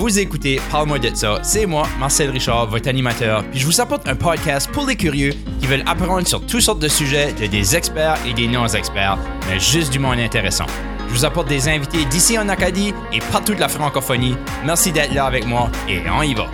Vous 0.00 0.18
écoutez 0.18 0.62
Parle-moi 0.70 0.98
de 0.98 1.14
ça. 1.14 1.40
C'est 1.42 1.66
moi, 1.66 1.86
Marcel 1.98 2.30
Richard, 2.30 2.70
votre 2.70 2.88
animateur. 2.88 3.44
Puis 3.50 3.60
je 3.60 3.66
vous 3.66 3.82
apporte 3.82 4.08
un 4.08 4.16
podcast 4.16 4.70
pour 4.72 4.86
les 4.86 4.96
curieux 4.96 5.34
qui 5.60 5.66
veulent 5.66 5.84
apprendre 5.84 6.26
sur 6.26 6.40
toutes 6.46 6.62
sortes 6.62 6.78
de 6.78 6.88
sujets 6.88 7.34
de 7.34 7.46
des 7.46 7.76
experts 7.76 8.16
et 8.26 8.32
des 8.32 8.48
non-experts, 8.48 9.18
mais 9.46 9.60
juste 9.60 9.92
du 9.92 9.98
monde 9.98 10.18
intéressant. 10.18 10.64
Je 11.06 11.12
vous 11.12 11.26
apporte 11.26 11.48
des 11.48 11.68
invités 11.68 12.06
d'ici 12.06 12.38
en 12.38 12.48
Acadie 12.48 12.94
et 13.12 13.18
partout 13.30 13.54
de 13.54 13.60
la 13.60 13.68
francophonie. 13.68 14.36
Merci 14.64 14.90
d'être 14.90 15.12
là 15.12 15.26
avec 15.26 15.44
moi 15.44 15.70
et 15.86 16.00
on 16.08 16.22
y 16.22 16.32
va. 16.32 16.50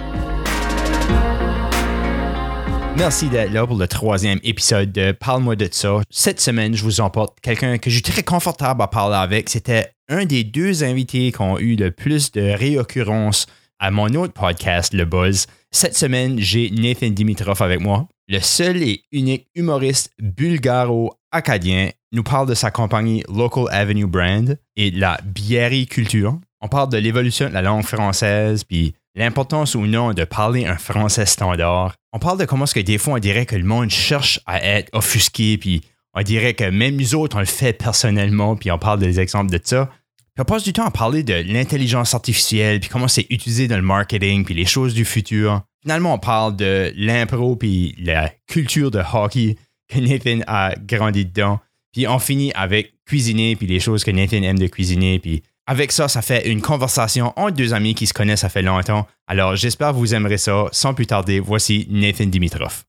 Merci 2.97 3.29
d'être 3.29 3.53
là 3.53 3.65
pour 3.65 3.77
le 3.77 3.87
troisième 3.87 4.41
épisode 4.43 4.91
de 4.91 5.13
Parle-moi 5.13 5.55
de 5.55 5.69
ça. 5.71 6.01
Cette 6.11 6.41
semaine, 6.41 6.75
je 6.75 6.83
vous 6.83 7.01
emporte 7.01 7.39
quelqu'un 7.41 7.79
que 7.79 7.91
je 7.91 7.95
suis 7.95 8.03
très 8.03 8.25
confortable 8.25 8.83
à 8.83 8.89
parler 8.89 9.15
avec. 9.15 9.51
C'était 9.51 9.93
un 10.09 10.25
des 10.25 10.45
deux 10.45 10.85
invités 10.85 11.33
qui 11.33 11.41
ont 11.41 11.59
eu 11.59 11.77
le 11.77 11.91
plus 11.91 12.31
de 12.33 12.41
réoccurrences 12.41 13.47
à 13.79 13.91
mon 13.91 14.07
autre 14.15 14.33
podcast, 14.33 14.95
Le 14.95 15.05
Buzz. 15.05 15.47
Cette 15.71 15.97
semaine, 15.97 16.39
j'ai 16.39 16.71
Nathan 16.71 17.11
Dimitrov 17.11 17.61
avec 17.61 17.81
moi. 17.81 18.09
Le 18.29 18.41
seul 18.41 18.83
et 18.83 19.03
unique 19.13 19.49
humoriste 19.55 20.13
bulgaro-acadien 20.21 21.91
nous 22.13 22.23
parle 22.23 22.49
de 22.49 22.55
sa 22.55 22.71
compagnie 22.71 23.23
Local 23.29 23.67
Avenue 23.71 24.07
Brand 24.07 24.59
et 24.77 24.91
de 24.91 25.01
la 25.01 25.21
biériculture. 25.25 26.39
On 26.61 26.69
parle 26.69 26.91
de 26.91 26.99
l'évolution 26.99 27.49
de 27.49 27.55
la 27.55 27.63
langue 27.63 27.85
française, 27.85 28.65
puis 28.65 28.95
l'importance 29.15 29.75
ou 29.75 29.87
non 29.87 30.13
de 30.13 30.25
parler 30.25 30.67
un 30.67 30.79
français 30.79 31.27
standard. 31.27 31.95
On 32.13 32.19
parle 32.19 32.39
de 32.39 32.45
comment 32.45 32.65
est-ce 32.65 32.75
que 32.75 32.81
des 32.81 32.99
fois 32.99 33.15
on 33.15 33.19
dirait 33.19 33.47
que 33.47 33.57
le 33.57 33.65
monde 33.65 33.91
cherche 33.91 34.41
à 34.47 34.63
être 34.63 34.89
offusqué, 34.95 35.59
puis 35.59 35.83
on 36.17 36.23
dirait 36.23 36.55
que 36.55 36.65
même 36.65 36.97
nous 36.97 37.15
autres 37.15 37.37
on 37.37 37.41
le 37.41 37.47
fait 37.47 37.73
personnellement, 37.73 38.57
puis 38.57 38.71
on 38.71 38.79
parle 38.79 38.99
des 38.99 39.21
exemples 39.21 39.51
de 39.51 39.61
ça. 39.63 39.91
Puis 40.35 40.43
on 40.43 40.45
passe 40.45 40.65
du 40.65 40.73
temps 40.73 40.87
à 40.87 40.91
parler 40.91 41.23
de 41.23 41.35
l'intelligence 41.35 42.15
artificielle, 42.15 42.81
puis 42.81 42.89
comment 42.89 43.09
c'est 43.09 43.27
utilisé 43.31 43.69
dans 43.69 43.77
le 43.77 43.83
marketing, 43.83 44.45
puis 44.45 44.55
les 44.55 44.67
choses 44.67 44.95
du 44.95 45.05
futur. 45.05 45.63
Finalement, 45.83 46.15
on 46.15 46.19
parle 46.19 46.57
de 46.57 46.93
l'impro, 46.97 47.55
puis 47.57 47.95
la 47.99 48.31
culture 48.47 48.91
de 48.91 49.01
hockey 49.13 49.57
que 49.89 49.99
Nathan 49.99 50.41
a 50.47 50.75
grandi 50.75 51.25
dedans. 51.25 51.61
Puis 51.93 52.09
on 52.09 52.19
finit 52.19 52.53
avec 52.55 52.95
cuisiner, 53.07 53.55
puis 53.55 53.67
les 53.67 53.81
choses 53.81 54.03
que 54.03 54.11
Nathan 54.11 54.43
aime 54.43 54.59
de 54.59 54.67
cuisiner, 54.67 55.19
puis 55.19 55.43
avec 55.67 55.93
ça, 55.93 56.09
ça 56.09 56.23
fait 56.23 56.49
une 56.49 56.63
conversation 56.63 57.33
entre 57.37 57.57
deux 57.57 57.75
amis 57.75 57.95
qui 57.95 58.07
se 58.07 58.15
connaissent 58.15 58.41
ça 58.41 58.49
fait 58.49 58.63
longtemps. 58.63 59.07
Alors, 59.27 59.57
j'espère 59.57 59.91
que 59.91 59.97
vous 59.97 60.15
aimerez 60.15 60.39
ça. 60.39 60.67
Sans 60.71 60.95
plus 60.95 61.07
tarder, 61.07 61.41
voici 61.41 61.87
Nathan 61.91 62.27
Dimitrov. 62.27 62.86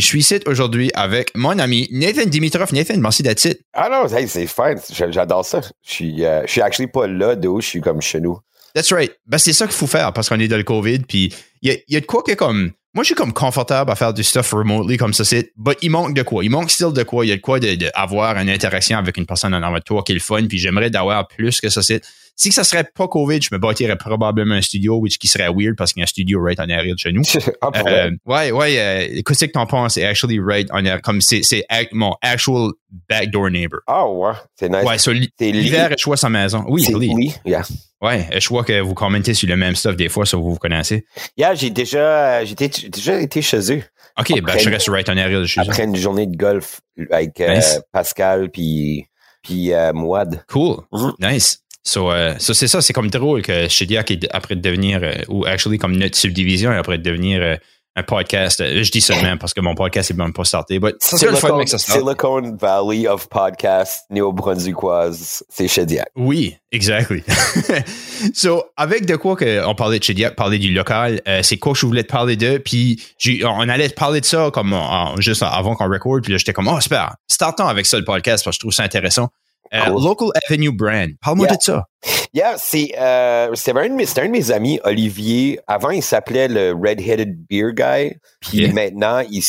Je 0.00 0.06
suis 0.06 0.20
ici 0.20 0.38
aujourd'hui 0.46 0.92
avec 0.94 1.32
mon 1.34 1.58
ami 1.58 1.88
Nathan 1.90 2.24
Dimitrov. 2.26 2.72
Nathan, 2.72 2.98
merci 2.98 3.24
d'être 3.24 3.44
ici. 3.44 3.56
Ah 3.72 3.88
non, 3.90 4.06
hey, 4.16 4.28
c'est 4.28 4.46
fun. 4.46 4.76
J'adore 4.92 5.44
ça. 5.44 5.60
Je 5.60 5.90
suis, 5.90 6.24
euh, 6.24 6.42
je 6.46 6.52
suis 6.52 6.60
actually 6.60 6.86
pas 6.86 7.08
là 7.08 7.34
d'où 7.34 7.60
je 7.60 7.66
suis 7.66 7.80
comme 7.80 8.00
chez 8.00 8.20
nous. 8.20 8.38
That's 8.74 8.92
right. 8.92 9.12
Ben, 9.26 9.38
c'est 9.38 9.52
ça 9.52 9.66
qu'il 9.66 9.74
faut 9.74 9.88
faire 9.88 10.12
parce 10.12 10.28
qu'on 10.28 10.38
est 10.38 10.46
dans 10.46 10.56
le 10.56 10.62
COVID. 10.62 11.00
Puis 11.00 11.34
il 11.62 11.72
y 11.72 11.74
a, 11.74 11.78
y 11.88 11.96
a 11.96 12.00
de 12.00 12.06
quoi 12.06 12.22
que 12.22 12.32
comme. 12.34 12.70
Moi, 12.94 13.02
je 13.02 13.08
suis 13.08 13.14
comme 13.16 13.32
confortable 13.32 13.90
à 13.90 13.96
faire 13.96 14.14
du 14.14 14.22
stuff 14.22 14.52
remotely 14.52 14.98
comme 14.98 15.12
ça, 15.12 15.24
c'est. 15.24 15.52
Mais 15.58 15.76
il 15.82 15.90
manque 15.90 16.14
de 16.14 16.22
quoi? 16.22 16.44
Il 16.44 16.50
manque 16.50 16.70
still 16.70 16.92
de 16.92 17.02
quoi? 17.02 17.26
Il 17.26 17.30
y 17.30 17.32
a 17.32 17.36
de 17.36 17.40
quoi 17.40 17.58
d'avoir 17.58 18.36
de, 18.36 18.40
une 18.40 18.50
interaction 18.50 18.98
avec 18.98 19.16
une 19.16 19.26
personne 19.26 19.52
en 19.52 19.62
avant 19.64 19.80
toi 19.80 20.04
qui 20.04 20.12
est 20.12 20.14
le 20.14 20.20
fun. 20.20 20.46
Puis 20.46 20.58
j'aimerais 20.58 20.90
d'avoir 20.90 21.26
plus 21.26 21.60
que 21.60 21.70
ça, 21.70 21.82
c'est. 21.82 22.02
Si 22.38 22.52
ça 22.52 22.62
serait 22.62 22.84
pas 22.84 23.08
COVID, 23.08 23.42
je 23.42 23.48
me 23.52 23.58
bâtirais 23.58 23.96
probablement 23.96 24.54
un 24.54 24.62
studio, 24.62 24.96
which 24.98 25.18
qui 25.18 25.26
serait 25.26 25.48
weird 25.48 25.74
parce 25.76 25.92
qu'il 25.92 26.00
y 26.00 26.02
a 26.02 26.04
un 26.04 26.06
studio 26.06 26.40
right 26.40 26.60
en 26.60 26.70
arrière 26.70 26.94
de 26.94 26.98
chez 26.98 27.12
nous. 27.12 27.22
Ah, 27.60 27.70
Euh, 27.86 28.10
ouais, 28.26 28.52
ouais. 28.52 28.78
Euh, 28.78 29.22
qu'est-ce 29.26 29.46
que 29.46 29.50
t'en 29.50 29.66
penses? 29.66 29.94
C'est 29.94 30.04
actually 30.04 30.38
right 30.38 30.70
en 30.70 30.76
arrière. 30.76 31.02
Comme 31.02 31.20
c'est, 31.20 31.42
mon 31.92 32.14
actual 32.22 32.70
backdoor 33.08 33.50
neighbor. 33.50 33.80
Ah 33.86 34.08
ouais, 34.08 34.32
c'est 34.54 34.68
nice. 34.68 34.84
Ouais, 34.84 34.98
so, 34.98 35.12
l'hiver, 35.12 35.90
je 35.90 35.96
choix 35.98 36.16
sa 36.16 36.28
maison. 36.28 36.64
Oui, 36.68 36.84
c'est. 36.84 36.94
Lee, 36.94 37.34
yeah. 37.44 37.62
Ouais, 38.00 38.28
je 38.38 38.48
vois 38.48 38.62
que 38.62 38.80
vous 38.80 38.94
commentez 38.94 39.34
sur 39.34 39.48
le 39.48 39.56
même 39.56 39.74
stuff 39.74 39.96
des 39.96 40.08
fois, 40.08 40.24
ça 40.24 40.36
vous 40.36 40.52
vous 40.52 40.58
connaissez. 40.58 41.04
Yeah, 41.36 41.54
j'ai 41.54 41.70
déjà, 41.70 42.44
j'ai 42.44 42.54
j'ai 42.58 42.88
déjà 42.88 43.20
été 43.20 43.42
chez 43.42 43.72
eux 43.72 43.82
OK, 44.18 44.40
ben 44.40 44.58
je 44.58 44.70
reste 44.70 44.88
right 44.88 45.08
en 45.08 45.16
arrière 45.16 45.40
de 45.40 45.46
chez 45.46 45.60
eux. 45.60 45.64
après 45.64 45.84
une 45.84 45.96
journée 45.96 46.26
de 46.26 46.36
golf 46.36 46.80
avec 47.10 47.40
euh. 47.40 47.60
Pascal 47.92 48.50
puis 48.50 49.06
puis 49.42 49.72
euh, 49.72 49.92
Mouad. 49.92 50.44
Cool. 50.48 50.78
Mhm. 50.92 51.12
Nice. 51.20 51.60
So, 51.88 52.12
euh, 52.12 52.34
so 52.38 52.52
c'est 52.52 52.68
ça, 52.68 52.82
c'est 52.82 52.92
comme 52.92 53.08
drôle 53.08 53.40
que 53.40 53.66
Shediac 53.66 54.10
est 54.10 54.28
après 54.30 54.56
de 54.56 54.60
devenir, 54.60 55.00
euh, 55.02 55.14
ou 55.28 55.46
actually 55.46 55.78
comme 55.78 55.96
notre 55.96 56.16
subdivision, 56.16 56.70
est 56.70 56.76
après 56.76 56.98
de 56.98 57.02
devenir 57.02 57.40
euh, 57.40 57.56
un 57.96 58.02
podcast. 58.02 58.62
Je 58.62 58.90
dis 58.90 59.00
ça 59.00 59.14
même 59.22 59.38
parce 59.38 59.54
que 59.54 59.62
mon 59.62 59.74
podcast 59.74 60.10
est 60.10 60.14
même 60.14 60.34
pas 60.34 60.44
starté. 60.44 60.78
But 60.80 60.96
c'est 60.98 61.24
le 61.30 61.34
fun, 61.34 61.64
ça. 61.64 61.78
Silicon 61.78 62.54
Valley 62.60 63.08
of 63.08 63.26
Podcast 63.30 64.02
néo-brunswickoise, 64.10 65.42
c'est 65.48 65.66
Shediac. 65.66 66.08
Oui, 66.14 66.56
exactly. 66.72 67.22
so, 68.34 68.64
avec 68.76 69.06
de 69.06 69.16
quoi 69.16 69.34
que 69.34 69.66
on 69.66 69.74
parlait 69.74 69.98
de 69.98 70.04
Shediac, 70.04 70.36
parler 70.36 70.58
du 70.58 70.74
local, 70.74 71.22
c'est 71.42 71.56
quoi 71.56 71.72
que 71.72 71.78
je 71.78 71.86
voulais 71.86 72.04
te 72.04 72.12
parler 72.12 72.36
de, 72.36 72.58
puis 72.58 73.02
on 73.46 73.66
allait 73.66 73.88
te 73.88 73.94
parler 73.94 74.20
de 74.20 74.26
ça 74.26 74.50
comme 74.52 74.74
en- 74.74 75.18
juste 75.22 75.42
avant 75.42 75.74
qu'on 75.74 75.88
record, 75.90 76.20
puis 76.22 76.32
là 76.32 76.38
j'étais 76.38 76.52
comme, 76.52 76.68
oh 76.68 76.80
super, 76.82 77.16
startons 77.28 77.66
avec 77.66 77.86
ça 77.86 77.96
le 77.98 78.04
podcast 78.04 78.44
parce 78.44 78.56
que 78.56 78.58
je 78.58 78.60
trouve 78.60 78.74
ça 78.74 78.82
intéressant. 78.82 79.30
Euh. 79.74 79.86
Local 80.00 80.28
Avenue 80.48 80.72
Brand, 80.72 81.10
parle-moi 81.20 81.46
Yeah. 81.46 81.56
de 81.56 81.62
ça. 81.62 81.84
Yeah, 82.32 82.54
c'est 82.58 82.92
euh, 82.98 83.48
un, 83.48 83.52
de 83.52 84.20
un 84.20 84.26
de 84.26 84.30
mes 84.30 84.50
amis, 84.50 84.80
Olivier. 84.84 85.60
Avant, 85.66 85.90
il 85.90 86.02
s'appelait 86.02 86.48
le 86.48 86.72
Red-Headed 86.72 87.46
Beer 87.48 87.72
Guy. 87.74 88.16
Puis 88.40 88.72
maintenant, 88.72 89.20
il, 89.30 89.42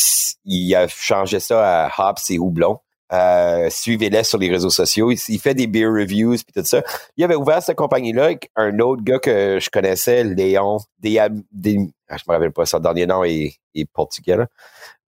il 0.44 0.74
a 0.74 0.88
changé 0.88 1.40
ça 1.40 1.86
à 1.86 1.90
Hops 2.10 2.30
et 2.30 2.38
Houblon. 2.38 2.78
Euh, 3.12 3.68
Suivez-les 3.70 4.22
sur 4.22 4.38
les 4.38 4.48
réseaux 4.48 4.70
sociaux. 4.70 5.10
Il, 5.10 5.18
il 5.28 5.40
fait 5.40 5.54
des 5.54 5.66
beer 5.66 5.86
reviews 5.88 6.34
puis 6.36 6.52
tout 6.54 6.64
ça. 6.64 6.82
Il 7.16 7.24
avait 7.24 7.34
ouvert 7.34 7.62
cette 7.62 7.76
compagnie-là 7.76 8.26
avec 8.26 8.50
un 8.56 8.78
autre 8.78 9.02
gars 9.02 9.18
que 9.18 9.58
je 9.60 9.68
connaissais, 9.68 10.22
Léon. 10.22 10.78
Des, 11.00 11.20
des, 11.50 11.78
ah, 12.08 12.16
je 12.16 12.22
me 12.28 12.34
rappelle 12.34 12.52
pas 12.52 12.66
son 12.66 12.78
dernier 12.78 13.06
nom 13.06 13.24
est, 13.24 13.54
est 13.74 13.84
portugais. 13.92 14.36
Là. 14.36 14.46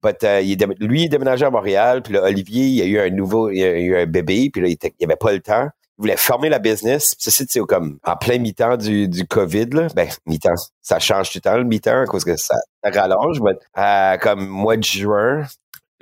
But, 0.02 0.24
euh, 0.24 0.40
il 0.40 0.58
lui, 0.80 1.02
il 1.02 1.04
est 1.04 1.08
déménagé 1.08 1.44
à 1.44 1.50
Montréal. 1.50 2.02
Puis 2.02 2.14
là, 2.14 2.22
Olivier, 2.24 2.66
il 2.66 2.82
a 2.82 2.84
eu 2.86 2.98
un 2.98 3.10
nouveau, 3.10 3.50
il 3.50 3.62
a 3.62 3.78
eu 3.78 3.96
un 3.96 4.06
bébé. 4.06 4.50
Puis 4.52 4.62
là, 4.62 4.68
il, 4.68 4.72
était- 4.72 4.92
il 4.98 5.04
avait 5.04 5.16
pas 5.16 5.32
le 5.32 5.40
temps 5.40 5.68
il 5.98 6.02
voulait 6.02 6.16
fermer 6.16 6.48
la 6.48 6.58
business. 6.58 7.14
Puis 7.14 7.30
Ça, 7.30 7.44
c'est 7.48 7.60
comme 7.60 7.98
en 8.04 8.16
plein 8.16 8.38
mi-temps 8.38 8.76
du, 8.76 9.08
du 9.08 9.26
COVID. 9.26 9.66
Là. 9.72 9.86
Ben, 9.94 10.08
mi-temps, 10.26 10.54
ça 10.80 10.98
change 10.98 11.30
tout 11.30 11.36
le 11.38 11.42
temps, 11.42 11.56
le 11.56 11.64
mi-temps, 11.64 12.00
à 12.02 12.06
cause 12.06 12.24
que 12.24 12.36
ça, 12.36 12.56
ça 12.82 12.90
rallonge. 12.90 13.40
Mais, 13.40 13.52
euh, 13.78 14.16
comme 14.16 14.46
mois 14.48 14.76
de 14.76 14.82
juin, 14.82 15.42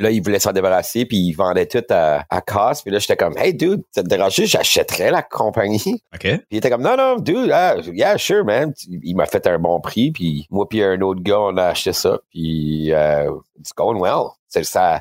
là, 0.01 0.11
il 0.11 0.23
voulait 0.23 0.39
s'en 0.39 0.53
débarrasser, 0.53 1.05
puis 1.05 1.19
il 1.19 1.33
vendait 1.33 1.67
tout 1.67 1.85
à, 1.91 2.25
à 2.29 2.41
casse. 2.41 2.83
Puis 2.83 2.91
là, 2.91 2.99
j'étais 2.99 3.17
comme, 3.17 3.37
hey, 3.37 3.55
dude, 3.55 3.83
ça 3.91 4.03
te 4.03 4.09
dérange 4.09 4.35
j'achèterais 4.35 5.11
la 5.11 5.23
compagnie. 5.23 6.03
OK? 6.15 6.21
Puis 6.21 6.41
il 6.51 6.59
était 6.59 6.71
comme, 6.71 6.83
non, 6.83 6.97
non, 6.97 7.17
dude, 7.17 7.51
ah, 7.53 7.77
yeah, 7.93 8.17
sure, 8.19 8.45
man. 8.45 8.73
Il 8.89 9.15
m'a 9.15 9.27
fait 9.27 9.47
un 9.47 9.59
bon 9.59 9.81
prix, 9.81 10.11
puis 10.11 10.47
moi 10.51 10.69
puis 10.69 10.83
un 10.83 11.01
autre 11.03 11.23
gars, 11.23 11.41
on 11.41 11.57
a 11.57 11.67
acheté 11.67 11.93
ça, 11.93 12.19
puis 12.31 12.93
euh, 12.93 13.31
it's 13.59 13.73
going 13.77 14.01
well. 14.01 14.31
C'est 14.49 14.65
ça. 14.65 15.01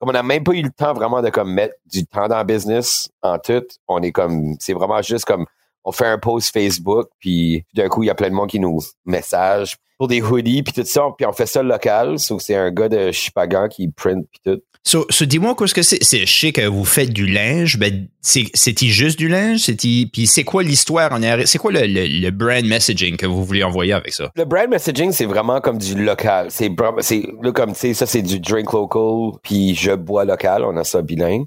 Comme 0.00 0.10
on 0.10 0.12
n'a 0.12 0.22
même 0.22 0.44
pas 0.44 0.52
eu 0.52 0.62
le 0.62 0.70
temps 0.70 0.94
vraiment 0.94 1.22
de 1.22 1.30
comme 1.30 1.52
mettre 1.52 1.74
du 1.86 2.06
temps 2.06 2.28
dans 2.28 2.38
le 2.38 2.44
business 2.44 3.10
en 3.22 3.38
tout, 3.38 3.64
on 3.88 4.00
est 4.02 4.12
comme, 4.12 4.54
c'est 4.60 4.72
vraiment 4.72 5.02
juste 5.02 5.24
comme, 5.24 5.44
on 5.88 5.92
fait 5.92 6.06
un 6.06 6.18
post 6.18 6.52
Facebook, 6.52 7.08
puis 7.18 7.64
d'un 7.74 7.88
coup, 7.88 8.02
il 8.02 8.06
y 8.06 8.10
a 8.10 8.14
plein 8.14 8.28
de 8.28 8.34
monde 8.34 8.48
qui 8.50 8.60
nous 8.60 8.80
message 9.06 9.76
pour 9.98 10.06
des 10.08 10.20
hoodies, 10.22 10.62
puis 10.62 10.72
tout 10.72 10.84
ça, 10.84 11.02
puis 11.16 11.26
on 11.26 11.32
fait 11.32 11.46
ça 11.46 11.62
local. 11.62 12.18
Sauf 12.18 12.42
c'est 12.42 12.54
un 12.54 12.70
gars 12.70 12.88
de 12.88 13.10
Chipagan 13.10 13.68
qui 13.68 13.88
print, 13.88 14.26
puis 14.30 14.40
tout. 14.44 14.60
So, 14.84 15.04
so 15.10 15.24
dis-moi 15.26 15.54
qu'est-ce 15.58 15.74
que 15.74 15.82
c'est? 15.82 16.02
C'est- 16.02 16.24
Je 16.24 16.38
sais 16.40 16.52
que 16.52 16.64
vous 16.66 16.84
faites 16.84 17.10
du 17.12 17.26
linge, 17.26 17.78
ben 17.78 18.06
c'est 18.22 18.44
c'est-il 18.54 18.90
juste 18.90 19.18
du 19.18 19.28
linge, 19.28 19.58
c'est-il 19.60 20.08
puis 20.10 20.26
c'est 20.26 20.44
quoi 20.44 20.62
l'histoire 20.62 21.12
en 21.12 21.22
arrière, 21.22 21.46
c'est 21.48 21.58
quoi 21.58 21.72
le, 21.72 21.80
le, 21.80 22.06
le 22.06 22.30
brand 22.30 22.64
messaging 22.64 23.16
que 23.16 23.26
vous 23.26 23.44
voulez 23.44 23.64
envoyer 23.64 23.92
avec 23.92 24.14
ça? 24.14 24.30
Le 24.36 24.44
brand 24.44 24.68
messaging, 24.68 25.10
c'est 25.12 25.26
vraiment 25.26 25.60
comme 25.60 25.78
du 25.78 25.94
local. 26.02 26.46
C'est 26.50 26.70
c'est 27.00 27.22
là 27.42 27.52
comme 27.52 27.72
tu 27.72 27.78
sais 27.80 27.94
ça 27.94 28.06
c'est 28.06 28.22
du 28.22 28.38
drink 28.40 28.72
local 28.72 29.38
puis 29.42 29.74
je 29.74 29.92
bois 29.92 30.24
local, 30.24 30.64
on 30.64 30.76
a 30.76 30.84
ça 30.84 31.02
bilingue. 31.02 31.46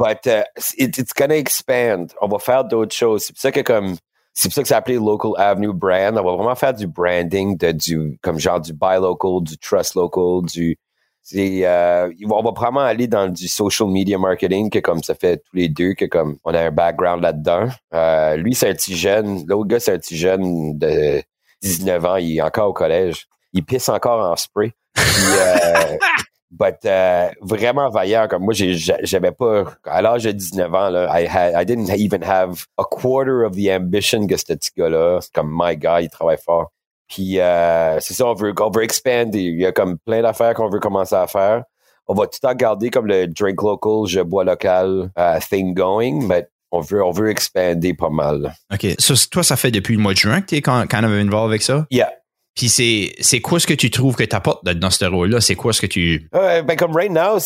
But 0.00 0.26
uh, 0.26 0.44
it- 0.78 0.96
it's 0.98 1.12
gonna 1.14 1.36
expand. 1.36 2.12
On 2.22 2.28
va 2.28 2.38
faire 2.38 2.64
d'autres 2.64 2.94
choses. 2.96 3.24
C'est 3.24 3.32
pour 3.34 3.40
ça 3.42 3.52
que 3.52 3.60
comme 3.60 3.96
c'est 4.32 4.48
pour 4.48 4.54
ça 4.54 4.62
que 4.62 4.68
c'est 4.68 4.74
appelé 4.74 4.94
Local 4.96 5.32
Avenue 5.36 5.74
Brand. 5.74 6.16
On 6.18 6.24
va 6.24 6.36
vraiment 6.36 6.54
faire 6.54 6.72
du 6.72 6.86
branding 6.86 7.56
de 7.58 7.72
du 7.72 8.18
comme 8.22 8.38
genre 8.38 8.60
du 8.60 8.72
buy 8.72 8.96
local, 8.98 9.42
du 9.42 9.58
trust 9.58 9.94
local, 9.96 10.48
du 10.50 10.78
c'est 11.22 11.66
euh, 11.66 12.10
on 12.30 12.42
va 12.42 12.52
probablement 12.52 12.80
aller 12.80 13.06
dans 13.06 13.28
du 13.28 13.46
social 13.46 13.90
media 13.90 14.16
marketing 14.16 14.70
que 14.70 14.78
comme 14.78 15.02
ça 15.02 15.14
fait 15.14 15.36
tous 15.36 15.54
les 15.54 15.68
deux 15.68 15.92
que 15.92 16.06
comme 16.06 16.38
on 16.44 16.54
a 16.54 16.60
un 16.62 16.70
background 16.70 17.22
là-dedans. 17.22 17.68
Euh, 17.92 18.36
lui 18.36 18.54
c'est 18.54 18.70
un 18.70 18.74
petit 18.74 18.96
jeune, 18.96 19.44
l'autre 19.46 19.68
gars 19.68 19.80
c'est 19.80 19.92
un 19.92 19.98
petit 19.98 20.16
jeune 20.16 20.78
de 20.78 21.22
19 21.62 22.04
ans, 22.06 22.16
il 22.16 22.38
est 22.38 22.40
encore 22.42 22.68
au 22.70 22.72
collège. 22.72 23.26
Il 23.52 23.64
pisse 23.66 23.90
encore 23.90 24.30
en 24.32 24.36
spray. 24.36 24.72
Puis, 24.94 25.04
euh, 25.36 25.96
but, 26.50 26.76
euh, 26.84 27.28
vraiment 27.40 27.90
vaillant. 27.90 28.26
Comme 28.28 28.44
moi, 28.44 28.54
j'avais 28.54 29.32
pas, 29.32 29.64
à 29.84 30.02
l'âge 30.02 30.24
de 30.24 30.32
19 30.32 30.74
ans, 30.74 30.90
là, 30.90 31.20
I, 31.20 31.26
had, 31.26 31.54
I 31.60 31.64
didn't 31.64 31.90
even 31.90 32.22
have 32.22 32.66
a 32.78 32.84
quarter 32.84 33.44
of 33.44 33.54
the 33.54 33.70
ambition 33.70 34.26
que 34.26 34.36
ce 34.36 34.44
petit 34.44 34.70
gars-là. 34.76 35.20
Comme, 35.34 35.50
my 35.52 35.76
God, 35.76 36.02
il 36.02 36.10
travaille 36.10 36.38
fort. 36.44 36.72
Puis, 37.08 37.40
euh, 37.40 37.98
c'est 38.00 38.14
ça, 38.14 38.26
on 38.26 38.34
veut, 38.34 38.54
on 38.60 38.70
veut 38.70 38.84
expander. 38.84 39.40
Il 39.40 39.60
y 39.60 39.66
a 39.66 39.72
comme 39.72 39.98
plein 39.98 40.22
d'affaires 40.22 40.54
qu'on 40.54 40.68
veut 40.68 40.80
commencer 40.80 41.16
à 41.16 41.26
faire. 41.26 41.64
On 42.06 42.14
va 42.14 42.26
tout 42.26 42.38
le 42.42 42.48
temps 42.48 42.54
garder 42.54 42.90
comme 42.90 43.06
le 43.06 43.26
drink 43.26 43.62
local, 43.62 44.06
je 44.06 44.20
bois 44.20 44.44
local 44.44 45.10
euh, 45.18 45.38
thing 45.48 45.74
going, 45.74 46.26
mais 46.26 46.48
on 46.72 46.80
veut, 46.80 47.04
on 47.04 47.10
veut 47.10 47.30
expander 47.30 47.94
pas 47.94 48.10
mal. 48.10 48.54
OK. 48.72 48.94
So, 48.98 49.14
toi, 49.30 49.42
ça 49.42 49.56
fait 49.56 49.70
depuis 49.70 49.96
le 49.96 50.02
mois 50.02 50.12
de 50.12 50.18
juin 50.18 50.40
que 50.40 50.46
tu 50.46 50.56
es 50.56 50.62
quand, 50.62 50.84
quand 50.88 51.02
même 51.02 51.12
involved 51.12 51.50
avec 51.50 51.62
ça? 51.62 51.86
Yeah. 51.90 52.12
Puis 52.56 52.68
c'est, 52.68 53.14
c'est 53.20 53.40
quoi 53.40 53.60
ce 53.60 53.66
que 53.66 53.74
tu 53.74 53.90
trouves 53.90 54.16
que 54.16 54.24
tu 54.24 54.34
apportes 54.36 54.64
dans 54.64 54.90
ce 54.90 55.04
rôle-là? 55.04 55.40
C'est 55.40 55.54
quoi 55.54 55.72
ce 55.72 55.80
que 55.80 55.86
tu. 55.86 56.28
Ben 56.32 56.76
comme 56.76 56.94
right 56.94 57.10
now, 57.10 57.38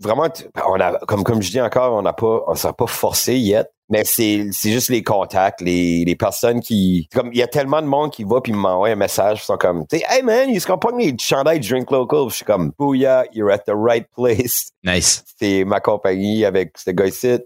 vraiment, 0.00 0.28
on 0.68 0.80
a, 0.80 0.98
comme, 1.06 1.22
comme 1.22 1.40
je 1.40 1.50
dis 1.50 1.60
encore, 1.60 1.94
on 1.94 2.02
n'a 2.02 2.12
pas, 2.12 2.42
on 2.46 2.54
s'est 2.54 2.72
pas 2.76 2.86
forcé 2.86 3.36
yet. 3.38 3.66
Mais 3.88 4.04
c'est, 4.04 4.48
c'est 4.52 4.72
juste 4.72 4.88
les 4.88 5.02
contacts, 5.02 5.60
les, 5.60 6.04
les 6.06 6.16
personnes 6.16 6.60
qui, 6.60 7.08
comme, 7.12 7.30
il 7.32 7.38
y 7.38 7.42
a 7.42 7.46
tellement 7.46 7.82
de 7.82 7.86
monde 7.86 8.10
qui 8.10 8.24
va 8.24 8.40
puis 8.40 8.52
m'envoie 8.52 8.88
un 8.88 8.96
message, 8.96 9.40
ils 9.42 9.44
sont 9.44 9.58
comme, 9.58 9.86
tu 9.86 9.98
sais, 9.98 10.04
hey 10.08 10.22
man, 10.22 10.48
ils 10.48 10.62
sont 10.62 10.78
pas 10.78 10.88
les 10.96 11.14
chandails 11.18 11.60
Drink 11.60 11.90
Local? 11.90 12.30
Je 12.30 12.36
suis 12.36 12.44
comme, 12.44 12.72
booyah, 12.78 13.26
you're 13.34 13.50
at 13.50 13.58
the 13.58 13.74
right 13.74 14.06
place. 14.16 14.70
Nice. 14.82 15.24
C'est 15.38 15.64
ma 15.64 15.80
compagnie 15.80 16.46
avec 16.46 16.78
ce 16.78 16.90
gars 16.90 17.06
ici. 17.06 17.38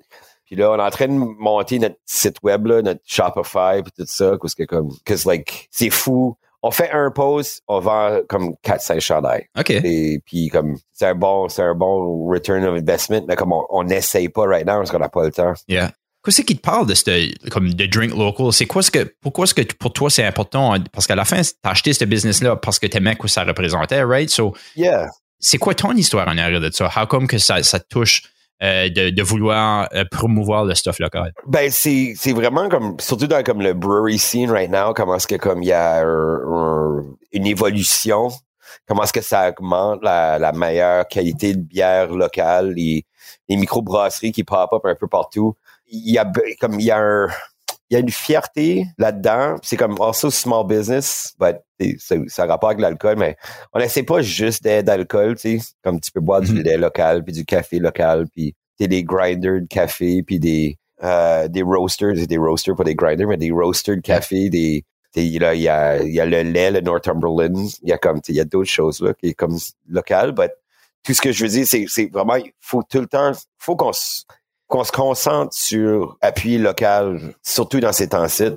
Puis 0.44 0.54
là, 0.54 0.70
on 0.70 0.78
est 0.78 0.82
en 0.82 0.90
train 0.90 1.08
de 1.08 1.14
monter 1.14 1.81
notre 1.81 1.96
site 2.04 2.37
web, 2.44 2.66
là, 2.66 2.81
notre 2.81 3.00
Shopify, 3.04 3.82
puis 3.82 3.93
tout 3.98 4.04
ça, 4.06 4.37
parce 4.40 4.54
que 4.54 4.62
comme, 4.62 4.90
cause 5.04 5.25
like, 5.25 5.69
c'est 5.72 5.90
fou. 5.90 6.37
On 6.67 6.73
fait 6.73 6.91
un 6.91 7.13
post, 7.13 7.63
on 7.69 7.79
vend 7.79 8.19
comme 8.29 8.55
4-5 8.65 8.99
chandails. 8.99 9.47
OK. 9.57 9.71
Et 9.71 10.21
puis 10.27 10.49
comme, 10.49 10.77
c'est 10.93 11.07
un 11.07 11.15
bon, 11.15 11.49
c'est 11.49 11.63
un 11.63 11.75
bon 11.77 12.27
return 12.29 12.65
of 12.65 12.77
investment, 12.77 13.23
mais 13.29 13.37
comme 13.37 13.53
on 13.71 13.85
n'essaye 13.85 14.29
pas 14.29 14.47
right 14.47 14.67
now 14.67 14.79
parce 14.79 14.91
qu'on 14.91 14.99
n'a 14.99 15.09
pas 15.09 15.25
le 15.25 15.31
temps. 15.31 15.53
Yeah. 15.69 15.93
Qu'est-ce 16.25 16.43
qui 16.43 16.57
te 16.57 16.61
parle 16.61 16.89
de 16.89 16.95
ce, 16.95 17.49
comme 17.51 17.73
de 17.73 17.87
drink 17.87 18.13
local? 18.17 18.53
C'est 18.53 18.67
quoi 18.67 18.83
ce 18.83 18.91
que, 18.91 19.15
pourquoi 19.23 19.45
est-ce 19.45 19.55
que 19.55 19.63
pour 19.75 19.93
toi 19.93 20.11
c'est 20.11 20.25
important? 20.25 20.75
Parce 20.93 21.07
qu'à 21.07 21.15
la 21.15 21.25
fin, 21.25 21.41
t'as 21.63 21.71
acheté 21.71 21.93
ce 21.93 22.05
business-là 22.05 22.57
parce 22.57 22.81
que 22.81 22.89
t'aimais 22.89 23.15
quoi 23.15 23.29
ça 23.29 23.45
représentait, 23.45 24.03
right? 24.03 24.29
So, 24.29 24.53
Yeah. 24.75 25.07
c'est 25.39 25.59
quoi 25.59 25.75
ton 25.77 25.93
histoire 25.93 26.27
en 26.27 26.37
arrière 26.37 26.61
de 26.61 26.71
ça? 26.73 26.91
How 26.97 27.07
come 27.07 27.29
que 27.29 27.39
ça, 27.39 27.63
ça 27.63 27.79
touche 27.79 28.23
euh, 28.62 28.88
de, 28.88 29.23
vouloir 29.23 29.88
euh, 29.94 30.05
promouvoir 30.11 30.64
le 30.64 30.75
stuff 30.75 30.99
local? 30.99 31.32
Ben, 31.47 31.70
c'est, 31.70 32.14
c'est 32.17 32.32
vraiment 32.32 32.69
comme, 32.69 32.97
surtout 32.99 33.26
dans 33.26 33.43
comme 33.43 33.61
le 33.61 33.75
brewery 33.75 34.19
scene 34.19 34.50
right 34.50 34.70
now, 34.70 34.94
comment 34.94 35.17
est-ce 35.17 35.26
que 35.26 35.35
comme 35.37 35.62
il 35.62 35.69
y 35.69 35.73
a 35.73 36.00
un- 36.00 36.99
un- 36.99 37.05
une 37.32 37.47
évolution, 37.47 38.29
comment 38.87 39.03
est-ce 39.03 39.12
que 39.12 39.20
ça 39.20 39.50
augmente 39.50 40.00
la, 40.03 40.38
la 40.38 40.53
meilleure 40.53 41.06
qualité 41.06 41.55
de 41.55 41.61
bière 41.61 42.08
locale, 42.12 42.73
les, 42.73 43.05
les 43.49 43.56
microbrasseries 43.56 44.32
qui 44.32 44.44
pop 44.44 44.73
up 44.73 44.82
un 44.85 44.94
peu 44.94 45.06
partout. 45.06 45.55
Il 45.88 46.11
y 46.11 46.19
a 46.19 46.31
comme, 46.61 46.81
il 46.81 46.87
y 46.87 46.91
a 46.91 46.99
un, 46.99 47.29
il 47.91 47.94
y 47.94 47.97
a 47.97 48.00
une 48.00 48.11
fierté 48.11 48.85
là-dedans. 48.99 49.56
C'est 49.62 49.77
comme 49.77 49.97
also 50.00 50.31
small 50.31 50.67
business, 50.67 51.35
but 51.38 51.56
c'est- 51.99 52.29
ça 52.29 52.43
a 52.43 52.47
rapport 52.47 52.71
avec 52.71 52.81
l'alcool, 52.81 53.17
mais 53.19 53.37
on 53.73 53.81
essaie 53.81 54.03
pas 54.03 54.23
juste 54.23 54.65
d'alcool, 54.65 55.37
tu 55.37 55.59
sais, 55.61 55.67
comme 55.85 56.00
tu 56.00 56.11
peux 56.11 56.21
boire 56.21 56.41
du 56.41 56.53
Mhm. 56.53 56.62
lait 56.62 56.77
local, 56.79 57.23
puis 57.25 57.33
du 57.33 57.44
café 57.44 57.79
local, 57.79 58.27
puis 58.33 58.55
t'es 58.79 58.88
des 58.88 59.05
grinders 59.05 59.61
de 59.62 59.67
café, 59.67 60.23
puis 60.23 60.38
des 60.38 60.77
euh, 61.03 61.47
des 61.49 61.61
roasters, 61.61 62.15
des 62.27 62.38
roasters, 62.38 62.75
pas 62.75 62.83
des 62.85 62.94
grinders, 62.94 63.29
mais 63.29 63.37
des 63.37 63.50
roasters 63.50 63.97
de 63.97 64.00
café, 64.00 64.49
des 64.49 64.82
là, 65.15 65.55
il 65.55 65.61
y 65.62 65.69
a, 65.69 66.03
il 66.03 66.12
y 66.12 66.21
a 66.21 66.25
le 66.27 66.43
lait, 66.43 66.71
le 66.71 66.81
Northumberland, 66.81 67.55
il 67.82 67.89
y 67.89 67.93
a 67.93 67.99
comme, 67.99 68.21
il 68.29 68.35
y 68.35 68.41
a 68.41 68.44
d'autres 68.44 68.71
choses 68.71 69.00
là 69.03 69.12
qui 69.15 69.29
est 69.29 69.35
comme 69.35 69.56
local, 69.89 70.32
but 70.32 70.50
tout 71.05 71.12
ce 71.15 71.21
que 71.23 71.32
je 71.32 71.44
veux 71.44 71.50
dire, 71.50 71.67
c'est, 71.67 71.85
c'est 71.89 72.11
vraiment, 72.12 72.35
il 72.37 72.50
faut 72.61 72.82
tout 72.82 73.00
le 73.00 73.06
temps, 73.06 73.32
faut 73.59 73.77
qu'on 73.77 73.93
se, 73.93 74.23
qu'on 74.69 74.85
se 74.85 74.93
concentre 74.93 75.55
sur 75.55 76.17
appuyer 76.21 76.59
local, 76.59 77.35
surtout 77.43 77.81
dans 77.81 77.93
ces 77.93 78.09
temps-ci. 78.09 78.51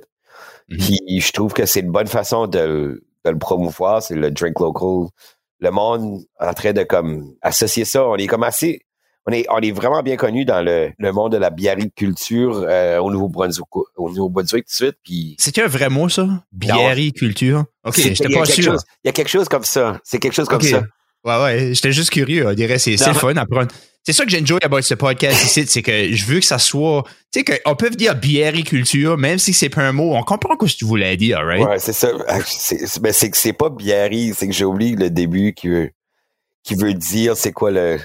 Mhm. 0.70 0.78
Puis 0.78 1.22
je 1.22 1.32
trouve 1.32 1.54
que 1.54 1.66
c'est 1.66 1.80
une 1.82 1.92
bonne 1.92 2.08
façon 2.08 2.48
de, 2.48 2.60
le- 2.60 3.04
de 3.26 3.32
le 3.32 3.38
promouvoir, 3.38 4.02
c'est 4.02 4.16
le 4.16 4.32
drink 4.32 4.60
local. 4.60 5.10
Le 5.60 5.72
monde 5.72 6.22
en 6.40 6.54
train 6.54 6.74
de 6.74 6.84
comme 6.84 7.34
associer 7.42 7.86
ça, 7.86 8.08
on 8.08 8.16
est 8.16 8.28
comme 8.28 8.44
assez, 8.44 8.82
on 9.28 9.32
est, 9.34 9.46
on 9.50 9.60
est 9.60 9.72
vraiment 9.72 10.02
bien 10.02 10.16
connu 10.16 10.46
dans 10.46 10.62
le, 10.64 10.92
le 10.98 11.12
monde 11.12 11.34
de 11.34 11.38
la 11.38 11.50
biériculture 11.50 12.66
euh, 12.68 12.98
au 13.00 13.12
Nouveau-Brunswick, 13.12 13.68
au 13.98 14.10
Nouveau-Brunswick 14.10 14.66
tout 14.66 14.70
de 14.72 14.74
suite. 14.88 14.98
Puis 15.04 15.36
C'est 15.38 15.58
un 15.60 15.68
vrai 15.68 15.90
mot, 15.90 16.08
ça? 16.08 16.28
Biériculture? 16.52 17.66
OK, 17.86 17.96
j'étais 17.98 18.24
il 18.26 18.32
y 18.32 18.36
a 18.36 18.40
pas 18.40 18.46
quelque 18.46 18.62
sûr. 18.64 18.72
chose- 18.74 18.84
il 19.04 19.08
y 19.08 19.10
a 19.10 19.14
quelque 19.14 19.28
chose 19.30 19.50
comme 19.50 19.64
ça. 19.64 20.00
C'est 20.04 20.20
quelque 20.20 20.34
chose 20.34 20.48
comme 20.48 20.62
ça. 20.62 20.84
Ouais, 21.26 21.44
ouais, 21.44 21.74
j'étais 21.74 21.92
juste 21.92 22.12
curieux. 22.12 22.48
On 22.48 22.54
dirait 22.54 22.80
c'est 22.80 22.92
le 22.92 23.14
fun 23.14 23.36
à 23.36 23.46
prendre. 23.46 23.68
C'est 24.10 24.14
ça 24.14 24.26
que 24.26 24.32
j'enjoy 24.32 24.58
about 24.64 24.82
ce 24.82 24.96
podcast 24.96 25.46
ici, 25.46 25.68
c'est 25.68 25.84
que 25.84 26.12
je 26.12 26.26
veux 26.26 26.40
que 26.40 26.46
ça 26.46 26.58
soit. 26.58 27.04
Tu 27.32 27.44
sais, 27.46 27.62
qu'on 27.64 27.76
peut 27.76 27.92
dire 27.92 28.16
biériculture, 28.16 29.20
même 29.20 29.38
si 29.38 29.54
c'est 29.54 29.70
pas 29.70 29.84
un 29.84 29.92
mot, 29.92 30.16
on 30.16 30.24
comprend 30.24 30.56
ce 30.60 30.74
que 30.74 30.78
tu 30.80 30.86
voulais 30.86 31.16
dire, 31.16 31.40
right? 31.46 31.64
Ouais, 31.64 31.78
c'est 31.78 31.94
ça. 31.94 32.10
C'est, 32.44 32.88
c'est- 32.88 33.00
ben, 33.00 33.14
c'est 33.14 33.30
que 33.30 33.38
c'est 33.38 33.54
pas 33.54 33.70
biéri, 33.70 34.34
c'est 34.36 34.48
que 34.48 34.54
j'ai 34.54 34.66
oublié 34.66 34.96
le 34.96 35.12
début 35.12 35.54
qui 35.54 35.68
veut, 35.68 35.92
qui 36.64 36.74
veut 36.74 36.96
dire 36.96 37.38
c'est 37.38 37.52
quoi 37.52 37.70
le. 37.70 38.00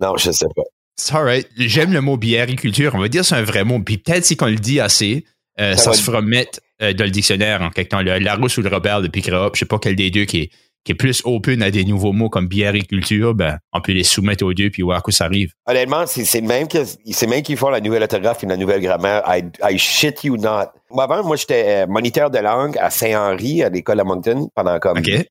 Non, 0.00 0.16
je 0.16 0.30
sais 0.30 0.46
pas. 0.54 0.62
C'est 0.94 1.16
alright. 1.16 1.48
J'aime 1.58 1.92
le 1.92 2.00
mot 2.00 2.16
biériculture. 2.16 2.94
On 2.94 3.00
va 3.00 3.08
dire 3.08 3.22
que 3.22 3.26
c'est 3.26 3.34
un 3.34 3.42
vrai 3.42 3.64
mot. 3.64 3.80
Puis 3.80 3.98
peut-être 3.98 4.24
si 4.24 4.36
qu'on 4.36 4.46
le 4.46 4.54
dit 4.54 4.78
assez, 4.78 5.24
euh, 5.58 5.74
Ça 5.74 5.94
se 5.94 6.00
fera 6.02 6.22
mettre 6.22 6.60
euh, 6.80 6.92
dans 6.92 7.04
le 7.04 7.10
dictionnaire 7.10 7.60
en 7.60 7.70
quelque 7.70 7.88
temps. 7.88 8.02
Le 8.02 8.18
Larousse 8.18 8.56
ou 8.58 8.62
le 8.62 8.68
Robert 8.68 9.02
de 9.02 9.08
Picra, 9.08 9.50
je 9.52 9.58
sais 9.58 9.66
pas 9.66 9.80
quel 9.80 9.96
des 9.96 10.12
deux 10.12 10.26
qui 10.26 10.42
est, 10.42 10.50
qui 10.86 10.92
est 10.92 10.94
plus 10.94 11.20
open 11.24 11.62
à 11.62 11.72
des 11.72 11.84
nouveaux 11.84 12.12
mots 12.12 12.28
comme 12.28 12.46
biériculture, 12.46 13.34
ben, 13.34 13.58
on 13.72 13.80
peut 13.80 13.90
les 13.90 14.04
soumettre 14.04 14.44
aux 14.44 14.54
deux 14.54 14.70
puis 14.70 14.82
voir 14.82 14.98
à 14.98 15.00
quoi 15.00 15.12
ça 15.12 15.24
arrive. 15.24 15.52
Honnêtement, 15.66 16.04
c'est, 16.06 16.40
même 16.40 16.68
que, 16.68 16.78
c'est 16.84 17.26
même 17.26 17.42
qu'ils 17.42 17.56
font 17.56 17.70
la 17.70 17.80
nouvelle 17.80 18.02
orthographe 18.02 18.44
et 18.44 18.46
la 18.46 18.56
nouvelle 18.56 18.80
grammaire. 18.80 19.24
I, 19.26 19.42
I 19.68 19.76
shit 19.78 20.22
you 20.22 20.36
not. 20.36 20.66
Moi, 20.90 21.02
avant, 21.02 21.24
moi, 21.24 21.34
j'étais 21.34 21.82
euh, 21.82 21.86
moniteur 21.88 22.30
de 22.30 22.38
langue 22.38 22.78
à 22.78 22.90
Saint-Henri, 22.90 23.64
à 23.64 23.68
l'école 23.68 23.98
à 23.98 24.04
Moncton, 24.04 24.48
pendant 24.54 24.78
comme 24.78 24.98
OK? 24.98 25.26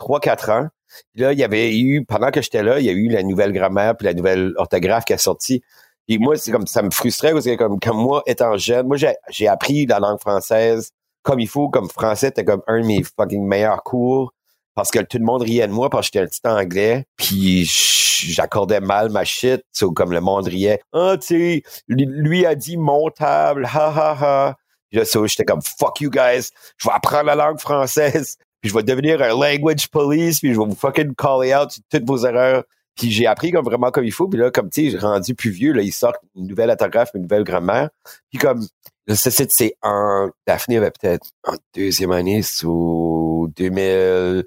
3-4 0.00 0.50
ans. 0.50 0.68
Puis 1.14 1.22
là, 1.22 1.32
il 1.32 1.38
y 1.38 1.44
avait 1.44 1.78
eu, 1.78 2.04
pendant 2.04 2.32
que 2.32 2.42
j'étais 2.42 2.64
là, 2.64 2.80
il 2.80 2.86
y 2.86 2.90
a 2.90 2.92
eu 2.92 3.08
la 3.08 3.22
nouvelle 3.22 3.52
grammaire 3.52 3.96
puis 3.96 4.06
la 4.06 4.14
nouvelle 4.14 4.54
orthographe 4.56 5.04
qui 5.04 5.12
est 5.12 5.18
sortie. 5.18 5.62
Puis 6.08 6.18
moi, 6.18 6.34
c'est 6.34 6.50
comme 6.50 6.66
ça 6.66 6.82
me 6.82 6.90
frustrait 6.90 7.30
parce 7.30 7.44
que 7.44 7.54
comme, 7.54 7.78
comme 7.78 7.98
moi, 7.98 8.24
étant 8.26 8.56
jeune, 8.56 8.88
moi, 8.88 8.96
j'ai, 8.96 9.14
j'ai 9.30 9.46
appris 9.46 9.86
la 9.86 10.00
langue 10.00 10.18
française 10.18 10.90
comme 11.22 11.40
il 11.40 11.48
faut, 11.48 11.68
comme 11.68 11.88
français, 11.88 12.28
c'était 12.28 12.44
comme 12.44 12.62
un 12.66 12.80
de 12.80 12.86
mes 12.86 13.02
fucking 13.02 13.46
meilleurs 13.46 13.82
cours 13.82 14.32
parce 14.76 14.90
que 14.90 15.00
tout 15.00 15.18
le 15.18 15.24
monde 15.24 15.42
riait 15.42 15.66
de 15.66 15.72
moi 15.72 15.90
parce 15.90 16.10
que 16.10 16.18
j'étais 16.20 16.24
un 16.24 16.28
petit 16.28 16.40
anglais. 16.44 17.06
Puis 17.16 17.64
j'accordais 17.64 18.80
mal 18.80 19.10
ma 19.10 19.24
shit, 19.24 19.62
comme 19.94 20.12
le 20.12 20.20
monde 20.20 20.46
riait. 20.46 20.80
Ah, 20.92 21.16
sais, 21.20 21.62
lui, 21.88 22.46
a 22.46 22.54
dit 22.54 22.76
montable, 22.76 23.64
ha 23.64 23.88
ha 23.88 24.16
ha. 24.20 24.56
Puis 24.90 25.00
là, 25.00 25.04
j'étais 25.26 25.44
comme 25.44 25.62
fuck 25.62 26.00
you 26.00 26.10
guys, 26.10 26.50
je 26.76 26.88
vais 26.88 26.94
apprendre 26.94 27.24
la 27.24 27.34
langue 27.34 27.58
française 27.58 28.36
puis 28.60 28.70
je 28.70 28.74
vais 28.74 28.82
devenir 28.82 29.20
un 29.20 29.28
language 29.28 29.88
police, 29.88 30.40
puis 30.40 30.54
je 30.54 30.60
vais 30.60 30.66
vous 30.66 30.76
fucking 30.76 31.14
caller 31.14 31.54
out 31.54 31.70
toutes 31.90 32.06
vos 32.06 32.24
erreurs. 32.24 32.62
Puis 32.96 33.10
j'ai 33.10 33.26
appris 33.26 33.50
comme 33.50 33.64
vraiment 33.64 33.90
comme 33.90 34.04
il 34.04 34.12
faut, 34.12 34.28
puis 34.28 34.38
là, 34.38 34.50
comme 34.50 34.70
tu 34.70 34.90
sais, 34.90 34.98
rendu 34.98 35.34
plus 35.34 35.50
vieux, 35.50 35.72
là, 35.72 35.82
ils 35.82 35.92
sortent 35.92 36.20
une 36.34 36.46
nouvelle 36.46 36.70
orthographe, 36.70 37.10
une 37.14 37.22
nouvelle 37.22 37.44
grammaire. 37.44 37.90
Puis 38.30 38.38
comme, 38.38 38.66
là, 39.06 39.16
ça, 39.16 39.30
c'est 39.30 39.76
en, 39.82 40.30
Daphné 40.46 40.78
avait 40.78 40.90
peut-être 40.90 41.26
en 41.44 41.54
deuxième 41.74 42.12
année, 42.12 42.42
sous 42.42 43.52
2011, 43.56 44.44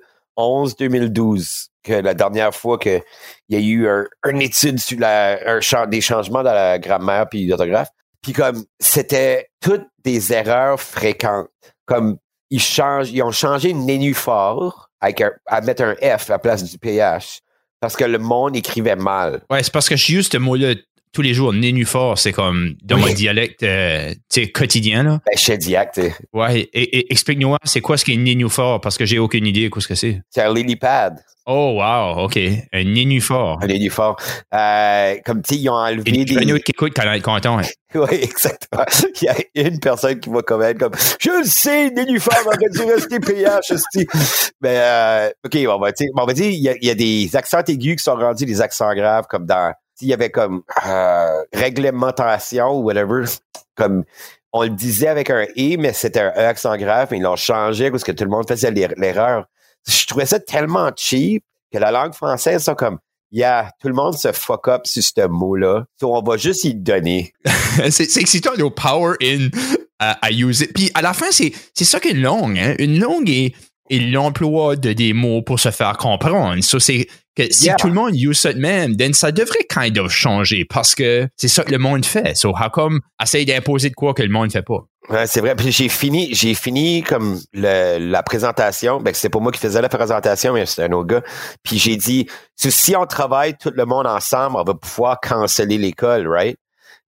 2012, 0.76 1.70
que 1.84 1.94
la 1.94 2.14
dernière 2.14 2.54
fois 2.54 2.78
que 2.78 3.02
il 3.48 3.60
y 3.60 3.62
a 3.62 3.66
eu 3.66 3.88
un, 3.88 4.06
une 4.30 4.42
étude 4.42 4.80
sur 4.80 4.98
des 5.88 6.02
changements 6.02 6.44
dans 6.44 6.54
la 6.54 6.80
grammaire 6.80 7.28
puis 7.30 7.46
l'orthographe. 7.48 7.90
Puis 8.22 8.34
comme, 8.34 8.66
c'était 8.80 9.48
toutes 9.62 9.88
des 10.04 10.34
erreurs 10.34 10.80
fréquentes. 10.80 11.48
Comme, 11.86 12.18
ils 12.50 12.62
changent, 12.62 13.12
ils 13.12 13.24
ont 13.24 13.32
changé 13.32 13.74
nénuphore 13.74 14.90
avec 15.02 15.24
à 15.46 15.62
mettre 15.62 15.84
un 15.84 15.96
F 15.96 16.30
à 16.30 16.34
la 16.34 16.40
place 16.40 16.64
du 16.64 16.78
PH 16.78 17.42
parce 17.80 17.96
que 17.96 18.04
le 18.04 18.18
monde 18.18 18.56
écrivait 18.56 18.96
mal. 18.96 19.42
Ouais, 19.50 19.64
c'est 19.64 19.72
parce 19.72 19.88
que 19.88 19.96
je 19.96 20.18
use 20.18 20.30
ce 20.30 20.38
mot-là 20.38 20.76
tous 21.12 21.22
les 21.22 21.34
jours. 21.34 21.54
Nénuphore, 21.54 22.18
c'est 22.18 22.32
comme 22.34 22.76
dans 22.84 22.96
Oui. 22.98 23.02
mon 23.10 23.14
dialecte 23.14 23.64
euh, 23.64 24.14
sais, 24.30 24.48
quotidien. 24.50 25.04
Là. 25.04 25.20
Ben, 25.26 25.38
Chediac, 25.38 25.92
tu 25.94 26.02
sais. 26.02 26.14
Ouais, 26.34 26.62
et, 26.62 26.98
et 27.00 27.12
explique-nous, 27.12 27.56
c'est 27.64 27.82
quoi 27.82 27.98
ce 27.98 28.06
qui 28.06 28.14
est 28.14 28.18
nénuphore? 28.18 28.80
Parce 28.82 28.98
que 28.98 29.06
j'ai 29.06 29.20
aucune 29.20 29.46
idée 29.46 29.70
de 29.70 29.80
ce 29.80 29.88
que 29.88 29.96
c'est. 29.96 30.22
c'est 30.30 30.42
un 30.42 30.54
lily 30.54 30.76
pad, 30.76 31.20
Oh, 31.52 31.80
wow, 31.82 32.26
OK. 32.26 32.38
Un 32.72 32.84
nénuphore. 32.84 33.58
un 33.64 33.66
nénuphore. 33.66 34.18
Euh, 34.54 35.16
comme, 35.26 35.42
tu 35.42 35.56
sais, 35.56 35.60
ils 35.62 35.68
ont 35.70 35.74
enlevé 35.74 36.04
Et 36.20 36.26
des... 36.26 36.36
qui 36.62 36.72
écoute 36.72 36.94
quand 36.96 37.12
est 37.12 37.22
content. 37.22 37.58
hein. 37.58 37.64
Oui, 37.96 38.06
exactement. 38.22 38.84
Il 39.20 39.36
y 39.56 39.66
a 39.66 39.68
une 39.68 39.80
personne 39.80 40.20
qui 40.20 40.30
va 40.30 40.44
commettre 40.44 40.80
comme 40.80 40.92
Je 41.20 41.40
le 41.40 41.44
sais, 41.46 41.90
Nénuphar 41.90 42.38
aurait 42.46 42.58
dû 42.72 42.84
rester 42.84 43.20
PH, 43.20 43.72
esti. 43.72 44.06
Mais 44.62 44.76
euh, 44.78 45.30
OK, 45.44 45.58
on 45.68 45.80
va 45.80 45.92
dire, 45.92 46.10
on 46.16 46.26
va 46.26 46.34
dire 46.34 46.46
il 46.52 46.60
y, 46.62 46.70
a, 46.70 46.76
il 46.80 46.88
y 46.88 46.92
a 46.92 46.94
des 46.94 47.36
accents 47.36 47.64
aigus 47.68 47.96
qui 47.96 48.04
sont 48.04 48.14
rendus 48.16 48.46
des 48.46 48.62
accents 48.62 48.94
graves, 48.94 49.26
comme 49.28 49.48
dans 49.48 49.74
s'il 50.00 50.08
y 50.08 50.14
avait 50.14 50.30
comme 50.32 50.64
euh, 50.88 51.44
réglementation 51.54 52.70
ou 52.80 52.84
whatever, 52.84 53.26
comme 53.76 54.04
on 54.54 54.64
le 54.64 54.70
disait 54.70 55.08
avec 55.08 55.30
un 55.30 55.44
E, 55.58 55.78
mais 55.78 55.94
c'était 55.94 56.22
un 56.22 56.30
E 56.36 56.40
accent 56.48 56.76
grave, 56.78 57.10
mais 57.12 57.18
ils 57.18 57.24
l'ont 57.24 57.36
changé 57.36 57.92
parce 57.92 58.04
que 58.04 58.12
tout 58.12 58.24
le 58.24 58.30
monde 58.30 58.48
faisait 58.48 58.72
l'er- 58.72 58.94
l'erreur. 58.98 59.46
Je 59.88 60.06
trouvais 60.08 60.26
ça 60.26 60.40
tellement 60.40 60.90
cheap 60.96 61.44
que 61.72 61.78
la 61.78 61.92
langue 61.92 62.14
française, 62.14 62.64
c'est 62.64 62.76
comme 62.76 62.98
Yeah, 63.32 63.70
tout 63.80 63.88
le 63.90 63.94
monde 63.94 64.18
se 64.18 64.32
fuck 64.32 64.68
up 64.70 64.88
sur 64.88 65.04
ce 65.04 65.28
mot-là. 65.28 65.86
So, 66.00 66.16
on 66.16 66.24
va 66.24 66.36
juste 66.38 66.64
y 66.64 66.70
le 66.74 66.80
donner. 66.80 67.32
c'est 67.92 68.18
excitant 68.18 68.54
de 68.58 68.64
power 68.70 69.18
in 69.22 69.50
à, 70.00 70.14
à 70.26 70.32
user. 70.32 70.66
Puis 70.74 70.90
à 70.96 71.04
la 71.04 71.14
fin, 71.14 71.28
c'est 71.30 71.52
c'est 71.76 71.86
ça 71.86 72.00
qu'une 72.00 72.22
langue. 72.24 72.58
Hein? 72.58 72.74
Une 72.80 73.00
langue 73.00 73.30
est. 73.30 73.54
et 73.90 74.00
l'emploi 74.00 74.76
de 74.76 74.94
des 74.94 75.14
mots 75.14 75.42
pour 75.42 75.60
se 75.60 75.72
faire 75.72 75.98
comprendre. 75.98 76.62
Ça, 76.64 76.80
c'est 76.80 77.08
que 77.36 77.52
si 77.52 77.66
Yeah. 77.66 77.76
tout 77.76 77.88
le 77.88 77.94
monde 77.94 78.16
use 78.16 78.38
ça 78.40 78.54
de 78.54 78.60
même, 78.60 78.96
then 78.98 79.14
ça 79.14 79.32
devrait 79.32 79.66
kind 79.74 79.98
of 79.98 80.12
changer 80.12 80.66
parce 80.66 80.94
que 80.96 81.28
c'est 81.38 81.48
ça 81.48 81.64
que 81.64 81.72
le 81.72 81.78
monde 81.78 82.06
fait. 82.06 82.36
So, 82.36 82.50
how 82.50 82.70
come 82.70 83.00
essaye 83.22 83.46
d'imposer 83.46 83.90
de 83.90 83.96
quoi 83.96 84.14
que 84.14 84.22
le 84.24 84.30
monde 84.30 84.52
fait 84.52 84.62
pas? 84.62 84.86
Ouais, 85.10 85.26
c'est 85.26 85.40
vrai. 85.42 85.56
Puis 85.56 85.72
j'ai 85.72 85.90
fini, 85.90 86.30
j'ai 86.36 86.54
fini 86.54 87.02
comme 87.02 87.40
le- 87.54 87.98
la 87.98 88.22
présentation. 88.22 89.00
Ben, 89.02 89.14
c'est 89.16 89.30
pas 89.30 89.40
moi 89.40 89.52
qui 89.52 89.60
faisais 89.60 89.82
la 89.82 89.90
présentation, 89.90 90.54
mais 90.54 90.66
c'est 90.68 90.84
un 90.84 90.92
autre 90.92 91.08
gars. 91.08 91.22
Puis 91.64 91.80
j'ai 91.80 91.96
dit, 91.96 92.28
si 92.56 92.72
si 92.72 92.96
on 92.96 93.06
travaille 93.08 93.56
tout 93.58 93.72
le 93.74 93.86
monde 93.86 94.06
ensemble, 94.06 94.58
on 94.58 94.64
va 94.64 94.74
pouvoir 94.76 95.20
canceller 95.20 95.78
l'école, 95.80 96.28
right? 96.28 96.58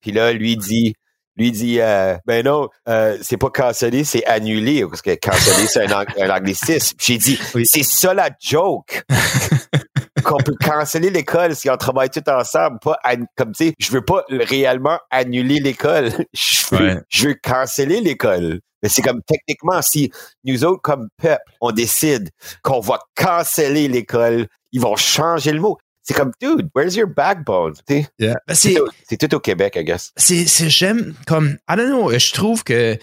Puis 0.01 0.11
là, 0.11 0.33
lui 0.33 0.57
dit, 0.57 0.95
lui 1.37 1.51
dit, 1.51 1.79
euh, 1.81 2.15
ben 2.25 2.45
non, 2.45 2.69
euh, 2.87 3.17
c'est 3.21 3.37
pas 3.37 3.49
canceller, 3.49 4.03
c'est 4.03 4.25
annuler, 4.25 4.85
parce 4.85 5.01
que 5.01 5.15
canceller, 5.15 5.67
c'est 5.67 5.91
un, 5.91 6.05
un 6.19 6.29
anglicisme. 6.29 6.95
J'ai 6.99 7.17
dit, 7.17 7.39
Oui. 7.53 7.65
c'est 7.65 7.83
ça 7.83 8.13
la 8.13 8.29
joke. 8.39 9.03
qu'on 10.23 10.37
peut 10.37 10.55
canceller 10.63 11.09
l'école 11.11 11.55
si 11.55 11.69
on 11.69 11.77
travaille 11.77 12.09
tout 12.09 12.27
ensemble, 12.29 12.79
pas 12.79 12.97
comme 13.35 13.51
tu 13.51 13.67
sais, 13.67 13.73
je 13.77 13.91
veux 13.91 14.01
pas 14.03 14.23
réellement 14.29 14.97
annuler 15.11 15.59
l'école, 15.59 16.09
je 16.33 16.65
veux, 16.75 16.85
Ouais. 16.95 17.01
je 17.09 17.27
veux 17.27 17.35
canceller 17.35 18.01
l'école. 18.01 18.59
Mais 18.81 18.89
c'est 18.89 19.01
comme 19.03 19.21
techniquement 19.27 19.81
si 19.81 20.11
nous 20.43 20.63
autres 20.65 20.81
comme 20.81 21.09
peuple, 21.21 21.43
on 21.61 21.71
décide 21.71 22.29
qu'on 22.63 22.79
va 22.79 22.99
canceller 23.15 23.87
l'école, 23.87 24.47
ils 24.71 24.81
vont 24.81 24.95
changer 24.95 25.51
le 25.51 25.59
mot. 25.59 25.77
C'est 26.07 26.13
comme 26.13 26.31
dude, 26.39 26.69
where's 26.75 26.95
your 26.95 27.07
backbone? 27.07 27.73
Ben, 27.89 28.05
C'est 28.53 28.75
tout- 29.17 29.35
au 29.35 29.39
Québec, 29.39 29.73
I 29.75 29.83
guess. 29.83 30.11
c'est, 30.15 30.45
j'aime 30.69 31.15
comme, 31.25 31.57
I 31.69 31.75
don't 31.75 31.87
know, 31.87 32.11
je 32.17 32.31
trouve 32.31 32.63
que 32.63 32.97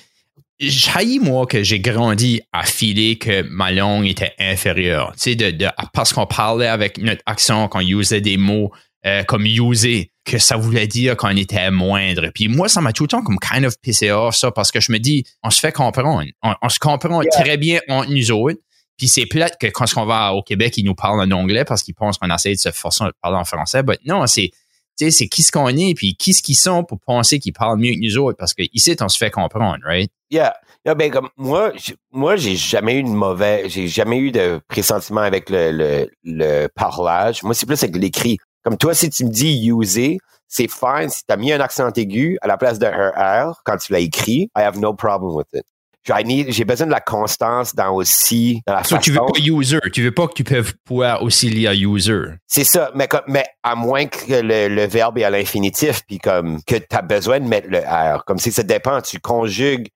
j'haïs 0.60 1.18
moi 1.18 1.46
que 1.46 1.62
j'ai 1.64 1.80
grandi 1.80 2.40
à 2.52 2.62
filer 2.64 3.18
que 3.18 3.42
ma 3.42 3.72
langue 3.72 4.06
était 4.06 4.32
inférieure. 4.38 5.12
Tu 5.14 5.30
sais, 5.30 5.34
de, 5.34 5.50
de- 5.50 5.68
parce 5.92 6.12
qu'on 6.12 6.26
parlait 6.26 6.68
avec 6.68 6.98
notre 6.98 7.22
accent, 7.26 7.66
qu'on 7.68 7.80
usait 7.80 8.20
des 8.20 8.36
mots 8.36 8.70
euh, 9.04 9.24
comme 9.24 9.44
user, 9.46 10.12
que 10.24 10.38
ça 10.38 10.56
voulait 10.56 10.86
dire 10.86 11.16
qu'on 11.16 11.36
était 11.36 11.72
moindre. 11.72 12.28
Puis 12.32 12.46
moi, 12.46 12.68
ça 12.68 12.80
m'a 12.80 12.92
tout 12.92 13.02
le 13.02 13.08
temps 13.08 13.22
comme 13.24 13.38
kind 13.40 13.64
of 13.64 13.74
pissé 13.82 14.12
off 14.12 14.36
ça 14.36 14.52
parce 14.52 14.70
que 14.70 14.78
je 14.80 14.92
me 14.92 14.98
dis, 14.98 15.24
on 15.42 15.50
se 15.50 15.58
fait 15.58 15.72
comprendre. 15.72 16.22
On, 16.44 16.54
on 16.62 16.68
se 16.68 16.78
comprend 16.78 17.20
Yeah. 17.22 17.30
très 17.42 17.56
bien 17.56 17.80
entre 17.88 18.10
nous 18.10 18.30
autres. 18.30 18.60
Puis 18.96 19.08
c'est 19.08 19.26
plate 19.26 19.58
que 19.58 19.66
quand 19.66 19.86
on 19.96 20.04
va 20.04 20.32
au 20.34 20.42
Québec, 20.42 20.76
ils 20.76 20.84
nous 20.84 20.94
parlent 20.94 21.20
en 21.20 21.30
anglais 21.30 21.64
parce 21.64 21.82
qu'ils 21.82 21.94
pensent 21.94 22.18
qu'on 22.18 22.32
essaie 22.32 22.54
de 22.54 22.60
se 22.60 22.70
forcer 22.70 23.04
à 23.04 23.10
parler 23.20 23.38
en 23.38 23.44
français. 23.44 23.82
Mais 23.82 23.98
non, 24.04 24.26
c'est 24.26 24.50
c'est 24.96 25.26
qui 25.26 25.42
ce 25.42 25.50
qu'on 25.50 25.68
est, 25.68 25.94
puis 25.94 26.14
qui 26.14 26.32
ce 26.32 26.42
qu'ils 26.42 26.56
sont 26.56 26.84
pour 26.84 27.00
penser 27.00 27.38
qu'ils 27.38 27.52
parlent 27.52 27.78
mieux 27.78 27.92
que 27.92 27.98
nous 28.00 28.18
autres, 28.18 28.36
parce 28.38 28.54
que 28.54 28.62
ici, 28.72 28.94
on 29.00 29.08
se 29.08 29.18
fait 29.18 29.30
comprendre, 29.30 29.78
right? 29.84 30.10
Yeah. 30.30 30.54
Ben, 30.84 31.10
comme 31.10 31.28
moi, 31.36 31.72
moi, 32.10 32.36
j'ai 32.36 32.56
jamais 32.56 32.96
eu 32.96 33.02
de 33.02 33.08
mauvais, 33.08 33.68
j'ai 33.68 33.88
jamais 33.88 34.18
eu 34.18 34.32
de 34.32 34.60
pressentiment 34.68 35.20
avec 35.20 35.48
le, 35.48 35.70
le, 35.70 36.10
le 36.24 36.66
parlage. 36.68 37.42
Moi, 37.42 37.54
c'est 37.54 37.66
plus 37.66 37.82
avec 37.82 37.96
l'écrit. 37.96 38.38
Comme 38.64 38.76
toi, 38.76 38.94
si 38.94 39.10
tu 39.10 39.24
me 39.24 39.30
dis 39.30 39.68
user, 39.68 40.18
c'est 40.48 40.68
fine. 40.68 41.08
Si 41.08 41.24
tu 41.26 41.32
as 41.32 41.36
mis 41.36 41.52
un 41.52 41.60
accent 41.60 41.90
aigu 41.92 42.38
à 42.42 42.46
la 42.46 42.56
place 42.56 42.78
d'un 42.78 43.10
R 43.16 43.62
quand 43.64 43.76
tu 43.76 43.92
l'as 43.92 44.00
écrit, 44.00 44.50
I 44.56 44.62
have 44.62 44.78
no 44.78 44.92
problem 44.92 45.34
with 45.34 45.46
it. 45.52 45.64
J'ai 46.04 46.64
besoin 46.64 46.86
de 46.86 46.92
la 46.92 47.00
constance 47.00 47.74
dans 47.74 47.92
aussi, 47.94 48.60
dans 48.66 48.74
la 48.74 48.84
So, 48.84 48.98
tu 48.98 49.10
veux 49.12 49.18
façon. 49.18 49.32
pas 49.32 49.40
user, 49.40 49.78
tu 49.92 50.02
veux 50.02 50.12
pas 50.12 50.26
que 50.26 50.34
tu 50.34 50.44
peux 50.44 50.64
pouvoir 50.84 51.22
aussi 51.22 51.48
lire 51.48 51.72
user. 51.72 52.34
C'est 52.46 52.64
ça, 52.64 52.90
mais, 52.94 53.06
comme, 53.06 53.22
mais 53.28 53.44
à 53.62 53.74
moins 53.76 54.06
que 54.06 54.18
le, 54.28 54.68
le 54.68 54.86
verbe 54.86 55.18
est 55.18 55.24
à 55.24 55.30
l'infinitif, 55.30 56.02
puis 56.06 56.18
comme 56.18 56.62
que 56.64 56.74
tu 56.76 56.86
as 56.90 57.02
besoin 57.02 57.38
de 57.40 57.46
mettre 57.46 57.68
le 57.68 57.78
R. 57.78 58.24
Comme 58.24 58.38
si 58.38 58.50
ça 58.50 58.62
dépend, 58.64 59.00
tu 59.00 59.20
conjugues 59.20 59.88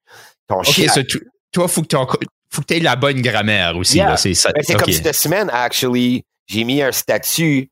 ton 0.47 0.59
OK, 0.59 0.67
chien. 0.67 0.89
so, 0.89 1.01
toi, 1.53 1.69
faut 1.69 1.83
que 1.83 1.89
tu 1.89 1.97
faut 2.51 2.63
que 2.63 2.75
aies 2.75 2.81
la 2.81 2.97
bonne 2.97 3.21
grammaire 3.21 3.77
aussi. 3.77 3.97
Yeah. 3.99 4.17
c'est 4.17 4.35
ça. 4.35 4.51
Ben, 4.53 4.63
comme 4.77 4.93
cette 4.93 5.15
semaine, 5.15 5.51
actually, 5.53 6.25
j'ai 6.47 6.65
mis 6.65 6.81
un 6.83 6.93
statut 6.93 7.71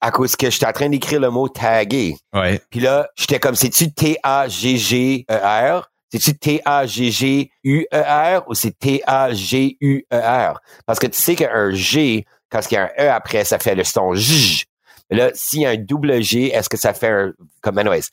à 0.00 0.10
cause 0.10 0.36
que 0.36 0.50
j'étais 0.50 0.66
en 0.66 0.72
train 0.72 0.88
d'écrire 0.88 1.20
le 1.20 1.30
mot 1.30 1.48
taguer. 1.48 2.16
Ouais. 2.34 2.60
Puis 2.70 2.80
là, 2.80 3.08
j'étais 3.16 3.38
comme, 3.38 3.54
c'est-tu 3.54 3.92
T-A-G-G-E-R? 3.92 5.90
C'est-tu 6.14 6.38
T-A-G-G-U-E-R 6.38 8.44
ou 8.46 8.54
c'est 8.54 8.78
T-A-G-U-E-R? 8.78 10.60
Parce 10.86 11.00
que 11.00 11.08
tu 11.08 11.20
sais 11.20 11.34
qu'un 11.34 11.72
G, 11.72 12.24
quand 12.50 12.60
il 12.70 12.74
y 12.74 12.76
a 12.76 12.84
un 12.84 12.90
E 13.00 13.10
après, 13.10 13.42
ça 13.42 13.58
fait 13.58 13.74
le 13.74 13.82
son 13.82 14.14
J. 14.14 14.62
Mais 15.10 15.16
là, 15.16 15.32
s'il 15.34 15.62
y 15.62 15.66
a 15.66 15.70
un 15.70 15.76
double 15.76 16.22
G, 16.22 16.54
est-ce 16.54 16.68
que 16.68 16.76
ça 16.76 16.94
fait 16.94 17.08
un, 17.08 17.32
comme, 17.62 17.78
anyways, 17.78 18.04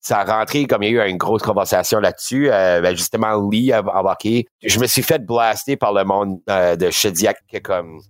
ça 0.00 0.20
a 0.20 0.24
rentré, 0.24 0.66
comme 0.66 0.82
il 0.82 0.94
y 0.94 0.98
a 0.98 1.06
eu 1.06 1.10
une 1.10 1.18
grosse 1.18 1.42
conversation 1.42 2.00
là-dessus, 2.00 2.50
euh, 2.50 2.80
ben 2.80 2.96
justement, 2.96 3.38
Lee 3.50 3.70
a 3.70 3.82
embarqué. 3.82 4.46
Je 4.62 4.80
me 4.80 4.86
suis 4.86 5.02
fait 5.02 5.18
blaster 5.18 5.76
par 5.76 5.92
le 5.92 6.04
monde 6.04 6.40
euh, 6.48 6.74
de 6.74 6.90
Chediac, 6.90 7.36
que 7.52 7.58
comme, 7.58 8.00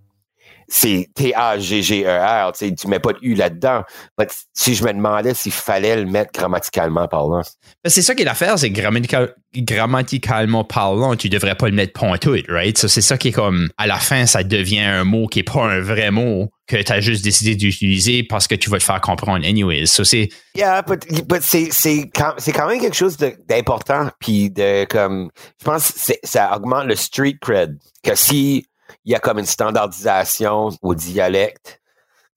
c'est 0.67 1.09
T-A-G-G-E-R, 1.15 2.51
tu 2.53 2.67
sais, 2.69 2.75
tu 2.75 2.87
mets 2.87 2.99
pas 2.99 3.13
de 3.13 3.19
U 3.21 3.35
là-dedans. 3.35 3.83
Mais 4.17 4.27
si 4.53 4.75
je 4.75 4.83
me 4.83 4.93
demandais 4.93 5.33
s'il 5.33 5.51
fallait 5.51 5.95
le 5.95 6.05
mettre 6.05 6.31
grammaticalement 6.33 7.07
parlant. 7.07 7.41
C'est 7.85 8.01
ça 8.01 8.15
qui 8.15 8.21
est 8.23 8.25
l'affaire, 8.25 8.57
c'est 8.57 8.69
grammatical- 8.69 9.33
grammaticalement 9.55 10.63
parlant, 10.63 11.15
tu 11.15 11.29
devrais 11.29 11.55
pas 11.55 11.67
le 11.69 11.75
mettre 11.75 11.93
pantoute, 11.93 12.45
right? 12.49 12.77
So, 12.77 12.87
c'est 12.87 13.01
ça 13.01 13.17
qui 13.17 13.29
est 13.29 13.33
comme, 13.33 13.69
à 13.77 13.87
la 13.87 13.97
fin, 13.97 14.25
ça 14.25 14.43
devient 14.43 14.79
un 14.79 15.03
mot 15.03 15.27
qui 15.27 15.39
est 15.39 15.43
pas 15.43 15.63
un 15.65 15.79
vrai 15.79 16.11
mot 16.11 16.49
que 16.67 16.77
tu 16.81 16.91
as 16.91 17.01
juste 17.01 17.23
décidé 17.23 17.55
d'utiliser 17.55 18.23
parce 18.23 18.47
que 18.47 18.55
tu 18.55 18.69
vas 18.69 18.77
te 18.79 18.83
faire 18.83 19.01
comprendre 19.01 19.45
anyways. 19.45 19.87
So, 19.87 20.03
c'est, 20.03 20.29
Yeah, 20.55 20.81
but, 20.81 21.05
but 21.27 21.41
c'est, 21.41 21.69
c'est, 21.71 22.09
quand, 22.13 22.35
même 22.67 22.79
quelque 22.79 22.95
chose 22.95 23.17
de- 23.17 23.35
d'important. 23.47 24.09
Puis 24.19 24.49
de 24.49 24.85
comme, 24.85 25.29
je 25.59 25.65
pense 25.65 25.91
que 25.91 26.13
ça 26.23 26.55
augmente 26.55 26.85
le 26.85 26.95
street 26.95 27.35
cred. 27.41 27.77
Que 28.03 28.15
si 28.15 28.65
il 29.05 29.11
y 29.11 29.15
a 29.15 29.19
comme 29.19 29.39
une 29.39 29.45
standardisation 29.45 30.69
au 30.81 30.95
dialecte, 30.95 31.79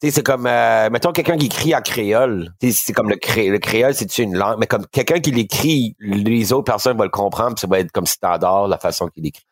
tu 0.00 0.08
sais, 0.08 0.14
c'est 0.16 0.22
comme, 0.22 0.46
euh, 0.46 0.90
mettons 0.90 1.10
quelqu'un 1.12 1.38
qui 1.38 1.46
écrit 1.46 1.75
en 1.75 1.80
créole. 1.80 2.52
Tu 2.60 2.70
sais, 2.70 2.84
c'est 2.86 2.92
comme 2.92 3.08
le, 3.08 3.16
cré, 3.16 3.48
le 3.48 3.58
créole, 3.58 3.94
c'est 3.94 4.18
une 4.18 4.36
langue, 4.36 4.58
mais 4.58 4.66
comme 4.66 4.86
quelqu'un 4.88 5.20
qui 5.20 5.30
l'écrit, 5.30 5.96
les 6.00 6.52
autres 6.52 6.64
personnes 6.70 6.98
vont 6.98 7.04
le 7.04 7.08
comprendre, 7.08 7.54
puis 7.54 7.62
ça 7.62 7.66
va 7.66 7.78
être 7.80 7.90
comme 7.92 8.04
standard 8.06 8.68
la 8.68 8.76
façon 8.78 9.08
qu'il 9.08 9.26
écrit. 9.26 9.44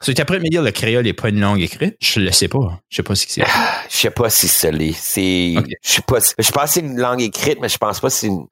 prêt 0.00 0.36
à 0.36 0.38
me 0.38 0.48
dire 0.48 0.62
le 0.62 0.70
créole 0.70 1.04
n'est 1.04 1.12
pas 1.12 1.28
une 1.28 1.40
langue 1.40 1.60
écrite? 1.60 1.96
Je 2.00 2.20
le 2.20 2.32
sais 2.32 2.48
pas. 2.48 2.80
Je 2.88 2.96
sais 2.96 3.02
pas 3.02 3.12
que 3.12 3.18
c'est. 3.18 3.44
Je 3.90 3.94
sais 3.94 4.10
pas 4.10 4.30
si 4.30 4.48
c'est. 4.48 4.92
C'est, 4.92 5.54
je 5.82 5.90
sais 5.90 6.02
pas, 6.02 6.20
si- 6.22 6.32
je 6.38 6.50
pense 6.50 6.64
que 6.64 6.70
c'est 6.70 6.80
une 6.80 6.98
langue 6.98 7.20
écrite, 7.20 7.58
mais 7.60 7.68
je 7.68 7.76
pense 7.76 8.00
pas 8.00 8.08
si 8.08 8.20
c'est 8.20 8.26
une, 8.28 8.46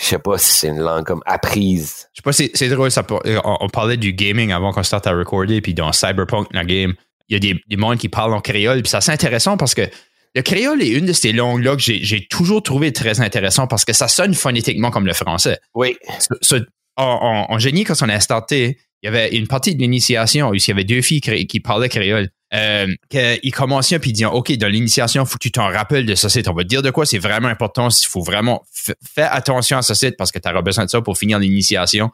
je 0.00 0.04
sais 0.04 0.18
pas 0.18 0.36
si 0.38 0.52
c'est 0.52 0.68
une 0.68 0.80
langue 0.80 1.04
comme 1.04 1.22
apprise. 1.26 2.08
Je 2.12 2.16
sais 2.18 2.22
pas, 2.24 2.32
c'est, 2.32 2.50
c'est 2.54 2.68
drôle, 2.68 2.90
ça, 2.90 3.04
on, 3.08 3.56
on 3.60 3.68
parlait 3.68 3.96
du 3.96 4.12
gaming 4.12 4.50
avant 4.50 4.72
qu'on 4.72 4.82
starte 4.82 5.06
à 5.06 5.12
recorder, 5.12 5.60
puis 5.60 5.74
dans 5.74 5.92
Cyberpunk, 5.92 6.48
la 6.50 6.64
game, 6.64 6.94
il 7.32 7.44
y 7.44 7.50
a 7.50 7.54
des, 7.54 7.60
des 7.68 7.76
mondes 7.76 7.98
qui 7.98 8.08
parlent 8.08 8.34
en 8.34 8.40
créole, 8.40 8.82
puis 8.82 8.90
c'est 8.90 8.96
assez 8.98 9.10
intéressant 9.12 9.56
parce 9.56 9.74
que 9.74 9.82
le 10.34 10.42
créole 10.42 10.82
est 10.82 10.88
une 10.90 11.06
de 11.06 11.12
ces 11.12 11.32
langues-là 11.32 11.76
que 11.76 11.82
j'ai, 11.82 12.26
toujours 12.30 12.62
trouvé 12.62 12.92
très 12.92 13.20
intéressant 13.20 13.66
parce 13.66 13.84
que 13.84 13.92
ça 13.92 14.08
sonne 14.08 14.34
phonétiquement 14.34 14.90
comme 14.90 15.06
le 15.06 15.12
français. 15.12 15.58
Oui. 15.74 15.96
Ce- 16.18 16.28
ce- 16.40 16.64
en, 16.96 17.46
en- 17.48 17.54
en 17.54 17.58
génie, 17.58 17.84
quand 17.84 17.94
on 18.02 18.08
a 18.08 18.20
starté, 18.20 18.78
il 19.02 19.06
y 19.06 19.08
avait 19.08 19.30
une 19.36 19.46
partie 19.48 19.74
de 19.74 19.80
l'initiation 19.80 20.48
où 20.50 20.54
il 20.54 20.62
y 20.66 20.70
avait 20.70 20.84
deux 20.84 21.02
filles 21.02 21.20
qui 21.20 21.60
parlaient 21.60 21.88
créole. 21.88 22.28
Euh, 22.54 22.86
qu'ils 23.10 23.50
commençaient 23.52 23.98
puis 23.98 24.10
ils 24.10 24.12
disaient 24.12 24.26
OK, 24.26 24.52
dans 24.58 24.68
l'initiation, 24.68 25.22
il 25.24 25.26
faut 25.26 25.38
que 25.38 25.42
tu 25.42 25.50
t'en 25.50 25.68
rappelles 25.70 26.04
de 26.04 26.14
ce 26.14 26.28
site. 26.28 26.48
On 26.48 26.52
va 26.52 26.62
te 26.64 26.68
dire 26.68 26.82
de 26.82 26.90
quoi 26.90 27.06
c'est 27.06 27.18
vraiment 27.18 27.48
important. 27.48 27.88
Il 27.88 28.06
faut 28.06 28.22
vraiment 28.22 28.62
faire 29.14 29.34
attention 29.34 29.78
à 29.78 29.82
ce 29.82 29.94
site 29.94 30.16
parce 30.18 30.30
que 30.30 30.38
tu 30.38 30.48
auras 30.48 30.60
besoin 30.60 30.84
de 30.84 30.90
ça 30.90 31.00
pour 31.00 31.16
finir 31.16 31.38
l'initiation. 31.38 32.10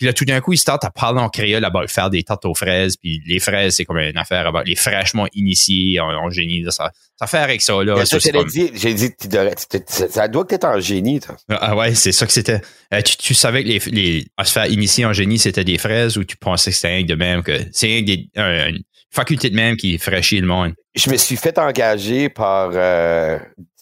Puis 0.00 0.06
là, 0.06 0.14
tout 0.14 0.24
d'un 0.24 0.40
coup, 0.40 0.54
ils 0.54 0.58
startent 0.58 0.84
à 0.86 0.90
parler 0.90 1.20
en 1.20 1.28
créole, 1.28 1.62
à 1.62 1.70
faire 1.86 2.08
des 2.08 2.22
tartes 2.22 2.46
aux 2.46 2.54
fraises. 2.54 2.96
Puis 2.96 3.20
les 3.26 3.38
fraises, 3.38 3.74
c'est 3.76 3.84
comme 3.84 3.98
une 3.98 4.16
affaire 4.16 4.46
about 4.46 4.62
les 4.64 4.74
fraîchement 4.74 5.26
initiés 5.34 6.00
en, 6.00 6.06
en 6.08 6.30
génie. 6.30 6.62
là. 6.62 6.70
ça, 6.70 6.90
ça 7.18 7.26
fait 7.26 7.36
avec 7.36 7.60
ça. 7.60 7.74
Là, 7.84 8.02
Ça, 8.06 8.16
comme- 8.32 8.46
dit, 8.48 8.70
j'ai 8.72 8.94
dit, 8.94 9.10
tu 9.14 9.28
tu- 9.28 9.84
tu- 9.84 10.08
ça 10.10 10.26
doit 10.26 10.46
que 10.46 10.54
t'es 10.54 10.64
en 10.64 10.80
génie, 10.80 11.20
toi. 11.20 11.36
ah 11.50 11.76
ouais, 11.76 11.94
c'est 11.94 12.12
ça 12.12 12.24
que 12.24 12.32
c'était. 12.32 12.62
Euh, 12.94 13.02
tu, 13.02 13.18
tu 13.18 13.34
savais 13.34 13.62
que 13.62 13.68
les, 13.68 13.78
les, 13.92 14.26
à 14.38 14.46
se 14.46 14.52
faire 14.52 14.64
initier 14.72 15.04
en 15.04 15.12
génie, 15.12 15.38
c'était 15.38 15.64
des 15.64 15.76
fraises 15.76 16.16
ou 16.16 16.24
tu 16.24 16.38
pensais 16.38 16.70
que 16.70 16.76
c'était 16.78 17.02
que 17.02 17.08
de 17.08 17.14
même, 17.16 17.42
que 17.42 17.58
c'est 17.70 18.00
des, 18.00 18.30
un- 18.36 18.68
une 18.68 18.82
faculté 19.10 19.50
de 19.50 19.54
même 19.56 19.76
qui 19.76 19.98
ferait 19.98 20.22
chier 20.22 20.40
le 20.40 20.46
monde? 20.46 20.72
Je 20.94 21.10
me 21.10 21.16
suis 21.18 21.36
fait 21.36 21.58
engager 21.58 22.30
par 22.30 22.70
euh, 22.72 23.38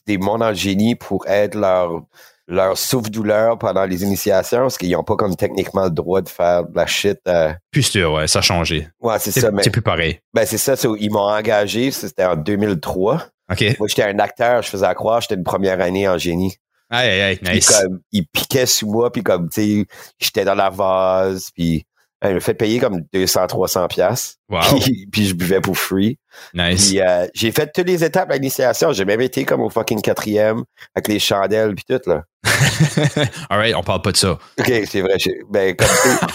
des 0.09 0.19
mondes 0.19 0.43
en 0.43 0.53
génie 0.53 0.97
pour 0.97 1.27
être 1.29 1.55
leur, 1.55 2.03
leur 2.49 2.79
souffle-douleur 2.79 3.59
pendant 3.59 3.85
les 3.85 4.03
initiations, 4.03 4.63
parce 4.63 4.79
qu'ils 4.79 4.91
n'ont 4.91 5.05
pas 5.05 5.17
comme 5.17 5.37
techniquement 5.37 5.85
le 5.85 5.91
droit 5.91 6.23
de 6.23 6.29
faire 6.29 6.65
de 6.65 6.75
la 6.75 6.87
shit. 6.87 7.19
euh. 7.29 7.53
Plus 7.71 7.83
sûr, 7.83 8.13
ouais, 8.15 8.27
ça 8.27 8.39
a 8.39 8.43
changé. 8.43 8.89
Ouais, 9.01 9.19
c'est 9.19 9.31
ça. 9.33 9.51
Mais, 9.51 9.63
c'est 9.63 9.71
plus 9.71 9.83
pareil. 9.83 10.21
ben, 10.33 10.47
c'est 10.47 10.59
ça, 10.59 10.75
ils 10.99 11.11
m'ont 11.11 11.21
engagé, 11.21 11.91
c'était 11.91 12.25
en 12.25 12.37
2003. 12.37 13.27
OK. 13.53 13.65
Moi, 13.79 13.89
j'étais 13.89 14.03
un 14.03 14.19
acteur, 14.19 14.63
je 14.63 14.69
faisais 14.71 14.87
à 14.87 14.95
croire, 14.95 15.21
j'étais 15.21 15.35
une 15.35 15.45
première 15.45 15.81
année 15.81 16.09
en 16.09 16.19
génie. 16.19 16.57
Aïe, 16.91 17.09
aïe, 17.11 17.21
aïe, 17.23 17.37
Puis 17.37 17.55
nice. 17.55 17.71
comme, 17.71 18.01
ils 18.13 18.27
piquaient 18.27 18.65
sous 18.67 18.89
moi, 18.91 19.13
puis 19.13 19.23
comme, 19.23 19.51
tu 19.51 19.61
sais, 19.81 19.87
j'étais 20.19 20.45
dans 20.47 20.55
la 20.55 20.71
vase, 20.71 21.51
puis 21.55 21.85
ils 22.25 22.35
me 22.35 22.41
fait 22.41 22.55
payer 22.55 22.81
comme 22.81 23.03
200, 23.13 23.47
300 23.47 23.87
piastres. 23.89 24.35
Wow, 24.49 24.61
Puis, 24.81 25.07
puis 25.11 25.27
je 25.27 25.35
buvais 25.35 25.61
pour 25.61 25.79
free. 25.79 26.19
nice. 26.55 26.89
Puis 26.89 27.01
euh, 27.01 27.27
j'ai 27.35 27.53
fait 27.53 27.71
toutes 27.73 27.87
les 27.87 28.03
étapes 28.05 28.31
à 28.31 28.35
l'initiation. 28.35 28.93
J'ai 28.93 29.05
même 29.05 29.21
été 29.21 29.45
comme 29.45 29.61
au 29.61 29.71
fucking 29.71 30.01
quatrième 30.01 30.65
avec 30.95 31.09
les 31.09 31.19
chandelles 31.19 31.75
puis 31.75 31.85
tout 31.89 32.01
là. 32.11 32.25
All 33.51 33.59
right, 33.59 33.75
on 33.77 33.83
parle 33.83 34.03
pas 34.03 34.13
de 34.13 34.17
ça. 34.17 34.39
Ok, 34.59 34.73
c'est 34.87 35.01
vrai. 35.01 35.17
Ben 35.51 35.77
comme 35.77 35.87
tu 35.89 36.09
sais- 36.09 36.27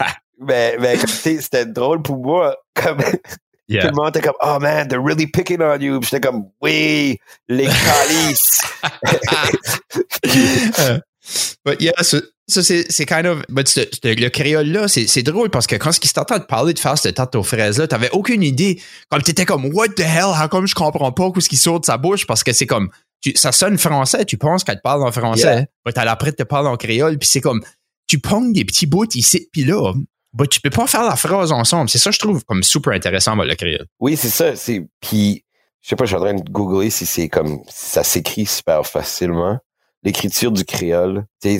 ben, 0.40 0.80
ben, 0.80 0.98
comme 0.98 1.08
c'était 1.08 1.66
drôle 1.66 2.02
pour 2.02 2.18
moi. 2.18 2.56
Comme 2.74 2.98
Yeah. 3.68 3.82
Tout 3.82 3.88
le 3.96 4.02
monde 4.02 4.08
était 4.14 4.20
comme, 4.26 4.34
oh 4.42 4.58
man, 4.60 4.88
they're 4.88 5.00
really 5.02 5.26
picking 5.26 5.62
on 5.62 5.78
you. 5.80 5.98
Puis 6.00 6.10
j'étais 6.10 6.28
comme, 6.28 6.46
oui, 6.60 7.16
les 7.48 7.68
calices. 7.68 8.60
But 11.64 11.80
yeah, 11.80 11.92
ça, 12.02 12.18
c'est, 12.48 12.90
c'est 12.90 13.06
kind 13.06 13.26
of. 13.26 13.42
But 13.48 13.78
le 14.04 14.28
créole-là, 14.28 14.88
c'est, 14.88 15.06
c'est 15.06 15.22
drôle 15.22 15.50
parce 15.50 15.66
que 15.66 15.76
quand 15.76 15.90
ils 16.02 16.08
s'entendent 16.08 16.40
de 16.40 16.44
parler 16.46 16.74
de 16.74 16.78
faire 16.78 16.98
cette 16.98 17.14
tarte 17.16 17.34
aux 17.36 17.42
fraises-là, 17.42 17.86
t'avais 17.86 18.10
aucune 18.10 18.42
idée. 18.42 18.80
Comme 19.10 19.22
t'étais 19.22 19.44
comme, 19.44 19.66
what 19.74 19.88
the 19.90 20.00
hell, 20.00 20.32
how 20.40 20.48
come 20.48 20.66
je 20.66 20.74
comprends 20.74 21.12
pas 21.12 21.30
ce 21.38 21.48
qui 21.48 21.56
sort 21.56 21.80
de 21.80 21.86
sa 21.86 21.96
bouche? 21.96 22.26
Parce 22.26 22.42
que 22.42 22.52
c'est 22.52 22.66
comme, 22.66 22.90
tu- 23.20 23.32
ça 23.36 23.52
sonne 23.52 23.78
français, 23.78 24.24
tu 24.24 24.36
penses 24.36 24.64
qu'elle 24.64 24.76
te 24.76 24.82
parle 24.82 25.04
en 25.06 25.12
français, 25.12 25.42
Yeah. 25.42 25.66
but 25.86 25.96
elle 25.96 26.08
après 26.08 26.32
te 26.32 26.42
parle 26.42 26.66
en 26.66 26.76
créole, 26.76 27.18
puis 27.18 27.28
c'est 27.28 27.40
comme, 27.40 27.62
tu 28.08 28.18
pognes 28.18 28.52
des 28.52 28.64
petits 28.64 28.86
bouts 28.86 29.06
ici 29.14 29.48
puis 29.52 29.64
là, 29.64 29.92
but 30.34 30.48
tu 30.50 30.60
peux 30.60 30.70
pas 30.70 30.88
faire 30.88 31.04
la 31.04 31.14
phrase 31.16 31.52
ensemble. 31.52 31.88
C'est 31.88 31.98
ça, 31.98 32.10
je 32.10 32.18
trouve, 32.18 32.44
comme 32.44 32.64
super 32.64 32.92
intéressant, 32.94 33.36
le 33.36 33.54
créole. 33.54 33.86
oui, 34.00 34.16
c'est 34.16 34.28
ça. 34.28 34.56
C'est, 34.56 34.84
puis, 35.00 35.44
je 35.80 35.90
sais 35.90 35.96
pas, 35.96 36.04
je 36.04 36.08
suis 36.08 36.16
en 36.16 36.20
train 36.24 36.34
de 36.34 36.42
googler 36.50 36.90
si 36.90 37.06
c'est 37.06 37.28
comme, 37.28 37.60
si 37.68 37.90
ça 37.90 38.02
s'écrit 38.02 38.46
super 38.46 38.84
facilement. 38.84 39.58
L'écriture 40.04 40.50
du 40.52 40.64
créole. 40.64 41.24
C'est, 41.40 41.58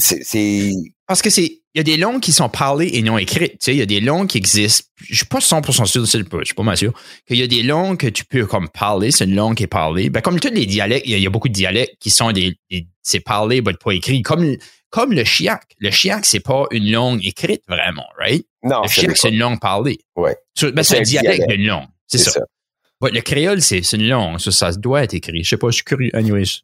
Parce 1.07 1.23
que 1.23 1.31
c'est. 1.31 1.59
Il 1.75 1.79
y 1.79 1.81
a 1.81 1.85
des 1.85 1.97
langues 1.97 2.21
qui 2.21 2.33
sont 2.33 2.51
parlées 2.51 2.91
et 2.93 3.01
non 3.03 3.17
écrites. 3.17 3.53
Tu 3.53 3.57
sais, 3.61 3.73
il 3.75 3.79
y 3.79 3.83
a 3.83 3.87
des 3.87 4.01
langues 4.01 4.29
qui 4.29 4.37
existent. 4.37 4.87
Je 5.01 5.15
suis 5.17 5.25
pas 5.27 5.39
100% 5.39 5.87
sûr, 5.87 6.03
de 6.03 6.07
ça, 6.07 6.19
je 6.19 6.45
suis 6.45 6.55
pas 6.55 6.63
mal 6.63 6.77
sûr, 6.77 6.93
qu'il 7.27 7.39
y 7.39 7.43
a 7.43 7.47
des 7.47 7.63
langues 7.63 7.97
que 7.97 8.09
tu 8.09 8.27
peux 8.27 8.45
comme 8.45 8.69
parler, 8.69 9.11
c'est 9.11 9.25
une 9.25 9.35
langue 9.35 9.57
qui 9.57 9.63
est 9.63 9.69
parlée. 9.69 10.11
Ben, 10.11 10.21
comme 10.21 10.39
tous 10.39 10.53
les 10.53 10.67
dialectes, 10.67 11.07
il 11.07 11.13
y 11.13 11.15
a, 11.15 11.17
il 11.17 11.23
y 11.23 11.27
a 11.27 11.31
beaucoup 11.31 11.49
de 11.49 11.55
dialectes 11.55 11.95
qui 11.99 12.11
sont 12.11 12.31
des. 12.33 12.57
des- 12.71 12.87
c'est 13.03 13.21
parlé, 13.21 13.63
mais 13.63 13.73
pas 13.73 13.93
écrit. 13.93 14.21
Comme, 14.23 14.55
comme 14.91 15.13
le 15.13 15.25
chiac. 15.25 15.63
Le 15.79 15.91
chiac, 15.91 16.27
c'est 16.27 16.41
pas 16.41 16.67
une 16.73 16.91
langue 16.91 17.25
écrite 17.25 17.63
vraiment, 17.69 18.07
right? 18.19 18.45
non, 18.63 18.83
Le 18.83 18.89
chiac, 18.89 19.17
c'est 19.17 19.31
une 19.31 19.39
langue 19.39 19.61
parlée. 19.61 19.99
Ouais. 20.17 20.37
So, 20.55 20.71
ben, 20.73 20.83
C'est 20.83 20.99
un 20.99 21.01
un 21.01 21.03
dialecte 21.05 21.49
d'une 21.49 21.67
langue. 21.67 21.87
C'est 22.07 22.19
ça. 22.19 22.39
Ouais, 23.01 23.11
le 23.11 23.21
créole, 23.23 23.63
c'est 23.63 23.81
une 23.95 24.07
langue. 24.09 24.39
Ça, 24.39 24.53
ça 24.53 24.73
doit 24.73 25.03
être 25.05 25.15
écrit. 25.15 25.43
Je 25.43 25.49
sais 25.49 25.57
pas, 25.57 25.69
je 25.71 25.77
suis 25.77 25.85
curieux. 25.85 26.11
Anyways, 26.15 26.61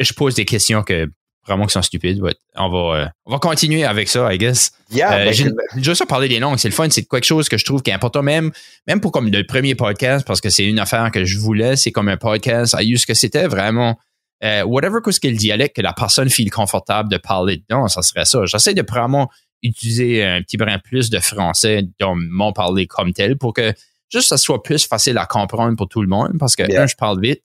je 0.00 0.12
pose 0.12 0.34
des 0.34 0.44
questions 0.44 0.82
que 0.82 1.08
vraiment 1.46 1.66
qui 1.66 1.72
sont 1.72 1.82
stupides. 1.82 2.20
but 2.20 2.36
on 2.56 2.68
va, 2.68 2.96
euh, 2.96 3.06
on 3.24 3.32
va 3.32 3.38
continuer 3.38 3.84
avec 3.84 4.08
ça, 4.08 4.32
I 4.32 4.38
guess. 4.38 4.70
Yeah, 4.90 5.12
Euh, 5.12 5.24
ben, 5.24 5.54
j'ai 5.82 5.94
ça 5.94 6.06
parler 6.06 6.28
des 6.28 6.38
langues, 6.38 6.58
c'est 6.58 6.68
le 6.68 6.74
fun, 6.74 6.88
c'est 6.90 7.04
quelque 7.04 7.24
chose 7.24 7.48
que 7.48 7.56
je 7.56 7.64
trouve 7.64 7.82
qui 7.82 7.90
est 7.90 7.94
important, 7.94 8.22
même, 8.22 8.52
même 8.86 9.00
pour 9.00 9.12
comme 9.12 9.30
le 9.30 9.44
premier 9.44 9.74
podcast, 9.74 10.26
parce 10.26 10.40
que 10.40 10.50
c'est 10.50 10.66
une 10.66 10.78
affaire 10.78 11.10
que 11.10 11.24
je 11.24 11.38
voulais, 11.38 11.76
c'est 11.76 11.90
comme 11.90 12.08
un 12.08 12.16
podcast, 12.18 12.74
à 12.74 12.80
ce 12.82 13.06
que 13.06 13.14
c'était 13.14 13.46
vraiment, 13.46 13.98
euh, 14.44 14.62
whatever 14.62 14.98
que 15.02 15.10
ce 15.10 15.20
qu'est 15.20 15.30
le 15.30 15.36
dialecte, 15.36 15.76
que 15.76 15.82
la 15.82 15.92
personne 15.94 16.28
file 16.28 16.50
confortable 16.50 17.10
de 17.10 17.16
parler 17.16 17.56
dedans, 17.56 17.88
ça 17.88 18.02
serait 18.02 18.24
ça. 18.26 18.44
J'essaie 18.44 18.74
de 18.74 18.84
vraiment 18.86 19.30
utiliser 19.62 20.24
un 20.24 20.42
petit 20.42 20.56
brin 20.56 20.78
plus 20.78 21.10
de 21.10 21.18
français 21.18 21.82
dans 21.98 22.14
mon 22.14 22.52
parler 22.52 22.86
comme 22.86 23.12
tel 23.12 23.36
pour 23.36 23.52
que 23.52 23.72
juste 24.10 24.28
ça 24.28 24.36
soit 24.36 24.62
plus 24.62 24.86
facile 24.86 25.18
à 25.18 25.26
comprendre 25.26 25.76
pour 25.76 25.88
tout 25.88 26.02
le 26.02 26.08
monde, 26.08 26.32
parce 26.38 26.54
que, 26.56 26.62
Yeah. 26.70 26.82
un, 26.82 26.86
je 26.86 26.94
parle 26.96 27.20
vite, 27.20 27.42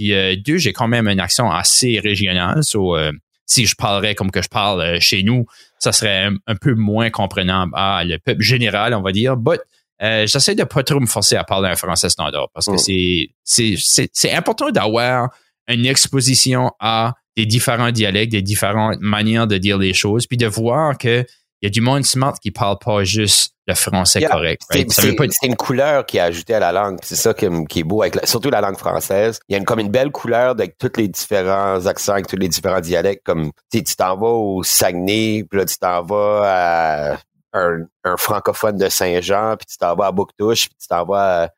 puis 0.00 0.14
euh, 0.14 0.34
deux, 0.34 0.56
j'ai 0.56 0.72
quand 0.72 0.88
même 0.88 1.08
un 1.08 1.18
accent 1.18 1.50
assez 1.50 2.00
régional, 2.00 2.64
so, 2.64 2.96
euh, 2.96 3.12
si 3.44 3.66
je 3.66 3.74
parlerais 3.74 4.14
comme 4.14 4.30
que 4.30 4.40
je 4.40 4.48
parle 4.48 4.80
euh, 4.80 4.98
chez 4.98 5.22
nous, 5.22 5.44
ça 5.78 5.92
serait 5.92 6.24
un, 6.24 6.36
un 6.46 6.56
peu 6.56 6.74
moins 6.74 7.10
comprenable 7.10 7.72
à 7.74 8.02
le 8.02 8.16
peuple 8.18 8.40
général, 8.40 8.94
on 8.94 9.02
va 9.02 9.12
dire. 9.12 9.36
But 9.36 9.60
euh, 10.02 10.26
j'essaie 10.26 10.54
de 10.54 10.64
pas 10.64 10.82
trop 10.84 11.00
me 11.00 11.06
forcer 11.06 11.36
à 11.36 11.44
parler 11.44 11.68
un 11.68 11.76
français 11.76 12.08
standard 12.08 12.48
parce 12.54 12.64
que 12.64 12.72
Mm. 12.72 12.78
c'est 12.78 13.28
c'est 13.44 13.74
c'est 13.76 14.10
c'est 14.14 14.32
important 14.32 14.70
d'avoir 14.70 15.28
une 15.68 15.84
exposition 15.84 16.70
à 16.80 17.12
des 17.36 17.44
différents 17.44 17.92
dialectes, 17.92 18.32
des 18.32 18.40
différentes 18.40 19.00
manières 19.00 19.46
de 19.46 19.58
dire 19.58 19.76
les 19.76 19.92
choses, 19.92 20.26
puis 20.26 20.38
de 20.38 20.46
voir 20.46 20.96
que 20.96 21.26
il 21.60 21.66
y 21.66 21.66
a 21.66 21.70
du 21.70 21.82
monde 21.82 22.06
smart 22.06 22.32
qui 22.40 22.52
parle 22.52 22.78
pas 22.82 23.04
juste 23.04 23.52
le 23.70 23.74
français 23.74 24.20
Yeah. 24.20 24.28
correct. 24.30 24.62
C'est 24.70 24.78
right? 25.18 25.32
Une 25.42 25.56
couleur 25.56 26.04
qui 26.06 26.18
est 26.18 26.20
ajoutée 26.20 26.54
à 26.54 26.60
la 26.60 26.72
langue. 26.72 26.98
C'est 27.02 27.16
ça 27.16 27.32
qui, 27.34 27.46
est- 27.46 27.66
qui 27.68 27.80
est 27.80 27.84
beau 27.84 28.02
avec 28.02 28.14
la- 28.16 28.26
surtout 28.26 28.50
la 28.50 28.60
langue 28.60 28.76
française. 28.76 29.40
Il 29.48 29.52
y 29.52 29.54
a 29.54 29.58
une, 29.58 29.64
comme 29.64 29.80
une 29.80 29.90
belle 29.90 30.10
couleur 30.12 30.50
avec 30.50 30.76
tous 30.78 30.92
les 30.96 31.08
différents 31.08 31.84
accents, 31.86 32.12
avec 32.12 32.26
tous 32.26 32.36
les 32.36 32.48
différents 32.48 32.80
dialectes. 32.80 33.24
Comme 33.24 33.50
tu 33.72 33.82
t'en 33.96 34.16
vas 34.16 34.26
au 34.28 34.62
Saguenay, 34.62 35.44
puis 35.48 35.58
là 35.58 35.64
tu 35.64 35.76
t'en 35.78 36.02
vas 36.02 36.42
à 36.44 37.18
un, 37.52 37.86
un 38.04 38.16
francophone 38.16 38.76
de 38.76 38.88
Saint-Jean, 38.88 39.56
puis 39.56 39.66
tu 39.66 39.76
t'en 39.78 39.94
vas 39.96 40.06
à 40.06 40.12
Bouctouche, 40.12 40.68
puis 40.68 40.76
tu 40.80 40.86
t'en 40.86 41.04
vas 41.04 41.44
à 41.44 41.48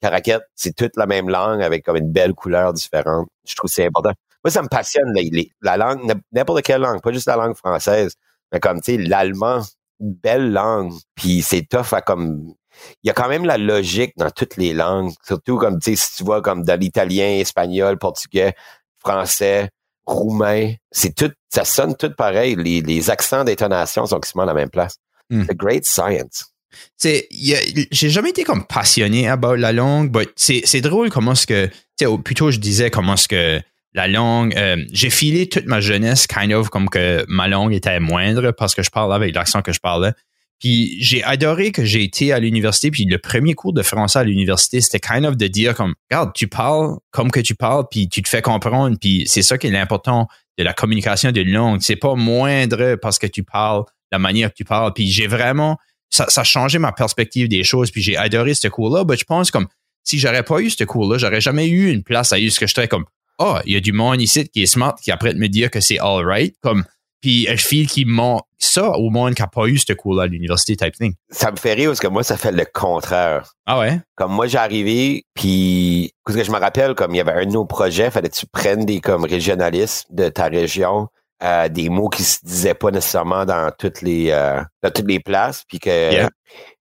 Caraquette. 0.00 0.42
C'est 0.54 0.74
toute 0.74 0.96
la 0.96 1.06
même 1.06 1.28
langue 1.28 1.62
avec 1.62 1.84
comme 1.84 1.96
une 1.96 2.10
belle 2.12 2.34
couleur 2.34 2.72
différente. 2.72 3.28
Je 3.46 3.54
trouve 3.54 3.68
que 3.70 3.74
c'est 3.74 3.86
important. 3.86 4.12
Moi, 4.44 4.50
ça 4.50 4.62
me 4.62 4.68
passionne 4.68 5.12
les- 5.14 5.30
les- 5.30 5.50
la 5.62 5.76
langue, 5.76 6.12
n'importe 6.32 6.62
quelle 6.62 6.80
langue, 6.80 7.00
pas 7.00 7.12
juste 7.12 7.26
la 7.28 7.36
langue 7.36 7.54
française, 7.56 8.14
mais 8.52 8.58
comme 8.60 8.80
tu 8.80 8.96
sais, 8.96 8.98
l'allemand, 8.98 9.60
une 10.00 10.14
belle 10.14 10.52
langue. 10.52 10.92
Puis 11.14 11.42
c'est 11.42 11.66
tough 11.68 11.92
à 11.92 12.00
comme 12.00 12.54
il 13.02 13.08
y 13.08 13.10
a 13.10 13.12
quand 13.12 13.28
même 13.28 13.44
la 13.44 13.58
logique 13.58 14.12
dans 14.16 14.30
toutes 14.30 14.56
les 14.56 14.72
langues, 14.72 15.12
surtout 15.26 15.58
comme 15.58 15.78
tu 15.78 15.90
sais 15.90 15.96
si 15.96 16.16
tu 16.16 16.24
vois 16.24 16.42
comme 16.42 16.64
dans 16.64 16.78
l'italien, 16.78 17.38
espagnol, 17.38 17.98
portugais, 17.98 18.54
français, 18.98 19.68
roumain, 20.06 20.72
c'est 20.90 21.14
tout 21.14 21.30
ça 21.48 21.64
sonne 21.64 21.96
tout 21.96 22.12
pareil, 22.16 22.56
les, 22.56 22.80
les 22.80 23.10
accents 23.10 23.44
d'intonation 23.44 24.06
sont 24.06 24.20
quasiment 24.20 24.44
à 24.44 24.46
la 24.46 24.54
même 24.54 24.70
place. 24.70 24.96
Mm. 25.30 25.44
C'est 25.46 25.56
great 25.56 25.84
science. 25.84 26.52
j'ai 26.98 28.10
jamais 28.10 28.30
été 28.30 28.44
comme 28.44 28.66
passionné 28.66 29.28
about 29.28 29.56
la 29.56 29.72
langue, 29.72 30.10
but 30.10 30.30
c'est 30.36 30.80
drôle 30.80 31.10
comment 31.10 31.32
est-ce 31.32 31.46
que 31.46 31.66
tu 31.66 31.72
sais 31.98 32.06
ou 32.06 32.18
plutôt 32.18 32.50
je 32.50 32.58
disais 32.58 32.90
comment 32.90 33.14
est-ce 33.14 33.28
que 33.28 33.60
la 33.94 34.08
langue 34.08 34.56
euh, 34.56 34.76
j'ai 34.92 35.10
filé 35.10 35.48
toute 35.48 35.66
ma 35.66 35.80
jeunesse 35.80 36.26
kind 36.26 36.52
of 36.52 36.70
comme 36.70 36.88
que 36.88 37.24
ma 37.28 37.48
langue 37.48 37.74
était 37.74 38.00
moindre 38.00 38.52
parce 38.52 38.74
que 38.74 38.82
je 38.82 38.90
parlais 38.90 39.14
avec 39.14 39.34
l'accent 39.34 39.62
que 39.62 39.72
je 39.72 39.80
parlais. 39.80 40.12
Puis 40.60 40.96
j'ai 41.00 41.24
adoré 41.24 41.72
que 41.72 41.84
j'ai 41.84 42.04
été 42.04 42.32
à 42.32 42.38
l'université 42.38 42.90
puis 42.90 43.04
le 43.04 43.18
premier 43.18 43.54
cours 43.54 43.72
de 43.72 43.82
français 43.82 44.20
à 44.20 44.24
l'université 44.24 44.80
c'était 44.80 45.00
kind 45.00 45.26
of 45.26 45.36
de 45.36 45.46
dire 45.46 45.74
comme 45.74 45.94
regarde 46.10 46.32
tu 46.34 46.46
parles 46.46 46.96
comme 47.10 47.30
que 47.30 47.40
tu 47.40 47.54
parles 47.54 47.84
puis 47.90 48.08
tu 48.08 48.22
te 48.22 48.28
fais 48.28 48.42
comprendre 48.42 48.96
puis 49.00 49.24
c'est 49.26 49.42
ça 49.42 49.58
qui 49.58 49.66
est 49.66 49.70
l'important 49.70 50.28
de 50.58 50.64
la 50.64 50.72
communication 50.72 51.32
d'une 51.32 51.50
langue 51.50 51.80
c'est 51.82 51.96
pas 51.96 52.14
moindre 52.14 52.96
parce 52.96 53.18
que 53.18 53.26
tu 53.26 53.42
parles 53.42 53.82
la 54.12 54.18
manière 54.18 54.50
que 54.50 54.56
tu 54.56 54.64
parles 54.64 54.92
puis 54.94 55.08
j'ai 55.08 55.26
vraiment 55.26 55.78
ça, 56.12 56.26
ça 56.28 56.42
a 56.42 56.44
changé 56.44 56.78
ma 56.78 56.92
perspective 56.92 57.48
des 57.48 57.64
choses, 57.64 57.90
puis 57.90 58.02
j'ai 58.02 58.16
adoré 58.16 58.54
ce 58.54 58.68
cours-là. 58.68 59.04
Ben, 59.04 59.16
je 59.16 59.24
pense 59.24 59.50
comme 59.50 59.66
si 60.04 60.18
j'aurais 60.18 60.42
pas 60.42 60.60
eu 60.60 60.68
ce 60.68 60.84
cours-là, 60.84 61.16
j'aurais 61.16 61.40
jamais 61.40 61.66
eu 61.68 61.90
une 61.90 62.02
place 62.02 62.32
à 62.32 62.38
eu 62.38 62.50
ce 62.50 62.60
que 62.60 62.66
je 62.66 62.74
serais 62.74 62.88
comme 62.88 63.06
Ah, 63.42 63.62
il 63.66 63.72
y 63.72 63.76
a 63.76 63.80
du 63.80 63.92
monde 63.92 64.20
ici 64.20 64.48
qui 64.48 64.62
est 64.62 64.66
smart 64.66 64.94
qui 65.02 65.10
après 65.10 65.34
me 65.34 65.48
dire 65.48 65.70
que 65.70 65.80
c'est 65.80 65.98
all 65.98 66.24
right. 66.24 66.54
Comme 66.62 66.84
puis 67.20 67.46
je 67.48 67.54
file 67.54 67.86
qui 67.86 68.04
montre 68.04 68.46
ça 68.58 68.90
au 68.90 69.08
monde 69.08 69.34
qui 69.34 69.42
a 69.42 69.46
pas 69.46 69.66
eu 69.66 69.78
ce 69.78 69.92
cours-là 69.92 70.24
à 70.24 70.26
l'université 70.26 70.76
type 70.76 70.94
thing. 70.94 71.14
Ça 71.30 71.52
me 71.52 71.56
fait 71.56 71.72
rire 71.74 71.90
parce 71.90 72.00
que 72.00 72.08
moi 72.08 72.24
ça 72.24 72.36
fait 72.36 72.50
le 72.52 72.64
contraire. 72.64 73.54
Ah 73.64 73.78
ouais? 73.78 74.00
Comme 74.16 74.32
moi, 74.32 74.48
j'ai 74.48 74.58
arrivé, 74.58 75.24
puis 75.34 76.12
parce 76.24 76.36
que 76.36 76.42
je 76.44 76.50
me 76.50 76.58
rappelle, 76.58 76.94
comme 76.94 77.14
il 77.14 77.18
y 77.18 77.20
avait 77.20 77.32
un 77.32 77.46
de 77.46 77.52
nos 77.52 77.64
projets, 77.64 78.10
fallait 78.10 78.28
que 78.28 78.34
tu 78.34 78.46
prennes 78.46 78.84
des 78.84 79.00
comme 79.00 79.24
régionalistes 79.24 80.06
de 80.10 80.28
ta 80.28 80.46
région, 80.46 81.08
euh, 81.44 81.68
des 81.68 81.88
mots 81.88 82.08
qui 82.08 82.24
se 82.24 82.38
disaient 82.44 82.74
pas 82.74 82.90
nécessairement 82.90 83.44
dans 83.44 83.70
toutes 83.78 84.02
les 84.02 84.30
euh, 84.30 84.60
dans 84.82 84.90
toutes 84.90 85.08
les 85.08 85.20
places, 85.20 85.62
puis 85.68 85.78
que 85.78 85.90
Yeah. 86.12 86.28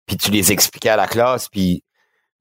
puis 0.08 0.18
tu 0.18 0.32
les 0.32 0.52
expliquais 0.52 0.90
à 0.90 0.96
la 0.98 1.08
classe, 1.08 1.50
puis 1.50 1.84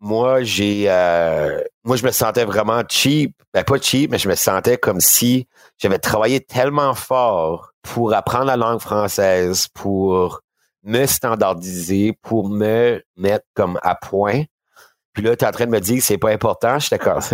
moi 0.00 0.42
j'ai 0.42 0.86
euh, 0.88 1.62
moi 1.84 1.96
je 1.96 2.04
me 2.04 2.10
sentais 2.10 2.44
vraiment 2.44 2.82
cheap, 2.88 3.34
ben 3.52 3.64
pas 3.64 3.78
cheap, 3.78 4.10
mais 4.10 4.18
je 4.18 4.28
me 4.28 4.34
sentais 4.34 4.78
comme 4.78 5.00
si 5.00 5.46
j'avais 5.78 5.98
travaillé 5.98 6.40
tellement 6.40 6.94
fort 6.94 7.72
pour 7.82 8.12
apprendre 8.14 8.46
la 8.46 8.56
langue 8.56 8.80
française, 8.80 9.68
pour 9.74 10.40
me 10.82 11.06
standardiser, 11.06 12.14
pour 12.22 12.48
me 12.48 13.02
mettre 13.16 13.44
comme 13.54 13.78
à 13.82 13.94
point. 13.94 14.44
Puis 15.12 15.22
là, 15.22 15.36
tu 15.36 15.44
es 15.44 15.48
en 15.48 15.52
train 15.52 15.66
de 15.66 15.70
me 15.70 15.80
dire 15.80 15.98
que 15.98 16.04
c'est 16.04 16.18
pas 16.18 16.30
important. 16.30 16.78
J'étais 16.78 16.98
comme. 16.98 17.20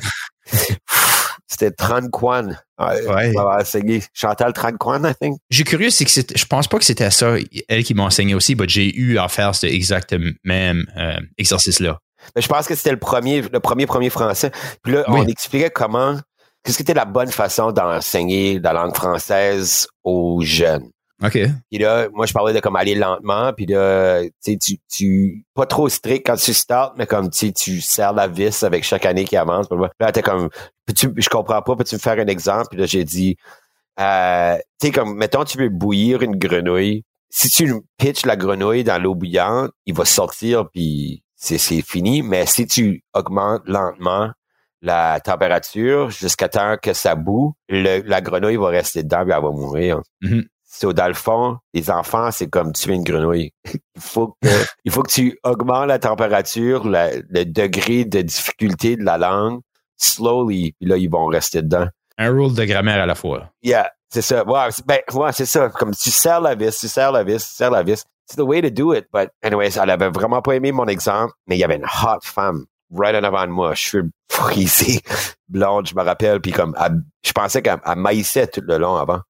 C'était 1.48 1.70
Tran 1.70 2.08
Quan. 2.10 2.56
Ouais. 2.78 3.06
Ouais. 3.06 4.00
Chantal 4.12 4.52
Tran 4.52 4.72
Quan, 4.72 5.04
I 5.04 5.14
think. 5.14 5.38
J'ai 5.48 5.62
curieux, 5.62 5.90
c'est 5.90 6.04
que 6.04 6.10
je 6.10 6.44
pense 6.46 6.66
pas 6.66 6.78
que 6.78 6.84
c'était 6.84 7.10
ça, 7.12 7.36
elle 7.68 7.84
qui 7.84 7.94
m'a 7.94 8.02
enseigné 8.02 8.34
aussi, 8.34 8.56
mais 8.56 8.66
j'ai 8.68 8.94
eu 8.94 9.18
à 9.18 9.28
faire 9.28 9.54
ce 9.54 9.66
exact 9.66 10.14
même 10.42 10.86
euh, 10.96 11.20
exercice-là. 11.38 12.00
Mais 12.34 12.42
je 12.42 12.48
pense 12.48 12.66
que 12.66 12.74
c'était 12.74 12.92
le 12.92 12.98
premier, 12.98 13.42
le 13.42 13.60
premier 13.60 13.86
premier 13.86 14.10
français. 14.10 14.50
Puis 14.82 14.92
là, 14.94 15.04
Oui. 15.08 15.20
on 15.22 15.26
expliquait 15.26 15.70
comment, 15.70 16.16
qu'est-ce 16.64 16.76
qui 16.76 16.82
était 16.82 16.94
la 16.94 17.04
bonne 17.04 17.30
façon 17.30 17.72
d'enseigner 17.72 18.58
la 18.58 18.72
langue 18.72 18.94
française 18.94 19.86
aux 20.04 20.40
jeunes. 20.42 20.90
OK. 21.24 21.38
Puis 21.70 21.78
là, 21.78 22.08
moi, 22.12 22.26
je 22.26 22.32
parlais 22.34 22.52
de 22.52 22.60
comme 22.60 22.76
aller 22.76 22.94
lentement, 22.94 23.50
puis 23.54 23.64
là, 23.64 24.22
tu 24.22 24.30
sais, 24.40 24.58
tu, 24.58 24.76
tu, 24.92 25.44
pas 25.54 25.64
trop 25.64 25.88
strict 25.88 26.26
quand 26.26 26.36
tu 26.36 26.52
startes, 26.52 26.94
mais 26.98 27.06
comme, 27.06 27.30
tu 27.30 27.46
sais, 27.46 27.52
tu 27.52 27.80
serres 27.80 28.12
la 28.12 28.26
vis 28.28 28.62
avec 28.64 28.84
chaque 28.84 29.06
année 29.06 29.24
qui 29.24 29.34
avance. 29.36 29.66
Puis 29.68 29.78
Là, 29.98 30.12
t'es 30.12 30.20
comme, 30.20 30.50
peux-tu, 30.84 31.10
je 31.16 31.28
comprends 31.30 31.62
pas, 31.62 31.74
peux-tu 31.74 31.94
me 31.94 32.00
faire 32.00 32.18
un 32.18 32.26
exemple? 32.26 32.66
Puis 32.70 32.78
là, 32.78 32.84
j'ai 32.84 33.04
dit, 33.04 33.36
euh, 33.98 34.56
tu 34.78 34.88
sais, 34.88 34.92
comme, 34.92 35.16
mettons, 35.16 35.44
tu 35.44 35.56
veux 35.56 35.70
bouillir 35.70 36.20
une 36.20 36.36
grenouille. 36.36 37.02
Si 37.30 37.48
tu 37.48 37.72
pitches 37.96 38.26
la 38.26 38.36
grenouille 38.36 38.84
dans 38.84 39.02
l'eau 39.02 39.14
bouillante, 39.14 39.70
il 39.86 39.94
va 39.94 40.04
sortir, 40.04 40.68
puis 40.70 41.22
c'est, 41.36 41.82
fini. 41.82 42.22
Mais 42.22 42.46
si 42.46 42.66
tu 42.66 43.02
augmentes 43.14 43.62
lentement 43.66 44.30
la 44.82 45.20
température 45.20 46.10
jusqu'à 46.10 46.48
temps 46.48 46.76
que 46.80 46.92
ça 46.92 47.14
boue, 47.14 47.54
le- 47.68 48.00
la 48.02 48.20
grenouille 48.20 48.56
va 48.56 48.68
rester 48.68 49.02
dedans, 49.02 49.24
puis 49.24 49.32
elle 49.36 49.42
va 49.42 49.50
mourir. 49.50 50.00
So, 50.68 50.92
dans 50.92 51.08
le 51.08 51.14
fond, 51.14 51.56
les 51.72 51.90
enfants, 51.90 52.30
c'est 52.30 52.48
comme 52.48 52.72
tuer 52.72 52.94
une 52.94 53.02
grenouille. 53.04 53.52
il, 53.74 53.80
faut 54.00 54.36
que, 54.42 54.48
il 54.84 54.92
faut 54.92 55.02
que 55.02 55.10
tu 55.12 55.38
augmentes 55.44 55.86
la 55.88 55.98
température, 55.98 56.86
la- 56.86 57.14
le 57.16 57.44
degré 57.44 58.04
de 58.04 58.20
difficulté 58.20 58.96
de 58.96 59.04
la 59.04 59.16
langue, 59.16 59.60
slowly, 59.96 60.72
puis 60.78 60.88
là, 60.88 60.96
ils 60.96 61.08
vont 61.10 61.26
rester 61.26 61.62
dedans. 61.62 61.86
Un 62.18 62.30
rule 62.30 62.54
de 62.54 62.64
grammaire 62.64 63.02
à 63.02 63.06
la 63.06 63.14
fois. 63.14 63.50
Yeah, 63.62 63.90
c'est 64.10 64.22
ça. 64.22 64.44
Ouais, 64.46 64.68
ben, 64.86 64.98
ouais, 65.14 65.32
c'est 65.32 65.46
ça. 65.46 65.68
Comme 65.70 65.94
tu 65.94 66.10
serres 66.10 66.40
la 66.40 66.54
vis, 66.54 66.76
tu 66.78 66.88
serres 66.88 67.12
la 67.12 67.24
vis, 67.24 67.42
tu 67.48 67.54
serres 67.54 67.70
la 67.70 67.82
vis. 67.82 68.04
C'est 68.26 68.36
the 68.36 68.40
way 68.44 68.60
to 68.60 68.70
do 68.70 68.92
it. 68.94 69.06
But 69.12 69.30
anyways, 69.42 69.78
elle 69.78 69.90
avait 69.90 70.10
vraiment 70.10 70.42
pas 70.42 70.52
aimé 70.56 70.72
mon 70.72 70.86
exemple, 70.86 71.32
mais 71.46 71.56
il 71.56 71.60
y 71.60 71.64
avait 71.64 71.76
une 71.76 71.84
hot 71.84 72.18
femme 72.22 72.64
right 72.92 73.14
en 73.16 73.24
avant 73.24 73.46
de 73.46 73.52
moi, 73.52 73.74
cheveux 73.74 74.10
frisés, 74.30 75.00
blonde, 75.48 75.88
je 75.88 75.94
me 75.94 76.02
rappelle, 76.02 76.40
puis 76.40 76.52
comme, 76.52 76.74
elle- 76.80 77.02
je 77.24 77.32
pensais 77.32 77.62
qu'elle 77.62 77.80
elle 77.84 77.96
maïssait 77.96 78.46
tout 78.46 78.62
le 78.64 78.78
long 78.78 78.96
avant. 78.96 79.20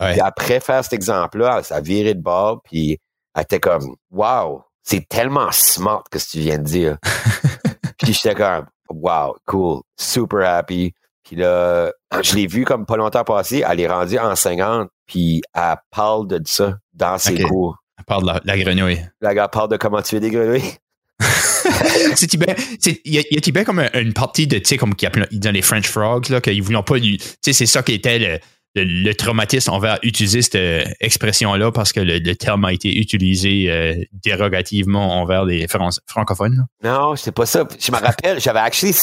Ouais. 0.00 0.12
Puis 0.12 0.20
après 0.20 0.60
faire 0.60 0.82
cet 0.82 0.92
exemple-là, 0.94 1.62
ça 1.62 1.76
a 1.76 1.80
viré 1.80 2.14
de 2.14 2.22
bord, 2.22 2.62
puis 2.64 2.98
elle 3.34 3.42
était 3.42 3.60
comme, 3.60 3.94
wow, 4.10 4.62
c'est 4.82 5.06
tellement 5.08 5.50
smart 5.52 6.04
que 6.10 6.18
ce 6.18 6.26
que 6.26 6.30
tu 6.32 6.38
viens 6.40 6.58
de 6.58 6.64
dire. 6.64 6.96
puis 7.98 8.12
j'étais 8.12 8.34
comme, 8.34 8.66
wow, 8.88 9.36
cool, 9.46 9.82
super 9.98 10.48
happy. 10.48 10.92
Puis 11.22 11.36
là, 11.36 11.92
je 12.22 12.34
l'ai 12.34 12.46
vu 12.46 12.64
comme 12.64 12.86
pas 12.86 12.96
longtemps 12.96 13.24
passé, 13.24 13.62
elle 13.68 13.80
est 13.80 13.86
rendue 13.88 14.18
enseignante, 14.18 14.88
puis 15.06 15.42
elle 15.54 15.76
parle 15.90 16.26
de 16.26 16.40
ça 16.44 16.76
dans 16.92 17.18
ses 17.18 17.34
cours. 17.48 17.76
Part 18.06 18.22
de 18.22 18.26
la, 18.26 18.40
la 18.44 18.58
grenouille. 18.58 19.00
La 19.20 19.34
gars 19.34 19.48
parle 19.48 19.70
de 19.70 19.76
comment 19.76 20.02
tuer 20.02 20.20
des 20.20 20.30
grenouilles. 20.30 20.74
c'est 22.16 22.32
Il 22.34 23.14
y, 23.14 23.18
a- 23.18 23.22
il 23.30 23.34
y 23.34 23.36
a 23.36 23.40
Tibet 23.40 23.64
comme 23.64 23.78
un- 23.80 23.90
une 23.94 24.12
partie 24.12 24.46
de, 24.46 24.58
tu 24.58 24.64
sais, 24.64 24.76
comme 24.76 24.94
qu'il 24.94 25.06
appelle- 25.08 25.28
dans 25.32 25.50
les 25.50 25.62
French 25.62 25.86
Frogs, 25.88 26.28
là, 26.28 26.40
qu'ils 26.40 26.62
voulaient 26.62 26.82
pas. 26.82 26.98
Tu 26.98 27.18
sais, 27.42 27.52
c'est 27.52 27.66
ça 27.66 27.82
qui 27.82 27.92
était 27.92 28.18
le, 28.18 28.38
le, 28.76 28.84
le 28.84 29.14
traumatisme 29.14 29.70
envers 29.72 29.98
utiliser 30.02 30.42
cette 30.42 30.54
euh, 30.54 30.84
expression-là 31.00 31.72
parce 31.72 31.92
que 31.92 32.00
le, 32.00 32.18
le 32.18 32.36
terme 32.36 32.64
a 32.64 32.72
été 32.72 32.96
utilisé 32.98 33.66
euh, 33.70 33.94
dérogativement 34.12 35.20
envers 35.20 35.44
les 35.44 35.66
Fran- 35.68 35.90
francophones. 36.06 36.56
là. 36.82 36.90
Non, 36.92 37.16
c'est 37.16 37.32
pas 37.32 37.46
ça. 37.46 37.66
Je 37.78 37.92
me 37.92 37.98
rappelle, 37.98 38.40
j'avais 38.40 38.60
actually, 38.60 38.94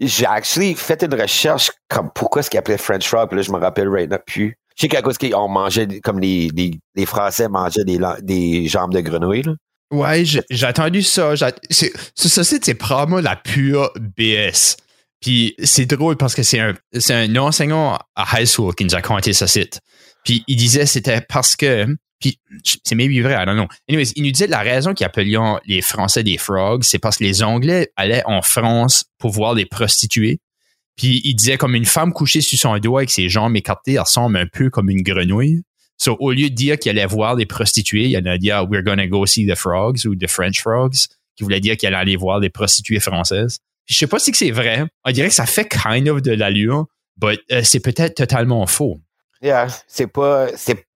j'ai 0.00 0.26
actually 0.26 0.74
fait 0.74 1.02
une 1.02 1.14
recherche 1.14 1.70
comme 1.88 2.10
pourquoi 2.14 2.40
est-ce 2.40 2.50
qu'ils 2.50 2.58
appelaient 2.58 2.78
French 2.78 3.08
puis 3.28 3.36
là, 3.36 3.42
je 3.42 3.52
me 3.52 3.58
rappelle 3.58 3.88
right 3.88 4.10
now 4.10 4.18
plus. 4.26 4.58
Qu'à 4.76 5.02
cause 5.02 5.18
qu'on 5.18 5.48
mangeait, 5.48 6.00
comme 6.00 6.18
les, 6.18 6.48
les, 6.54 6.72
les 6.94 7.06
Français 7.06 7.48
mangeaient 7.48 7.84
des, 7.84 8.68
jambes 8.68 8.92
de 8.92 9.00
grenouille, 9.00 9.42
là. 9.42 9.52
Ouais, 9.92 10.24
j'ai 10.24 10.66
entendu 10.66 11.02
ça. 11.02 11.34
Ce 11.36 12.42
site, 12.42 12.64
c'est 12.64 12.74
probablement 12.74 13.20
la 13.20 13.36
pure 13.36 13.92
BS. 14.16 14.76
Puis 15.20 15.54
c'est 15.62 15.86
drôle 15.86 16.16
parce 16.16 16.34
que 16.34 16.42
c'est 16.42 16.60
un, 16.60 16.74
un 17.10 17.36
enseignant 17.36 17.98
à 18.16 18.40
high 18.40 18.46
school 18.46 18.74
qui 18.74 18.84
nous 18.84 18.94
a 18.94 19.02
conté 19.02 19.34
ce 19.34 19.46
site. 19.46 19.80
Puis 20.24 20.44
il 20.48 20.56
disait 20.56 20.86
c'était 20.86 21.20
parce 21.20 21.56
que. 21.56 21.86
Puis 22.20 22.38
c'est 22.84 22.94
maybe 22.94 23.20
vrai, 23.22 23.34
I 23.34 23.44
don't 23.44 23.56
know. 23.56 23.66
Anyways, 23.88 24.12
il 24.14 24.24
nous 24.24 24.30
disait 24.30 24.46
la 24.46 24.60
raison 24.60 24.94
qu'ils 24.94 25.06
appelaient 25.06 25.36
les 25.66 25.82
Français 25.82 26.22
des 26.22 26.38
frogs, 26.38 26.84
c'est 26.84 26.98
parce 26.98 27.16
que 27.16 27.24
les 27.24 27.42
Anglais 27.42 27.90
allaient 27.96 28.22
en 28.26 28.42
France 28.42 29.04
pour 29.18 29.30
voir 29.30 29.54
des 29.54 29.66
prostituées. 29.66 30.40
Puis 30.96 31.20
il 31.24 31.34
disait 31.34 31.56
comme 31.56 31.74
une 31.74 31.86
femme 31.86 32.12
couchée 32.12 32.40
sur 32.40 32.58
son 32.58 32.76
doigt 32.78 33.00
avec 33.00 33.10
ses 33.10 33.28
jambes 33.28 33.56
écartées, 33.56 33.94
elle 33.94 34.00
ressemble 34.00 34.36
un 34.36 34.46
peu 34.46 34.70
comme 34.70 34.90
une 34.90 35.02
grenouille. 35.02 35.62
So, 35.98 36.16
au 36.20 36.32
lieu 36.32 36.50
de 36.50 36.54
dire 36.54 36.78
qu'il 36.78 36.90
allait 36.90 37.06
voir 37.06 37.36
des 37.36 37.46
prostituées, 37.46 38.06
il 38.08 38.16
allait 38.16 38.38
dire 38.38 38.66
We're 38.68 38.82
gonna 38.82 39.06
go 39.06 39.24
see 39.26 39.46
the 39.46 39.54
frogs 39.54 40.04
ou 40.06 40.16
the 40.16 40.28
French 40.28 40.60
frogs, 40.60 40.94
qui 41.36 41.44
voulait 41.44 41.60
dire 41.60 41.76
qu'il 41.76 41.86
allait 41.88 41.96
aller 41.96 42.16
voir 42.16 42.40
des 42.40 42.50
prostituées 42.50 43.00
françaises. 43.00 43.58
Puis 43.86 43.94
je 43.94 43.98
sais 44.00 44.06
pas 44.06 44.18
si 44.18 44.32
c'est 44.34 44.50
vrai. 44.50 44.84
On 45.04 45.12
dirait 45.12 45.28
que 45.28 45.34
ça 45.34 45.46
fait 45.46 45.68
kind 45.68 46.08
of 46.08 46.22
de 46.22 46.32
l'allure, 46.32 46.86
but 47.16 47.40
euh, 47.52 47.62
c'est 47.62 47.80
peut-être 47.80 48.14
totalement 48.16 48.66
faux. 48.66 49.00
Yeah, 49.42 49.68
c'est 49.86 50.06
pas, 50.06 50.48
c'est, 50.56 50.86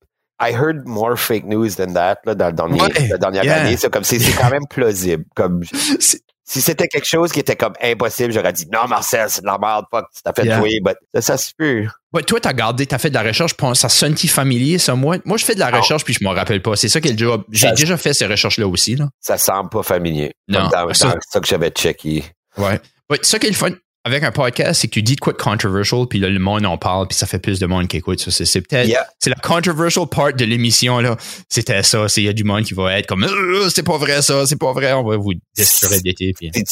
I 0.40 0.52
heard 0.52 0.87
more 0.87 1.18
fake 1.18 1.44
news 1.46 1.70
than 1.76 1.94
that, 1.94 2.18
là, 2.26 2.35
dans, 2.35 2.70
Ouais, 2.72 3.09
la 3.09 3.18
dernière 3.18 3.44
yeah. 3.44 3.62
année. 3.62 3.76
C'est 3.76 3.90
comme, 3.90 4.04
c'est, 4.04 4.18
c'est 4.18 4.37
quand 4.37 4.50
même 4.50 4.66
plausible. 4.68 5.24
Comme, 5.35 5.62
C'est- 6.00 6.22
si 6.48 6.61
c'était 6.61 6.87
quelque 6.87 7.06
chose 7.06 7.32
qui 7.32 7.40
était 7.40 7.56
comme 7.56 7.72
impossible, 7.82 8.32
j'aurais 8.32 8.52
dit, 8.52 8.66
non, 8.72 8.87
Marcel, 8.88 9.28
c'est 9.28 9.40
de 9.42 9.46
la 9.46 9.59
merde, 9.59 9.85
fuck, 9.90 10.06
tu 10.14 10.22
t'as 10.22 10.32
fait 10.32 10.44
Yeah. 10.46 10.59
jouer, 10.59 10.78
but 10.82 10.96
ça, 11.14 11.20
ça 11.20 11.37
se 11.38 11.50
peut. 11.59 11.85
Ouais, 12.12 12.22
toi, 12.22 12.38
t'as 12.40 12.52
gardé, 12.52 12.87
t'as 12.87 12.98
fait 12.98 13.11
de 13.11 13.14
la 13.14 13.22
recherche, 13.22 13.52
ça 13.74 13.88
sonne-t-il 13.88 14.30
familier, 14.30 14.78
ça, 14.78 14.94
moi? 14.94 15.16
Moi, 15.24 15.38
je 15.38 15.44
fais 15.44 15.54
de 15.54 15.61
la 15.61 15.70
Non. 15.72 15.80
recherche, 15.80 16.04
puis 16.04 16.14
je 16.14 16.22
m'en 16.24 16.30
rappelle 16.30 16.62
pas. 16.62 16.76
C'est 16.76 16.88
ça 16.88 17.00
qui 17.00 17.09
est 17.09 17.12
le 17.12 17.18
job. 17.18 17.42
J'ai 17.50 17.72
déjà 17.72 17.96
fait 17.96 18.14
ces 18.14 18.26
recherches-là 18.26 18.66
aussi, 18.68 18.94
là. 18.94 19.09
Ça 19.20 19.37
semble 19.38 19.70
pas 19.70 19.82
familier. 19.82 20.32
Non, 20.48 20.68
dans, 20.68 20.94
ça- 20.94 21.14
que 21.40 21.46
j'avais 21.46 21.70
checké. 21.70 22.24
Ouais. 22.56 22.80
Ouais, 23.11 23.18
ça 23.22 23.38
qui 23.38 23.46
est 23.46 23.50
le 23.50 23.56
fun 23.56 23.70
avec 24.06 24.22
un 24.22 24.30
podcast, 24.30 24.80
c'est 24.80 24.86
que 24.88 24.92
tu 24.94 25.02
dis 25.02 25.16
de 25.16 25.20
quoi 25.20 25.32
de 25.32 25.38
controversial, 25.38 26.06
puis 26.08 26.18
là, 26.20 26.28
le 26.28 26.38
monde 26.38 26.64
en 26.64 26.78
parle, 26.78 27.08
puis 27.08 27.16
ça 27.18 27.26
fait 27.26 27.38
plus 27.40 27.58
de 27.58 27.66
monde 27.66 27.88
qui 27.88 27.96
écoute. 27.98 28.20
Ça, 28.20 28.30
c'est, 28.44 28.60
peut-être, 28.62 28.88
Yeah. 28.88 29.06
c'est 29.18 29.30
la 29.30 29.36
controversial 29.36 30.06
part 30.08 30.32
de 30.32 30.44
l'émission, 30.44 31.00
là. 31.00 31.16
C'était 31.48 31.82
ça. 31.82 32.08
C'est, 32.08 32.22
il 32.22 32.24
y 32.24 32.28
a 32.28 32.32
du 32.32 32.44
monde 32.44 32.62
qui 32.64 32.72
va 32.74 32.98
être 32.98 33.06
comme, 33.06 33.24
Euh, 33.24 33.68
c'est 33.68 33.82
pas 33.82 33.98
vrai, 33.98 34.22
ça, 34.22 34.46
c'est 34.46 34.56
pas 34.58 34.72
vrai, 34.72 34.92
on 34.92 35.02
va 35.04 35.16
vous 35.16 35.32
discréditer, 35.56 36.32
puis. 36.34 36.50
tu 36.52 36.62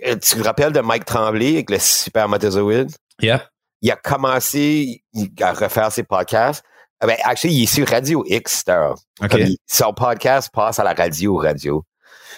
te 0.36 0.42
rappelles 0.42 0.72
de 0.72 0.80
Mike 0.80 1.04
Tremblay 1.06 1.54
avec 1.54 1.70
le 1.70 1.78
supermatozoïde? 1.78 2.90
Yeah. 3.20 3.44
Il 3.80 3.90
a 3.90 3.96
commencé 3.96 5.02
à 5.40 5.52
refaire 5.54 5.90
ses 5.90 6.02
podcasts. 6.04 6.62
Ah 7.00 7.06
Ben, 7.06 7.16
actually, 7.24 7.54
il 7.54 7.62
est 7.64 7.66
sur 7.66 7.88
Radio 7.88 8.22
X, 8.28 8.58
Star. 8.58 8.94
OK. 9.20 9.28
Comme 9.30 9.40
il- 9.40 9.56
son 9.66 9.92
podcast 9.92 10.50
passe 10.52 10.78
à 10.78 10.84
la 10.84 10.92
radio 10.94 11.36
radio. 11.36 11.82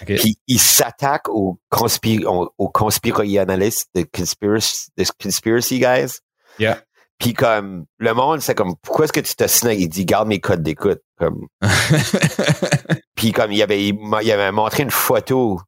Puis 0.05 0.37
il 0.47 0.59
s'attaque 0.59 1.29
aux, 1.29 1.59
conspi 1.69 2.25
aux, 2.25 2.49
aux 2.57 2.69
conspirationalistes, 2.69 3.89
de 3.95 4.03
conspiracy, 4.03 4.89
conspiracy 5.21 5.79
guys. 5.79 6.19
Yeah. 6.59 6.81
Puis 7.19 7.33
comme 7.33 7.85
le 7.97 8.13
monde, 8.13 8.41
c'est 8.41 8.55
comme 8.55 8.75
pourquoi 8.81 9.05
est-ce 9.05 9.13
que 9.13 9.21
tu 9.21 9.35
te 9.35 9.47
snag? 9.47 9.79
Il 9.79 9.87
dit 9.87 10.05
garde 10.05 10.27
mes 10.27 10.39
codes 10.39 10.63
d'écoute. 10.63 11.01
Comme 11.17 11.47
puis 13.15 13.31
comme 13.31 13.51
il 13.51 13.61
avait 13.61 13.87
il 13.87 14.31
avait 14.31 14.51
montré 14.51 14.83
une 14.83 14.91
photo 14.91 15.61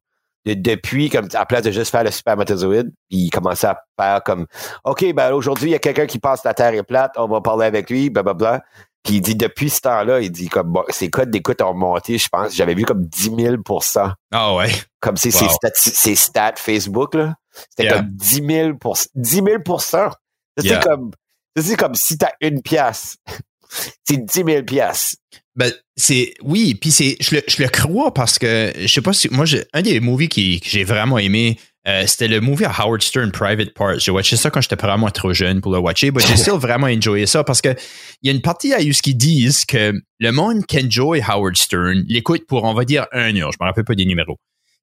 de 0.44 0.54
depuis 0.54 1.08
comme 1.08 1.28
à 1.34 1.46
place 1.46 1.62
de 1.62 1.70
juste 1.70 1.90
faire 1.90 2.04
le 2.04 2.10
supermatozoïde, 2.10 2.92
puis 3.08 3.18
il 3.18 3.30
commençait 3.30 3.68
à 3.68 3.80
faire 3.98 4.22
comme 4.24 4.46
OK, 4.84 5.12
ben 5.14 5.32
aujourd'hui, 5.32 5.70
il 5.70 5.72
y 5.72 5.76
a 5.76 5.78
quelqu'un 5.78 6.06
qui 6.06 6.18
pense 6.18 6.42
que 6.42 6.48
la 6.48 6.54
Terre 6.54 6.74
est 6.74 6.82
plate, 6.82 7.12
on 7.16 7.28
va 7.28 7.40
parler 7.40 7.66
avec 7.66 7.88
lui, 7.88 8.10
blablabla. 8.10 8.62
Puis 9.04 9.16
il 9.16 9.20
dit 9.20 9.36
depuis 9.36 9.70
ce 9.70 9.80
temps-là, 9.80 10.20
il 10.20 10.30
dit 10.30 10.48
comme 10.48 10.72
bon, 10.72 10.84
ses 10.90 11.08
codes 11.08 11.30
d'écoute 11.30 11.60
ont 11.62 11.74
monté, 11.74 12.18
je 12.18 12.28
pense, 12.28 12.54
j'avais 12.54 12.74
vu 12.74 12.84
comme 12.84 13.04
10 13.06 13.30
000% 13.30 14.12
Ah 14.32 14.54
ouais. 14.54 14.70
comme 15.00 15.16
c'est 15.16 15.32
Wow. 15.34 15.40
ses, 15.40 15.48
stats, 15.48 15.70
ses 15.74 16.14
stats 16.14 16.54
Facebook, 16.56 17.14
là. 17.14 17.34
C'était 17.70 17.84
Yeah. 17.84 17.96
comme 17.98 18.10
10 18.10 18.42
000 18.46 18.72
10 19.14 19.30
000 19.66 19.78
Ça, 19.78 20.10
C'est 20.58 20.66
Yeah. 20.66 20.80
comme, 20.80 21.10
c'est 21.56 21.76
comme 21.76 21.94
si 21.94 22.18
t'as 22.18 22.32
une 22.40 22.60
pièce. 22.62 23.16
c'est 24.04 24.16
10 24.24 24.44
000 24.44 24.62
pièces. 24.64 25.16
Ben, 25.56 25.72
c'est, 25.96 26.34
oui, 26.42 26.74
puis 26.76 26.90
c'est, 26.92 27.16
je 27.20 27.34
le, 27.36 27.42
je 27.48 27.62
le 27.62 27.68
crois 27.68 28.14
parce 28.14 28.38
que, 28.38 28.72
je 28.76 28.86
sais 28.86 29.00
pas 29.02 29.12
si, 29.12 29.28
moi, 29.30 29.44
un 29.72 29.82
des 29.82 29.98
movies 30.00 30.28
qui, 30.28 30.60
que 30.60 30.68
j'ai 30.68 30.84
vraiment 30.84 31.18
aimé, 31.18 31.58
euh, 31.86 32.04
c'était 32.06 32.28
le 32.28 32.40
movie 32.40 32.64
à 32.64 32.72
Howard 32.72 33.02
Stern, 33.02 33.30
Private 33.30 33.72
Parts. 33.72 34.00
J'ai 34.00 34.10
watché 34.10 34.36
ça 34.36 34.50
quand 34.50 34.60
j'étais 34.60 34.76
vraiment 34.76 35.10
trop 35.10 35.32
jeune 35.32 35.60
pour 35.60 35.72
le 35.72 35.78
watcher, 35.78 36.10
mais 36.10 36.20
j'ai 36.26 36.36
still 36.36 36.54
vraiment 36.54 36.86
enjoyé 36.86 37.26
ça 37.26 37.44
parce 37.44 37.62
que 37.62 37.74
il 38.22 38.26
y 38.26 38.30
a 38.30 38.34
une 38.34 38.42
partie 38.42 38.72
à 38.74 38.78
qui 38.78 39.14
disent 39.14 39.64
que 39.64 39.92
le 40.18 40.32
monde 40.32 40.66
qui 40.66 40.78
enjoy 40.78 41.22
Howard 41.26 41.56
Stern 41.56 42.04
l'écoute 42.08 42.46
pour, 42.46 42.64
on 42.64 42.74
va 42.74 42.84
dire, 42.84 43.06
un 43.12 43.34
heure. 43.36 43.52
Je 43.52 43.58
me 43.60 43.66
rappelle 43.66 43.84
pas 43.84 43.94
des 43.94 44.06
numéros. 44.06 44.38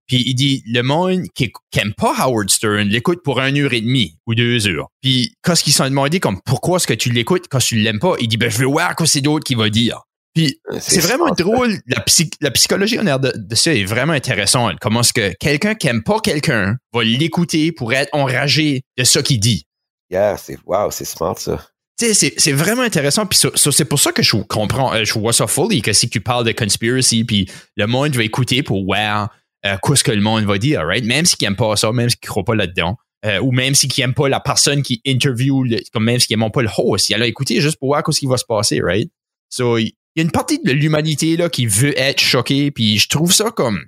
Puis 0.07 0.23
il 0.25 0.35
dit, 0.35 0.63
le 0.67 0.81
monde 0.81 1.23
qui, 1.33 1.51
qui 1.71 1.79
aime 1.79 1.93
pas 1.93 2.15
Howard 2.17 2.49
Stern 2.49 2.87
l'écoute 2.87 3.21
pour 3.23 3.39
une 3.39 3.57
heure 3.57 3.73
et 3.73 3.81
demie 3.81 4.17
ou 4.27 4.35
deux 4.35 4.67
heures. 4.67 4.87
Puis 5.01 5.35
quand 5.41 5.55
ils 5.67 5.73
sont 5.73 5.85
demandé 5.85 6.19
comme 6.19 6.39
pourquoi 6.45 6.77
est-ce 6.77 6.87
que 6.87 6.93
tu 6.93 7.11
l'écoutes 7.11 7.47
quand 7.49 7.59
tu 7.59 7.75
l'aimes 7.75 7.99
pas, 7.99 8.15
il 8.19 8.27
dit, 8.27 8.37
ben 8.37 8.49
je 8.49 8.57
veux 8.59 8.67
voir 8.67 8.95
quoi 8.95 9.07
c'est 9.07 9.21
d'autres 9.21 9.43
qui 9.43 9.55
va 9.55 9.69
dire. 9.69 10.01
Puis 10.35 10.59
c'est 10.79 10.99
vraiment 10.99 11.29
drôle. 11.29 11.79
La, 11.87 12.01
psy- 12.01 12.29
la 12.41 12.51
psychologie 12.51 12.99
en 12.99 13.07
air 13.07 13.19
de, 13.19 13.31
de 13.35 13.55
ça 13.55 13.73
est 13.73 13.85
vraiment 13.85 14.13
intéressante. 14.13 14.75
Comment 14.81 14.99
est-ce 14.99 15.13
que 15.13 15.33
quelqu'un 15.39 15.73
qui 15.75 15.87
aime 15.87 16.03
pas 16.03 16.19
quelqu'un 16.19 16.75
va 16.93 17.03
l'écouter 17.03 17.71
pour 17.71 17.93
être 17.93 18.09
enragé 18.13 18.83
de 18.97 19.03
ce 19.05 19.19
qu'il 19.19 19.39
dit. 19.39 19.65
Yeah, 20.11 20.37
c'est, 20.37 20.57
wow, 20.65 20.91
c'est 20.91 21.05
smart, 21.05 21.39
ça. 21.39 21.65
Tu 21.97 22.13
sais, 22.13 22.33
c'est, 22.37 22.51
vraiment 22.51 22.81
intéressant. 22.81 23.25
Puis 23.25 23.39
c'est 23.55 23.85
pour 23.85 23.99
ça 23.99 24.11
que 24.11 24.21
je 24.21 24.35
comprends, 24.35 24.93
euh, 24.93 25.05
je 25.05 25.17
vois 25.17 25.31
ça 25.31 25.47
fully, 25.47 25.81
que 25.81 25.93
si 25.93 26.09
tu 26.09 26.19
parles 26.19 26.43
de 26.45 26.51
conspiracy, 26.51 27.23
puis 27.23 27.49
le 27.77 27.87
monde 27.87 28.13
va 28.15 28.23
écouter 28.23 28.61
pour 28.61 28.83
voir 28.83 29.29
euh, 29.65 29.77
quoi 29.77 29.95
ce 29.95 30.03
que 30.03 30.11
le 30.11 30.21
monde 30.21 30.43
va 30.43 30.57
dire, 30.57 30.83
right? 30.85 31.05
Même 31.05 31.25
s'il 31.25 31.37
n'aime 31.43 31.55
pas 31.55 31.75
ça, 31.77 31.91
même 31.93 32.09
s'il 32.09 32.19
ne 32.21 32.27
croit 32.27 32.43
pas 32.43 32.55
là-dedans. 32.55 32.97
euh, 33.25 33.39
ou 33.39 33.51
même 33.53 33.73
s'il 33.73 33.89
n'aime 33.97 34.13
pas 34.13 34.27
la 34.29 34.39
personne 34.41 34.83
qui 34.83 35.01
interview, 35.05 35.63
le- 35.63 35.79
comme 35.93 36.03
même 36.03 36.19
s'il 36.19 36.37
n'aime 36.37 36.51
pas 36.51 36.61
le 36.61 36.69
host, 36.77 37.09
il 37.09 37.19
a 37.19 37.25
écouter 37.25 37.61
juste 37.61 37.77
pour 37.79 37.87
voir 37.87 38.03
ce 38.07 38.19
qui 38.19 38.27
va 38.27 38.37
se 38.37 38.45
passer, 38.45 38.81
right? 38.83 39.09
So, 39.49 39.77
il 40.15 40.19
y 40.19 40.21
a 40.21 40.25
une 40.25 40.31
partie 40.31 40.59
de 40.59 40.71
l'humanité 40.71 41.35
là 41.37 41.49
qui 41.49 41.65
veut 41.65 41.97
être 41.99 42.19
choquée, 42.19 42.71
puis 42.71 42.97
je 42.97 43.09
trouve 43.09 43.33
ça 43.33 43.51
comme 43.51 43.79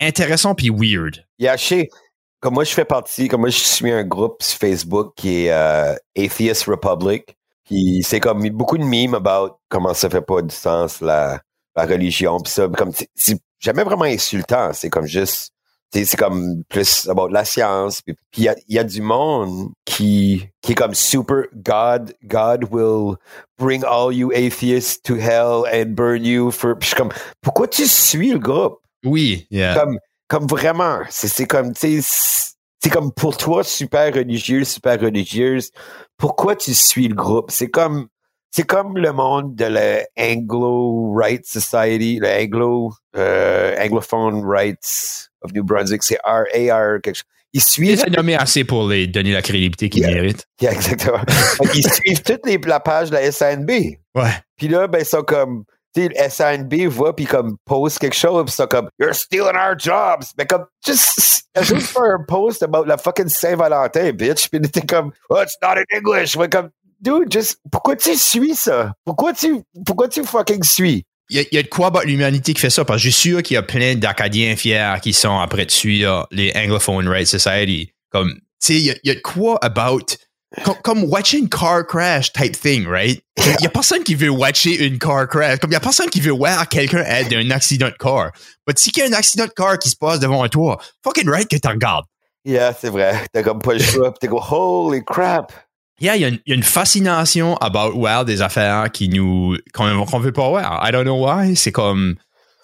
intéressant 0.00 0.54
puis 0.54 0.70
weird. 0.70 1.24
Comme 2.40 2.54
moi, 2.54 2.62
je 2.64 2.70
fais 2.72 2.84
partie, 2.84 3.26
comme 3.26 3.40
moi, 3.40 3.50
je 3.50 3.58
suis 3.58 3.90
un 3.90 4.04
groupe 4.04 4.42
sur 4.44 4.58
Facebook 4.58 5.12
qui 5.16 5.46
est 5.46 5.50
euh, 5.52 5.94
Atheist 6.16 6.64
Republic. 6.66 7.36
Puis 7.64 8.02
c'est 8.04 8.20
comme 8.20 8.48
beaucoup 8.50 8.78
de 8.78 8.84
memes 8.84 9.14
about 9.14 9.56
comment 9.68 9.92
ça 9.92 10.08
fait 10.08 10.20
pas 10.22 10.40
du 10.40 10.54
sens 10.54 11.00
la, 11.00 11.40
la 11.76 11.84
religion. 11.84 12.38
Puis 12.38 12.52
ça, 12.52 12.68
comme 12.68 12.92
c'est- 13.16 13.40
jamais 13.58 13.82
vraiment 13.82 14.04
insultant. 14.04 14.70
C'est 14.72 14.88
comme 14.88 15.06
juste 15.06 15.50
c'est 15.92 16.16
comme 16.16 16.62
plus 16.68 17.08
about 17.08 17.28
la 17.28 17.44
science. 17.44 18.02
Puis 18.02 18.14
il 18.36 18.44
y 18.44 18.48
a, 18.48 18.56
y 18.68 18.78
a 18.78 18.84
du 18.84 19.00
monde 19.00 19.70
qui, 19.84 20.48
qui 20.60 20.72
est 20.72 20.74
comme 20.74 20.94
super 20.94 21.44
God, 21.54 22.14
God 22.24 22.64
will 22.70 23.16
bring 23.58 23.84
all 23.84 24.12
you 24.12 24.30
atheists 24.32 25.02
to 25.04 25.14
hell 25.14 25.64
and 25.72 25.94
burn 25.94 26.24
you 26.24 26.50
for. 26.50 26.76
Puis 26.76 26.90
je 26.90 26.94
suis 26.94 26.96
comme, 26.96 27.12
pourquoi 27.40 27.68
tu 27.68 27.86
suis 27.86 28.32
le 28.32 28.38
groupe? 28.38 28.80
Oui, 29.04 29.46
yeah. 29.50 29.74
Comme, 29.74 29.98
comme 30.28 30.46
vraiment. 30.46 31.00
C'est 31.08 31.28
c'est 31.28 31.46
comme, 31.46 31.72
tu 31.72 32.02
sais, 32.02 32.54
c'est 32.82 32.90
comme 32.90 33.12
pour 33.12 33.36
toi, 33.36 33.64
super 33.64 34.14
religieux, 34.14 34.64
super 34.64 35.00
religieuse. 35.00 35.70
Pourquoi 36.16 36.54
tu 36.54 36.74
suis 36.74 37.08
le 37.08 37.14
groupe? 37.14 37.50
C'est 37.50 37.68
comme, 37.68 38.08
c'est 38.50 38.66
comme 38.66 38.96
le 38.96 39.12
monde 39.12 39.54
de 39.54 39.64
la 39.64 40.00
Anglo 40.18 41.12
Right 41.14 41.44
Society, 41.46 42.18
le 42.20 42.28
Anglo, 42.28 42.92
euh, 43.16 43.76
Anglophone 43.80 44.44
Rights 44.44 45.27
of 45.42 45.52
New 45.52 45.64
Brunswick, 45.64 46.02
c'est 46.02 46.18
R-A-R 46.24 47.00
quelque 47.02 47.16
chose. 47.16 47.24
Ils 47.54 47.58
Il 47.58 47.62
suivent, 47.62 48.04
est 48.06 48.10
nommé 48.10 48.34
assez 48.34 48.62
pour 48.64 48.86
les 48.88 49.06
donner 49.06 49.32
la 49.32 49.40
crédibilité 49.40 49.88
qu'ils 49.88 50.02
Yeah. 50.02 50.14
méritent. 50.14 50.46
Yeah, 50.60 50.72
exactement. 50.72 51.20
Ils 51.74 51.92
suivent 51.92 52.22
toutes 52.22 52.44
les, 52.44 52.58
la 52.58 52.78
page 52.80 53.08
de 53.10 53.14
la 53.14 53.32
SNB. 53.32 53.70
Ouais. 54.14 54.30
Puis 54.56 54.68
là, 54.68 54.86
ben, 54.86 54.98
ils 54.98 55.06
sont 55.06 55.22
comme, 55.22 55.64
tu 55.94 56.08
sais, 56.14 56.28
SNB 56.28 56.86
voit, 56.88 57.16
puis 57.16 57.24
comme, 57.24 57.56
post 57.64 57.98
quelque 58.00 58.14
chose, 58.16 58.44
puis 58.44 58.52
ils 58.52 58.56
sont 58.56 58.66
comme, 58.66 58.90
You're 58.98 59.14
stealing 59.14 59.56
our 59.56 59.78
jobs. 59.78 60.24
Mais 60.36 60.44
comme, 60.46 60.66
just, 60.84 61.46
juste 61.62 61.86
faire 61.86 62.02
un 62.02 62.24
post 62.28 62.62
about 62.62 62.84
la 62.84 62.98
fucking 62.98 63.28
Saint-Valentin, 63.28 64.10
bitch. 64.12 64.50
Puis 64.50 64.60
t'es 64.60 64.82
comme, 64.82 65.12
Oh, 65.30 65.40
it's 65.42 65.56
not 65.62 65.78
in 65.78 65.84
English. 65.96 66.36
Mais 66.36 66.50
comme, 66.50 66.68
dude, 67.00 67.32
just, 67.32 67.60
pourquoi 67.72 67.96
tu 67.96 68.14
suis 68.14 68.54
ça? 68.56 68.92
Pourquoi 69.06 69.32
tu, 69.32 69.62
pourquoi 69.86 70.08
tu 70.08 70.22
fucking 70.22 70.62
suis? 70.64 71.06
Il 71.30 71.36
y, 71.36 71.40
a, 71.40 71.44
y 71.52 71.58
a 71.58 71.62
de 71.62 71.68
quoi 71.68 71.88
about 71.88 72.04
l'humanité 72.04 72.54
qui 72.54 72.60
fait 72.60 72.70
ça, 72.70 72.84
parce 72.84 73.02
que 73.02 73.08
je 73.08 73.10
suis 73.10 73.30
sûr 73.30 73.42
qu'il 73.42 73.54
y 73.54 73.58
a 73.58 73.62
plein 73.62 73.94
d'Acadiens 73.96 74.56
fiers 74.56 74.96
qui 75.02 75.12
sont 75.12 75.38
après 75.38 75.66
de 75.66 75.70
suivre 75.70 76.26
les 76.30 76.52
Anglophone 76.56 77.06
Rights 77.06 77.28
Society. 77.28 77.92
Comme, 78.10 78.34
tu 78.34 78.40
sais, 78.60 78.74
il 78.74 78.98
il 79.04 79.08
y 79.08 79.10
a 79.10 79.14
de 79.14 79.20
quoi 79.20 79.58
about. 79.62 80.16
Comme, 80.64 80.76
comme 80.82 81.04
watching 81.04 81.46
car 81.50 81.86
crash 81.86 82.32
type 82.32 82.58
thing, 82.58 82.86
right? 82.86 83.22
Il 83.36 83.56
y 83.60 83.66
a 83.66 83.68
personne 83.68 84.02
qui 84.02 84.14
veut 84.14 84.30
watcher 84.30 84.86
une 84.86 84.98
car 84.98 85.28
crash. 85.28 85.58
Comme 85.58 85.70
il 85.70 85.74
y 85.74 85.76
a 85.76 85.80
personne 85.80 86.08
qui 86.08 86.20
veut 86.20 86.32
voir 86.32 86.66
quelqu'un 86.68 87.04
être 87.04 87.28
d'un 87.28 87.50
accident 87.50 87.88
de 87.88 87.96
car. 88.00 88.32
Mais 88.66 88.72
si 88.76 88.90
il 88.90 88.98
y 88.98 89.02
a 89.02 89.06
un 89.08 89.12
accident 89.12 89.44
de 89.44 89.52
car 89.54 89.78
qui 89.78 89.90
se 89.90 89.96
passe 89.96 90.20
devant 90.20 90.48
toi, 90.48 90.80
fucking 91.04 91.28
right 91.28 91.46
que 91.46 91.56
tu 91.56 91.68
regardes. 91.68 92.06
Yeah, 92.46 92.72
c'est 92.72 92.88
vrai. 92.88 93.14
T'as 93.30 93.42
comme 93.42 93.58
pas 93.58 93.74
le 93.74 93.80
choix, 93.80 94.14
t'es 94.18 94.26
comme, 94.26 94.40
holy 94.50 95.04
crap. 95.04 95.52
Yeah, 96.00 96.16
il 96.16 96.22
y, 96.22 96.24
a 96.24 96.28
une, 96.28 96.38
il 96.46 96.50
y 96.50 96.52
a 96.52 96.54
une 96.54 96.62
fascination 96.62 97.56
about 97.56 97.92
wow 97.96 98.22
des 98.24 98.40
affaires 98.40 98.90
qui 98.92 99.08
nous 99.08 99.56
qu'on 99.74 100.04
qu'on 100.06 100.18
veut 100.20 100.32
pas 100.32 100.48
voir. 100.48 100.86
I 100.88 100.92
don't 100.92 101.02
know 101.04 101.26
why. 101.26 101.56
C'est 101.56 101.72
comme 101.72 102.14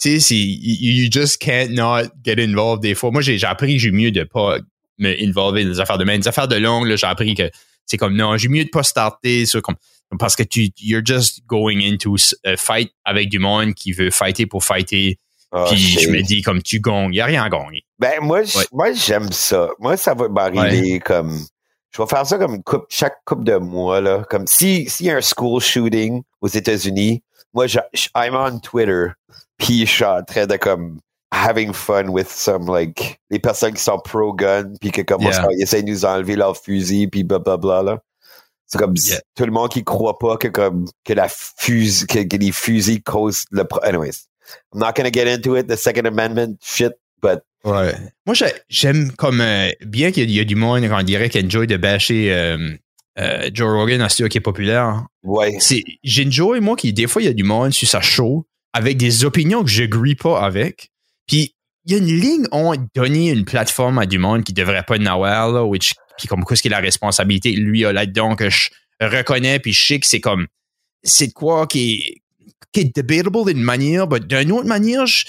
tu 0.00 0.10
sais, 0.14 0.20
c'est 0.20 0.36
you, 0.36 1.04
you 1.04 1.08
just 1.10 1.38
can't 1.38 1.70
not 1.70 2.04
get 2.24 2.40
involved 2.42 2.82
des 2.82 2.94
fois. 2.94 3.10
Moi, 3.10 3.22
j'ai 3.22 3.38
j'ai 3.38 3.46
appris 3.46 3.74
que 3.74 3.80
j'ai 3.80 3.90
mieux 3.90 4.12
de 4.12 4.22
pas 4.22 4.58
me 4.98 5.14
involver 5.20 5.64
dans 5.64 5.70
des 5.70 5.80
affaires 5.80 5.98
de 5.98 6.04
main. 6.04 6.16
Des 6.18 6.28
affaires 6.28 6.46
de 6.48 6.56
longue, 6.56 6.94
j'ai 6.94 7.06
appris 7.06 7.34
que 7.34 7.50
c'est 7.86 7.96
comme 7.96 8.14
non, 8.16 8.36
j'ai 8.36 8.48
mieux 8.48 8.64
de 8.64 8.70
pas 8.70 8.82
starter 8.84 9.46
sur 9.46 9.62
comme 9.62 9.76
parce 10.18 10.36
que 10.36 10.44
tu 10.44 10.68
you're 10.78 11.02
just 11.04 11.44
going 11.46 11.80
into 11.80 12.14
a 12.44 12.56
fight 12.56 12.92
avec 13.04 13.30
du 13.30 13.40
monde 13.40 13.74
qui 13.74 13.90
veut 13.92 14.10
fighter 14.10 14.46
pour 14.46 14.62
fighter. 14.62 15.18
Oh, 15.50 15.64
puis 15.68 15.76
je 15.78 16.08
me 16.08 16.22
dis 16.22 16.42
comme 16.42 16.62
tu 16.62 16.80
gagnes, 16.80 17.12
il 17.12 17.16
y 17.16 17.20
a 17.20 17.26
rien 17.26 17.42
à 17.44 17.48
gagner. 17.48 17.84
Ben, 17.98 18.14
moi, 18.20 18.40
Ouais. 18.40 18.64
moi 18.72 18.92
j'aime 18.92 19.30
ça. 19.32 19.68
Moi, 19.78 19.96
ça 19.96 20.14
va 20.14 20.28
m'arriver 20.28 21.00
comme. 21.00 21.36
Je 21.94 22.02
vais 22.02 22.08
faire 22.08 22.26
ça 22.26 22.38
comme 22.38 22.54
une 22.56 22.62
coupe, 22.62 22.86
chaque 22.88 23.18
coupe 23.24 23.44
de 23.44 23.56
mois, 23.56 24.00
là. 24.00 24.24
Comme 24.28 24.46
si, 24.46 24.88
s'il 24.90 25.06
y 25.06 25.10
a 25.10 25.16
un 25.16 25.20
school 25.20 25.60
shooting 25.60 26.22
aux 26.40 26.48
États-Unis, 26.48 27.22
moi, 27.52 27.66
je, 27.68 27.78
je- 27.92 28.08
I'm 28.16 28.34
on 28.34 28.58
Twitter, 28.58 29.08
puis 29.58 29.86
je 29.86 29.90
suis 29.92 30.04
en 30.04 30.22
train 30.24 30.46
de 30.46 30.56
comme 30.56 30.98
having 31.30 31.72
fun 31.72 32.08
with 32.08 32.28
some, 32.28 32.66
like, 32.66 33.20
les 33.30 33.38
personnes 33.38 33.74
qui 33.74 33.82
sont 33.82 33.98
pro-gun, 33.98 34.72
puis 34.80 34.90
que 34.90 35.02
comme 35.02 35.22
Yeah. 35.22 35.46
ils 35.52 35.62
essaient 35.62 35.82
de 35.82 35.88
nous 35.90 36.04
enlever 36.04 36.34
leurs 36.36 36.56
fusils, 36.56 37.08
puis 37.08 37.22
blablabla, 37.22 37.82
là. 37.82 37.98
C'est 38.66 38.78
comme 38.78 38.94
Yeah. 38.96 39.20
tout 39.36 39.44
le 39.44 39.52
monde 39.52 39.68
qui 39.70 39.84
croit 39.84 40.18
pas 40.18 40.36
que 40.36 40.48
comme 40.48 40.86
que 41.04 41.12
la 41.12 41.28
fusille 41.28 42.06
que, 42.08 42.20
que 42.24 42.36
les 42.36 42.50
fusils 42.50 43.02
causent 43.04 43.44
le 43.52 43.64
pro- 43.64 43.80
anyways. 43.84 44.26
I'm 44.72 44.80
not 44.80 44.92
gonna 44.96 45.10
get 45.12 45.32
into 45.32 45.56
it, 45.56 45.68
the 45.68 45.76
Second 45.76 46.06
Amendment 46.06 46.56
shit, 46.60 46.92
but 47.22 47.40
Ouais. 47.64 47.94
Moi, 48.26 48.34
j'ai- 48.34 48.52
j'aime 48.68 49.10
comme 49.12 49.40
euh, 49.40 49.70
bien 49.86 50.10
qu'il 50.12 50.24
y, 50.24 50.26
a- 50.26 50.28
il 50.28 50.36
y 50.36 50.40
a 50.40 50.44
du 50.44 50.54
monde, 50.54 50.84
on 50.90 51.02
dirait 51.02 51.30
qu'il 51.30 51.44
enjoy 51.46 51.66
de 51.66 51.78
bâcher 51.78 52.30
euh, 52.32 52.74
euh, 53.18 53.48
Joe 53.54 53.68
Rogan, 53.70 54.02
un 54.02 54.08
studio 54.10 54.28
qui 54.28 54.36
est 54.38 54.42
populaire. 54.42 55.06
ouais. 55.22 55.56
C'est, 55.60 55.82
j'enjoy, 56.02 56.60
moi, 56.60 56.76
qui 56.76 56.92
des 56.92 57.06
fois, 57.06 57.22
il 57.22 57.24
y 57.24 57.28
a 57.28 57.32
du 57.32 57.42
monde 57.44 57.72
sur 57.72 57.88
sa 57.88 58.02
show 58.02 58.46
avec 58.74 58.98
des 58.98 59.24
opinions 59.24 59.64
que 59.64 59.70
je 59.70 59.84
grille 59.84 60.14
pas 60.16 60.42
avec. 60.44 60.90
Puis, 61.26 61.54
il 61.86 61.92
y 61.92 61.94
a 61.94 61.98
une 61.98 62.06
ligne, 62.20 62.44
on 62.52 62.74
donné 62.94 63.30
une 63.30 63.46
plateforme 63.46 63.98
à 63.98 64.04
du 64.04 64.18
monde 64.18 64.44
qui 64.44 64.52
devrait 64.52 64.82
pas 64.82 64.98
en 64.98 65.06
avoir, 65.06 65.50
là, 65.50 65.64
which, 65.64 65.94
puis 66.18 66.28
comme 66.28 66.44
quoi, 66.44 66.56
ce 66.56 66.62
qui 66.62 66.68
est 66.68 66.70
la 66.70 66.80
responsabilité, 66.80 67.52
lui 67.52 67.84
a 67.86 67.92
là-dedans 67.94 68.36
que 68.36 68.50
je 68.50 68.68
reconnais, 69.00 69.58
puis 69.58 69.72
je 69.72 69.86
sais 69.86 70.00
que 70.00 70.06
c'est 70.06 70.20
comme, 70.20 70.46
c'est 71.02 71.28
de 71.28 71.32
quoi 71.32 71.66
qui 71.66 71.94
est, 71.94 72.22
qui 72.72 72.80
est 72.80 72.94
debatable 72.96 73.44
d'une 73.54 73.62
manière, 73.62 74.06
mais 74.08 74.20
d'une 74.20 74.52
autre 74.52 74.66
manière, 74.66 75.06
je- 75.06 75.24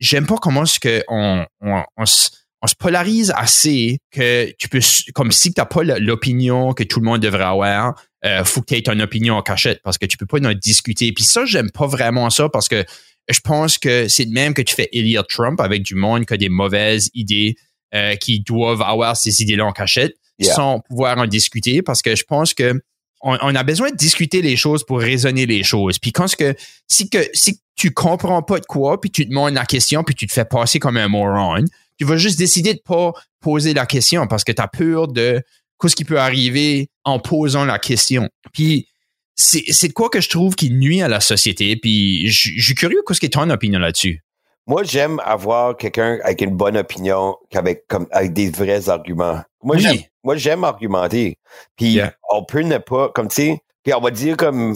j'aime 0.00 0.26
pas 0.26 0.36
comment 0.36 0.64
est-ce 0.64 0.80
que 0.80 1.04
on, 1.08 1.44
on, 1.60 1.84
on 1.96 2.06
se 2.06 2.30
on 2.62 2.66
se 2.66 2.74
polarise 2.74 3.32
assez 3.34 4.00
que 4.10 4.52
tu 4.58 4.68
peux, 4.68 4.80
comme 5.14 5.32
si 5.32 5.52
tu 5.52 5.60
n'as 5.60 5.64
pas 5.64 5.82
l'opinion 5.82 6.74
que 6.74 6.82
tout 6.82 7.00
le 7.00 7.06
monde 7.06 7.20
devrait 7.20 7.44
avoir, 7.44 7.94
euh, 8.24 8.44
faut 8.44 8.60
que 8.60 8.74
aies 8.74 8.82
ton 8.82 8.98
opinion 9.00 9.36
en 9.36 9.42
cachette 9.42 9.80
parce 9.82 9.96
que 9.96 10.04
tu 10.04 10.18
peux 10.18 10.26
pas 10.26 10.38
en 10.46 10.52
discuter. 10.52 11.10
Puis 11.12 11.24
ça, 11.24 11.46
j'aime 11.46 11.70
pas 11.70 11.86
vraiment 11.86 12.28
ça 12.28 12.48
parce 12.50 12.68
que 12.68 12.84
je 13.30 13.40
pense 13.40 13.78
que 13.78 14.08
c'est 14.08 14.26
de 14.26 14.32
même 14.32 14.52
que 14.52 14.62
tu 14.62 14.74
fais 14.74 14.88
élire 14.92 15.26
Trump 15.26 15.58
avec 15.60 15.82
du 15.82 15.94
monde 15.94 16.26
qui 16.26 16.34
a 16.34 16.36
des 16.36 16.48
mauvaises 16.50 17.08
idées 17.14 17.54
euh, 17.94 18.14
qui 18.16 18.40
doivent 18.40 18.82
avoir 18.82 19.16
ces 19.16 19.42
idées-là 19.42 19.64
en 19.66 19.72
cachette 19.72 20.14
Yeah. 20.42 20.54
sans 20.54 20.80
pouvoir 20.80 21.18
en 21.18 21.26
discuter 21.26 21.82
parce 21.82 22.00
que 22.00 22.16
je 22.16 22.24
pense 22.24 22.54
que 22.54 22.80
on, 23.20 23.36
on 23.40 23.54
a 23.54 23.62
besoin 23.62 23.90
de 23.90 23.96
discuter 23.96 24.42
les 24.42 24.56
choses 24.56 24.84
pour 24.84 25.00
raisonner 25.00 25.46
les 25.46 25.62
choses. 25.62 25.98
Puis 25.98 26.12
quand 26.12 26.28
ce 26.28 26.36
que 26.36 26.54
si 26.88 27.08
que 27.10 27.18
si 27.32 27.60
tu 27.76 27.92
comprends 27.92 28.42
pas 28.42 28.58
de 28.58 28.66
quoi, 28.66 29.00
puis 29.00 29.10
tu 29.10 29.24
te 29.24 29.30
demandes 29.30 29.54
la 29.54 29.64
question, 29.64 30.04
puis 30.04 30.14
tu 30.14 30.26
te 30.26 30.32
fais 30.32 30.44
passer 30.44 30.78
comme 30.78 30.96
un 30.96 31.08
moron, 31.08 31.64
tu 31.98 32.04
vas 32.04 32.16
juste 32.16 32.38
décider 32.38 32.74
de 32.74 32.80
pas 32.84 33.12
poser 33.40 33.74
la 33.74 33.86
question 33.86 34.26
parce 34.26 34.44
que 34.44 34.52
tu 34.52 34.62
as 34.62 34.68
peur 34.68 35.08
de 35.08 35.42
ce 35.82 35.96
qui 35.96 36.04
peut 36.04 36.20
arriver 36.20 36.88
en 37.04 37.18
posant 37.18 37.64
la 37.64 37.78
question. 37.78 38.28
Puis 38.52 38.86
c'est 39.34 39.64
c'est 39.68 39.88
de 39.88 39.92
quoi 39.92 40.10
que 40.10 40.20
je 40.20 40.28
trouve 40.28 40.54
qui 40.54 40.70
nuit 40.70 41.00
à 41.02 41.08
la 41.08 41.20
société. 41.20 41.76
Puis 41.76 42.28
je 42.28 42.50
je 42.56 42.64
suis 42.64 42.74
curieux 42.74 43.02
qu'est-ce 43.06 43.20
qui 43.20 43.26
est 43.26 43.30
ton 43.30 43.48
opinion 43.50 43.78
là-dessus? 43.78 44.22
Moi, 44.66 44.84
j'aime 44.84 45.20
avoir 45.24 45.76
quelqu'un 45.76 46.18
avec 46.22 46.42
une 46.42 46.54
bonne 46.54 46.76
opinion, 46.76 47.36
avec, 47.52 47.88
comme, 47.88 48.06
avec 48.12 48.32
des 48.32 48.50
vrais 48.50 48.88
arguments. 48.88 49.40
Moi, 49.64 49.76
Oui. 49.76 50.06
Moi, 50.24 50.36
j'aime 50.36 50.64
argumenter. 50.64 51.38
Puis, 51.76 51.92
Yeah. 51.94 52.12
on 52.30 52.44
peut 52.44 52.60
ne 52.62 52.78
pas, 52.78 53.08
comme, 53.10 53.28
tu 53.28 53.34
sais, 53.36 53.58
puis 53.82 53.94
on 53.94 54.00
va 54.00 54.10
dire 54.10 54.36
comme, 54.36 54.74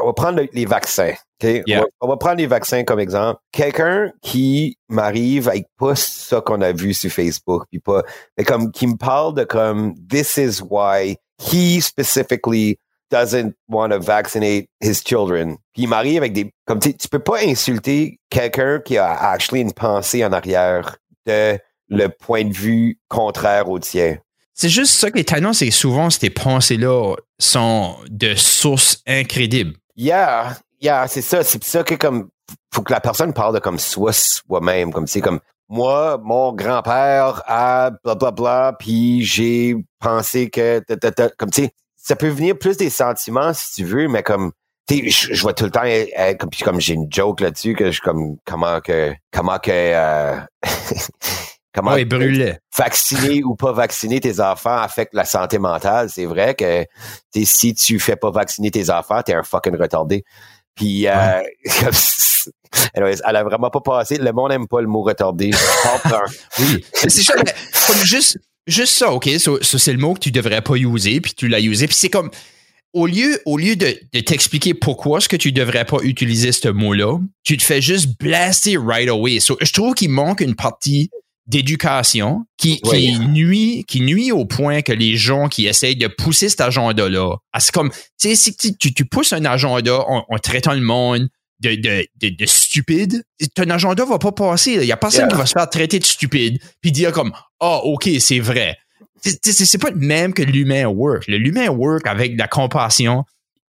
on 0.00 0.06
va 0.06 0.12
prendre 0.12 0.40
le- 0.40 0.48
les 0.52 0.66
vaccins. 0.66 1.14
Yeah. 1.42 1.62
On, 1.78 1.80
va, 1.82 1.86
on 2.02 2.08
va 2.08 2.16
prendre 2.16 2.36
les 2.36 2.46
vaccins 2.46 2.84
comme 2.84 3.00
exemple. 3.00 3.40
Quelqu'un 3.52 4.12
qui 4.22 4.78
m'arrive 4.88 5.48
avec 5.48 5.66
pas 5.78 5.94
ça 5.96 6.40
qu'on 6.40 6.60
a 6.60 6.70
vu 6.72 6.94
sur 6.94 7.10
Facebook, 7.10 7.64
puis 7.70 7.80
pas, 7.80 8.02
mais 8.38 8.44
comme, 8.44 8.70
qui 8.70 8.86
me 8.86 8.96
parle 8.96 9.34
de 9.34 9.42
comme, 9.44 9.94
this 10.08 10.36
is 10.36 10.60
why 10.62 11.16
he 11.40 11.80
specifically 11.80 12.78
doesn't 13.10 13.52
want 13.68 13.90
to 13.90 13.98
vaccinate 14.00 14.66
his 14.80 15.02
children. 15.04 15.56
Puis 15.74 15.82
il 15.82 15.88
m'arrive 15.88 16.18
avec 16.18 16.32
des 16.32 16.52
comme 16.66 16.78
tu 16.78 16.90
sais, 16.90 16.96
tu 16.96 17.08
peux 17.08 17.18
pas 17.18 17.40
insulter 17.44 18.18
quelqu'un 18.30 18.78
qui 18.80 18.96
a 18.96 19.10
actually 19.12 19.62
une 19.62 19.72
pensée 19.72 20.24
en 20.24 20.32
arrière 20.32 20.96
de 21.26 21.58
le 21.88 22.06
point 22.08 22.44
de 22.44 22.52
vue 22.52 22.98
contraire 23.08 23.68
au 23.68 23.78
tien. 23.80 24.16
C'est 24.54 24.68
juste 24.68 24.94
ça 24.94 25.10
qui 25.10 25.18
est 25.18 25.22
étonnant, 25.22 25.52
c'est 25.52 25.68
que 25.68 25.74
souvent 25.74 26.10
ces 26.10 26.30
pensées-là 26.30 27.16
sont 27.38 27.96
de 28.08 28.34
sources 28.34 29.02
incrédibles. 29.06 29.74
Yeah, 29.96 30.56
yeah, 30.80 31.06
c'est 31.08 31.22
ça, 31.22 31.42
c'est 31.42 31.62
ça 31.64 31.82
que 31.82 31.94
comme 31.94 32.28
faut 32.74 32.82
que 32.82 32.92
la 32.92 33.00
personne 33.00 33.32
parle 33.32 33.54
de 33.54 33.60
comme 33.60 33.78
soi 33.78 34.12
soi-même 34.12 34.92
comme 34.92 35.06
c'est 35.06 35.20
comme 35.20 35.40
moi, 35.68 36.20
mon 36.22 36.52
grand-père 36.52 37.42
a 37.46 37.90
bla 38.04 38.14
bla 38.14 38.30
bla, 38.30 38.76
puis 38.78 39.24
j'ai 39.24 39.74
pensé 40.00 40.50
que 40.50 40.82
comme 41.38 41.50
tu 41.50 41.62
sais, 41.62 41.70
ça 41.96 42.14
peut 42.14 42.28
venir 42.28 42.58
plus 42.58 42.76
des 42.76 42.90
sentiments 42.90 43.54
si 43.54 43.76
tu 43.76 43.84
veux, 43.84 44.06
mais 44.06 44.22
comme 44.22 44.52
tu 44.86 45.10
sais, 45.10 45.34
je, 45.34 45.40
vois 45.40 45.54
tout 45.54 45.64
le 45.64 45.70
temps 45.70 45.84
euh, 45.84 46.34
comme 46.34 46.50
comme 46.62 46.80
j'ai 46.80 46.94
une 46.94 47.10
joke 47.10 47.40
là-dessus 47.40 47.74
que 47.74 47.90
je 47.90 48.02
comme 48.02 48.36
comment 48.44 48.80
que 48.80 49.14
comment 49.32 49.58
que 49.58 49.70
euh, 49.70 50.38
comment 51.74 51.92
Ouais, 51.92 52.04
brûlait. 52.04 52.58
vacciner 52.76 53.42
ou 53.44 53.54
pas 53.56 53.72
vacciner 53.72 54.20
tes 54.20 54.40
enfants 54.40 54.76
affecte 54.76 55.14
la 55.14 55.24
santé 55.24 55.58
mentale. 55.58 56.08
C'est 56.10 56.26
vrai 56.26 56.54
que 56.54 56.84
si 57.44 57.74
tu 57.74 57.98
fais 57.98 58.16
pas 58.16 58.30
vacciner 58.30 58.70
tes 58.70 58.90
enfants, 58.90 59.22
t'es 59.22 59.34
un 59.34 59.42
fucking 59.42 59.76
retardé. 59.76 60.24
Puis, 60.74 61.06
euh, 61.06 61.42
Anyways, 62.94 63.18
elle 63.28 63.36
a 63.36 63.44
vraiment 63.44 63.70
pas 63.70 63.80
passé. 63.80 64.16
Le 64.16 64.32
monde 64.32 64.52
aime 64.52 64.66
pas 64.66 64.80
le 64.80 64.86
mot 64.86 65.02
retardé. 65.02 65.50
Oui. 66.58 66.84
C'est 66.94 67.10
ça, 67.10 67.34
comme 67.34 68.04
juste, 68.04 68.38
juste 68.66 68.94
ça, 68.94 69.12
OK? 69.12 69.28
Ça, 69.38 69.52
ça, 69.60 69.78
c'est 69.78 69.92
le 69.92 69.98
mot 69.98 70.14
que 70.14 70.20
tu 70.20 70.30
devrais 70.30 70.62
pas 70.62 70.74
user, 70.76 71.20
puis 71.20 71.34
tu 71.34 71.48
l'as 71.48 71.60
usé. 71.60 71.86
Puis 71.86 71.96
c'est 71.96 72.08
comme, 72.08 72.30
au 72.92 73.06
lieu, 73.06 73.40
au 73.46 73.58
lieu 73.58 73.76
de, 73.76 73.94
de 74.12 74.20
t'expliquer 74.20 74.74
pourquoi 74.74 75.18
est-ce 75.18 75.28
que 75.28 75.36
tu 75.36 75.52
devrais 75.52 75.84
pas 75.84 75.98
utiliser 76.02 76.52
ce 76.52 76.68
mot-là, 76.68 77.18
tu 77.44 77.56
te 77.56 77.62
fais 77.62 77.80
juste 77.80 78.18
blaster 78.18 78.76
right 78.78 79.08
away. 79.08 79.40
So, 79.40 79.56
je 79.60 79.72
trouve 79.72 79.94
qu'il 79.94 80.10
manque 80.10 80.40
une 80.40 80.54
partie 80.54 81.10
d'éducation 81.46 82.44
qui, 82.56 82.80
qui 82.80 82.90
Oui. 82.90 83.18
nuit 83.18 83.84
qui 83.88 84.00
nuit 84.00 84.30
au 84.32 84.44
point 84.44 84.82
que 84.82 84.92
les 84.92 85.16
gens 85.16 85.48
qui 85.48 85.66
essayent 85.66 85.96
de 85.96 86.06
pousser 86.06 86.48
cet 86.48 86.60
agenda 86.60 87.08
là 87.08 87.36
c'est 87.58 87.72
comme 87.72 87.90
tu 87.90 88.34
sais 88.34 88.36
si 88.36 88.54
tu, 88.76 89.04
pousses 89.04 89.32
un 89.32 89.44
agenda 89.44 90.00
en, 90.08 90.24
en 90.28 90.38
traitant 90.38 90.72
le 90.74 90.80
monde 90.80 91.28
de, 91.60 91.74
de, 91.74 92.06
de, 92.20 92.28
de 92.28 92.46
stupide 92.46 93.24
ton 93.54 93.68
agenda 93.70 94.04
va 94.04 94.18
pas 94.18 94.32
passer 94.32 94.74
il 94.74 94.84
y 94.84 94.92
a 94.92 94.96
personne 94.96 95.22
Yeah. 95.22 95.28
qui 95.30 95.36
va 95.36 95.46
se 95.46 95.52
faire 95.52 95.68
traiter 95.68 95.98
de 95.98 96.04
stupide 96.04 96.60
puis 96.80 96.92
dire 96.92 97.12
comme 97.12 97.32
ah 97.60 97.80
ok 97.84 98.08
c'est 98.20 98.38
vrai 98.40 98.76
C'est- 99.20 99.78
pas 99.78 99.90
le 99.90 99.96
même 99.96 100.32
que 100.34 100.42
l'humain 100.42 100.86
work 100.86 101.26
le 101.28 101.38
l'humain 101.38 101.68
work 101.70 102.06
avec 102.06 102.34
de 102.34 102.38
la 102.38 102.48
compassion 102.48 103.24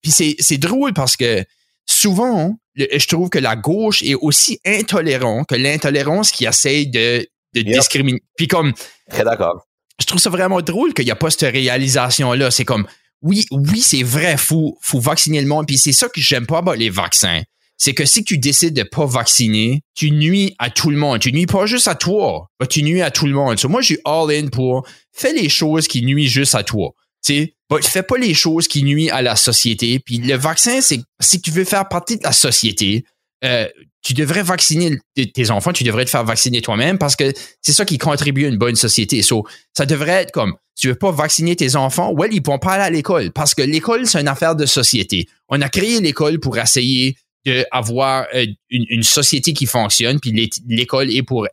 puis 0.03 0.11
c'est 0.11 0.35
c'est 0.41 0.59
drôle 0.59 0.93
parce 0.93 1.17
que 1.17 1.45
souvent 1.87 2.57
je 2.77 3.07
trouve 3.07 3.29
que 3.29 3.39
la 3.39 3.57
gauche 3.57 4.03
est 4.03 4.15
aussi 4.15 4.59
intolérant 4.65 5.45
que 5.45 5.55
l'intolérance 5.55 6.31
qui 6.31 6.47
essaye 6.47 6.87
de, 6.89 7.27
de 7.55 7.61
Yep. 7.61 7.79
discriminer. 7.79 8.21
Puis 8.37 8.49
comme, 8.49 8.73
Très 9.09 9.25
d'accord. 9.25 9.67
je 10.01 10.07
trouve 10.07 10.21
ça 10.21 10.31
vraiment 10.31 10.61
drôle 10.63 10.95
qu'il 10.95 11.05
n'y 11.05 11.11
a 11.11 11.17
pas 11.17 11.31
cette 11.31 11.53
réalisation-là. 11.53 12.51
C'est 12.51 12.65
comme, 12.65 12.87
oui, 13.23 13.47
oui, 13.51 13.81
c'est 13.81 14.03
vrai, 14.03 14.37
faut, 14.37 14.79
faut 14.81 15.01
vacciner 15.01 15.41
le 15.41 15.47
monde. 15.47 15.67
Puis 15.67 15.79
c'est 15.79 15.93
ça 15.93 16.09
que 16.09 16.21
j'aime 16.21 16.47
pas 16.47 16.59
about 16.59 16.75
les 16.75 16.91
vaccins. 16.91 17.43
C'est 17.77 17.95
que 17.95 18.05
si 18.05 18.25
tu 18.25 18.37
décides 18.37 18.75
de 18.75 18.83
pas 18.83 19.07
vacciner, 19.07 19.81
tu 19.95 20.11
nuis 20.11 20.55
à 20.59 20.69
tout 20.69 20.91
le 20.91 20.99
monde. 20.99 21.19
Tu 21.19 21.33
nuis 21.33 21.47
pas 21.47 21.65
juste 21.65 21.89
à 21.89 21.95
toi, 21.95 22.47
mais 22.61 22.67
tu 22.67 22.83
nuis 22.83 23.01
à 23.01 23.11
tout 23.11 23.27
le 23.27 23.33
monde. 23.33 23.59
So, 23.59 23.69
moi, 23.71 23.81
je 23.81 23.87
suis 23.87 23.99
all 24.05 24.31
in 24.31 24.49
pour 24.49 24.87
fais 25.13 25.33
les 25.33 25.49
choses 25.49 25.89
qui 25.89 26.03
nuisent 26.03 26.31
juste 26.31 26.55
à 26.55 26.63
toi. 26.63 26.91
Tu 27.27 27.55
fais 27.83 28.03
pas 28.03 28.17
les 28.19 28.35
choses 28.35 28.69
qui 28.69 28.83
nuisent 28.83 29.11
à 29.11 29.23
la 29.23 29.35
société. 29.37 29.99
Puis 29.99 30.19
le 30.19 30.35
vaccin, 30.37 30.81
c'est 30.83 31.01
si 31.21 31.41
tu 31.41 31.51
veux 31.51 31.65
faire 31.65 31.89
partie 31.89 32.17
de 32.19 32.23
la 32.23 32.33
société, 32.33 33.05
euh, 33.45 33.69
tu 34.03 34.15
devrais 34.15 34.43
vacciner 34.43 34.99
tes 35.35 35.51
enfants, 35.51 35.73
tu 35.73 35.85
devrais 35.85 36.05
te 36.05 36.11
faire 36.11 36.25
vacciner 36.25 36.63
toi-même 36.63 36.99
parce 36.99 37.17
que 37.17 37.33
c'est 37.61 37.73
ça 37.73 37.85
qui 37.85 37.99
contribue 37.99 38.47
à 38.47 38.49
une 38.49 38.57
bonne 38.59 38.77
société. 38.77 39.23
So, 39.23 39.47
ça 39.77 39.85
devrait 39.87 40.23
être 40.23 40.33
comme, 40.33 40.55
tu 40.77 40.89
veux 40.89 40.95
pas 40.95 41.11
vacciner 41.13 41.55
tes 41.57 41.77
enfants, 41.77 42.13
well, 42.15 42.33
ils 42.33 42.43
vont 42.43 42.59
pas 42.59 42.73
aller 42.75 42.85
à 42.85 42.91
l'école 42.91 43.31
parce 43.33 43.55
que 43.55 43.63
l'école, 43.63 44.07
c'est 44.07 44.21
une 44.21 44.29
affaire 44.29 44.57
de 44.57 44.67
société. 44.67 45.27
On 45.49 45.61
a 45.61 45.69
créé 45.69 46.01
l'école 46.01 46.41
pour 46.41 46.59
essayer 46.59 47.17
d'avoir 47.47 48.27
une, 48.35 48.55
une 48.89 49.03
société 49.03 49.53
qui 49.53 49.67
fonctionne, 49.67 50.21
puis 50.21 50.31
l'é- 50.31 50.51
l'école 50.69 51.11
est 51.11 51.23
pour 51.23 51.47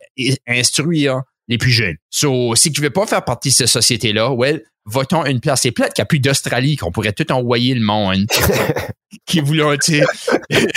instruire 0.46 1.22
les 1.48 1.56
plus 1.58 1.70
jeunes. 1.70 1.96
So, 2.10 2.54
si 2.54 2.72
tu 2.72 2.80
veux 2.80 2.90
pas 2.90 3.06
faire 3.06 3.24
partie 3.24 3.50
de 3.50 3.54
cette 3.54 3.68
société-là, 3.68 4.30
well, 4.32 4.62
votons 4.86 5.24
une 5.26 5.40
place. 5.40 5.62
C'est 5.62 5.72
plate 5.72 5.92
qu'il 5.94 6.02
n'y 6.02 6.06
a 6.06 6.06
plus 6.06 6.20
d'Australie, 6.20 6.76
qu'on 6.76 6.90
pourrait 6.90 7.12
tout 7.12 7.30
envoyer 7.32 7.74
le 7.74 7.82
monde 7.84 8.24
qui 9.26 9.40
voulait, 9.40 9.76
tu 9.78 9.98
sais, 10.00 10.04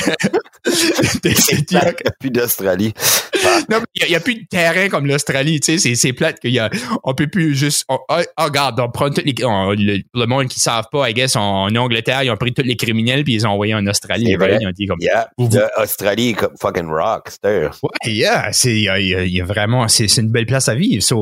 Il 0.64 1.66
n'y 1.72 1.78
a 1.78 1.94
plus 2.20 2.30
d'Australie. 2.30 2.94
Non, 3.70 3.80
mais 3.80 3.86
il 3.96 4.08
n'y 4.10 4.16
a, 4.16 4.20
plus 4.20 4.36
de 4.36 4.46
terrain 4.50 4.90
comme 4.90 5.08
l'Australie, 5.08 5.60
tu 5.60 5.74
sais, 5.74 5.78
c'est, 5.80 5.96
c'est 5.96 6.14
plate 6.14 6.40
qu'il 6.40 6.52
y 6.52 6.60
a, 6.60 6.70
on 7.04 7.14
peut 7.16 7.28
plus 7.28 7.56
juste, 7.56 7.86
on, 7.90 7.98
ah, 8.10 8.22
ah, 8.38 8.46
regarde, 8.46 8.80
on 8.80 8.90
prend 8.90 9.10
tous 9.10 9.22
les, 9.26 9.34
on- 9.44 9.72
le, 9.72 10.00
le 10.14 10.26
monde 10.28 10.48
qui 10.48 10.60
savent 10.60 10.86
pas, 10.92 11.10
I 11.10 11.14
guess, 11.14 11.36
en, 11.36 11.64
en 11.64 11.76
Angleterre, 11.76 12.24
ils 12.24 12.30
ont 12.32 12.38
pris 12.38 12.54
tous 12.54 12.62
les 12.64 12.76
criminels 12.76 13.24
puis 13.24 13.34
ils 13.34 13.38
les 13.38 13.46
ont 13.46 13.52
envoyés 13.52 13.74
en 13.74 13.86
Australie. 13.88 14.28
C'est 14.30 14.36
vrai. 14.38 14.58
Ils 14.62 14.68
ont 14.68 14.72
dit 14.72 14.86
comme, 14.86 15.00
Yeah. 15.02 15.30
Vous- 15.38 15.48
vous- 15.50 15.58
L'Australie 15.80 16.30
est 16.30 16.34
comme 16.34 16.54
fucking 16.62 16.88
rockster. 16.90 17.70
ouais, 17.84 18.12
yeah, 18.14 18.50
c'est, 18.54 18.76
il 18.76 18.84
y 18.84 18.90
a, 18.90 19.00
y 19.00 19.40
vraiment, 19.42 19.88
c'est, 19.88 20.08
c'est 20.08 20.22
une 20.22 20.32
belle 20.32 20.46
place 20.46 20.70
à 20.70 20.76
vivre, 20.76 21.02
so. 21.02 21.21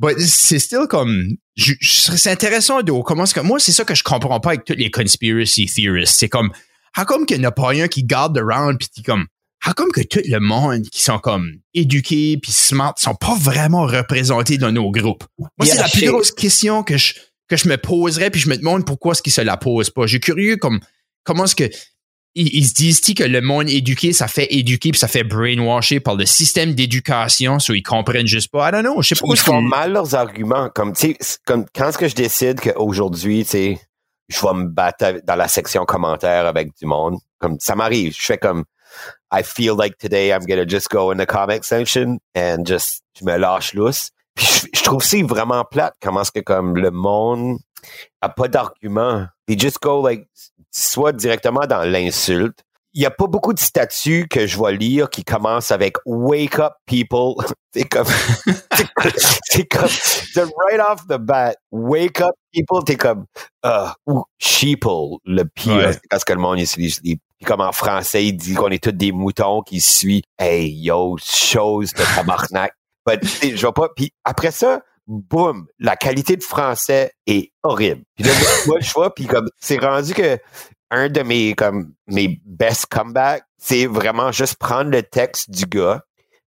But 0.00 0.18
c'est 0.18 0.58
still 0.58 0.86
comme, 0.88 1.36
c'est 1.56 2.30
intéressant 2.30 2.82
de 2.82 2.90
comment 3.02 3.24
est-ce 3.24 3.34
que, 3.34 3.40
moi, 3.40 3.58
c'est 3.60 3.72
ça 3.72 3.84
que 3.84 3.94
je 3.94 4.02
comprends 4.02 4.40
pas 4.40 4.50
avec 4.50 4.64
tous 4.64 4.72
les 4.72 4.90
conspiracy 4.90 5.66
theorists. 5.66 6.18
C'est 6.18 6.30
comme, 6.30 6.50
how 6.96 7.04
come 7.04 7.26
qu'il 7.26 7.38
n'y 7.38 7.44
a 7.44 7.52
pas 7.52 7.72
un 7.72 7.86
qui 7.86 8.02
garde 8.04 8.36
around 8.38 8.78
puis 8.78 8.88
qui 8.88 9.02
comme, 9.02 9.26
how 9.66 9.72
come 9.74 9.92
que 9.92 10.00
tout 10.00 10.22
le 10.24 10.40
monde 10.40 10.84
qui 10.84 11.02
sont 11.02 11.18
comme 11.18 11.52
éduqués 11.74 12.38
puis 12.42 12.50
smart 12.50 12.94
sont 12.96 13.14
pas 13.14 13.36
vraiment 13.38 13.84
représentés 13.84 14.56
dans 14.56 14.72
nos 14.72 14.90
groupes? 14.90 15.24
Moi, 15.38 15.48
Yeah, 15.64 15.74
c'est 15.74 15.82
la 15.82 15.88
plus 15.88 16.06
grosse 16.06 16.32
question 16.32 16.82
que 16.82 16.96
je, 16.96 17.12
que 17.46 17.58
je 17.58 17.68
me 17.68 17.76
poserais 17.76 18.30
puis 18.30 18.40
je 18.40 18.48
me 18.48 18.56
demande 18.56 18.86
pourquoi 18.86 19.12
est-ce 19.12 19.22
qu'ils 19.22 19.34
se 19.34 19.42
la 19.42 19.58
posent 19.58 19.90
pas. 19.90 20.06
Je 20.06 20.12
suis 20.12 20.20
curieux 20.20 20.56
comme, 20.56 20.80
comment 21.24 21.44
est-ce 21.44 21.56
que, 21.56 21.70
ils, 22.34 22.48
ils 22.54 22.66
se 22.66 22.74
disent 22.74 23.00
que 23.00 23.24
le 23.24 23.40
monde 23.40 23.68
éduqué, 23.68 24.12
ça 24.12 24.28
fait 24.28 24.46
éduquer 24.52 24.90
puis 24.92 24.98
ça 24.98 25.08
fait 25.08 25.24
brainwasher 25.24 26.00
par 26.00 26.14
le 26.14 26.26
système 26.26 26.74
d'éducation, 26.74 27.58
so 27.58 27.74
ils 27.74 27.82
comprennent 27.82 28.26
juste 28.26 28.50
pas. 28.50 28.68
I 28.68 28.72
don't 28.72 28.82
know, 28.82 29.02
je 29.02 29.08
sais 29.08 29.14
pas. 29.14 29.26
où 29.26 29.34
Ils 29.34 29.38
font 29.38 29.62
mal 29.62 29.92
leurs 29.92 30.14
arguments. 30.14 30.68
Comme, 30.74 30.92
tu 30.92 31.08
sais, 31.08 31.16
c'est 31.20 31.42
comme 31.44 31.66
quand 31.74 31.88
est-ce 31.88 31.98
que 31.98 32.08
je 32.08 32.14
décide 32.14 32.60
qu'aujourd'hui, 32.60 33.44
tu 33.44 33.50
sais, 33.50 33.80
je 34.28 34.40
vais 34.40 34.54
me 34.54 34.68
battre 34.68 35.20
dans 35.24 35.34
la 35.34 35.48
section 35.48 35.84
commentaires 35.84 36.46
avec 36.46 36.70
du 36.78 36.86
monde? 36.86 37.18
Comme, 37.38 37.58
ça 37.58 37.74
m'arrive. 37.74 38.14
Je 38.16 38.24
fais 38.24 38.38
comme, 38.38 38.64
I 39.32 39.42
feel 39.42 39.74
like 39.76 39.98
today 39.98 40.30
I'm 40.30 40.44
gonna 40.46 40.66
just 40.66 40.88
go 40.88 41.10
in 41.10 41.16
the 41.16 41.26
comment 41.26 41.62
section 41.62 42.18
and 42.36 42.64
just, 42.64 43.02
je 43.18 43.24
me 43.24 43.36
lâche 43.36 43.74
lousse. 43.74 44.10
Puis 44.34 44.46
je, 44.46 44.78
je 44.78 44.84
trouve 44.84 45.02
ça 45.02 45.16
vraiment 45.24 45.64
plate 45.64 45.94
comment 46.00 46.22
est-ce 46.22 46.32
que 46.32 46.40
comme 46.40 46.76
le 46.76 46.90
monde 46.90 47.58
a 48.20 48.28
pas 48.28 48.48
d'argument. 48.48 49.26
They 49.46 49.58
just 49.58 49.80
go 49.80 50.02
like, 50.02 50.28
soit 50.70 51.12
directement 51.12 51.66
dans 51.68 51.82
l'insulte. 51.82 52.60
Il 52.92 53.02
y 53.02 53.06
a 53.06 53.10
pas 53.10 53.28
beaucoup 53.28 53.52
de 53.52 53.60
statuts 53.60 54.26
que 54.28 54.48
je 54.48 54.60
vais 54.60 54.72
lire 54.76 55.10
qui 55.10 55.22
commencent 55.22 55.70
avec 55.70 55.94
Wake 56.06 56.58
up 56.58 56.72
people. 56.86 57.34
C'est 57.72 57.84
comme, 57.88 58.06
c'est 59.52 59.64
comme, 59.68 60.50
right 60.68 60.80
off 60.80 61.06
the 61.06 61.18
bat, 61.18 61.54
wake 61.70 62.20
up 62.20 62.34
people, 62.52 62.82
t'es 62.84 62.96
comme, 62.96 63.26
uh, 63.64 63.90
ou 64.06 64.24
sheeple, 64.38 65.18
le 65.24 65.44
pire, 65.44 65.76
Ouais. 65.76 65.92
c'est 65.92 66.00
parce 66.10 66.24
que 66.24 66.32
le 66.32 66.40
monde 66.40 66.58
utilise 66.58 67.00
les, 67.04 67.16
puis 67.38 67.46
comme 67.46 67.60
en 67.60 67.70
français, 67.72 68.26
il 68.26 68.32
dit 68.32 68.54
qu'on 68.54 68.68
est 68.68 68.82
tous 68.82 68.90
des 68.92 69.12
moutons 69.12 69.62
qui 69.62 69.80
suivent, 69.80 70.22
hey, 70.38 70.68
yo, 70.70 71.16
chose 71.22 71.92
de 71.92 72.02
tabarnak. 72.16 72.72
Je 73.08 73.66
vais 73.66 73.72
pas, 73.72 73.88
puis 73.96 74.12
après 74.24 74.50
ça, 74.50 74.82
boum, 75.10 75.66
la 75.78 75.96
qualité 75.96 76.36
de 76.36 76.42
français 76.42 77.12
est 77.26 77.52
horrible. 77.62 78.02
Puis 78.14 78.24
là, 78.24 78.32
moi, 78.66 78.78
je 78.80 78.92
vois, 78.92 79.14
puis 79.14 79.26
comme, 79.26 79.48
c'est 79.58 79.78
rendu 79.78 80.14
que 80.14 80.38
un 80.90 81.08
de 81.08 81.22
mes, 81.22 81.54
comme, 81.54 81.92
mes 82.06 82.40
best 82.44 82.86
comebacks, 82.86 83.44
c'est 83.58 83.86
vraiment 83.86 84.32
juste 84.32 84.56
prendre 84.56 84.90
le 84.90 85.02
texte 85.02 85.50
du 85.50 85.66
gars, 85.66 86.02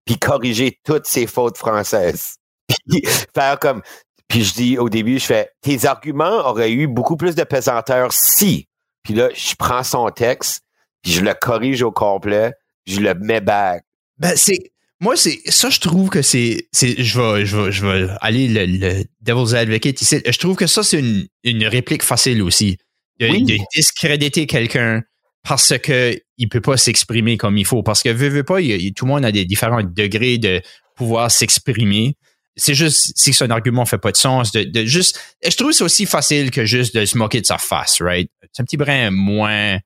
puis 0.06 0.17
corriger 0.17 0.80
toutes 0.84 1.08
ses 1.08 1.28
fautes 1.28 1.58
françaises. 1.58 2.36
Puis 2.89 3.04
faire 3.36 3.60
comme, 3.60 3.82
puis 4.28 4.43
je 4.43 4.54
dis 4.54 4.78
au 4.78 4.89
début, 4.89 5.19
je 5.19 5.26
fais, 5.26 5.52
tes 5.62 5.86
arguments 5.86 6.47
auraient 6.47 6.71
eu 6.71 6.88
beaucoup 6.88 7.17
plus 7.17 7.36
de 7.36 7.43
pesanteur 7.43 8.12
si. 8.12 8.67
Puis 9.04 9.13
là, 9.13 9.30
je 9.36 9.54
prends 9.56 9.84
son 9.84 10.10
texte, 10.10 10.63
puis 11.02 11.12
je 11.12 11.21
le 11.21 11.34
corrige 11.34 11.84
au 11.84 11.91
complet, 11.91 12.54
je 12.86 12.99
le 12.99 13.13
mets 13.15 13.41
back. 13.41 13.84
Ben, 14.17 14.36
c'est. 14.36 14.72
Moi, 15.04 15.18
c'est 15.18 15.42
ça, 15.48 15.70
je 15.70 15.80
trouve 15.82 16.10
que 16.10 16.22
c'est. 16.22 16.68
c'est 16.72 17.04
je, 17.04 17.20
vais, 17.20 17.46
je, 17.46 17.58
vais, 17.58 17.72
je 17.74 17.86
vais 17.86 18.08
aller 18.22 18.48
le, 18.48 18.66
le 18.66 19.04
Devil's 19.22 19.54
Advocate 19.54 20.02
ici. 20.02 20.22
Je 20.26 20.38
trouve 20.39 20.56
que 20.56 20.66
ça, 20.66 20.82
c'est 20.82 21.00
une, 21.00 21.28
une 21.44 21.66
réplique 21.68 22.04
facile 22.04 22.42
aussi. 22.42 22.78
De, 23.20 23.28
Oui. 23.28 23.44
de 23.44 23.58
discréditer 23.76 24.48
quelqu'un 24.48 25.04
parce 25.44 25.78
que 25.78 26.18
il 26.38 26.48
peut 26.48 26.62
pas 26.62 26.78
s'exprimer 26.78 27.36
comme 27.36 27.58
il 27.58 27.66
faut. 27.66 27.84
Parce 27.84 28.02
que, 28.02 28.08
veux, 28.08 28.30
veux 28.30 28.44
pas, 28.46 28.62
il 28.62 28.94
tout 28.94 29.06
le 29.06 29.12
monde 29.12 29.26
a 29.26 29.32
des 29.34 29.44
différents 29.44 29.84
degrés 29.84 30.38
de 30.38 30.62
pouvoir 30.96 31.30
s'exprimer. 31.30 32.16
C'est 32.56 32.74
juste, 32.74 33.12
si 33.18 33.34
son 33.34 33.50
argument 33.50 33.86
fait 33.86 33.98
pas 33.98 34.12
de 34.13 34.18
sens, 34.18 34.54
de, 34.54 34.63
de 34.63 34.86
juste. 34.86 35.20
Je 35.46 35.54
trouve 35.58 35.72
que 35.72 35.76
c'est 35.76 35.84
aussi 35.84 36.06
facile 36.06 36.50
que 36.50 36.63
juste 36.66 36.96
de 36.96 37.04
se 37.04 37.18
moquer 37.18 37.42
de 37.42 37.46
sa 37.46 37.58
face, 37.58 38.00
right? 38.00 38.30
C'est 38.54 38.62
un 38.62 38.66
petit 38.66 38.78
brin 38.78 39.12
moins 39.12 39.80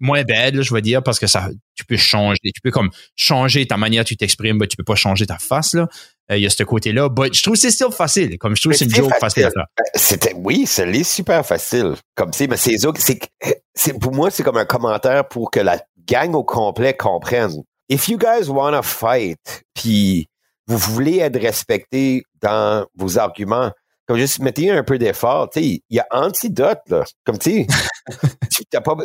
moins 0.00 0.22
bad, 0.22 0.54
là, 0.54 0.62
je 0.62 0.72
vais 0.72 0.82
dire, 0.82 1.02
parce 1.02 1.18
que 1.18 1.26
ça, 1.26 1.48
tu 1.74 1.84
peux 1.84 1.96
changer, 1.96 2.38
tu 2.42 2.60
peux 2.62 2.70
comme 2.70 2.90
changer 3.14 3.66
ta 3.66 3.76
manière 3.76 4.04
tu 4.04 4.16
t'exprimes, 4.16 4.58
mais 4.58 4.66
tu 4.66 4.76
peux 4.76 4.84
pas 4.84 4.94
changer 4.94 5.26
ta 5.26 5.38
face, 5.38 5.74
là. 5.74 5.88
Euh, 6.30 6.36
Il 6.36 6.42
y 6.42 6.46
a 6.46 6.50
ce 6.50 6.62
côté-là. 6.62 7.08
But 7.08 7.34
je 7.34 7.42
trouve 7.42 7.54
que 7.54 7.60
c'est 7.60 7.70
still 7.70 7.92
facile. 7.92 8.38
Comme 8.38 8.56
je 8.56 8.62
trouve 8.62 8.72
que 8.72 8.78
c'est 8.78 8.84
une 8.86 8.90
C'est 8.90 8.96
joke 8.96 9.14
facile 9.20 9.44
facile. 9.44 9.62
C'était, 9.94 10.34
oui, 10.34 10.66
ça 10.66 10.84
l'est 10.84 11.04
super 11.04 11.46
facile. 11.46 11.94
Comme, 12.14 12.32
sais, 12.32 12.46
mais 12.46 12.56
c'est 12.56 12.76
c'est, 12.98 13.20
c'est, 13.74 13.98
pour 13.98 14.12
moi, 14.12 14.30
c'est 14.30 14.42
comme 14.42 14.56
un 14.56 14.64
commentaire 14.64 15.28
pour 15.28 15.50
que 15.50 15.60
la 15.60 15.80
gang 16.06 16.34
au 16.34 16.44
complet 16.44 16.94
comprenne. 16.94 17.62
If 17.88 18.08
you 18.08 18.18
guys 18.18 18.48
wanna 18.48 18.82
fight, 18.82 19.64
puis 19.74 20.26
vous 20.66 20.78
voulez 20.78 21.18
être 21.18 21.40
respecté 21.40 22.24
dans 22.42 22.86
vos 22.96 23.18
arguments, 23.18 23.70
comme 24.06 24.18
juste 24.18 24.40
mettez 24.40 24.70
un 24.70 24.82
peu 24.82 24.98
d'effort, 24.98 25.50
il 25.56 25.80
y 25.90 25.98
a 25.98 26.06
antidote, 26.10 26.80
là. 26.88 27.04
Comme, 27.24 27.38
tu 27.38 27.66
sais, 27.66 27.66
t'as 28.70 28.80
pas, 28.80 28.96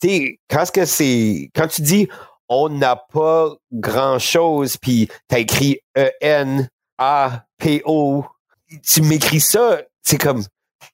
tu 0.00 0.08
sais, 0.08 0.38
quand 0.50 0.70
que 0.72 0.84
c'est, 0.84 1.50
quand 1.54 1.68
tu 1.68 1.82
dis, 1.82 2.08
on 2.48 2.68
n'a 2.68 2.96
pas 3.12 3.52
grand 3.72 4.18
chose, 4.18 4.76
puis 4.76 5.08
t'as 5.28 5.38
écrit 5.38 5.78
E 5.96 6.10
E-N-A-P-O, 6.98 8.24
tu 8.86 9.02
m'écris 9.02 9.40
ça, 9.40 9.80
c'est 10.02 10.18
comme, 10.18 10.42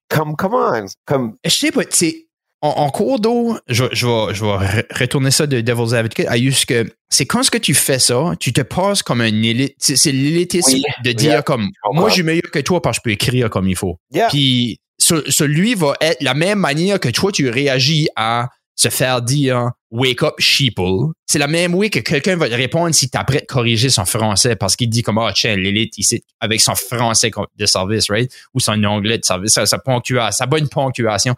comme, 0.08 0.36
comment, 0.36 0.70
comme, 1.06 1.36
Je 1.44 1.50
sais 1.50 1.72
pas, 1.72 1.84
tu 1.84 1.96
sais, 1.96 2.26
en, 2.62 2.68
en 2.68 2.90
cours 2.90 3.18
d'eau, 3.20 3.56
je, 3.68 3.84
je 3.92 4.06
vais, 4.06 4.34
je 4.34 4.44
vais 4.44 4.50
re- 4.82 4.98
retourner 4.98 5.30
ça 5.30 5.46
de 5.46 5.60
Devil's 5.62 5.94
Advocate 5.94 6.26
à 6.28 6.36
juste 6.36 6.66
que 6.66 6.92
c'est 7.08 7.24
quand 7.26 7.42
ce 7.42 7.50
que 7.50 7.56
tu 7.58 7.72
fais 7.74 7.98
ça, 7.98 8.32
tu 8.38 8.52
te 8.52 8.60
passes 8.60 9.02
comme 9.02 9.22
un 9.22 9.42
élite. 9.42 9.74
C'est 9.78 10.12
l'élitisme 10.12 10.72
Oui, 10.74 10.82
de 11.04 11.12
dire 11.12 11.30
yeah, 11.32 11.42
comme, 11.42 11.68
moi, 11.92 12.08
je 12.10 12.14
suis 12.14 12.22
meilleur 12.22 12.50
que 12.52 12.58
toi 12.58 12.82
parce 12.82 12.98
que 12.98 13.00
je 13.00 13.02
peux 13.04 13.10
écrire 13.12 13.48
comme 13.48 13.66
il 13.66 13.76
faut. 13.76 13.96
yeah. 14.12 14.28
Puis 14.28 14.78
ce- 14.98 15.30
celui 15.30 15.74
va 15.74 15.94
être 16.02 16.22
la 16.22 16.34
même 16.34 16.58
manière 16.58 17.00
que 17.00 17.08
toi, 17.08 17.32
tu 17.32 17.48
réagis 17.48 18.08
à 18.14 18.50
se 18.76 18.88
faire 18.88 19.20
dire 19.22 19.70
Wake 19.90 20.22
up, 20.22 20.34
sheeple. 20.38 21.12
C'est 21.26 21.38
la 21.38 21.48
même 21.48 21.74
way 21.74 21.90
que 21.90 21.98
quelqu'un 21.98 22.36
va 22.36 22.48
te 22.48 22.54
répondre 22.54 22.94
si 22.94 23.10
t'apprêtes 23.10 23.42
de 23.48 23.52
corriger 23.52 23.90
son 23.90 24.04
français 24.04 24.54
parce 24.56 24.76
qu'il 24.76 24.88
dit 24.88 25.02
comme 25.02 25.18
Ah, 25.18 25.32
tiens, 25.34 25.56
l'élite 25.56 25.98
ici, 25.98 26.22
avec 26.40 26.60
son 26.60 26.74
français 26.74 27.30
de 27.56 27.66
service, 27.66 28.08
right? 28.10 28.32
Ou 28.54 28.60
son 28.60 28.82
anglais 28.84 29.18
de 29.18 29.24
service, 29.24 29.52
sa, 29.52 29.66
sa 29.66 29.78
ponctuation, 29.78 30.30
sa 30.30 30.46
bonne 30.46 30.68
ponctuation. 30.68 31.34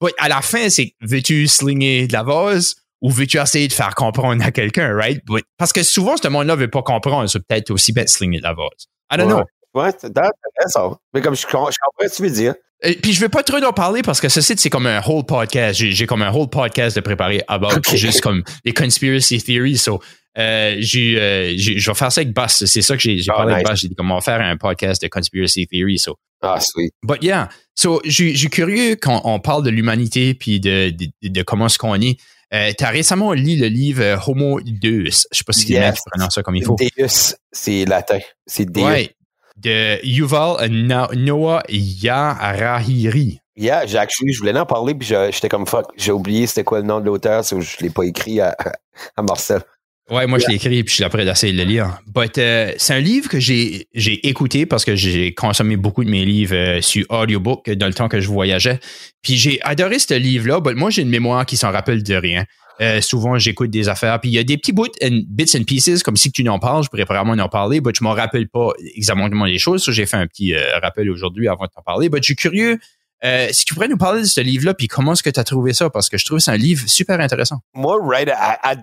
Ouais, 0.00 0.12
à 0.18 0.28
la 0.28 0.40
fin, 0.42 0.68
c'est 0.70 0.94
veux-tu 1.00 1.48
slinger 1.48 2.06
de 2.06 2.12
la 2.12 2.22
vase 2.22 2.76
ou 3.02 3.10
veux-tu 3.10 3.38
essayer 3.38 3.66
de 3.68 3.72
faire 3.72 3.94
comprendre 3.94 4.44
à 4.44 4.50
quelqu'un, 4.52 4.94
right? 4.94 5.20
Parce 5.56 5.72
que 5.72 5.82
souvent, 5.82 6.16
ce 6.16 6.28
monde-là 6.28 6.54
veut 6.56 6.70
pas 6.70 6.82
comprendre, 6.82 7.28
c'est 7.28 7.40
peut-être 7.46 7.70
aussi 7.70 7.92
bien 7.92 8.04
de 8.04 8.08
slinger 8.08 8.38
de 8.38 8.42
la 8.44 8.54
vase. 8.54 8.86
I 9.12 9.16
don't 9.16 9.26
Ouais. 9.26 9.34
know. 9.34 9.44
Ouais, 9.82 9.90
c'est 9.98 10.06
intéressant. 10.16 10.98
Mais 11.12 11.20
comme 11.20 11.34
je, 11.36 11.46
com- 11.46 11.68
je 11.70 11.76
comprends 11.84 12.04
ce 12.04 12.08
que 12.10 12.16
tu 12.16 12.22
veux 12.22 12.30
dire. 12.30 12.54
Et 12.82 12.94
puis 12.94 13.12
je 13.12 13.20
vais 13.20 13.28
pas 13.28 13.42
trop 13.42 13.58
en 13.58 13.72
parler 13.72 14.02
parce 14.02 14.20
que 14.20 14.28
ce 14.28 14.40
site 14.40 14.60
c'est 14.60 14.70
comme 14.70 14.86
un 14.86 15.00
whole 15.04 15.24
podcast. 15.24 15.78
J'ai, 15.80 16.06
comme 16.06 16.22
un 16.22 16.30
whole 16.32 16.48
podcast 16.48 16.94
de 16.96 17.00
préparer 17.00 17.42
about 17.48 17.76
Ok. 17.76 17.96
juste 17.96 18.20
comme 18.20 18.44
les 18.64 18.72
conspiracy 18.72 19.42
theories. 19.42 19.78
So, 19.78 20.00
euh, 20.38 20.76
j'ai, 20.78 21.18
euh, 21.20 21.54
j'ai- 21.56 21.78
je 21.78 21.90
vais 21.90 21.94
faire 21.96 22.12
ça 22.12 22.20
avec 22.20 22.32
Bass. 22.32 22.64
C'est 22.66 22.82
ça 22.82 22.94
que 22.94 23.02
j'ai, 23.02 23.18
j'ai 23.18 23.32
Oh, 23.32 23.36
parlé 23.36 23.54
avec 23.54 23.64
nice. 23.66 23.70
Bass. 23.72 23.80
J'ai 23.80 23.88
dit 23.88 23.94
comment 23.96 24.20
faire 24.20 24.40
un 24.40 24.56
podcast 24.56 25.02
de 25.02 25.08
conspiracy 25.08 25.66
theories. 25.66 25.98
So, 25.98 26.16
Ah, 26.40 26.60
sweet. 26.60 26.92
but 27.02 27.20
yeah. 27.22 27.48
So, 27.74 28.00
j'ai, 28.04 28.36
j'ai 28.36 28.48
curieux 28.48 28.94
quand 28.94 29.22
on 29.24 29.40
parle 29.40 29.64
de 29.64 29.70
l'humanité 29.70 30.34
puis 30.34 30.60
de, 30.60 30.90
de, 30.90 31.08
de 31.28 31.42
comment 31.42 31.68
ce 31.68 31.78
qu'on 31.78 32.00
est. 32.00 32.16
Euh, 32.54 32.72
t'as 32.78 32.90
récemment 32.90 33.32
lu 33.34 33.56
le 33.56 33.66
livre 33.66 34.22
Homo 34.26 34.60
Deus. 34.64 35.26
Je 35.32 35.38
sais 35.38 35.44
pas 35.44 35.52
si 35.52 35.66
Yes. 35.68 35.80
bien 35.80 35.92
qui 35.92 35.98
prononce 36.06 36.34
ça 36.34 36.42
comme 36.42 36.54
il 36.56 36.64
faut. 36.64 36.76
Deus, 36.96 37.34
c'est 37.52 37.84
latin. 37.84 38.20
C'est 38.46 38.64
Deus. 38.70 38.82
Ouais. 38.84 39.10
De 39.58 40.04
Yuval 40.06 40.68
Noah 40.70 41.62
Yarahiri. 41.68 43.40
Yeah, 43.56 43.86
j'ai 43.86 43.98
actually, 43.98 44.32
je 44.32 44.38
voulais 44.38 44.56
en 44.56 44.66
parler, 44.66 44.94
puis 44.94 45.08
j'étais 45.08 45.48
comme 45.48 45.66
fuck, 45.66 45.86
j'ai 45.96 46.12
oublié 46.12 46.46
c'était 46.46 46.62
quoi 46.62 46.78
le 46.78 46.86
nom 46.86 47.00
de 47.00 47.06
l'auteur, 47.06 47.42
je 47.42 47.82
l'ai 47.82 47.90
pas 47.90 48.04
écrit 48.04 48.40
à, 48.40 48.56
à 49.16 49.22
Marcel. 49.22 49.62
Ouais, 50.10 50.26
moi, 50.26 50.38
je 50.38 50.46
l'ai 50.46 50.54
écrit 50.54 50.82
puis 50.84 50.94
je 50.94 51.02
suis 51.02 51.10
prêt 51.10 51.24
d'essayer 51.24 51.52
de 51.52 51.58
le 51.58 51.64
lire. 51.64 52.00
But, 52.06 52.38
euh, 52.38 52.72
c'est 52.78 52.94
un 52.94 53.00
livre 53.00 53.28
que 53.28 53.38
j'ai, 53.38 53.88
j'ai 53.92 54.26
écouté 54.26 54.64
parce 54.64 54.84
que 54.86 54.96
j'ai 54.96 55.34
consommé 55.34 55.76
beaucoup 55.76 56.02
de 56.02 56.08
mes 56.08 56.24
livres 56.24 56.54
euh, 56.54 56.80
sur 56.80 57.04
audiobook 57.10 57.68
dans 57.70 57.86
le 57.86 57.92
temps 57.92 58.08
que 58.08 58.18
je 58.18 58.28
voyageais. 58.28 58.80
Puis 59.22 59.36
j'ai 59.36 59.60
adoré 59.62 59.98
ce 59.98 60.14
livre-là. 60.14 60.60
But 60.60 60.76
moi, 60.76 60.88
j'ai 60.88 61.02
une 61.02 61.10
mémoire 61.10 61.44
qui 61.44 61.58
s'en 61.58 61.70
rappelle 61.70 62.02
de 62.02 62.14
rien. 62.14 62.44
Euh, 62.80 63.00
souvent, 63.00 63.38
j'écoute 63.38 63.70
des 63.70 63.88
affaires. 63.88 64.20
Puis 64.20 64.30
il 64.30 64.34
y 64.34 64.38
a 64.38 64.44
des 64.44 64.56
petits 64.56 64.72
bouts, 64.72 64.86
and, 65.02 65.22
bits 65.28 65.50
and 65.56 65.64
pieces, 65.64 66.02
comme 66.02 66.16
si 66.16 66.30
tu 66.30 66.48
en 66.48 66.58
parles, 66.58 66.84
je 66.84 66.88
pourrais 66.88 67.04
probablement 67.04 67.42
en 67.42 67.48
parler, 67.48 67.80
but 67.80 67.96
je 67.96 68.04
m'en 68.04 68.12
rappelle 68.12 68.48
pas 68.48 68.70
exactement 68.94 69.44
les 69.44 69.58
choses. 69.58 69.84
J'ai 69.90 70.06
fait 70.06 70.16
un 70.16 70.26
petit 70.26 70.54
euh, 70.54 70.78
rappel 70.80 71.10
aujourd'hui 71.10 71.48
avant 71.48 71.64
de 71.64 71.70
t'en 71.74 71.82
parler. 71.82 72.08
But 72.08 72.22
je 72.22 72.26
suis 72.26 72.36
curieux. 72.36 72.78
euh, 73.24 73.48
si 73.50 73.64
tu 73.64 73.74
pourrais 73.74 73.88
nous 73.88 73.96
parler 73.96 74.20
de 74.20 74.26
ce 74.26 74.40
livre-là, 74.40 74.74
puis 74.74 74.86
comment 74.86 75.12
est-ce 75.12 75.22
que 75.24 75.30
tu 75.30 75.40
as 75.40 75.44
trouvé 75.44 75.72
ça? 75.72 75.90
Parce 75.90 76.08
que 76.08 76.18
je 76.18 76.24
trouve 76.24 76.38
que 76.38 76.44
c'est 76.44 76.52
un 76.52 76.56
livre 76.56 76.88
super 76.88 77.18
intéressant. 77.18 77.58
Moi, 77.74 77.98
right 78.00 78.28
à, 78.30 78.58
à 78.62 78.76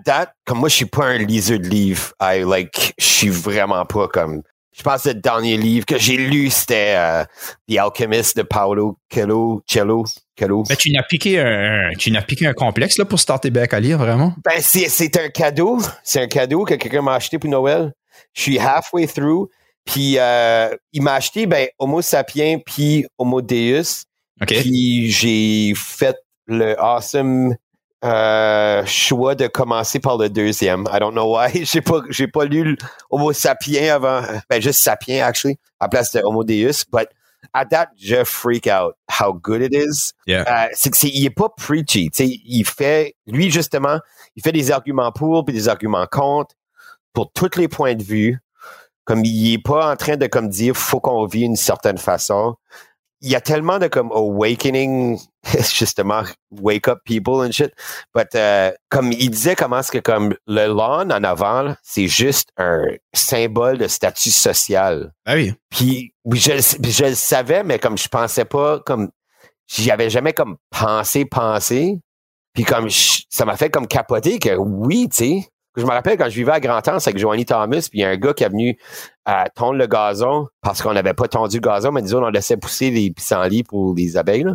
comme 0.44 0.58
moi, 0.58 0.68
je 0.68 0.74
suis 0.74 0.84
pas 0.84 1.06
un 1.06 1.18
liseur 1.18 1.58
de 1.58 1.66
livres. 1.68 2.12
I 2.20 2.44
like, 2.46 2.92
je 2.98 3.04
suis 3.04 3.30
vraiment 3.30 3.84
pas 3.86 4.08
comme. 4.08 4.42
Je 4.76 4.82
pense 4.82 5.04
que 5.04 5.08
le 5.08 5.14
dernier 5.14 5.56
livre 5.56 5.86
que 5.86 5.96
j'ai 5.96 6.18
lu, 6.18 6.50
c'était 6.50 6.94
euh, 6.96 7.24
The 7.68 7.78
Alchemist 7.78 8.36
de 8.36 8.42
Paolo 8.42 8.98
Coelho. 9.10 9.62
Cello, 9.66 10.04
Coelho. 10.38 10.64
Ben, 10.68 10.76
tu 10.76 10.92
n'as 10.92 11.02
piqué 11.02 11.40
un, 11.40 11.92
tu 11.98 12.10
n'as 12.10 12.20
piqué 12.20 12.46
un 12.46 12.52
complexe 12.52 12.98
là 12.98 13.06
pour 13.06 13.18
starter 13.18 13.50
back 13.50 13.72
à 13.72 13.80
lire, 13.80 13.96
vraiment? 13.96 14.34
Ben, 14.44 14.60
c'est, 14.60 14.90
c'est 14.90 15.16
un 15.16 15.30
cadeau. 15.30 15.78
C'est 16.04 16.20
un 16.20 16.26
cadeau 16.26 16.64
que 16.64 16.74
quelqu'un 16.74 17.00
m'a 17.00 17.14
acheté 17.14 17.38
pour 17.38 17.48
Noël. 17.48 17.92
Je 18.34 18.42
suis 18.42 18.58
halfway 18.58 19.06
through. 19.06 19.48
Puis, 19.86 20.18
euh, 20.18 20.68
il 20.92 21.02
m'a 21.02 21.14
acheté, 21.14 21.46
ben, 21.46 21.68
Homo 21.78 22.02
sapiens 22.02 22.58
puis 22.58 23.06
Homo 23.16 23.40
Deus. 23.40 24.04
OK. 24.42 24.48
Puis, 24.48 25.10
j'ai 25.10 25.72
fait 25.74 26.16
le 26.46 26.78
awesome 26.78 27.56
euh, 28.04 28.84
choix 28.86 29.34
de 29.34 29.46
commencer 29.46 29.98
par 29.98 30.18
le 30.18 30.28
deuxième. 30.28 30.86
I 30.92 30.98
don't 31.00 31.12
know 31.12 31.36
why. 31.36 31.50
J'ai 31.64 31.80
pas, 31.80 32.02
j'ai 32.10 32.28
pas 32.28 32.44
lu 32.44 32.76
Homo 33.10 33.32
sapiens 33.32 33.96
avant. 33.96 34.22
Ben, 34.50 34.60
juste 34.60 34.82
sapiens, 34.82 35.24
actually, 35.24 35.58
à 35.80 35.88
place 35.88 36.12
de 36.12 36.20
Homo 36.22 36.44
Deus. 36.44 36.84
But, 36.92 37.08
at 37.54 37.66
that, 37.66 37.88
je 37.96 38.24
freak 38.24 38.66
out 38.66 38.96
how 39.08 39.32
good 39.32 39.62
it 39.62 39.74
is. 39.74 40.12
Yeah. 40.26 40.44
Euh, 40.46 40.68
c'est 40.72 40.90
que 40.90 40.96
c'est, 40.96 41.08
il 41.08 41.24
est 41.24 41.30
pas 41.30 41.48
preachy. 41.48 42.10
Tu 42.10 42.24
sais, 42.24 42.40
il 42.44 42.64
fait, 42.64 43.16
lui, 43.26 43.50
justement, 43.50 43.98
il 44.36 44.42
fait 44.42 44.52
des 44.52 44.70
arguments 44.70 45.12
pour 45.12 45.44
puis 45.44 45.54
des 45.54 45.68
arguments 45.68 46.06
contre 46.06 46.54
pour 47.12 47.32
tous 47.32 47.56
les 47.56 47.68
points 47.68 47.94
de 47.94 48.02
vue. 48.02 48.38
Comme 49.04 49.24
il 49.24 49.54
est 49.54 49.62
pas 49.62 49.92
en 49.92 49.96
train 49.96 50.16
de 50.16 50.26
comme 50.26 50.48
dire 50.48 50.76
faut 50.76 50.98
qu'on 51.00 51.26
vit 51.26 51.42
une 51.42 51.56
certaine 51.56 51.98
façon. 51.98 52.56
Il 53.22 53.30
y 53.30 53.34
a 53.34 53.40
tellement 53.40 53.78
de 53.78 53.86
comme 53.86 54.12
awakening, 54.12 55.18
justement, 55.72 56.22
wake 56.50 56.86
up 56.88 56.98
people 57.04 57.36
and 57.46 57.52
shit. 57.52 57.72
But 58.14 58.34
euh, 58.34 58.72
comme 58.90 59.10
il 59.12 59.30
disait 59.30 59.56
comment 59.56 59.78
est-ce 59.78 59.90
que 59.90 59.98
comme 59.98 60.34
le 60.46 60.66
lawn 60.66 61.10
en 61.12 61.24
avant, 61.24 61.74
c'est 61.82 62.08
juste 62.08 62.50
un 62.58 62.82
symbole 63.14 63.78
de 63.78 63.88
statut 63.88 64.30
social. 64.30 65.12
Ah 65.24 65.34
oui. 65.34 65.54
Puis 65.70 66.14
je, 66.32 66.52
je 66.58 67.04
le 67.06 67.14
savais, 67.14 67.64
mais 67.64 67.78
comme 67.78 67.96
je 67.96 68.08
pensais 68.08 68.44
pas, 68.44 68.80
comme 68.80 69.10
j'y 69.66 69.90
avais 69.90 70.10
jamais 70.10 70.32
comme 70.34 70.56
pensé, 70.70 71.24
pensé. 71.24 71.98
Puis 72.52 72.64
comme 72.64 72.88
je- 72.90 73.22
ça 73.30 73.44
m'a 73.44 73.56
fait 73.56 73.70
comme 73.70 73.86
capoter 73.88 74.38
que 74.38 74.54
oui, 74.56 75.08
tu 75.10 75.16
sais. 75.16 75.48
Je 75.76 75.82
me 75.84 75.90
rappelle 75.90 76.16
quand 76.16 76.28
je 76.28 76.36
vivais 76.36 76.52
à 76.52 76.60
Grand-Anse 76.60 77.06
avec 77.06 77.18
Joanie 77.18 77.44
Thomas, 77.44 77.86
puis 77.90 77.98
il 77.98 78.00
y 78.00 78.04
a 78.04 78.08
un 78.08 78.16
gars 78.16 78.32
qui 78.32 78.44
est 78.44 78.48
venu 78.48 78.78
à 79.24 79.48
tondre 79.50 79.74
le 79.74 79.86
gazon 79.86 80.48
parce 80.62 80.80
qu'on 80.82 80.94
n'avait 80.94 81.14
pas 81.14 81.28
tondu 81.28 81.56
le 81.56 81.60
gazon, 81.60 81.92
mais 81.92 82.02
disons 82.02 82.24
on 82.24 82.30
laissait 82.30 82.56
pousser 82.56 82.90
les 82.90 83.10
pissenlits 83.10 83.62
pour 83.62 83.94
les 83.94 84.16
abeilles. 84.16 84.44
Là. 84.44 84.54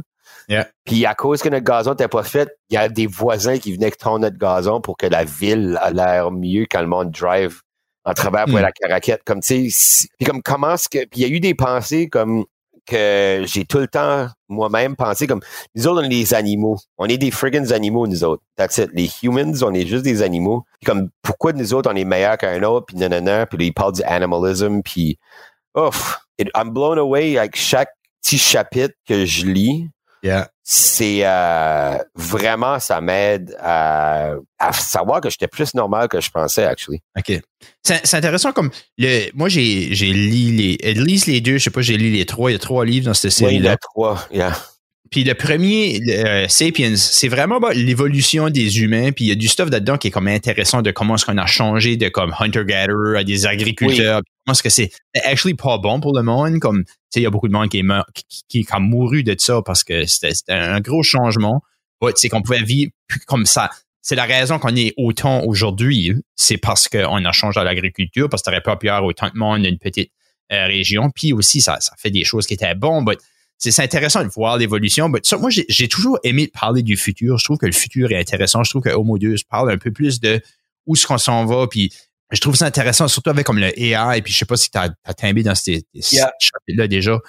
Yeah. 0.49 0.67
Puis 0.85 1.05
à 1.05 1.13
cause 1.13 1.41
que 1.41 1.49
notre 1.49 1.63
gazon 1.63 1.91
n'était 1.91 2.07
pas 2.07 2.23
fait, 2.23 2.49
il 2.69 2.75
y 2.75 2.77
a 2.77 2.89
des 2.89 3.07
voisins 3.07 3.57
qui 3.57 3.73
venaient 3.73 3.91
tondre 3.91 4.19
notre 4.19 4.37
gazon 4.37 4.81
pour 4.81 4.97
que 4.97 5.05
la 5.05 5.23
ville 5.23 5.77
a 5.81 5.91
l'air 5.91 6.31
mieux 6.31 6.65
quand 6.69 6.81
le 6.81 6.87
monde 6.87 7.11
drive 7.11 7.61
en 8.03 8.13
travers 8.13 8.45
pour 8.45 8.57
aller 8.57 8.67
à 8.67 8.71
Caraquette. 8.71 9.21
Comme 9.23 9.41
tu 9.41 9.69
sais, 9.69 10.07
puis 10.17 10.27
comme 10.27 10.41
comment 10.41 10.73
est-ce 10.73 10.89
que, 10.89 11.05
puis 11.05 11.21
il 11.21 11.27
y 11.27 11.31
a 11.31 11.35
eu 11.35 11.39
des 11.39 11.53
pensées 11.53 12.09
comme 12.09 12.45
que 12.91 13.43
j'ai 13.45 13.65
tout 13.65 13.79
le 13.79 13.87
temps 13.87 14.27
moi-même 14.49 14.95
pensé 14.95 15.27
comme 15.27 15.41
nous 15.75 15.87
autres 15.87 16.01
on 16.01 16.05
est 16.05 16.09
des 16.09 16.33
animaux, 16.33 16.77
on 16.97 17.05
est 17.05 17.17
des 17.17 17.31
friggin' 17.31 17.71
animaux 17.71 18.07
nous 18.07 18.23
autres. 18.23 18.43
That's 18.55 18.77
it. 18.77 18.89
Les 18.93 19.09
humans, 19.23 19.53
on 19.63 19.73
est 19.73 19.85
juste 19.87 20.03
des 20.03 20.21
animaux. 20.21 20.65
Comme 20.85 21.09
pourquoi 21.21 21.53
nous 21.53 21.73
autres 21.73 21.89
on 21.91 21.95
est 21.95 22.05
meilleurs 22.05 22.37
qu'un 22.37 22.61
autre, 22.63 22.87
puis 22.87 22.97
nanana, 22.97 23.45
puis 23.45 23.67
ils 23.67 23.73
parlent 23.73 23.93
du 23.93 24.03
animalism, 24.03 24.81
puis 24.81 25.17
ouf, 25.75 26.19
I'm 26.39 26.71
blown 26.71 26.97
away 26.97 27.37
avec 27.37 27.55
chaque 27.55 27.89
petit 28.21 28.37
chapitre 28.37 28.95
que 29.07 29.25
je 29.25 29.45
lis 29.45 29.89
Yeah. 30.23 30.50
C'est 30.63 31.21
euh, 31.23 31.97
vraiment 32.15 32.79
ça 32.79 33.01
m'aide 33.01 33.55
à, 33.59 34.33
à 34.59 34.73
savoir 34.73 35.19
que 35.21 35.29
j'étais 35.29 35.47
plus 35.47 35.73
normal 35.73 36.07
que 36.07 36.21
je 36.21 36.29
pensais 36.29 36.65
actually. 36.65 36.99
OK. 37.17 37.41
C'est 37.83 38.13
intéressant 38.15 38.51
comme 38.53 38.69
le 38.97 39.29
moi 39.33 39.49
j'ai 39.49 39.93
j'ai 39.93 40.13
lu 40.13 40.51
les 40.55 40.77
at 40.83 40.93
least 40.93 41.25
les 41.27 41.41
deux, 41.41 41.57
je 41.57 41.63
sais 41.65 41.69
pas, 41.71 41.81
j'ai 41.81 41.97
lu 41.97 42.11
les 42.11 42.25
trois, 42.25 42.51
il 42.51 42.53
y 42.53 42.55
a 42.55 42.59
trois 42.59 42.85
livres 42.85 43.05
dans 43.07 43.13
cette 43.13 43.31
Oui, 43.31 43.37
série 43.37 43.55
il 43.55 43.61
y 43.63 43.67
en 43.67 43.69
là. 43.69 43.71
a 43.73 43.77
trois. 43.77 44.27
yeah. 44.31 44.55
Puis 45.11 45.25
le 45.25 45.33
premier 45.33 45.99
euh, 46.07 46.47
Sapiens, 46.47 46.95
c'est 46.95 47.27
vraiment 47.27 47.59
bah, 47.59 47.73
l'évolution 47.73 48.49
des 48.49 48.79
humains, 48.79 49.11
puis 49.11 49.25
il 49.25 49.27
y 49.27 49.31
a 49.31 49.35
du 49.35 49.49
stuff 49.49 49.69
là-dedans 49.69 49.97
qui 49.97 50.07
est 50.07 50.11
comme 50.11 50.29
intéressant 50.29 50.81
de 50.81 50.91
comment 50.91 51.15
est-ce 51.15 51.25
qu'on 51.25 51.37
a 51.37 51.45
changé 51.45 51.97
de 51.97 52.07
comme 52.07 52.33
hunter 52.39 52.63
gatherer 52.65 53.19
à 53.19 53.23
des 53.25 53.45
agriculteurs, 53.45 54.21
puis 54.21 54.31
comment 54.45 54.53
est-ce 54.53 54.63
que 54.63 54.69
c'est 54.69 54.89
actually 55.25 55.53
pas 55.53 55.77
bon 55.79 55.99
pour 55.99 56.15
le 56.15 56.23
monde 56.23 56.59
comme 56.59 56.85
tu 56.85 56.91
sais 57.09 57.19
il 57.19 57.23
y 57.23 57.25
a 57.25 57.29
beaucoup 57.29 57.49
de 57.49 57.53
monde 57.53 57.67
qui 57.67 57.79
est 57.79 57.83
mort- 57.83 58.07
qui, 58.13 58.43
qui, 58.47 58.59
est 58.61 58.63
comme 58.63 58.87
mouru 58.87 59.23
de 59.23 59.35
ça 59.37 59.61
parce 59.65 59.83
que 59.83 60.05
c'était 60.05 60.31
un 60.53 60.79
gros 60.79 61.03
changement. 61.03 61.61
Ouais, 61.99 62.13
c'est 62.15 62.29
qu'on 62.29 62.41
pouvait 62.41 62.63
vivre 62.63 62.91
comme 63.27 63.45
ça. 63.45 63.69
C'est 64.01 64.15
la 64.15 64.23
raison 64.23 64.59
qu'on 64.59 64.75
est 64.77 64.93
autant 64.95 65.43
aujourd'hui, 65.43 66.13
c'est 66.37 66.57
parce 66.57 66.87
qu'on 66.87 67.25
a 67.25 67.31
changé 67.33 67.59
à 67.59 67.65
l'agriculture, 67.65 68.29
parce 68.29 68.41
que 68.41 68.45
t'aurais 68.45 68.61
pas 68.61 68.77
pu 68.77 68.87
avoir 68.87 69.03
autant 69.03 69.27
de 69.27 69.37
monde 69.37 69.65
une 69.65 69.77
petite 69.77 70.11
euh, 70.53 70.65
région. 70.67 71.11
Puis 71.13 71.33
aussi, 71.33 71.61
ça, 71.61 71.79
ça 71.81 71.93
fait 71.99 72.09
des 72.09 72.23
choses 72.23 72.47
qui 72.47 72.53
étaient 72.55 72.73
bonnes. 72.73 73.05
but 73.05 73.19
c'est 73.69 73.83
intéressant 73.83 74.23
de 74.23 74.29
voir 74.29 74.57
l'évolution. 74.57 75.07
moi, 75.07 75.49
j'ai 75.49 75.87
toujours 75.87 76.17
aimé 76.23 76.47
parler 76.47 76.81
du 76.81 76.97
futur. 76.97 77.37
Je 77.37 77.43
trouve 77.43 77.57
que 77.57 77.67
le 77.67 77.71
futur 77.71 78.11
est 78.11 78.19
intéressant. 78.19 78.63
Je 78.63 78.71
trouve 78.71 78.81
que 78.81 78.89
Homo 78.89 79.17
Deus 79.19 79.37
parle 79.47 79.71
un 79.71 79.77
peu 79.77 79.91
plus 79.91 80.19
de 80.19 80.41
où 80.87 80.95
est-ce 80.95 81.05
qu'on 81.05 81.19
s'en 81.19 81.45
va. 81.45 81.67
Puis 81.67 81.93
je 82.31 82.39
trouve 82.39 82.55
ça 82.55 82.65
intéressant, 82.65 83.07
surtout 83.07 83.29
avec 83.29 83.45
comme 83.45 83.59
le 83.59 83.77
AI. 83.79 84.21
Puis 84.23 84.33
je 84.33 84.39
sais 84.39 84.45
pas 84.45 84.57
si 84.57 84.71
tu 84.71 84.77
as, 84.79 84.89
tombé 85.13 85.43
dans 85.43 85.53
ces, 85.53 85.83
ces 85.99 86.15
Yeah. 86.15 86.31
chapitres-là 86.39 86.87
déjà. 86.87 87.19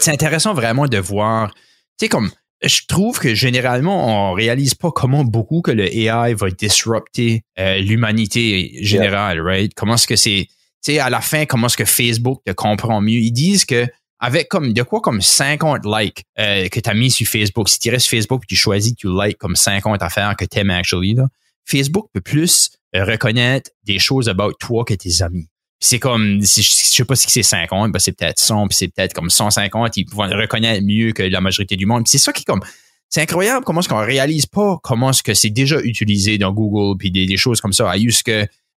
C'est 0.00 0.10
intéressant 0.10 0.52
vraiment 0.52 0.86
de 0.86 0.98
voir, 0.98 1.54
tu 1.54 1.60
sais, 2.00 2.08
comme 2.08 2.30
je 2.62 2.80
trouve 2.88 3.18
que 3.20 3.34
généralement, 3.34 4.30
on 4.30 4.32
réalise 4.32 4.74
pas 4.74 4.90
comment 4.90 5.24
beaucoup 5.24 5.62
que 5.62 5.70
le 5.70 5.84
AI 5.86 6.34
va 6.34 6.50
disrupter 6.50 7.44
euh, 7.58 7.78
l'humanité 7.78 8.78
générale, 8.82 9.40
right? 9.40 9.72
Comment 9.74 9.94
est-ce 9.94 10.08
que 10.08 10.16
c'est, 10.16 10.48
tu 10.84 10.92
sais, 10.92 10.98
à 10.98 11.08
la 11.08 11.20
fin, 11.20 11.46
comment 11.46 11.68
est-ce 11.68 11.76
que 11.76 11.84
Facebook 11.84 12.42
te 12.44 12.52
comprend 12.52 13.00
mieux? 13.00 13.20
Ils 13.20 13.32
disent 13.32 13.64
que 13.64 13.86
avec 14.20 14.48
comme 14.48 14.72
de 14.72 14.82
quoi 14.82 15.00
comme 15.00 15.20
50 15.20 15.84
likes 15.84 16.24
euh, 16.38 16.68
que 16.68 16.80
tu 16.80 16.90
as 16.90 16.94
mis 16.94 17.10
sur 17.10 17.26
Facebook, 17.26 17.68
si 17.68 17.78
tu 17.78 17.90
restes 17.90 18.06
sur 18.06 18.18
Facebook 18.18 18.42
et 18.44 18.46
tu 18.46 18.56
choisis 18.56 18.94
tu 18.94 19.08
likes 19.08 19.38
comme 19.38 19.56
50 19.56 20.02
affaires 20.02 20.34
que 20.36 20.44
tu 20.44 20.58
aimes 20.58 20.70
actually, 20.70 21.16
Facebook 21.64 22.08
peut 22.12 22.20
plus 22.20 22.70
euh, 22.96 23.04
reconnaître 23.04 23.70
des 23.84 23.98
choses 23.98 24.28
about 24.28 24.52
toi 24.58 24.84
que 24.84 24.94
tes 24.94 25.22
amis. 25.22 25.48
C'est 25.80 26.00
comme, 26.00 26.40
je, 26.40 26.62
sais 26.62 27.04
pas 27.04 27.14
si 27.14 27.30
c'est 27.30 27.44
50, 27.44 27.92
ben 27.92 27.98
c'est 28.00 28.12
peut-être 28.12 28.40
100, 28.40 28.66
puis 28.66 28.76
c'est 28.76 28.88
peut-être 28.88 29.12
comme 29.12 29.30
150, 29.30 29.96
ils 29.96 30.06
vont 30.10 30.24
le 30.24 30.34
reconnaître 30.34 30.84
mieux 30.84 31.12
que 31.12 31.22
la 31.22 31.40
majorité 31.40 31.76
du 31.76 31.86
monde. 31.86 32.08
C'est 32.08 32.18
ça 32.18 32.32
qui 32.32 32.42
est 32.42 32.44
comme, 32.44 32.62
c'est 33.08 33.22
incroyable 33.22 33.64
comment 33.64 33.80
est-ce 33.80 33.88
qu'on 33.88 34.04
réalise 34.04 34.46
pas 34.46 34.78
comment 34.82 35.10
est-ce 35.10 35.22
que 35.22 35.34
c'est 35.34 35.50
déjà 35.50 35.80
utilisé 35.80 36.36
dans 36.36 36.52
Google 36.52 36.96
puis 36.98 37.10
des, 37.10 37.36
choses 37.36 37.60
comme 37.60 37.72
ça. 37.72 37.90
À 37.90 37.96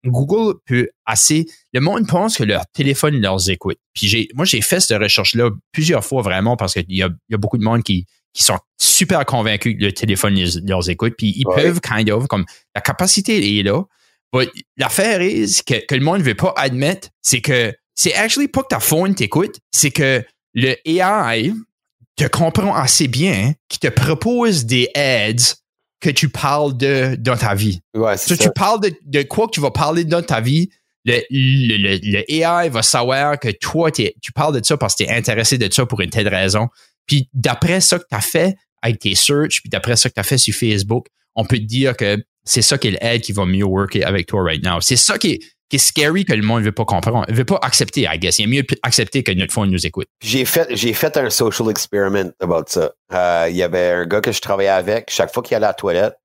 Google 0.06 0.56
peut 0.66 0.90
assez. 1.06 1.46
Le 1.74 1.82
monde 1.82 2.08
pense 2.08 2.38
que 2.38 2.44
leur 2.44 2.66
téléphone 2.74 3.20
leur 3.20 3.38
écoute. 3.50 3.78
Puis 3.94 4.08
j'ai, 4.08 4.30
moi, 4.34 4.46
j'ai 4.46 4.62
fait 4.62 4.80
cette 4.80 5.02
recherche-là 5.02 5.50
plusieurs 5.72 6.06
fois 6.06 6.22
vraiment 6.22 6.56
parce 6.58 6.74
qu'il 6.74 6.86
y 6.90 7.04
a, 7.04 7.08
il 7.30 7.32
y 7.32 7.36
a 7.36 7.38
beaucoup 7.38 7.58
de 7.58 7.64
monde 7.64 7.84
qui, 7.84 8.06
qui 8.34 8.44
sont 8.44 8.58
super 8.80 9.26
convaincus 9.26 9.76
que 9.78 9.84
le 9.84 9.92
téléphone 9.92 10.36
les, 10.36 10.62
leur 10.66 10.88
écoute. 10.90 11.14
Puis 11.18 11.34
ils 11.36 11.46
Ouais. 11.48 11.56
peuvent, 11.64 11.82
kind 11.82 12.10
of, 12.12 12.28
comme 12.28 12.46
la 12.76 12.82
capacité 12.82 13.60
est 13.60 13.64
là. 13.64 13.84
L'affaire 14.78 15.22
est 15.22 15.64
que, 15.66 15.86
que 15.86 15.96
le 15.96 16.02
monde 16.02 16.20
ne 16.20 16.24
veut 16.24 16.36
pas 16.36 16.54
admettre, 16.56 17.10
c'est 17.22 17.42
que 17.42 17.74
c'est 17.96 18.14
actually 18.14 18.48
pas 18.48 18.62
que 18.62 18.68
ta 18.70 18.80
phone 18.80 19.16
t'écoute, 19.16 19.60
c'est 19.72 19.92
que 19.92 20.24
le 20.54 20.76
AI 20.86 21.52
te 22.16 22.26
comprend 22.28 22.76
assez 22.76 23.08
bien 23.08 23.54
qui 23.70 23.80
te 23.80 23.88
propose 23.88 24.66
des 24.66 24.90
ads 24.96 25.56
que 26.00 26.10
tu 26.10 26.30
parles 26.30 26.78
de 26.78 27.16
dans 27.20 27.36
ta 27.38 27.56
vie. 27.56 27.82
Ouais, 27.94 28.18
So, 28.18 28.30
c'est 28.30 28.38
tu 28.38 28.44
ça. 28.46 28.52
parles 28.52 28.82
de, 28.82 28.94
de 29.06 29.22
quoi 29.24 29.48
que 29.48 29.52
tu 29.52 29.60
vas 29.62 29.72
parler 29.72 30.06
dans 30.06 30.22
ta 30.22 30.40
vie. 30.42 30.70
Le, 31.06 31.20
le, 31.30 31.78
le- 31.78 32.00
le 32.04 32.32
AI 32.32 32.70
va 32.70 32.82
savoir 32.84 33.40
que 33.40 33.50
toi, 33.50 33.92
tu 33.92 34.12
parles 34.34 34.60
de 34.60 34.66
ça 34.66 34.78
parce 34.78 34.96
que 34.96 35.04
tu 35.04 35.10
es 35.10 35.14
intéressé 35.14 35.58
de 35.58 35.72
ça 35.74 35.86
pour 35.86 36.02
une 36.02 36.10
telle 36.10 36.28
raison. 36.28 36.68
Puis 37.06 37.30
d'après 37.34 37.82
ça 37.82 37.98
que 38.00 38.04
tu 38.10 38.16
as 38.16 38.22
fait 38.22 38.56
avec 38.82 39.00
tes 39.00 39.16
searches, 39.16 39.62
puis 39.62 39.70
d'après 39.70 39.96
ça 39.96 40.10
que 40.10 40.14
tu 40.14 40.20
as 40.20 40.24
fait 40.24 40.38
sur 40.38 40.54
Facebook, 40.54 41.08
on 41.36 41.46
peut 41.46 41.58
te 41.58 41.64
dire 41.64 41.96
que 41.98 42.18
c'est 42.44 42.62
ça 42.62 42.78
qui 42.78 42.90
est 42.90 43.02
l'aide 43.04 43.22
qui 43.22 43.32
va 43.32 43.46
mieux 43.46 43.64
worker 43.66 44.06
avec 44.06 44.28
toi 44.28 44.44
right 44.44 44.64
now. 44.64 44.82
C'est 44.82 44.96
ça 44.96 45.18
qui 45.18 45.32
est, 45.32 45.40
qui 45.70 45.76
est 45.76 45.80
scary 45.80 46.26
que 46.26 46.34
le 46.34 46.42
monde 46.42 46.60
ne 46.62 46.66
veut 46.66 46.72
pas 46.72 46.86
comprendre. 46.86 47.26
Il 47.30 47.36
veut 47.36 47.46
pas 47.46 47.60
accepter, 47.62 48.08
I 48.12 48.18
guess. 48.18 48.40
Il 48.40 48.44
est 48.44 48.48
mieux 48.48 48.64
accepter 48.84 49.24
que 49.24 49.32
notre 49.32 49.54
phone 49.54 49.70
nous 49.70 49.86
écoute. 49.86 50.08
J'ai 50.22 50.46
fait, 50.46 50.68
j'ai 50.76 50.94
fait 50.94 51.16
un 51.18 51.30
social 51.30 51.70
experiment 51.70 52.32
about 52.40 52.66
ça. 52.68 52.92
Euh, 53.14 53.48
Il 53.50 53.56
y 53.56 53.64
avait 53.64 53.92
un 53.92 54.06
gars 54.06 54.22
que 54.22 54.32
je 54.32 54.42
travaillais 54.42 54.70
avec. 54.70 55.10
Chaque 55.12 55.32
fois 55.34 55.44
qu'il 55.44 55.56
allait 55.56 55.66
à 55.68 55.70
la 55.70 55.74
toilette, 55.74 56.16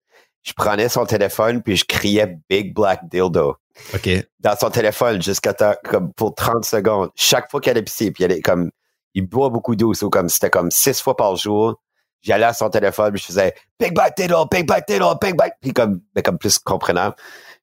je 0.42 0.53
prenais 0.55 0.88
son 0.88 1.07
téléphone 1.07 1.62
puis 1.62 1.76
je 1.76 1.84
criais 1.84 2.36
Big 2.51 2.74
Black 2.74 3.09
Dildo 3.11 3.57
OK. 3.95 4.09
dans 4.40 4.57
son 4.57 4.70
téléphone 4.70 5.22
jusqu'à 5.22 5.55
comme 5.84 6.12
pour 6.14 6.34
30 6.34 6.64
secondes. 6.64 7.11
Chaque 7.14 7.51
fois 7.51 7.61
qu'il 7.61 7.70
allait 7.70 7.82
pisser, 7.82 8.11
puis 8.11 8.22
il 8.22 8.26
allait 8.26 8.40
comme 8.40 8.70
il 9.14 9.26
boit 9.26 9.49
beaucoup 9.49 9.76
d'eau, 9.76 9.92
comme 10.11 10.28
c'était 10.28 10.51
comme 10.51 10.70
six 10.70 11.01
fois 11.01 11.16
par 11.16 11.36
jour. 11.36 11.80
J'allais 12.25 12.47
à 12.47 12.55
son 12.55 12.70
téléphone, 12.70 13.12
puis 13.12 13.20
je 13.20 13.27
faisais 13.27 13.55
Big 13.79 13.95
Black 13.95 14.16
Dildo, 14.16 14.47
Big 14.51 14.66
Black 14.66 14.89
Dildo, 14.89 15.14
Big 15.20 15.37
Black, 15.37 15.57
puis 15.61 15.72
comme, 15.72 16.01
mais 16.16 16.22
comme 16.22 16.39
plus 16.39 16.59
comprenable. 16.59 17.14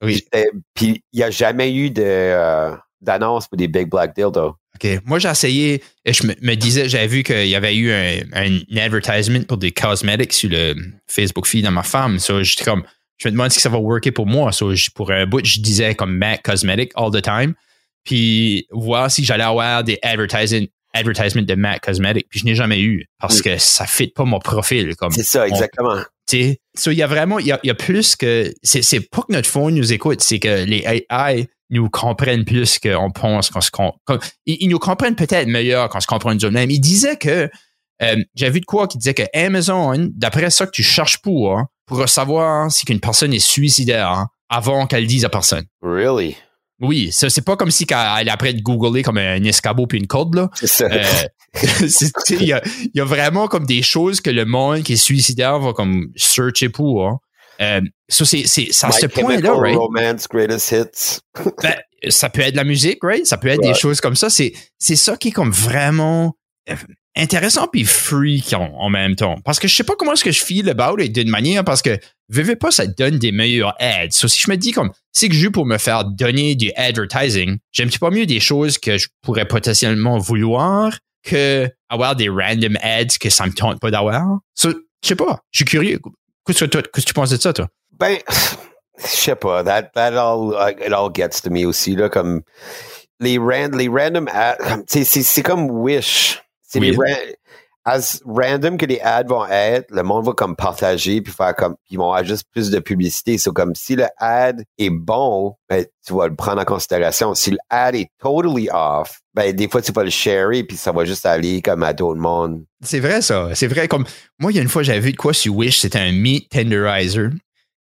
Oui. 0.04 0.24
Puis 0.76 1.04
il 1.12 1.18
n'y 1.18 1.24
a 1.24 1.32
jamais 1.32 1.74
eu 1.74 1.90
de 1.90 2.04
euh, 2.06 2.76
d'annonce 3.02 3.48
pour 3.48 3.58
des 3.58 3.68
Big 3.68 3.90
Black 3.90 4.16
Dildo. 4.16 4.56
OK. 4.76 5.00
Moi, 5.06 5.20
j'ai 5.20 5.30
essayé, 5.30 5.84
et 6.06 6.14
je 6.14 6.26
me, 6.26 6.34
me 6.42 6.56
disais, 6.56 6.88
j'avais 6.88 7.08
vu 7.08 7.24
qu'il 7.24 7.48
y 7.48 7.56
avait 7.56 7.76
eu 7.76 7.92
un, 7.92 8.20
un 8.34 8.78
advertisement 8.78 9.42
pour 9.44 9.58
des 9.58 9.72
cosmetics 9.72 10.34
sur 10.34 10.50
le 10.50 10.76
Facebook 11.08 11.46
feed 11.46 11.66
de 11.66 11.70
ma 11.70 11.84
femme. 11.84 12.20
So, 12.20 12.44
j'étais 12.44 12.64
comme, 12.64 12.84
je 13.18 13.28
me 13.28 13.34
demande 13.34 13.52
si 13.52 13.60
ça 13.60 13.70
va 13.70 13.78
worker 13.78 14.12
pour 14.12 14.26
moi. 14.26 14.52
So, 14.52 14.74
pour 14.96 15.12
un 15.12 15.26
bout, 15.26 15.46
je 15.46 15.60
disais 15.60 15.94
comme 15.96 16.16
Mac 16.18 16.44
Cosmetic 16.44 16.92
all 16.96 17.12
the 17.12 17.22
time. 17.22 17.54
Puis, 18.04 18.68
voir 18.72 19.12
si 19.12 19.24
j'allais 19.24 19.44
avoir 19.44 19.84
des 19.84 20.00
advertising, 20.02 20.68
advertisements 20.94 21.44
de 21.44 21.56
Mac 21.56 21.82
Cosmetic. 21.82 22.28
Puis, 22.30 22.40
je 22.40 22.46
n'ai 22.46 22.56
jamais 22.56 22.82
eu 22.82 23.06
parce 23.20 23.42
que 23.42 23.58
ça 23.58 23.86
ne 23.86 23.90
fit 23.90 24.08
pas 24.08 24.26
mon 24.26 24.40
profil. 24.40 24.96
Comme, 24.96 25.12
C'est 25.12 25.24
ça, 25.24 25.48
exactement. 25.48 25.98
tu 26.28 26.38
sais. 26.42 26.62
So, 26.78 26.92
il 26.92 26.98
y 26.98 27.04
a 27.04 27.08
vraiment, 27.08 27.40
il 27.40 27.48
y 27.48 27.52
a, 27.52 27.60
il 27.64 27.68
y 27.68 27.72
a 27.72 27.76
plus 27.76 28.16
que, 28.16 28.54
c'est, 28.64 29.10
pas 29.10 29.22
que 29.22 29.34
notre 29.34 29.50
phone 29.50 29.76
nous 29.76 29.94
écoute, 29.94 30.22
c'est 30.22 30.40
que 30.40 30.64
les 30.66 30.86
AI 31.10 31.48
nous 31.70 31.90
comprennent 31.90 32.46
plus 32.46 32.80
qu'on 32.80 33.12
pense 33.12 33.50
qu'on 33.50 33.62
se 33.62 33.70
ils, 34.46 34.58
ils 34.60 34.68
nous 34.68 34.80
comprennent 34.80 35.16
peut-être 35.16 35.48
meilleur 35.48 35.90
qu'on 35.90 36.02
se 36.02 36.08
comprend 36.08 36.34
nous-mêmes. 36.36 36.70
Il 36.70 36.80
disait 36.80 37.16
que, 37.16 37.50
euh, 38.02 38.16
j'avais 38.36 38.52
vu 38.52 38.60
de 38.62 38.66
quoi 38.66 38.88
qui 38.88 38.98
disait 38.98 39.14
que 39.14 39.24
Amazon, 39.34 40.10
d'après 40.14 40.50
ça 40.50 40.66
que 40.66 40.72
tu 40.72 40.84
cherches 40.84 41.22
pour, 41.22 41.58
hein, 41.58 41.68
pour 41.86 42.08
savoir 42.10 42.72
si 42.72 42.86
qu'une 42.86 43.00
personne 43.00 43.34
est 43.34 43.40
suicidaire 43.40 44.10
hein, 44.10 44.30
avant 44.50 44.88
qu'elle 44.88 45.08
dise 45.08 45.26
à 45.26 45.30
personne. 45.30 45.66
Really? 45.82 46.36
Oui, 46.82 47.12
ça, 47.12 47.30
c'est 47.30 47.46
pas 47.46 47.56
comme 47.56 47.72
si 47.72 47.86
elle 47.90 48.28
est 48.28 48.32
après 48.32 48.54
de 48.54 48.62
googler 48.62 49.04
comme 49.04 49.18
un 49.18 49.44
escabeau 49.44 49.86
puis 49.88 50.00
une 50.00 50.08
corde, 50.08 50.36
là. 50.36 50.50
C'est 50.56 50.68
ça. 50.68 50.88
Il 52.30 52.44
y 52.44 52.54
a, 52.54 52.62
y 52.94 53.00
a 53.00 53.06
vraiment 53.06 53.48
comme 53.48 53.66
des 53.66 53.82
choses 53.82 54.22
que 54.22 54.30
le 54.30 54.46
monde 54.46 54.84
qui 54.84 54.94
est 54.94 54.98
suicidaire 54.98 55.60
va 55.60 55.74
comme 55.74 56.08
searcher 56.16 56.70
pour. 56.70 57.08
hein. 57.08 57.20
Euh, 57.62 57.82
ça, 58.10 58.26
c'est, 58.26 58.38
My 58.40 58.74
ce 58.74 59.06
point-là, 59.06 59.54
right? 59.54 59.78
Romance 59.78 60.28
Greatest 60.28 60.72
Hits. 60.72 61.20
Ben, 61.62 61.76
ça 62.10 62.30
peut 62.30 62.42
être 62.42 62.54
de 62.54 62.58
la 62.58 62.64
musique, 62.64 62.98
right? 63.04 63.26
Ça 63.28 63.38
peut 63.38 63.50
être 63.50 63.62
des 63.62 63.76
choses 63.76 64.02
comme 64.02 64.16
ça. 64.16 64.32
C'est, 64.32 64.54
c'est 64.80 64.96
ça 64.96 65.16
qui 65.18 65.28
est 65.28 65.32
comme 65.32 65.52
vraiment 65.52 66.36
euh, 66.70 66.76
intéressant 67.16 67.68
puis 67.68 67.84
freak 67.84 68.54
en, 68.54 68.90
même 68.90 69.16
temps. 69.16 69.36
Parce 69.44 69.60
que 69.60 69.68
je 69.68 69.76
sais 69.76 69.84
pas 69.84 69.96
comment 69.98 70.14
est-ce 70.14 70.24
que 70.24 70.32
je 70.32 70.44
feel 70.44 70.70
about 70.70 71.02
it 71.02 71.14
d'une 71.14 71.30
manière 71.30 71.64
parce 71.64 71.82
que 71.82 72.00
veux, 72.30 72.56
pas, 72.56 72.72
ça 72.72 72.88
donne 72.88 73.18
des 73.18 73.32
meilleurs 73.32 73.76
ads. 73.80 74.12
So, 74.12 74.28
si 74.28 74.40
je 74.40 74.50
me 74.50 74.56
dis 74.56 74.72
comme, 74.72 74.92
c'est 75.12 75.28
que 75.28 75.36
je 75.36 75.50
pour 75.50 75.66
me 75.66 75.78
faire 75.78 76.06
donner 76.06 76.56
du 76.56 76.72
advertising, 76.76 77.58
j'aime 77.72 77.90
pas 78.00 78.10
mieux 78.10 78.26
des 78.26 78.40
choses 78.40 78.78
que 78.78 78.98
je 78.98 79.10
pourrais 79.22 79.46
potentiellement 79.46 80.18
vouloir 80.18 80.98
que 81.24 81.70
avoir 81.90 82.16
des 82.16 82.30
random 82.30 82.78
ads 82.82 83.18
que 83.20 83.30
ça 83.30 83.46
me 83.46 83.52
tente 83.52 83.80
pas 83.80 83.92
d'avoir? 83.92 84.40
So, 84.56 84.72
je 85.04 85.08
sais 85.08 85.16
pas. 85.16 85.40
Je 85.52 85.60
suis 85.60 85.66
curieux. 85.66 86.00
Qu'est-ce 86.46 86.66
que, 86.66 86.78
que 86.80 87.02
tu 87.02 87.14
penses 87.14 87.30
de 87.30 87.38
ça, 87.38 87.54
toi? 87.54 87.68
Ben, 88.00 88.18
je 88.98 89.08
sais 89.08 89.36
pas. 89.36 89.64
That, 89.64 89.92
that 89.94 90.18
all, 90.18 90.54
it 90.80 90.94
all 90.94 91.10
gets 91.14 91.42
to 91.44 91.50
me 91.52 91.66
aussi, 91.66 91.96
là, 91.96 92.10
comme 92.10 92.42
les, 93.20 93.38
ran, 93.38 93.70
les 93.76 93.88
random 93.88 94.28
ads, 94.30 94.84
c'est 94.88 95.44
comme 95.44 95.70
Wish. 95.70 96.42
C'est 96.72 96.80
Oui. 96.80 96.98
as 97.84 98.22
random 98.26 98.78
que 98.78 98.86
les 98.86 99.00
ads 99.00 99.24
vont 99.24 99.46
être, 99.48 99.90
le 99.90 100.04
monde 100.04 100.26
va 100.26 100.34
comme 100.34 100.56
partager 100.56 101.20
puis 101.22 101.34
faire 101.34 101.56
comme, 101.56 101.76
ils 101.90 101.98
vont 101.98 102.12
avoir 102.12 102.24
juste 102.24 102.44
plus 102.52 102.70
de 102.70 102.80
publicité. 102.80 103.40
C'est 103.40 103.52
comme 103.52 103.74
si 103.74 103.96
le 103.96 104.06
ad 104.18 104.64
est 104.78 104.92
bon, 104.92 105.56
ben, 105.68 105.84
tu 106.06 106.14
vas 106.14 106.28
le 106.28 106.36
prendre 106.36 106.62
en 106.62 106.66
considération. 106.66 107.34
Si 107.34 107.50
le 107.50 107.58
ad 107.72 107.96
est 107.96 108.08
totally 108.22 108.70
off, 108.72 109.20
ben, 109.34 109.52
des 109.56 109.68
fois, 109.68 109.82
tu 109.82 109.92
vas 109.92 110.04
le 110.04 110.12
sharer 110.12 110.64
puis 110.64 110.78
ça 110.78 110.92
va 110.92 111.06
juste 111.06 111.26
aller 111.26 111.62
comme 111.64 111.82
à 111.82 111.94
d'autres 111.94 112.20
mondes. 112.20 112.64
C'est 112.84 113.00
vrai, 113.00 113.22
ça. 113.24 113.50
C'est 113.56 113.68
vrai. 113.68 113.88
Comme 113.88 114.06
moi, 114.40 114.52
il 114.52 114.56
y 114.56 114.60
a 114.60 114.62
une 114.62 114.70
fois, 114.70 114.84
j'avais 114.84 115.00
vu 115.00 115.12
de 115.12 115.18
quoi 115.18 115.34
sur 115.34 115.56
Wish, 115.56 115.80
c'était 115.80 116.00
un 116.00 116.12
meat 116.12 116.50
tenderizer. 116.50 117.30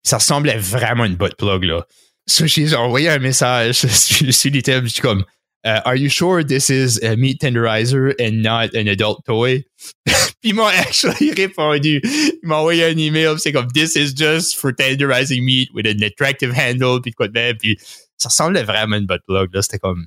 Ça 0.03 0.17
ressemblait 0.17 0.57
vraiment 0.57 1.03
à 1.03 1.07
une 1.07 1.15
butt 1.15 1.35
plug, 1.37 1.63
là. 1.63 1.85
So, 2.27 2.45
j'ai 2.47 2.75
envoyé 2.75 3.09
un 3.09 3.19
message 3.19 3.75
sur, 3.85 4.51
thèmes, 4.63 4.85
je 4.85 4.89
suis 4.93 5.01
comme, 5.01 5.25
euh, 5.65 5.79
Are 5.85 5.95
you 5.95 6.09
sure 6.09 6.43
this 6.43 6.69
is 6.69 6.97
a 7.03 7.15
meat 7.15 7.39
tenderizer 7.41 8.13
and 8.19 8.41
not 8.41 8.75
an 8.75 8.87
adult 8.87 9.23
toy? 9.25 9.63
puis 10.05 10.49
ils 10.51 10.53
m'ont 10.55 10.65
actually 10.67 11.31
répondu. 11.37 12.01
Ils 12.03 12.39
m'ont 12.43 12.55
envoyé 12.55 12.85
un 12.85 12.97
email, 12.97 13.35
c'est 13.37 13.51
comme, 13.51 13.67
This 13.71 13.95
is 13.95 14.13
just 14.15 14.57
for 14.57 14.71
tenderizing 14.73 15.43
meat 15.43 15.69
with 15.73 15.85
an 15.85 16.01
attractive 16.03 16.53
handle, 16.53 16.99
puis 17.01 17.11
quoi 17.11 17.27
de 17.27 17.33
même. 17.33 17.57
Puis 17.57 17.77
ça 18.17 18.29
ressemblait 18.29 18.63
vraiment 18.63 18.95
à 18.95 18.99
une 18.99 19.05
butt 19.05 19.21
plug, 19.27 19.49
là. 19.53 19.61
C'était 19.61 19.79
comme, 19.79 20.05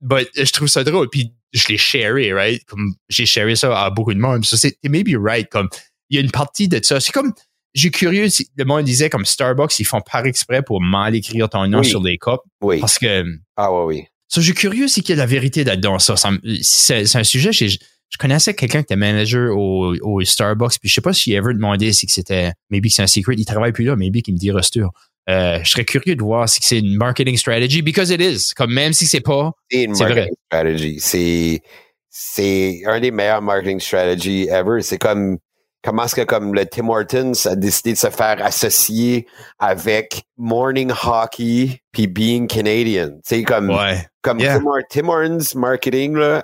But 0.00 0.28
je 0.34 0.50
trouve 0.52 0.68
ça 0.68 0.84
drôle. 0.84 1.08
Puis 1.10 1.32
je 1.52 1.68
l'ai 1.68 1.76
sharé, 1.78 2.32
right? 2.32 2.64
Comme 2.66 2.94
j'ai 3.08 3.26
sharé 3.26 3.56
ça 3.56 3.84
à 3.84 3.90
beaucoup 3.90 4.12
de 4.14 4.18
monde. 4.20 4.44
Ça, 4.44 4.56
c'est 4.56 4.76
maybe 4.84 5.14
right. 5.18 5.48
Comme 5.50 5.68
il 6.10 6.16
y 6.16 6.18
a 6.18 6.22
une 6.22 6.30
partie 6.30 6.68
de 6.68 6.78
ça. 6.82 7.00
C'est 7.00 7.12
comme 7.12 7.32
j'ai 7.74 7.90
curieux. 7.90 8.28
si 8.28 8.48
Le 8.56 8.64
monde 8.64 8.84
disait 8.84 9.08
comme 9.10 9.24
Starbucks, 9.24 9.78
ils 9.78 9.84
font 9.84 10.00
par 10.00 10.26
exprès 10.26 10.62
pour 10.62 10.80
mal 10.82 11.14
écrire 11.14 11.48
ton 11.48 11.66
nom 11.68 11.80
Oui. 11.80 11.88
sur 11.88 12.02
les 12.02 12.18
cups. 12.18 12.40
Oui. 12.62 12.80
Parce 12.80 12.98
que 12.98 13.24
Ah, 13.56 13.72
ouais, 13.72 13.84
oui. 13.84 14.04
Ça, 14.28 14.40
j'ai 14.40 14.54
curieux, 14.54 14.88
c'est 14.88 15.00
qu'il 15.00 15.10
y 15.10 15.12
a 15.12 15.16
de 15.16 15.20
la 15.20 15.26
vérité 15.26 15.64
là-dedans. 15.64 15.98
Ça, 15.98 16.14
c'est 16.62 17.16
un 17.16 17.24
sujet. 17.24 17.50
Je 17.52 18.16
connaissais 18.18 18.54
quelqu'un 18.54 18.78
qui 18.78 18.84
était 18.84 18.96
manager 18.96 19.54
au, 19.56 19.94
au 20.02 20.24
Starbucks, 20.24 20.78
puis 20.80 20.88
je 20.88 20.94
sais 20.94 21.00
pas 21.00 21.12
s'il 21.12 21.34
ever 21.34 21.52
demandé 21.52 21.92
si 21.92 22.06
c'était, 22.08 22.52
maybe 22.70 22.84
que 22.86 22.92
c'est 22.92 23.02
un 23.02 23.06
secret, 23.06 23.34
il 23.36 23.44
travaille 23.44 23.72
plus 23.72 23.84
là, 23.84 23.96
maybe 23.96 24.22
qu'il 24.22 24.34
me 24.34 24.38
dit 24.38 24.50
Rusture. 24.50 24.90
Euh, 25.28 25.60
je 25.62 25.70
serais 25.70 25.84
curieux 25.84 26.16
de 26.16 26.22
voir 26.22 26.48
si 26.48 26.60
c'est 26.62 26.78
une 26.78 26.96
marketing 26.96 27.36
strategy, 27.36 27.82
because 27.82 28.10
it 28.10 28.20
is. 28.20 28.54
Comme 28.56 28.72
même 28.72 28.94
si 28.94 29.04
c'est 29.04 29.20
pas, 29.20 29.52
C'est 29.70 29.82
une 29.84 29.92
vrai. 29.92 30.08
marketing 30.08 30.34
strategy. 30.46 30.96
C'est, 31.00 31.62
c'est 32.08 32.82
un 32.86 32.98
des 32.98 33.10
meilleurs 33.10 33.42
marketing 33.42 33.78
strategies 33.78 34.48
ever. 34.48 34.80
C'est 34.80 34.96
comme, 34.96 35.36
comment 35.84 36.04
est-ce 36.04 36.14
que 36.16 36.22
comme 36.22 36.54
le 36.54 36.66
Tim 36.66 36.88
Hortons 36.88 37.32
a 37.46 37.56
décidé 37.56 37.92
de 37.92 37.98
se 37.98 38.10
faire 38.10 38.44
associer 38.44 39.26
avec 39.58 40.22
morning 40.36 40.90
hockey 40.90 41.80
puis 41.92 42.06
being 42.06 42.46
Canadian? 42.46 43.18
C'est 43.24 43.42
comme, 43.44 43.70
ouais. 43.70 44.06
comme 44.22 44.38
yeah. 44.40 44.58
Tim, 44.58 44.66
Hor- 44.66 44.80
Tim 44.90 45.08
Hortons 45.08 45.58
marketing, 45.58 46.16
là, 46.16 46.42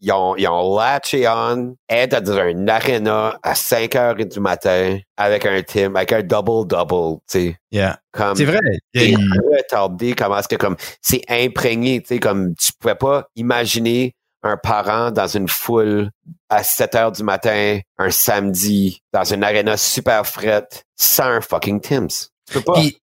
ils, 0.00 0.12
ont, 0.12 0.36
ils 0.36 0.46
ont 0.48 0.76
latché 0.78 1.26
on, 1.28 1.74
être 1.88 2.20
dans 2.22 2.38
un 2.38 2.68
arena 2.68 3.36
à 3.42 3.54
5 3.54 3.94
heures 3.96 4.14
du 4.14 4.40
matin 4.40 4.98
avec 5.16 5.44
un 5.44 5.60
Tim, 5.62 5.94
avec 5.96 6.12
un 6.12 6.22
double-double, 6.22 7.18
tu 7.30 7.38
sais. 7.50 7.56
Yeah. 7.72 7.98
Comme, 8.12 8.36
C'est 8.36 8.44
vrai. 8.44 8.60
Il 8.94 9.02
y 9.02 9.14
a 9.14 9.18
c'est 9.18 9.22
une- 9.22 9.40
retardé 9.58 10.14
comment 10.14 10.38
est-ce 10.38 10.48
que 10.48 10.56
comme 10.56 10.76
c'est 11.02 11.22
imprégné 11.28 12.00
tu 12.00 12.08
sais 12.14 12.18
comme 12.18 12.54
tu 12.54 12.72
pouvais 12.80 12.94
pas 12.94 13.26
imaginer 13.36 14.14
un 14.46 14.56
parent 14.56 15.10
dans 15.10 15.26
une 15.26 15.48
foule 15.48 16.10
à 16.48 16.62
7 16.62 16.94
heures 16.94 17.12
du 17.12 17.22
matin 17.22 17.78
un 17.98 18.10
samedi 18.10 19.00
dans 19.12 19.24
une 19.24 19.42
arena 19.44 19.76
super 19.76 20.26
frette 20.26 20.84
sans 20.96 21.24
un 21.24 21.40
fucking 21.40 21.80
Tim's 21.80 22.30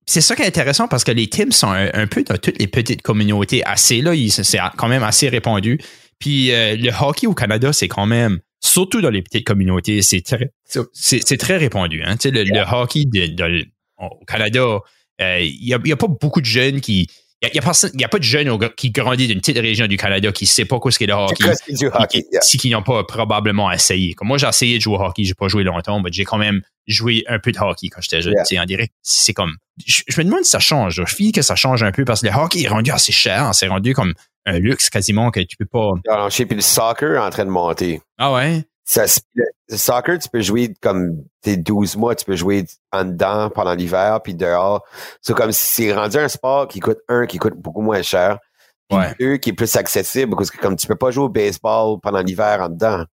c'est 0.05 0.21
ça 0.21 0.35
qui 0.35 0.41
est 0.41 0.47
intéressant 0.47 0.87
parce 0.87 1.03
que 1.03 1.11
les 1.11 1.27
teams 1.27 1.51
sont 1.51 1.67
un, 1.67 1.89
un 1.93 2.07
peu 2.07 2.23
dans 2.23 2.37
toutes 2.37 2.57
les 2.59 2.67
petites 2.67 3.01
communautés 3.01 3.63
assez 3.65 4.01
là, 4.01 4.15
ils- 4.15 4.31
c'est 4.31 4.57
quand 4.77 4.87
même 4.87 5.03
assez 5.03 5.27
répandu. 5.29 5.79
Puis 6.19 6.51
euh, 6.51 6.75
le 6.75 6.89
hockey 6.99 7.27
au 7.27 7.33
Canada, 7.33 7.73
c'est 7.73 7.87
quand 7.87 8.05
même 8.05 8.39
surtout 8.59 9.01
dans 9.01 9.09
les 9.09 9.21
petites 9.21 9.45
communautés, 9.45 10.01
c'est 10.01 10.21
très, 10.21 10.51
c'est, 10.93 11.37
très 11.37 11.57
répandu. 11.57 12.01
Hein? 12.03 12.15
Le, 12.23 12.43
le, 12.43 12.61
hockey 12.73 13.03
de, 13.05 13.65
au 13.99 14.25
Canada, 14.25 14.79
euh, 15.21 15.39
il 15.41 15.65
n'y 15.65 15.73
a, 15.73 15.93
a, 15.93 15.95
pas 15.97 16.07
beaucoup 16.07 16.41
de 16.41 16.45
jeunes 16.45 16.81
qui, 16.81 17.07
n'y 17.53 17.59
a, 17.59 17.67
a, 17.67 18.05
a, 18.05 18.07
pas 18.07 18.17
de 18.19 18.23
jeunes 18.23 18.57
qui 18.75 18.91
grandissent 18.91 19.27
d'une 19.27 19.39
petite 19.39 19.57
région 19.57 19.87
du 19.87 19.97
Canada 19.97 20.31
qui 20.31 20.45
ne 20.45 20.47
sait 20.49 20.65
pas 20.65 20.79
quoi 20.79 20.91
ce 20.91 20.99
qu'est 20.99 21.05
le 21.05 21.13
hockey. 21.13 21.43
du 21.69 21.87
hockey 21.87 22.23
Si 22.41 22.57
qui 22.57 22.69
n'ont 22.69 22.83
pas 22.83 23.03
probablement 23.03 23.71
essayé. 23.71 24.13
Comme 24.13 24.27
moi, 24.27 24.37
j'ai 24.37 24.47
essayé 24.47 24.77
de 24.77 24.81
jouer 24.81 24.97
au 24.97 25.01
hockey, 25.01 25.23
j'ai 25.23 25.33
pas 25.33 25.47
joué 25.47 25.63
longtemps, 25.63 25.99
mais 25.99 26.09
j'ai 26.11 26.25
quand 26.25 26.37
même 26.37 26.61
joué 26.87 27.23
un 27.27 27.39
peu 27.39 27.51
de 27.51 27.59
hockey 27.59 27.89
quand 27.89 28.01
j'étais 28.01 28.21
jeune. 28.21 28.35
Yeah. 28.49 28.63
En 28.63 28.65
direct, 28.65 28.93
c'est 29.01 29.33
comme. 29.33 29.55
Je, 29.85 30.03
me 30.17 30.23
demande 30.23 30.43
si 30.43 30.51
ça 30.51 30.59
change. 30.59 30.95
Je 30.95 31.05
file 31.05 31.31
que 31.31 31.41
ça 31.41 31.55
change 31.55 31.83
un 31.83 31.91
peu 31.91 32.05
parce 32.05 32.21
que 32.21 32.27
le 32.27 32.33
hockey 32.33 32.63
est 32.63 32.67
rendu 32.67 32.91
assez 32.91 33.11
cher. 33.11 33.49
C'est 33.53 33.67
rendu 33.67 33.93
comme 33.93 34.13
un 34.45 34.59
luxe 34.59 34.89
quasiment 34.89 35.29
que 35.29 35.41
tu 35.41 35.57
peux 35.57 35.65
pas. 35.65 35.93
Alors, 36.09 36.29
je 36.29 36.35
sais, 36.35 36.45
puis 36.45 36.55
le 36.55 36.61
soccer 36.61 37.15
est 37.15 37.19
en 37.19 37.29
train 37.29 37.45
de 37.45 37.49
monter. 37.49 38.01
Ah 38.17 38.33
ouais? 38.33 38.63
Ça, 38.89 39.03
le 39.35 39.75
soccer, 39.75 40.17
tu 40.17 40.29
peux 40.29 40.39
jouer 40.39 40.73
comme 40.81 41.25
t'es 41.41 41.57
12 41.57 41.97
mois, 41.97 42.15
tu 42.15 42.23
peux 42.23 42.37
jouer 42.37 42.63
en 42.93 43.03
dedans 43.03 43.49
pendant 43.49 43.73
l'hiver, 43.73 44.21
puis 44.23 44.33
dehors. 44.33 44.85
C'est 45.21 45.35
comme 45.35 45.51
si 45.51 45.65
c'est 45.65 45.93
rendu 45.93 46.15
un 46.15 46.29
sport 46.29 46.69
qui 46.69 46.79
coûte 46.79 46.99
un, 47.09 47.25
qui 47.25 47.37
coûte 47.37 47.55
beaucoup 47.55 47.81
moins 47.81 48.01
cher. 48.01 48.39
Puis 48.87 48.97
ouais. 48.97 49.13
deux, 49.19 49.37
qui 49.37 49.49
est 49.49 49.53
plus 49.53 49.75
accessible, 49.75 50.33
parce 50.37 50.49
que 50.49 50.57
comme 50.57 50.77
tu 50.77 50.87
peux 50.87 50.95
pas 50.95 51.11
jouer 51.11 51.25
au 51.25 51.29
baseball 51.29 51.99
pendant 52.01 52.21
l'hiver 52.21 52.61
en 52.61 52.69
dedans. 52.69 53.03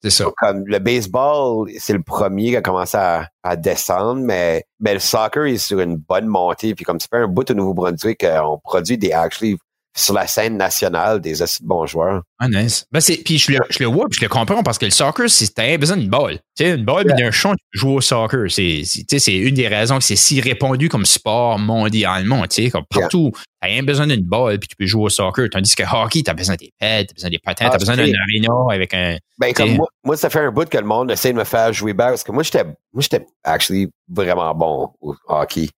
C'est 0.00 0.10
ça. 0.10 0.26
Comme 0.36 0.62
le 0.64 0.78
baseball, 0.78 1.68
c'est 1.76 1.94
le 1.94 2.02
premier 2.02 2.50
qui 2.50 2.56
a 2.56 2.62
commencé 2.62 2.96
à, 2.96 3.28
à, 3.42 3.56
descendre, 3.56 4.20
mais, 4.20 4.64
mais 4.78 4.94
le 4.94 5.00
soccer 5.00 5.46
est 5.46 5.58
sur 5.58 5.80
une 5.80 5.96
bonne 5.96 6.26
montée. 6.26 6.76
Puis 6.76 6.84
comme 6.84 6.98
tu 6.98 7.08
fais 7.10 7.18
un 7.18 7.26
bout 7.26 7.50
au 7.50 7.54
Nouveau-Brunswick, 7.54 8.22
euh, 8.22 8.42
on 8.42 8.58
produit 8.58 8.96
des 8.96 9.10
actually 9.10 9.56
sur 9.96 10.14
la 10.14 10.26
scène 10.26 10.56
nationale 10.56 11.20
des 11.20 11.42
assez 11.42 11.64
bons 11.64 11.86
joueurs. 11.86 12.22
Ah, 12.38 12.48
nice. 12.48 12.84
Ben, 12.92 13.00
c'est, 13.00 13.16
puis 13.16 13.38
je 13.38 13.52
le, 13.52 13.58
je 13.70 13.78
le 13.80 13.86
vois, 13.86 14.06
puis 14.10 14.18
je 14.20 14.24
le 14.24 14.28
comprends 14.28 14.62
parce 14.62 14.76
que 14.76 14.84
le 14.84 14.90
soccer, 14.90 15.28
c'est 15.30 15.54
t'as 15.54 15.76
besoin 15.78 15.96
d'une 15.96 16.10
balle. 16.10 16.38
Tu 16.56 16.64
sais, 16.64 16.74
une 16.74 16.84
balle, 16.84 17.06
yeah. 17.06 17.16
d'un 17.16 17.30
champ, 17.30 17.52
tu 17.54 17.64
peux 17.72 17.78
jouer 17.78 17.94
au 17.94 18.00
soccer. 18.02 18.50
C'est, 18.50 18.82
c'est, 18.84 19.18
c'est 19.18 19.34
une 19.34 19.54
des 19.54 19.68
raisons 19.68 19.98
que 19.98 20.04
c'est 20.04 20.16
si 20.16 20.40
répandu 20.40 20.90
comme 20.90 21.06
sport 21.06 21.58
mondialement. 21.58 22.42
Tu 22.46 22.64
sais, 22.64 22.70
comme 22.70 22.84
partout, 22.90 23.32
yeah. 23.34 23.42
t'as 23.62 23.68
rien 23.68 23.82
besoin 23.82 24.06
d'une 24.06 24.24
balle, 24.24 24.58
puis 24.58 24.68
tu 24.68 24.76
peux 24.76 24.86
jouer 24.86 25.04
au 25.04 25.08
soccer. 25.08 25.48
Tandis 25.50 25.74
que 25.74 25.82
hockey, 25.82 26.22
t'as 26.22 26.34
besoin 26.34 26.56
des 26.56 26.72
pads, 26.78 27.04
t'as 27.06 27.14
besoin 27.14 27.30
des 27.30 27.38
patins, 27.38 27.66
ah, 27.68 27.70
t'as 27.70 27.78
besoin 27.78 27.96
d'un 27.96 28.02
aréna 28.02 28.52
avec 28.70 28.92
un. 28.92 29.16
Ben, 29.38 29.54
comme 29.54 29.76
moi, 29.76 29.88
moi, 30.04 30.16
ça 30.16 30.28
fait 30.28 30.40
un 30.40 30.50
bout 30.50 30.68
que 30.68 30.78
le 30.78 30.84
monde 30.84 31.10
essaie 31.10 31.32
de 31.32 31.38
me 31.38 31.44
faire 31.44 31.72
jouer 31.72 31.94
back 31.94 32.10
parce 32.10 32.24
que 32.24 32.32
moi, 32.32 32.42
j'étais, 32.42 32.64
moi, 32.64 33.00
j'étais 33.00 33.24
actually 33.44 33.88
vraiment 34.08 34.54
bon 34.54 34.90
au 35.00 35.14
hockey. 35.26 35.70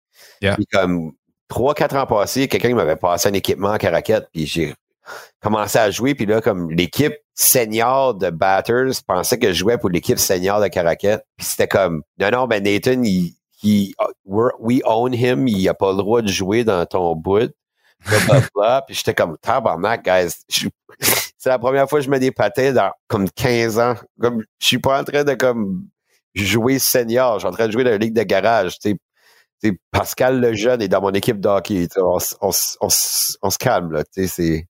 Yeah. 0.42 0.56
Puis 0.56 0.66
comme 0.66 1.12
trois, 1.48 1.74
quatre 1.74 1.96
ans 1.96 2.06
passés, 2.06 2.48
quelqu'un 2.48 2.74
m'avait 2.74 2.96
passé 2.96 3.28
un 3.28 3.32
équipement 3.32 3.70
à 3.70 3.78
Caraquette, 3.78 4.28
puis 4.32 4.46
j'ai 4.46 4.74
commencé 5.40 5.78
à 5.78 5.90
jouer, 5.90 6.14
puis 6.14 6.26
là, 6.26 6.40
comme 6.40 6.70
l'équipe 6.70 7.14
senior 7.34 8.14
de 8.14 8.30
Batters 8.30 9.02
pensait 9.06 9.38
que 9.38 9.48
je 9.48 9.54
jouais 9.54 9.78
pour 9.78 9.90
l'équipe 9.90 10.18
senior 10.18 10.60
de 10.60 10.68
Caraquette, 10.68 11.24
puis 11.36 11.46
c'était 11.46 11.68
comme, 11.68 12.02
non, 12.18 12.30
non, 12.30 12.46
ben 12.46 12.62
Nathan, 12.62 13.02
il, 13.02 13.34
il, 13.62 13.94
we 14.24 14.80
own 14.84 15.14
him, 15.14 15.48
il 15.48 15.68
a 15.68 15.74
pas 15.74 15.92
le 15.92 15.98
droit 15.98 16.22
de 16.22 16.28
jouer 16.28 16.64
dans 16.64 16.84
ton 16.86 17.14
bout, 17.16 17.52
puis 18.04 18.94
j'étais 18.94 19.14
comme, 19.14 19.36
tabarnak, 19.38 20.04
guys, 20.04 20.34
c'est 21.38 21.48
la 21.48 21.58
première 21.58 21.88
fois 21.88 22.00
que 22.00 22.04
je 22.04 22.10
me 22.10 22.18
dépatais 22.18 22.72
dans 22.72 22.92
comme 23.06 23.30
15 23.30 23.78
ans, 23.78 23.94
comme, 24.20 24.44
je 24.60 24.66
suis 24.66 24.78
pas 24.78 25.00
en 25.00 25.04
train 25.04 25.24
de 25.24 25.34
comme 25.34 25.86
jouer 26.34 26.78
senior, 26.78 27.34
je 27.34 27.38
suis 27.40 27.48
en 27.48 27.52
train 27.52 27.66
de 27.66 27.72
jouer 27.72 27.84
dans 27.84 27.90
la 27.90 27.98
ligue 27.98 28.14
de 28.14 28.22
garage, 28.22 28.78
tu 28.78 28.90
sais, 28.90 28.98
Pascal 29.90 30.40
Lejeune 30.40 30.82
est 30.82 30.88
dans 30.88 31.00
mon 31.00 31.10
équipe 31.10 31.40
d'hockey. 31.40 31.88
On, 31.96 32.18
on, 32.40 32.50
on, 32.80 32.88
on, 33.42 33.50
se 33.50 33.58
calme. 33.58 33.92
Là, 33.92 34.04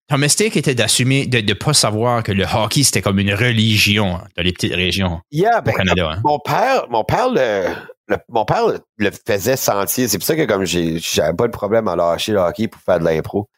Ton 0.09 0.19
mistake 0.19 0.57
était 0.57 0.75
d'assumer, 0.75 1.27
de 1.27 1.41
ne 1.41 1.55
pas 1.55 1.75
savoir 1.75 2.23
que 2.23 2.33
le 2.33 2.45
hockey, 2.45 2.83
c'était 2.83 3.03
comme 3.03 3.19
une 3.19 3.35
religion 3.35 4.19
dans 4.37 4.43
les 4.43 4.53
petites 4.53 4.75
régions 4.75 5.21
yeah, 5.31 5.61
ben, 5.61 5.75
Canada. 5.75 6.13
Hein. 6.13 6.21
Mon 6.25 6.39
père, 6.39 6.87
mon 6.89 7.05
père 7.05 7.29
le, 7.31 7.75
le, 8.09 8.17
mon 8.29 8.45
père 8.45 8.65
le 8.97 9.11
faisait 9.27 9.57
sentir. 9.57 10.09
C'est 10.09 10.19
pour 10.19 10.27
ça 10.27 10.37
que 10.37 10.45
comme 10.45 10.65
j'avais 10.65 11.35
pas 11.35 11.47
de 11.47 11.53
problème 11.53 11.89
à 11.89 11.97
lâcher 11.97 12.33
le 12.33 12.39
hockey 12.39 12.69
pour 12.69 12.81
faire 12.81 12.99
de 12.99 13.05
l'impro. 13.05 13.49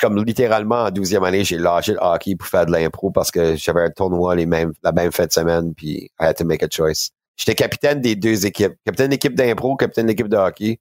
Comme 0.00 0.24
littéralement 0.24 0.84
en 0.84 0.90
12e 0.90 1.26
année, 1.26 1.44
j'ai 1.44 1.58
lâché 1.58 1.92
le 1.92 1.98
hockey 2.00 2.34
pour 2.34 2.48
faire 2.48 2.64
de 2.64 2.72
l'impro 2.72 3.10
parce 3.10 3.30
que 3.30 3.56
j'avais 3.56 3.82
un 3.82 3.90
tournoi 3.90 4.34
les 4.34 4.46
mêmes, 4.46 4.72
la 4.82 4.92
même 4.92 5.12
fin 5.12 5.26
de 5.26 5.32
semaine, 5.32 5.74
puis 5.74 6.10
I 6.18 6.24
had 6.24 6.36
to 6.36 6.46
make 6.46 6.62
a 6.62 6.68
choice. 6.70 7.10
J'étais 7.36 7.54
capitaine 7.54 8.00
des 8.00 8.16
deux 8.16 8.46
équipes. 8.46 8.74
Capitaine 8.84 9.10
d'équipe 9.10 9.34
d'impro, 9.34 9.76
capitaine 9.76 10.06
d'équipe 10.06 10.28
de 10.28 10.36
hockey. 10.36 10.80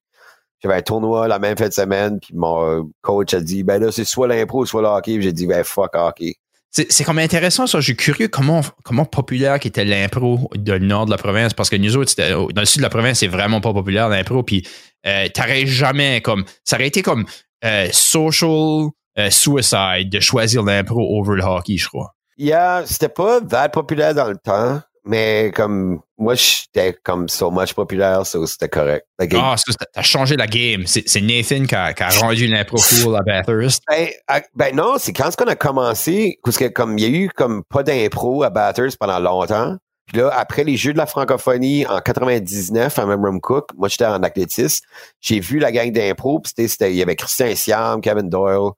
J'avais 0.61 0.75
un 0.75 0.81
tournoi 0.81 1.27
la 1.27 1.37
même 1.37 1.57
fin 1.57 1.67
de 1.67 1.73
semaine, 1.73 2.19
puis 2.19 2.33
mon 2.33 2.89
coach 3.01 3.33
a 3.33 3.41
dit, 3.41 3.63
ben 3.63 3.81
là, 3.81 3.91
c'est 3.91 4.05
soit 4.05 4.27
l'impro, 4.27 4.65
soit 4.65 4.81
le 4.81 4.87
hockey. 4.87 5.21
J'ai 5.21 5.33
dit, 5.33 5.47
ben 5.47 5.63
fuck 5.63 5.95
hockey. 5.95 6.35
C'est 6.71 7.05
comme 7.05 7.19
intéressant, 7.19 7.67
ça. 7.67 7.79
Je 7.79 7.85
suis 7.85 7.95
curieux 7.95 8.27
comment, 8.27 8.59
comment 8.83 9.05
populaire 9.05 9.55
était 9.63 9.85
l'impro 9.85 10.49
dans 10.57 10.73
le 10.73 10.85
nord 10.85 11.05
de 11.05 11.11
la 11.11 11.17
province, 11.17 11.53
parce 11.53 11.69
que 11.69 11.77
nous 11.77 11.95
autres, 11.95 12.13
dans 12.17 12.61
le 12.61 12.65
sud 12.65 12.79
de 12.79 12.83
la 12.83 12.89
province, 12.89 13.19
c'est 13.19 13.27
vraiment 13.27 13.61
pas 13.61 13.71
populaire 13.71 14.09
l'impro. 14.09 14.43
Puis 14.43 14.67
euh, 15.07 15.29
t'aurais 15.33 15.65
jamais 15.65 16.19
comme. 16.21 16.43
Ça 16.65 16.75
aurait 16.75 16.87
été 16.87 17.01
comme 17.01 17.25
euh, 17.63 17.87
social 17.93 18.89
euh, 19.17 19.29
suicide 19.29 20.09
de 20.09 20.19
choisir 20.19 20.63
l'impro 20.63 20.99
over 20.99 21.37
le 21.37 21.43
hockey, 21.43 21.77
je 21.77 21.87
crois. 21.87 22.13
Yeah, 22.37 22.83
c'était 22.85 23.07
pas 23.07 23.39
that 23.39 23.69
populaire 23.69 24.13
dans 24.13 24.27
le 24.27 24.35
temps. 24.35 24.81
Mais 25.05 25.51
comme 25.53 25.99
moi, 26.17 26.33
j'étais 26.33 26.97
comme 27.03 27.29
so 27.29 27.51
much 27.51 27.73
populaire, 27.73 28.25
so 28.25 28.45
c'était 28.47 28.69
correct. 28.69 29.05
Ah, 29.35 29.55
ça, 29.55 29.73
t'as 29.93 30.01
changé 30.01 30.35
la 30.35 30.47
game. 30.47 30.85
C'est 30.87 31.21
Nathan 31.21 31.65
qui 31.65 31.75
a, 31.75 31.93
qui 31.93 32.03
a 32.03 32.09
rendu 32.09 32.47
l'impro 32.47 32.77
cool 32.77 33.15
à 33.15 33.21
Bathurst. 33.21 33.83
Ben, 33.87 34.07
ben 34.55 34.75
non, 34.75 34.95
c'est 34.97 35.13
quand 35.13 35.29
on 35.39 35.47
a 35.47 35.55
commencé, 35.55 36.39
parce 36.43 36.57
que 36.57 36.65
comme 36.65 36.97
il 36.97 37.03
y 37.03 37.05
a 37.05 37.19
eu 37.19 37.29
comme 37.29 37.63
pas 37.69 37.83
d'impro 37.83 38.43
à 38.43 38.49
Bathurst 38.49 38.97
pendant 38.97 39.19
longtemps. 39.19 39.77
Puis 40.07 40.17
là, 40.19 40.29
après 40.35 40.63
les 40.63 40.77
Jeux 40.77 40.93
de 40.93 40.99
la 40.99 41.07
francophonie 41.07 41.85
en 41.87 41.99
99 41.99 42.99
à 42.99 43.05
Memram 43.07 43.41
Cook, 43.41 43.69
moi 43.75 43.87
j'étais 43.89 44.05
en 44.05 44.21
athlétisme, 44.21 44.85
j'ai 45.19 45.39
vu 45.39 45.57
la 45.57 45.71
gang 45.71 45.91
d'impro, 45.91 46.39
puis 46.39 46.53
c'était, 46.67 46.91
il 46.91 46.95
y 46.95 47.01
avait 47.01 47.15
Christian 47.15 47.55
Siam, 47.55 48.01
Kevin 48.01 48.29
Doyle, 48.29 48.73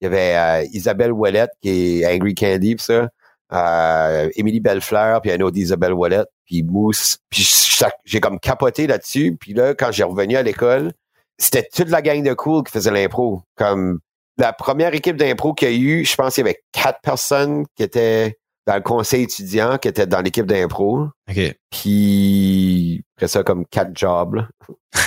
il 0.00 0.04
y 0.04 0.06
avait 0.06 0.36
euh, 0.36 0.68
Isabelle 0.72 1.12
Ouellette 1.12 1.50
qui 1.60 2.00
est 2.00 2.06
Angry 2.06 2.36
Candy, 2.36 2.76
pis 2.76 2.84
ça 2.84 3.08
euh, 3.52 4.28
Bellefleur, 4.36 5.20
puis 5.20 5.32
un 5.32 5.40
autre 5.40 5.56
Isabelle 5.56 5.92
Wallet, 5.92 6.24
puis 6.46 6.62
Mousse. 6.62 7.18
Puis 7.30 7.48
j'ai 8.04 8.20
comme 8.20 8.40
capoté 8.40 8.86
là-dessus. 8.86 9.36
Puis 9.38 9.52
là, 9.54 9.74
quand 9.74 9.92
j'ai 9.92 10.04
revenu 10.04 10.36
à 10.36 10.42
l'école, 10.42 10.92
c'était 11.38 11.68
toute 11.72 11.88
la 11.88 12.02
gang 12.02 12.22
de 12.22 12.34
cool 12.34 12.64
qui 12.64 12.72
faisait 12.72 12.90
l'impro. 12.90 13.42
Comme 13.56 14.00
la 14.38 14.52
première 14.52 14.94
équipe 14.94 15.16
d'impro 15.16 15.54
qu'il 15.54 15.70
y 15.70 15.72
a 15.72 15.74
eu, 15.76 16.04
je 16.04 16.14
pense 16.14 16.34
qu'il 16.34 16.44
y 16.44 16.48
avait 16.48 16.60
quatre 16.72 17.00
personnes 17.02 17.64
qui 17.76 17.82
étaient 17.82 18.37
dans 18.68 18.74
le 18.74 18.82
conseil 18.82 19.22
étudiant, 19.22 19.78
qui 19.78 19.88
étaient 19.88 20.06
dans 20.06 20.20
l'équipe 20.20 20.44
d'impro. 20.44 21.08
OK. 21.30 21.56
Puis 21.70 23.02
après 23.16 23.28
ça, 23.28 23.42
comme 23.42 23.64
quatre 23.64 23.92
jobs. 23.94 24.46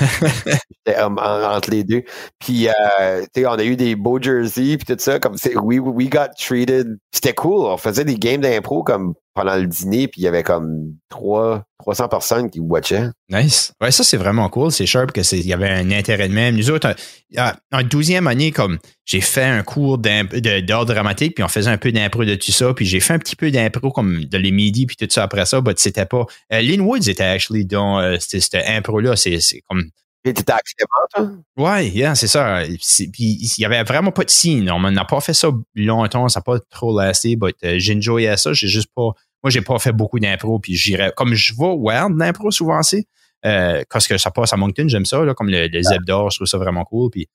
J'étais 0.87 0.99
entre 0.99 1.69
les 1.69 1.83
deux. 1.83 2.01
Puis, 2.39 2.67
euh, 2.67 3.21
tu 3.33 3.41
sais, 3.41 3.45
on 3.45 3.51
a 3.51 3.63
eu 3.63 3.75
des 3.75 3.95
beaux 3.95 4.19
jerseys, 4.19 4.77
puis 4.77 4.85
tout 4.87 4.95
ça. 4.97 5.19
Comme, 5.19 5.35
we, 5.61 5.79
we 5.79 6.09
got 6.09 6.29
treated. 6.39 6.97
C'était 7.11 7.35
cool. 7.35 7.67
On 7.67 7.77
faisait 7.77 8.03
des 8.03 8.15
games 8.15 8.41
d'impro 8.41 8.81
comme 8.81 9.13
pendant 9.33 9.55
le 9.55 9.65
dîner, 9.65 10.07
puis 10.07 10.21
il 10.21 10.23
y 10.25 10.27
avait 10.27 10.43
comme 10.43 10.95
trois, 11.09 11.63
300 11.79 12.09
personnes 12.09 12.49
qui 12.49 12.59
watchaient. 12.59 13.07
Nice. 13.29 13.71
Ouais, 13.81 13.91
ça, 13.91 14.03
c'est 14.03 14.17
vraiment 14.17 14.49
cool. 14.49 14.71
C'est 14.71 14.85
sharp 14.85 15.11
que 15.11 15.21
il 15.35 15.47
y 15.47 15.53
avait 15.53 15.69
un 15.69 15.89
intérêt 15.91 16.27
de 16.27 16.33
même. 16.33 16.55
Nous 16.55 16.69
autres, 16.69 16.93
en 17.37 17.83
douzième 17.83 18.27
année, 18.27 18.51
comme 18.51 18.77
j'ai 19.05 19.21
fait 19.21 19.43
un 19.43 19.63
cours 19.63 19.97
d'art 19.97 20.85
dramatique, 20.85 21.35
puis 21.35 21.43
on 21.43 21.47
faisait 21.47 21.69
un 21.69 21.77
peu 21.77 21.91
d'impro 21.91 22.25
de 22.25 22.35
tout 22.35 22.51
ça, 22.51 22.73
puis 22.73 22.85
j'ai 22.85 22.99
fait 22.99 23.13
un 23.13 23.19
petit 23.19 23.35
peu 23.35 23.51
d'impro 23.51 23.91
comme 23.91 24.25
de 24.25 24.37
les 24.37 24.51
midi, 24.51 24.85
puis 24.85 24.97
tout 24.97 25.07
ça 25.09 25.23
après 25.23 25.45
ça, 25.45 25.61
mais 25.65 25.73
c'était 25.77 26.05
pas. 26.05 26.25
Euh, 26.51 26.61
Lynn 26.61 26.81
Woods 26.81 27.09
était 27.09 27.23
actually 27.23 27.65
dans 27.65 27.99
euh, 27.99 28.17
cette 28.19 28.55
impro-là. 28.55 29.15
C'est 29.15 29.39
comme 29.69 29.89
et 30.23 30.33
t'étais 30.33 30.53
accident, 30.53 30.85
toi? 31.13 31.31
Ouais, 31.57 31.87
yeah, 31.89 32.13
c'est 32.15 32.27
ça. 32.27 32.61
Puis 32.63 33.13
il 33.17 33.61
y 33.61 33.65
avait 33.65 33.83
vraiment 33.83 34.11
pas 34.11 34.23
de 34.23 34.29
signe. 34.29 34.69
On 34.69 34.79
n'a 34.91 35.05
pas 35.05 35.19
fait 35.19 35.33
ça 35.33 35.49
longtemps, 35.75 36.29
ça 36.29 36.39
n'a 36.39 36.43
pas 36.43 36.59
trop 36.69 36.97
lasté, 36.97 37.37
mais 37.41 37.53
euh, 37.63 37.79
j'ai 37.79 37.95
enjoyé 37.95 38.35
ça. 38.37 38.53
J'ai 38.53 38.67
juste 38.67 38.89
pas. 38.95 39.09
Moi, 39.43 39.49
j'ai 39.49 39.61
pas 39.61 39.79
fait 39.79 39.91
beaucoup 39.91 40.19
d'impro, 40.19 40.59
puis 40.59 40.75
j'irais. 40.75 41.11
Comme 41.15 41.33
je 41.33 41.53
vois 41.55 41.73
ouais, 41.73 41.99
d'impro 42.11 42.51
souvent 42.51 42.83
c'est. 42.83 43.05
Euh, 43.43 43.83
quand 43.89 43.99
que 44.07 44.17
ça 44.19 44.29
passe 44.29 44.53
à 44.53 44.57
Moncton, 44.57 44.87
j'aime 44.87 45.05
ça, 45.05 45.23
là, 45.23 45.33
comme 45.33 45.49
le, 45.49 45.67
le 45.67 45.81
Zeb 45.81 46.03
d'or, 46.05 46.29
je 46.29 46.37
trouve 46.37 46.47
ça 46.47 46.59
vraiment 46.59 46.85
cool. 46.85 47.09
Puis 47.09 47.27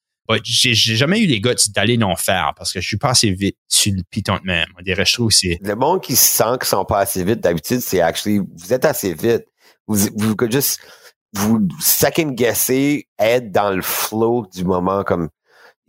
j'ai 0.44 0.74
jamais 0.74 1.20
eu 1.20 1.26
les 1.26 1.40
gars 1.40 1.54
d'aller 1.74 1.96
non 1.96 2.14
faire 2.16 2.52
parce 2.56 2.72
que 2.72 2.80
je 2.80 2.86
suis 2.86 2.96
pas 2.96 3.10
assez 3.10 3.30
vite 3.30 3.56
sur 3.68 3.92
le 3.92 4.02
piton 4.10 4.36
de 4.36 4.46
même. 4.46 4.66
On 4.78 4.82
dirait, 4.82 5.04
je 5.04 5.12
trouve 5.14 5.30
c'est. 5.30 5.58
Le 5.60 5.74
monde 5.74 6.00
qui 6.02 6.14
sent 6.14 6.58
qu'ils 6.60 6.68
sont 6.68 6.84
pas 6.84 7.00
assez 7.00 7.24
vite, 7.24 7.40
d'habitude, 7.40 7.80
c'est 7.80 8.00
actually, 8.00 8.38
vous 8.38 8.72
êtes 8.72 8.84
assez 8.84 9.14
vite. 9.14 9.44
Vous, 9.88 10.08
vous 10.16 10.34
juste 10.50 10.80
vous 11.36 11.68
second 11.80 12.30
guesser, 12.32 13.08
être 13.18 13.50
dans 13.50 13.70
le 13.70 13.82
flow 13.82 14.46
du 14.54 14.64
moment 14.64 15.04
comme 15.04 15.28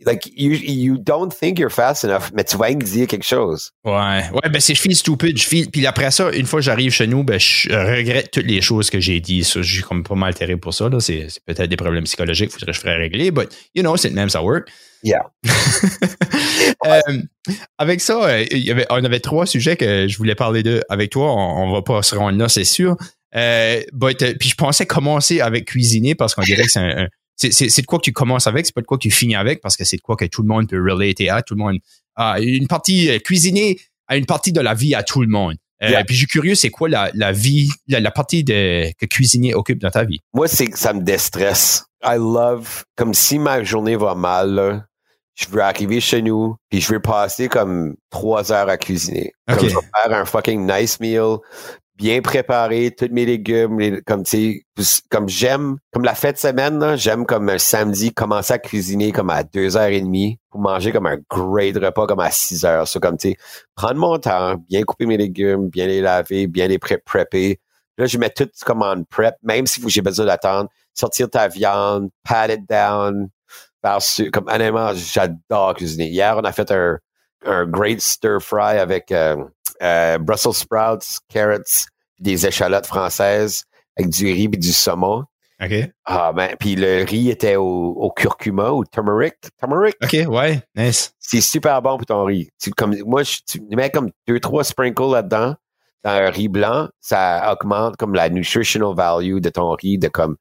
like, 0.04 0.26
you, 0.36 0.52
you 0.52 0.98
don't 0.98 1.30
think 1.30 1.58
you're 1.58 1.70
fast 1.70 2.04
enough, 2.04 2.30
mais 2.32 2.44
tu 2.44 2.56
vas 2.56 2.72
dire 2.72 3.06
quelque 3.06 3.24
chose. 3.24 3.72
Ouais, 3.84 4.22
ouais, 4.32 4.50
ben 4.50 4.60
c'est 4.60 4.74
je 4.74 4.80
feel 4.80 4.94
stupide, 4.94 5.38
je 5.38 5.46
feel, 5.46 5.70
puis 5.70 5.86
après 5.86 6.10
ça, 6.10 6.30
une 6.32 6.46
fois 6.46 6.60
que 6.60 6.64
j'arrive 6.64 6.92
chez 6.92 7.06
nous, 7.06 7.24
ben 7.24 7.38
je 7.38 7.68
regrette 7.70 8.30
toutes 8.30 8.46
les 8.46 8.60
choses 8.60 8.90
que 8.90 9.00
j'ai 9.00 9.20
dit. 9.20 9.44
Ça, 9.44 9.62
je 9.62 9.72
suis 9.72 9.82
comme 9.82 10.04
pas 10.04 10.14
mal 10.14 10.34
terrible 10.34 10.60
pour 10.60 10.74
ça. 10.74 10.88
Là. 10.88 11.00
C'est, 11.00 11.26
c'est 11.28 11.44
peut-être 11.44 11.68
des 11.68 11.76
problèmes 11.76 12.04
psychologiques, 12.04 12.50
faudrait 12.50 12.66
que 12.66 12.72
je 12.72 12.80
ferais 12.80 12.96
régler, 12.96 13.30
but 13.30 13.48
you 13.74 13.82
know, 13.82 13.96
c'est 13.96 14.10
même 14.10 14.28
ça 14.28 14.42
work. 14.42 14.68
Yeah. 15.02 15.30
Euh, 16.86 17.00
avec 17.78 18.00
ça, 18.00 18.24
euh, 18.24 18.44
il 18.50 18.58
y 18.58 18.70
avait, 18.70 18.86
on 18.90 19.02
avait 19.02 19.20
trois 19.20 19.46
sujets 19.46 19.76
que 19.76 20.06
je 20.06 20.16
voulais 20.18 20.34
parler 20.34 20.62
de 20.62 20.82
avec 20.88 21.10
toi. 21.10 21.32
On, 21.32 21.64
on 21.64 21.72
va 21.72 21.82
pas 21.82 22.02
se 22.02 22.14
rendre 22.14 22.38
là, 22.38 22.48
c'est 22.48 22.64
sûr. 22.64 22.96
Euh, 23.34 23.82
but, 23.92 24.22
euh, 24.22 24.34
puis 24.38 24.48
je 24.48 24.54
pensais 24.54 24.86
commencer 24.86 25.40
avec 25.40 25.66
cuisiner 25.66 26.14
parce 26.14 26.34
qu'on 26.34 26.42
dirait 26.42 26.64
que 26.64 26.70
c'est 26.70 26.80
un, 26.80 27.04
un- 27.04 27.08
c'est, 27.36 27.52
c'est, 27.52 27.68
c'est 27.68 27.82
de 27.82 27.86
quoi 27.86 27.98
que 27.98 28.04
tu 28.04 28.12
commences 28.12 28.46
avec, 28.46 28.66
c'est 28.66 28.74
pas 28.74 28.80
de 28.80 28.86
quoi 28.86 28.96
que 28.98 29.02
tu 29.02 29.10
finis 29.10 29.36
avec 29.36 29.60
parce 29.60 29.76
que 29.76 29.84
c'est 29.84 29.96
de 29.98 30.02
quoi 30.02 30.16
que 30.16 30.24
tout 30.24 30.42
le 30.42 30.48
monde 30.48 30.68
peut 30.68 30.76
relater 30.82 31.28
à, 31.30 31.42
tout 31.42 31.54
le 31.54 31.58
monde. 31.62 31.78
Ah, 32.16 32.36
une 32.40 32.66
partie 32.66 33.10
euh, 33.10 33.18
cuisiner 33.18 33.78
à 34.08 34.16
une 34.16 34.26
partie 34.26 34.50
de 34.52 34.60
la 34.60 34.74
vie 34.74 34.94
à 34.94 35.02
tout 35.02 35.20
le 35.20 35.28
monde. 35.28 35.54
Euh, 35.82 35.90
Yeah. 35.90 36.02
Puis 36.04 36.14
je 36.16 36.20
suis 36.20 36.26
curieux, 36.26 36.56
c'est 36.56 36.70
quoi 36.70 36.88
la, 36.88 37.08
la 37.14 37.30
vie, 37.30 37.70
la, 37.86 38.00
la 38.00 38.10
partie 38.10 38.42
de, 38.42 38.90
que 38.98 39.06
cuisiner 39.06 39.54
occupe 39.54 39.78
dans 39.78 39.90
ta 39.90 40.02
vie? 40.04 40.18
Moi, 40.34 40.48
c'est 40.48 40.66
que 40.66 40.76
ça 40.76 40.92
me 40.92 41.02
déstresse. 41.02 41.84
I 42.02 42.16
love, 42.16 42.82
comme 42.96 43.14
si 43.14 43.38
ma 43.38 43.62
journée 43.62 43.94
va 43.94 44.16
mal, 44.16 44.54
là, 44.54 44.84
je 45.36 45.46
veux 45.48 45.60
arriver 45.60 46.00
chez 46.00 46.20
nous, 46.20 46.56
puis 46.68 46.80
je 46.80 46.92
veux 46.92 47.00
passer 47.00 47.46
comme 47.48 47.94
trois 48.10 48.50
heures 48.50 48.68
à 48.68 48.76
cuisiner. 48.76 49.30
Comme 49.46 49.60
je 49.60 49.66
vais 49.66 49.70
faire 50.02 50.12
un 50.12 50.24
fucking 50.24 50.66
nice 50.68 50.98
meal, 50.98 51.36
bien 51.98 52.22
préparé, 52.22 52.94
tous 52.96 53.08
mes 53.10 53.26
légumes, 53.26 54.00
comme 54.06 54.22
tu 54.22 54.64
sais, 54.76 55.00
comme 55.10 55.28
j'aime, 55.28 55.78
comme 55.92 56.04
la 56.04 56.14
fête 56.14 56.38
semaine, 56.38 56.96
j'aime 56.96 57.26
comme 57.26 57.48
un 57.48 57.58
samedi 57.58 58.14
commencer 58.14 58.52
à 58.54 58.58
cuisiner 58.58 59.10
comme 59.10 59.30
à 59.30 59.42
deux 59.42 59.76
heures 59.76 59.88
et 59.88 60.00
demie 60.00 60.38
pour 60.48 60.60
manger 60.60 60.92
comme 60.92 61.06
un 61.06 61.18
great 61.28 61.76
repas 61.76 62.06
comme 62.06 62.20
à 62.20 62.30
six 62.30 62.64
heures. 62.64 62.86
So, 62.86 63.00
comme 63.00 63.18
tu 63.18 63.30
sais, 63.30 63.36
prendre 63.74 63.96
mon 63.96 64.16
temps, 64.18 64.54
bien 64.68 64.82
couper 64.84 65.06
mes 65.06 65.16
légumes, 65.16 65.68
bien 65.68 65.88
les 65.88 66.00
laver, 66.00 66.46
bien 66.46 66.68
les 66.68 66.78
pré- 66.78 66.98
prepper. 66.98 67.60
Là, 67.98 68.06
je 68.06 68.16
mets 68.16 68.30
tout 68.30 68.48
comme 68.64 68.82
en 68.82 69.02
prep, 69.02 69.34
même 69.42 69.66
si 69.66 69.82
j'ai 69.88 70.00
besoin 70.02 70.26
d'attendre, 70.26 70.70
sortir 70.94 71.28
ta 71.28 71.48
viande, 71.48 72.10
pat 72.22 72.48
it 72.50 72.60
down, 72.68 73.28
su- 74.00 74.30
comme 74.30 74.46
honnêtement, 74.48 74.92
j'adore 74.94 75.74
cuisiner. 75.74 76.06
Hier, 76.08 76.36
on 76.36 76.44
a 76.44 76.52
fait 76.52 76.70
un, 76.70 76.98
un 77.44 77.66
great 77.66 78.00
stir 78.00 78.40
fry 78.40 78.78
avec 78.78 79.12
euh, 79.12 79.44
euh, 79.82 80.18
Brussels 80.18 80.54
sprouts, 80.54 81.20
carrots, 81.28 81.88
des 82.18 82.46
échalotes 82.46 82.86
françaises 82.86 83.64
avec 83.96 84.10
du 84.10 84.26
riz 84.26 84.44
et 84.44 84.56
du 84.56 84.72
saumon. 84.72 85.24
OK. 85.60 85.72
Ah 86.04 86.32
ben, 86.32 86.54
puis 86.58 86.76
le 86.76 87.04
riz 87.04 87.30
était 87.30 87.56
au, 87.56 87.64
au 87.64 88.10
curcuma 88.10 88.70
ou 88.70 88.84
turmeric. 88.84 89.34
Turmeric, 89.58 89.96
OK, 90.02 90.16
ouais, 90.28 90.62
nice. 90.76 91.12
c'est 91.18 91.40
super 91.40 91.82
bon 91.82 91.96
pour 91.96 92.06
ton 92.06 92.24
riz. 92.24 92.48
Tu, 92.60 92.70
comme, 92.70 92.96
moi, 93.04 93.24
je, 93.24 93.38
tu 93.46 93.60
mets 93.70 93.90
comme 93.90 94.10
deux, 94.28 94.38
trois 94.38 94.62
sprinkles 94.62 95.10
là-dedans, 95.10 95.56
dans 96.04 96.10
un 96.10 96.30
riz 96.30 96.48
blanc, 96.48 96.88
ça 97.00 97.52
augmente 97.52 97.96
comme 97.96 98.14
la 98.14 98.28
nutritional 98.28 98.94
value 98.94 99.38
de 99.40 99.50
ton 99.50 99.72
riz 99.72 99.98
de 99.98 100.06
comme 100.06 100.36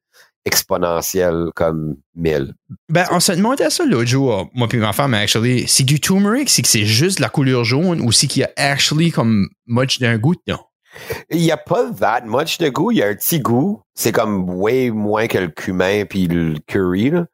exponentiel 0.47 1.49
comme 1.55 1.95
1000. 2.15 2.53
Ben, 2.89 3.05
on 3.11 3.19
se 3.19 3.31
demandait 3.31 3.69
ça 3.69 3.85
l'autre 3.85 4.07
jour, 4.07 4.49
moi 4.53 4.67
puis 4.67 4.77
ma 4.79 4.93
femme, 4.93 5.13
actually. 5.13 5.67
C'est 5.67 5.83
du 5.83 5.99
turmeric, 5.99 6.49
c'est 6.49 6.61
que 6.61 6.67
c'est 6.67 6.85
juste 6.85 7.19
la 7.19 7.29
couleur 7.29 7.63
jaune 7.63 8.01
ou 8.01 8.11
c'est 8.11 8.27
qu'il 8.27 8.41
y 8.41 8.45
a 8.45 8.51
actually 8.57 9.11
comme 9.11 9.47
much 9.67 9.99
d'un 9.99 10.17
goût 10.17 10.35
dedans? 10.45 10.61
Il 11.29 11.39
n'y 11.41 11.51
a 11.51 11.57
pas 11.57 11.91
that 11.99 12.21
much 12.25 12.57
de 12.57 12.69
goût. 12.69 12.91
Il 12.91 12.97
y 12.97 13.03
a 13.03 13.07
un 13.07 13.13
petit 13.15 13.39
goût. 13.39 13.81
C'est 13.93 14.11
comme 14.11 14.49
way 14.49 14.89
moins 14.89 15.27
que 15.27 15.37
le 15.37 15.49
cumin 15.49 16.05
puis 16.05 16.27
le 16.27 16.55
curry. 16.65 17.11
Là. 17.11 17.25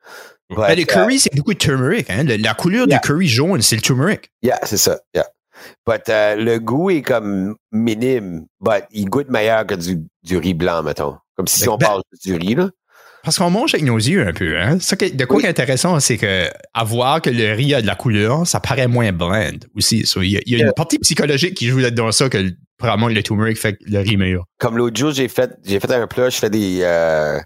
But, 0.49 0.57
Ben, 0.57 0.75
le 0.75 0.81
uh, 0.81 0.85
curry, 0.85 1.19
c'est 1.19 1.33
beaucoup 1.33 1.53
de 1.53 1.57
turmeric. 1.59 2.09
Hein? 2.09 2.23
Le- 2.25 2.35
la 2.35 2.53
couleur 2.55 2.87
Yeah. 2.87 2.99
du 2.99 3.07
curry 3.07 3.27
jaune, 3.27 3.61
c'est 3.61 3.77
le 3.77 3.81
turmeric. 3.81 4.29
Yeah, 4.41 4.59
c'est 4.65 4.77
ça. 4.77 4.99
Yeah. 5.15 5.27
But 5.87 6.01
uh, 6.09 6.35
le 6.43 6.57
goût 6.59 6.89
est 6.89 7.03
comme 7.03 7.55
minime, 7.71 8.47
but 8.59 8.83
il 8.91 9.05
goûte 9.05 9.29
meilleur 9.29 9.65
que 9.65 9.75
du, 9.75 9.99
du 10.23 10.37
riz 10.37 10.53
blanc, 10.55 10.83
mettons. 10.83 11.15
Comme 11.37 11.47
si 11.47 11.63
Ben, 11.65 11.71
on 11.71 11.77
ben- 11.77 11.85
parle 11.87 12.01
du 12.25 12.35
riz, 12.35 12.55
là. 12.55 12.69
Parce 13.23 13.37
qu'on 13.37 13.49
mange 13.49 13.73
avec 13.73 13.85
nos 13.85 13.97
yeux 13.97 14.27
un 14.27 14.33
peu. 14.33 14.59
Hein? 14.59 14.77
Ça, 14.81 14.95
de 14.97 15.25
quoi 15.25 15.37
Oui. 15.37 15.43
qui 15.43 15.47
est 15.47 15.49
intéressant, 15.49 15.99
c'est 16.01 16.17
que 16.17 16.49
à 16.73 16.83
voir 16.83 17.21
que 17.21 17.29
le 17.29 17.53
riz 17.53 17.73
a 17.73 17.81
de 17.81 17.87
la 17.87 17.95
couleur, 17.95 18.45
ça 18.45 18.59
paraît 18.59 18.87
moins 18.87 19.11
bland 19.13 19.51
aussi. 19.75 20.05
So, 20.05 20.21
il 20.21 20.31
y 20.31 20.37
a, 20.37 20.41
il 20.45 20.51
y 20.51 20.55
a 20.55 20.57
Yeah. 20.59 20.67
une 20.67 20.73
partie 20.73 20.99
psychologique 20.99 21.53
qui 21.55 21.67
joue 21.67 21.77
là-dedans 21.79 22.11
ça 22.11 22.27
que 22.29 22.51
probablement 22.77 23.07
le 23.07 23.23
turmeric 23.23 23.57
fait 23.57 23.77
le 23.85 23.99
riz 23.99 24.17
meilleur. 24.17 24.43
Comme 24.59 24.77
l'autre 24.77 24.97
jour, 24.97 25.11
j'ai 25.11 25.29
fait, 25.29 25.51
j'ai 25.63 25.79
fait 25.79 25.91
un 25.93 26.05
plat, 26.05 26.29
je 26.29 26.37
fais 26.37 26.49
des 26.49 26.79
euh, 26.81 27.39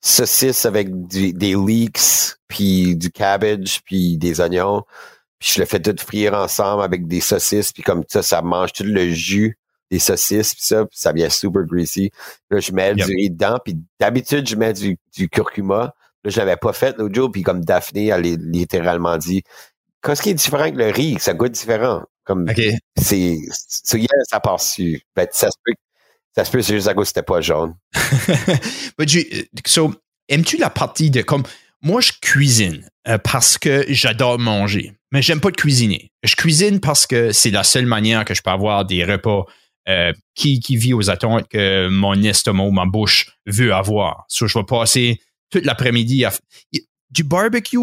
saucisses 0.00 0.66
avec 0.66 0.88
du- 1.06 1.32
des 1.32 1.54
leeks, 1.54 2.34
puis 2.48 2.96
du 2.96 3.10
cabbage, 3.10 3.80
puis 3.84 4.18
des 4.18 4.40
oignons. 4.40 4.82
Puis 5.38 5.52
je 5.54 5.60
le 5.60 5.66
fais 5.66 5.80
tout 5.80 5.94
frire 5.98 6.34
ensemble 6.34 6.82
avec 6.82 7.06
des 7.06 7.20
saucisses, 7.20 7.72
puis 7.72 7.82
comme 7.82 8.02
ça, 8.08 8.22
ça 8.22 8.42
mange 8.42 8.72
tout 8.72 8.84
le 8.84 9.10
jus 9.10 9.56
des 9.92 9.98
saucisses, 10.00 10.54
puis 10.54 10.64
ça, 10.64 10.84
puis 10.86 10.98
ça 10.98 11.12
vient 11.12 11.28
super 11.28 11.62
greasy. 11.64 12.10
Là, 12.50 12.58
je 12.60 12.72
mets 12.72 12.88
Yep. 12.88 12.96
du 12.96 13.04
riz 13.04 13.30
dedans, 13.30 13.58
puis 13.64 13.76
d'habitude, 14.00 14.48
je 14.48 14.56
mets 14.56 14.72
du, 14.72 14.98
du 15.16 15.28
curcuma. 15.28 15.94
Là, 16.24 16.30
je 16.30 16.38
l'avais 16.38 16.56
pas 16.56 16.72
fait 16.72 16.96
l'autre 16.98 17.14
jour, 17.14 17.30
puis 17.30 17.42
comme 17.42 17.64
Daphné, 17.64 18.06
elle 18.06 18.26
a 18.26 18.36
littéralement 18.38 19.18
dit, 19.18 19.42
qu'est-ce 20.02 20.22
qui 20.22 20.30
est 20.30 20.34
différent 20.34 20.62
avec 20.62 20.76
le 20.76 20.86
riz? 20.90 21.16
Ça 21.20 21.34
goûte 21.34 21.52
différent. 21.52 22.02
Comme, 22.24 22.48
c'est, 22.96 23.36
ça 24.28 24.40
part 24.40 24.60
sur. 24.60 24.98
Ben, 25.16 25.26
ça 25.32 25.48
se 25.50 25.56
peut, 25.64 25.72
que- 25.72 25.78
ça 26.36 26.44
se 26.44 26.50
peut, 26.50 26.62
c'est 26.62 26.74
juste 26.74 26.88
à 26.88 26.94
cause 26.94 27.04
que 27.04 27.08
c'était 27.08 27.22
pas 27.22 27.40
jaune. 27.40 27.74
But 28.98 29.08
j'ai- 29.08 29.48
so, 29.66 29.92
aimes-tu 30.28 30.56
la 30.56 30.70
partie 30.70 31.10
de 31.10 31.22
comme 31.22 31.42
moi 31.82 32.00
je 32.00 32.12
cuisine 32.20 32.88
euh, 33.08 33.18
parce 33.18 33.58
que 33.58 33.84
j'adore 33.88 34.38
manger, 34.38 34.92
mais 35.10 35.20
j'aime 35.22 35.40
pas 35.40 35.50
de 35.50 35.56
cuisiner. 35.56 36.10
Je 36.22 36.36
cuisine 36.36 36.78
parce 36.80 37.06
que 37.06 37.32
c'est 37.32 37.50
la 37.50 37.64
seule 37.64 37.86
manière 37.86 38.24
que 38.24 38.34
je 38.34 38.42
peux 38.42 38.50
avoir 38.50 38.84
des 38.84 39.04
repas 39.04 39.44
euh, 39.88 40.12
qui, 40.34 40.60
qui 40.60 40.76
vit 40.76 40.94
aux 40.94 41.10
attentes 41.10 41.48
que 41.48 41.88
mon 41.88 42.14
estomac 42.22 42.64
ou 42.64 42.70
ma 42.70 42.86
bouche 42.86 43.30
veut 43.46 43.72
avoir. 43.74 44.24
So, 44.28 44.46
je 44.46 44.58
vais 44.58 44.64
passer 44.64 45.20
toute 45.50 45.64
l'après-midi 45.64 46.24
à 46.24 46.32
du 47.10 47.24
barbecue. 47.24 47.78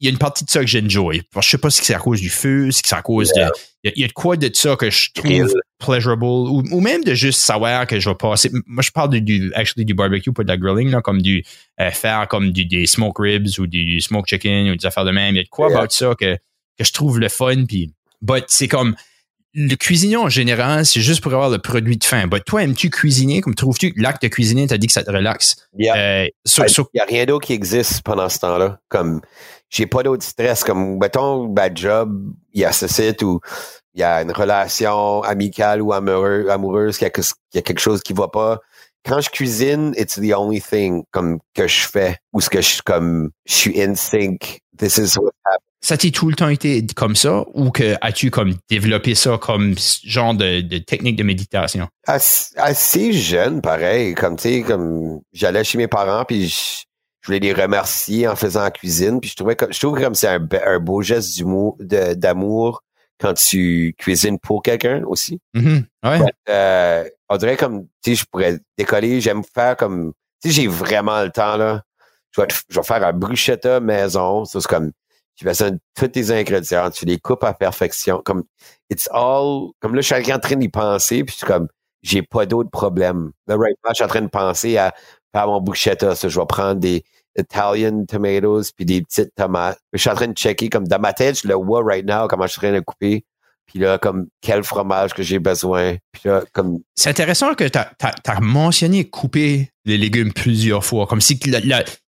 Il 0.00 0.06
y 0.06 0.08
a 0.08 0.10
une 0.10 0.18
partie 0.18 0.44
de 0.44 0.50
ça 0.50 0.60
que 0.60 0.66
j'enjoy. 0.66 1.22
Je 1.40 1.48
sais 1.48 1.56
pas 1.56 1.70
si 1.70 1.82
c'est 1.82 1.94
à 1.94 1.98
cause 1.98 2.20
du 2.20 2.28
feu, 2.28 2.70
si 2.72 2.82
c'est 2.84 2.94
à 2.96 3.00
cause 3.00 3.30
Yeah. 3.34 3.46
de. 3.48 3.52
Il 3.84 3.86
y, 3.86 3.90
a- 3.90 3.92
il 3.96 4.00
y 4.02 4.04
a 4.04 4.08
de 4.08 4.12
quoi 4.12 4.36
de 4.36 4.50
ça 4.52 4.76
que 4.76 4.90
je 4.90 5.10
trouve 5.14 5.54
pleasurable 5.78 6.24
ou, 6.24 6.62
ou 6.70 6.80
même 6.80 7.02
de 7.04 7.14
juste 7.14 7.40
savoir 7.40 7.86
que 7.86 7.98
je 8.00 8.08
vais 8.10 8.14
passer. 8.16 8.50
Moi, 8.66 8.82
je 8.82 8.90
parle 8.90 9.10
de, 9.10 9.18
du, 9.20 9.52
actually, 9.54 9.84
du 9.86 9.94
barbecue, 9.94 10.32
pas 10.32 10.42
de 10.42 10.48
la 10.48 10.56
grilling, 10.56 10.90
là, 10.90 11.00
comme 11.00 11.22
du 11.22 11.44
euh, 11.80 11.90
faire 11.92 12.26
comme 12.28 12.50
du, 12.50 12.66
des 12.66 12.86
smoke 12.86 13.22
ribs 13.22 13.58
ou 13.58 13.66
du 13.66 14.00
smoke 14.00 14.26
chicken 14.28 14.70
ou 14.70 14.76
des 14.76 14.84
affaires 14.84 15.04
de 15.04 15.10
même. 15.12 15.36
Il 15.36 15.38
y 15.38 15.40
a 15.40 15.44
de 15.44 15.48
quoi 15.48 15.68
Yeah. 15.68 15.78
about 15.78 15.90
ça 15.90 16.14
que, 16.18 16.34
que 16.36 16.84
je 16.84 16.92
trouve 16.92 17.20
le 17.20 17.28
fun. 17.28 17.64
Puis, 17.66 17.92
but 18.20 18.44
c'est 18.48 18.68
comme 18.68 18.96
le 19.54 19.74
cuisiner 19.76 20.16
en 20.16 20.28
général, 20.28 20.84
c'est 20.84 21.00
juste 21.00 21.22
pour 21.22 21.32
avoir 21.32 21.48
le 21.48 21.58
produit 21.58 21.96
de 21.96 22.04
fin. 22.04 22.26
But 22.26 22.44
toi, 22.44 22.62
aimes-tu 22.62 22.90
cuisiner? 22.90 23.40
Comme 23.40 23.54
trouves-tu 23.54 23.92
l'acte 23.96 24.22
de 24.22 24.28
cuisiner, 24.28 24.66
t'as 24.66 24.78
dit 24.78 24.88
que 24.88 24.92
ça 24.92 25.04
te 25.04 25.10
relaxe? 25.10 25.54
Il 25.78 25.86
y 25.86 25.88
a, 25.88 25.96
Euh, 25.96 26.26
so- 26.44 26.66
so- 26.68 26.88
y 26.94 27.00
a 27.00 27.04
rien 27.04 27.24
d'autre 27.24 27.46
qui 27.46 27.52
existe 27.52 28.02
pendant 28.02 28.28
ce 28.28 28.38
temps-là. 28.40 28.80
Comme, 28.88 29.20
j'ai 29.70 29.86
pas 29.86 30.02
d'autre 30.02 30.24
stress. 30.24 30.64
Comme, 30.64 30.98
mettons, 30.98 31.46
bad 31.46 31.76
job, 31.78 32.32
il 32.52 32.60
y 32.62 32.64
a 32.64 32.72
ce 32.72 32.86
site 32.88 33.22
où 33.22 33.40
il 33.94 34.00
y 34.00 34.04
a 34.04 34.22
une 34.22 34.32
relation 34.32 35.22
amicale 35.22 35.80
ou 35.82 35.92
amoureux, 35.92 36.48
amoureuse, 36.50 36.98
qu'il 36.98 37.06
y, 37.06 37.10
a, 37.20 37.58
y 37.58 37.62
quelque 37.62 37.78
chose 37.80 38.02
qui 38.02 38.12
va 38.12 38.26
pas. 38.28 38.58
Quand 39.06 39.20
je 39.20 39.28
cuisine, 39.30 39.92
it's 39.98 40.14
the 40.18 40.32
only 40.34 40.60
thing, 40.62 41.04
comme, 41.12 41.38
que 41.54 41.68
je 41.68 41.86
fais. 41.86 42.16
Ou 42.32 42.40
ce 42.40 42.48
que 42.50 42.60
je, 42.60 42.80
comme, 42.82 43.30
je 43.46 43.52
suis 43.54 43.80
in 43.82 43.94
sync. 43.94 44.60
This 44.78 44.96
is 44.98 45.16
what. 45.18 45.30
Ça 45.84 45.98
t'a 45.98 46.10
tout 46.10 46.30
le 46.30 46.34
temps 46.34 46.48
été 46.48 46.84
comme 46.96 47.14
ça 47.14 47.44
ou 47.52 47.70
que 47.70 47.94
as-tu 48.00 48.30
comme 48.30 48.54
développé 48.70 49.14
ça 49.14 49.36
comme 49.36 49.74
genre 50.02 50.32
de, 50.34 50.62
de 50.62 50.78
technique 50.78 51.16
de 51.16 51.22
méditation? 51.24 51.88
Assez, 52.06 52.54
assez 52.56 53.12
jeune, 53.12 53.60
pareil. 53.60 54.14
Comme, 54.14 54.36
tu 54.36 54.42
sais, 54.44 54.62
comme, 54.62 55.20
j'allais 55.34 55.62
chez 55.62 55.76
mes 55.76 55.86
parents, 55.88 56.24
puis 56.24 56.48
je, 56.48 56.84
je 57.20 57.26
voulais 57.26 57.38
les 57.38 57.52
remercier 57.52 58.26
en 58.26 58.34
faisant 58.34 58.62
la 58.62 58.70
cuisine, 58.70 59.20
puis 59.20 59.28
je 59.28 59.36
trouvais 59.36 59.56
comme, 59.56 59.72
je 59.72 59.78
trouve 59.78 60.00
comme 60.00 60.14
c'est 60.14 60.28
un, 60.28 60.38
be- 60.38 60.66
un 60.66 60.78
beau 60.78 61.02
geste 61.02 61.38
d'amour 61.80 62.82
quand 63.20 63.34
tu 63.34 63.94
cuisines 63.98 64.38
pour 64.38 64.62
quelqu'un 64.62 65.02
aussi. 65.06 65.38
Mhm. 65.52 65.84
Ouais. 66.02 66.18
Euh, 66.48 67.04
on 67.28 67.36
dirait 67.36 67.56
comme, 67.58 67.82
tu 68.02 68.10
sais, 68.10 68.14
je 68.16 68.24
pourrais 68.30 68.58
décoller, 68.78 69.20
j'aime 69.20 69.42
faire 69.54 69.76
comme, 69.76 70.12
tu 70.42 70.48
sais, 70.48 70.62
j'ai 70.62 70.66
vraiment 70.66 71.22
le 71.22 71.30
temps, 71.30 71.56
là. 71.58 71.82
Je 72.34 72.40
vais, 72.40 72.46
te- 72.48 72.54
je 72.68 72.80
vais 72.80 72.86
faire 72.86 73.06
un 73.06 73.12
bruschetta 73.12 73.80
maison. 73.80 74.44
Ça, 74.44 74.60
c'est 74.60 74.66
comme, 74.66 74.90
tu 75.36 75.44
besoin 75.44 75.72
de 75.72 75.78
tous 75.94 76.08
tes 76.08 76.30
ingrédients, 76.30 76.90
tu 76.90 77.04
les 77.04 77.18
coupes 77.18 77.44
à 77.44 77.54
perfection. 77.54 78.22
Comme, 78.24 78.44
it's 78.90 79.08
all, 79.12 79.70
comme 79.80 79.94
là, 79.94 80.00
je 80.00 80.14
suis 80.14 80.32
en 80.32 80.38
train 80.38 80.56
d'y 80.56 80.68
penser, 80.68 81.24
puis 81.24 81.32
je 81.32 81.38
suis 81.38 81.46
comme, 81.46 81.68
j'ai 82.02 82.22
pas 82.22 82.46
d'autres 82.46 82.70
problèmes. 82.70 83.32
Là, 83.46 83.56
right 83.56 83.76
now, 83.84 83.90
je 83.90 83.94
suis 83.94 84.04
en 84.04 84.08
train 84.08 84.22
de 84.22 84.28
penser 84.28 84.76
à 84.76 84.94
faire 85.34 85.46
mon 85.46 85.60
bruschetta. 85.60 86.14
Ça, 86.14 86.28
je 86.28 86.38
vais 86.38 86.46
prendre 86.46 86.78
des 86.80 87.02
Italian 87.36 88.04
tomatoes 88.06 88.70
puis 88.76 88.84
des 88.84 89.02
petites 89.02 89.34
tomates. 89.34 89.78
Je 89.92 89.98
suis 89.98 90.10
en 90.10 90.14
train 90.14 90.28
de 90.28 90.36
checker, 90.36 90.68
comme 90.68 90.86
dans 90.86 91.00
ma 91.00 91.12
tête, 91.12 91.40
je 91.42 91.48
le 91.48 91.54
vois 91.54 91.82
right 91.82 92.06
now, 92.06 92.28
comment 92.28 92.46
je 92.46 92.52
suis 92.52 92.58
en 92.60 92.70
train 92.70 92.78
de 92.78 92.80
couper. 92.80 93.24
Puis 93.66 93.78
là, 93.78 93.96
comme, 93.96 94.26
quel 94.42 94.62
fromage 94.62 95.14
que 95.14 95.22
j'ai 95.22 95.38
besoin. 95.38 95.96
Puis 96.12 96.22
là, 96.26 96.44
comme, 96.52 96.80
C'est 96.94 97.08
intéressant 97.08 97.54
que 97.54 97.64
tu 97.66 97.78
as, 97.78 98.40
mentionné 98.40 99.08
couper 99.08 99.70
les 99.86 99.96
légumes 99.96 100.34
plusieurs 100.34 100.84
fois. 100.84 101.06
Comme 101.06 101.22
si 101.22 101.40
il 101.46 101.54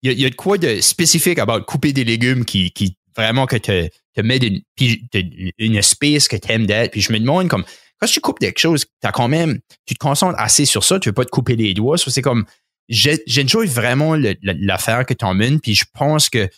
y, 0.02 0.08
y 0.08 0.26
a 0.26 0.30
de 0.30 0.34
quoi 0.34 0.58
de 0.58 0.80
spécifique 0.80 1.38
about 1.38 1.64
couper 1.64 1.94
des 1.94 2.04
légumes 2.04 2.44
qui, 2.44 2.70
qui 2.72 2.98
vraiment 3.16 3.46
que 3.46 3.56
te, 3.56 3.88
te 4.14 4.20
mets 4.20 4.38
de- 4.38 4.60
une 5.58 5.82
space 5.82 6.28
que 6.28 6.36
t'aimes 6.36 6.66
d'être. 6.66 6.92
Puis 6.92 7.00
je 7.00 7.12
me 7.12 7.18
demande 7.18 7.48
comme, 7.48 7.64
quand 8.00 8.06
tu 8.06 8.20
coupes 8.20 8.38
quelque 8.38 8.58
chose, 8.58 8.84
t'as 9.00 9.12
quand 9.12 9.28
même, 9.28 9.58
tu 9.86 9.94
te 9.94 9.98
concentres 9.98 10.38
assez 10.38 10.64
sur 10.64 10.84
ça, 10.84 10.98
tu 10.98 11.08
veux 11.08 11.14
pas 11.14 11.24
te 11.24 11.30
couper 11.30 11.56
les 11.56 11.74
doigts. 11.74 11.96
So, 11.98 12.10
c'est 12.10 12.22
comme, 12.22 12.44
j'enjoy 12.88 13.66
vraiment 13.66 14.16
l'affaire 14.42 15.06
que 15.06 15.14
tu 15.14 15.24
emmènes, 15.24 15.60
puis 15.60 15.74
je 15.74 15.84
pense 15.92 16.28
que 16.28 16.48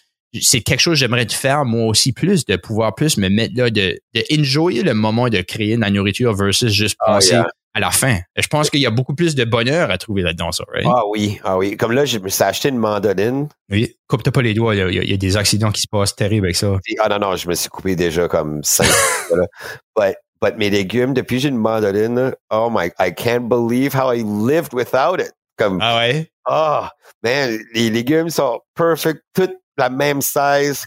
c'est 0.43 0.61
quelque 0.61 0.81
chose 0.81 0.95
que 0.95 0.99
j'aimerais 1.01 1.25
te 1.27 1.33
faire 1.33 1.65
moi 1.65 1.87
aussi 1.87 2.13
plus, 2.13 2.45
de 2.45 2.57
pouvoir 2.57 2.95
plus 2.95 3.17
me 3.17 3.29
mettre 3.29 3.55
là, 3.57 3.71
de, 3.71 3.99
de 4.15 4.25
enjoyer 4.39 4.83
le 4.83 4.93
moment 4.95 5.29
de 5.29 5.41
créer 5.41 5.77
de 5.77 5.81
la 5.81 5.91
nourriture 5.91 6.35
versus 6.35 6.71
juste 6.73 6.97
Ah, 7.01 7.15
penser 7.15 7.31
yeah. 7.35 7.49
À 7.79 7.81
la 7.81 7.91
fin. 7.93 8.19
Je 8.37 8.47
pense 8.49 8.71
qu'il 8.71 8.81
y 8.81 8.87
a 8.87 8.91
beaucoup 8.91 9.15
plus 9.15 9.37
de 9.37 9.45
bonheur 9.45 9.91
à 9.91 9.99
trouver 9.99 10.23
là-dedans, 10.23 10.51
ça, 10.51 10.65
right? 10.73 10.87
Ah 10.87 11.03
oui, 11.09 11.41
ah 11.45 11.57
oui. 11.57 11.77
Comme 11.77 11.93
là, 11.93 12.05
je 12.05 12.19
me 12.19 12.29
suis 12.29 12.43
acheté 12.43 12.71
une 12.71 12.77
mandoline. 12.77 13.49
Oui. 13.71 13.95
Coupe-toi 14.09 14.33
pas 14.33 14.43
les 14.43 14.53
doigts, 14.53 14.75
il 14.75 14.79
y, 14.79 14.83
a, 14.83 14.89
il 15.05 15.11
y 15.11 15.15
a 15.15 15.17
des 15.17 15.37
accidents 15.37 15.71
qui 15.71 15.81
se 15.83 15.87
passent 15.89 16.17
terribles 16.17 16.47
avec 16.47 16.57
ça. 16.57 16.77
Ah 16.99 17.09
non, 17.09 17.21
non, 17.21 17.37
je 17.37 17.49
me 17.49 17.55
suis 17.55 17.69
coupé 17.69 17.95
déjà 17.95 18.27
comme 18.27 18.63
cinq. 18.65 18.89
But, 19.97 20.17
but 20.43 20.57
mes 20.57 20.71
légumes, 20.71 21.15
depuis 21.15 21.37
que 21.37 21.43
j'ai 21.43 21.49
une 21.51 21.57
mandoline, 21.57 22.33
oh 22.51 22.69
my, 22.71 22.91
I 22.99 23.13
can't 23.15 23.49
believe 23.49 23.95
how 23.95 24.13
I 24.13 24.23
lived 24.25 24.73
without 24.73 25.21
it. 25.21 25.33
Comme, 25.57 25.79
Ah 25.81 25.99
ouais? 25.99 26.31
oh, 26.49 26.83
man, 27.23 27.59
les 27.75 27.91
légumes 27.91 28.31
sont 28.31 28.61
perfect, 28.75 29.21
toutes 29.35 29.55
la 29.77 29.89
même 29.89 30.21
size. 30.21 30.87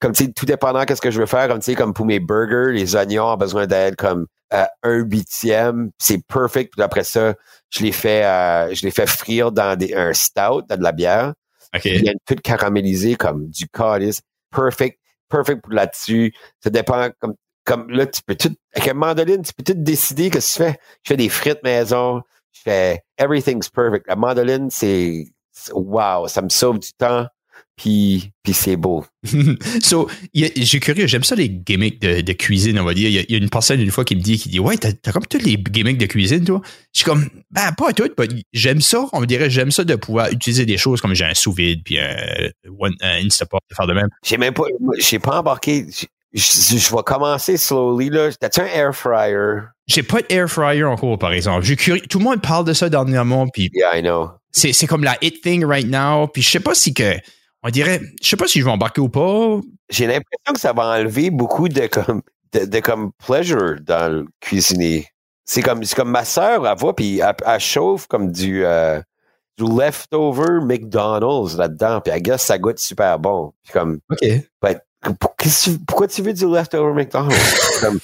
Comme, 0.00 0.12
tu 0.12 0.26
sais, 0.26 0.32
tout 0.32 0.46
dépendant 0.46 0.84
qu'est-ce 0.84 1.00
que 1.00 1.10
je 1.10 1.18
veux 1.18 1.26
faire. 1.26 1.48
Comme, 1.48 1.58
tu 1.58 1.64
sais, 1.66 1.74
comme 1.74 1.92
pour 1.94 2.06
mes 2.06 2.20
burgers, 2.20 2.72
les 2.72 2.94
oignons 2.94 3.24
ont 3.32 3.36
besoin 3.36 3.66
d'être 3.66 3.96
comme 3.96 4.26
euh, 4.52 4.64
un 4.82 4.96
huitième. 4.98 5.90
C'est 5.98 6.24
perfect. 6.26 6.72
Puis 6.74 6.82
après 6.82 7.04
ça, 7.04 7.34
je 7.70 7.82
les 7.82 7.92
fais, 7.92 8.24
euh, 8.24 8.74
je 8.74 8.84
les 8.84 8.90
fais 8.90 9.06
frire 9.06 9.52
dans 9.52 9.76
des, 9.76 9.94
un 9.94 10.12
stout, 10.12 10.62
dans 10.68 10.76
de 10.76 10.82
la 10.82 10.92
bière. 10.92 11.34
OK. 11.74 11.84
Ils 11.84 12.00
viennent 12.02 12.18
tout 12.26 12.36
caramélisés 12.36 13.14
comme 13.16 13.48
du 13.48 13.68
calice. 13.68 14.20
Perfect. 14.50 14.98
Perfect 15.28 15.62
pour 15.62 15.72
là-dessus. 15.72 16.32
Ça 16.62 16.70
dépend 16.70 17.08
comme, 17.20 17.34
comme 17.64 17.90
là, 17.90 18.06
tu 18.06 18.22
peux 18.22 18.34
tout, 18.34 18.54
avec 18.74 18.88
un 18.88 18.94
mandoline, 18.94 19.42
tu 19.42 19.52
peux 19.52 19.62
tout 19.62 19.78
décider 19.78 20.30
que 20.30 20.38
tu 20.38 20.46
fais. 20.46 20.78
Je 21.04 21.08
fais 21.08 21.16
des 21.16 21.28
frites 21.28 21.62
maison. 21.62 22.22
Je 22.52 22.62
fais 22.62 23.02
everything's 23.18 23.68
perfect. 23.68 24.06
La 24.08 24.16
mandoline, 24.16 24.70
c'est- 24.70 25.26
wow, 25.72 26.26
ça 26.28 26.40
me 26.40 26.48
sauve 26.48 26.78
du 26.78 26.92
temps. 26.94 27.26
Puis, 27.78 28.32
puis 28.42 28.52
c'est 28.52 28.76
beau. 28.76 29.06
so, 29.82 30.08
j'ai 30.34 30.80
curieux, 30.80 31.06
j'aime 31.06 31.22
ça 31.22 31.34
les 31.36 31.48
gimmicks 31.48 32.00
de, 32.02 32.20
de 32.22 32.32
cuisine, 32.32 32.78
on 32.78 32.84
va 32.84 32.92
dire. 32.92 33.08
Il 33.08 33.14
y, 33.14 33.18
a, 33.18 33.22
il 33.22 33.30
y 33.32 33.34
a 33.34 33.38
une 33.38 33.48
personne 33.50 33.80
une 33.80 33.90
fois 33.92 34.04
qui 34.04 34.16
me 34.16 34.20
dit, 34.20 34.36
qui 34.36 34.48
dit, 34.48 34.58
ouais, 34.58 34.76
t'as, 34.76 35.12
comme 35.12 35.24
tous 35.26 35.38
les 35.38 35.56
gimmicks 35.56 35.98
de 35.98 36.06
cuisine, 36.06 36.44
toi? 36.44 36.60
Je 36.92 37.00
suis 37.00 37.04
comme, 37.04 37.28
ben, 37.50 37.72
pas 37.72 37.92
toutes, 37.92 38.14
j'aime 38.52 38.80
ça. 38.80 39.06
On 39.12 39.20
me 39.20 39.26
dirait, 39.26 39.48
j'aime 39.48 39.70
ça 39.70 39.84
de 39.84 39.94
pouvoir 39.94 40.30
utiliser 40.30 40.66
des 40.66 40.76
choses 40.76 41.00
comme 41.00 41.14
j'ai 41.14 41.24
un 41.24 41.34
sous-vide, 41.34 41.82
puis 41.84 41.98
un, 42.00 42.16
un 43.00 43.24
Instapot, 43.26 43.58
de 43.70 43.74
faire 43.76 43.86
de 43.86 43.94
même. 43.94 44.08
J'ai 44.24 44.38
même 44.38 44.54
pas, 44.54 44.64
j'ai 44.98 45.18
pas 45.20 45.38
embarqué. 45.38 45.86
Je, 45.90 46.06
je- 46.34 46.76
je 46.76 46.90
vais 46.94 47.02
commencer 47.06 47.56
slowly, 47.56 48.10
là. 48.10 48.30
T'as-tu 48.38 48.60
un 48.60 48.66
air 48.66 48.94
fryer? 48.94 49.60
J'ai 49.86 50.02
pas 50.02 50.20
de 50.20 50.26
air 50.28 50.50
fryer 50.50 50.84
encore, 50.84 51.18
par 51.18 51.32
exemple. 51.32 51.64
J'ai 51.64 51.76
curieux, 51.76 52.02
tout 52.02 52.18
le 52.18 52.24
monde 52.24 52.42
parle 52.42 52.66
de 52.66 52.72
ça 52.74 52.90
dernièrement, 52.90 53.46
puis 53.48 53.70
Yeah, 53.72 53.96
I 53.98 54.02
know. 54.02 54.30
c'est, 54.50 54.72
c'est 54.74 54.86
comme 54.86 55.04
la 55.04 55.16
hit 55.22 55.40
thing 55.42 55.64
right 55.64 55.86
now, 55.88 56.26
puis 56.26 56.42
je 56.42 56.50
sais 56.50 56.60
pas 56.60 56.74
si 56.74 56.92
que, 56.92 57.14
on 57.62 57.70
dirait, 57.70 58.00
je 58.22 58.28
sais 58.28 58.36
pas 58.36 58.46
si 58.46 58.60
je 58.60 58.64
vais 58.64 58.70
embarquer 58.70 59.00
ou 59.00 59.08
pas. 59.08 59.60
j'ai 59.90 60.06
l'impression 60.06 60.52
que 60.54 60.60
ça 60.60 60.72
va 60.72 60.98
enlever 60.98 61.30
beaucoup 61.30 61.68
de 61.68 61.86
comme 61.86 62.22
de, 62.52 62.64
de 62.64 62.80
comme 62.80 63.12
pleasure 63.24 63.76
dans 63.82 64.12
le 64.12 64.26
cuisiner. 64.40 65.08
C'est 65.44 65.62
comme 65.62 65.84
c'est 65.84 65.96
comme 65.96 66.10
ma 66.10 66.24
sœur, 66.24 66.66
elle 66.66 66.78
va 66.78 66.92
puis 66.92 67.18
elle, 67.18 67.34
elle 67.46 67.60
chauffe 67.60 68.06
comme 68.06 68.30
du 68.32 68.64
euh, 68.64 69.00
du 69.58 69.64
leftover 69.64 70.60
McDonald's 70.62 71.56
là-dedans, 71.56 72.00
puis 72.00 72.14
I 72.14 72.22
guess 72.22 72.42
ça 72.42 72.58
goûte 72.58 72.78
super 72.78 73.18
bon. 73.18 73.52
Puis 73.64 73.72
comme 73.72 73.98
OK. 74.10 74.28
ben, 74.62 74.78
pourquoi 75.86 76.08
tu 76.08 76.22
veux 76.22 76.32
du 76.32 76.46
leftover 76.46 76.92
McDonald's? 76.92 77.78
Comme, 77.80 78.00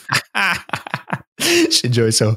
J'ai 1.39 1.89
déjà 1.89 2.11
ça. 2.13 2.37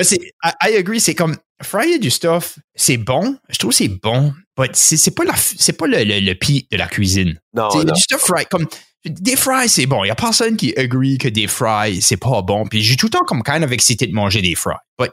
C'est, 0.00 0.20
I, 0.44 0.50
I 0.62 0.76
agree, 0.76 1.00
c'est 1.00 1.14
comme 1.14 1.36
fryer 1.62 1.98
du 1.98 2.10
stuff, 2.10 2.58
c'est 2.74 2.98
bon. 2.98 3.38
Je 3.48 3.58
trouve 3.58 3.70
que 3.70 3.76
c'est 3.76 3.88
bon, 3.88 4.34
mais 4.58 4.68
c'est, 4.72 4.96
c'est 4.96 5.12
pas 5.12 5.24
la, 5.24 5.34
c'est 5.36 5.72
pas 5.72 5.86
le, 5.86 6.04
le, 6.04 6.20
le 6.20 6.34
pied 6.34 6.66
de 6.70 6.76
la 6.76 6.86
cuisine. 6.86 7.40
non, 7.54 7.68
non. 7.74 7.84
du 7.84 8.00
stuff 8.00 8.20
fry, 8.20 8.44
comme 8.50 8.66
des 9.04 9.36
fries, 9.36 9.68
c'est 9.68 9.86
bon. 9.86 10.04
Il 10.04 10.08
y 10.08 10.10
a 10.10 10.14
personne 10.14 10.56
qui 10.56 10.76
agree 10.76 11.18
que 11.18 11.28
des 11.28 11.46
fries, 11.46 12.02
c'est 12.02 12.16
pas 12.16 12.42
bon. 12.42 12.66
Puis 12.66 12.82
j'ai 12.82 12.96
tout 12.96 13.06
le 13.06 13.10
temps 13.10 13.24
comme 13.24 13.42
kind 13.42 13.62
of 13.62 13.72
excité 13.72 14.06
de 14.06 14.12
manger 14.12 14.42
des 14.42 14.54
fries. 14.54 14.74
But 14.98 15.12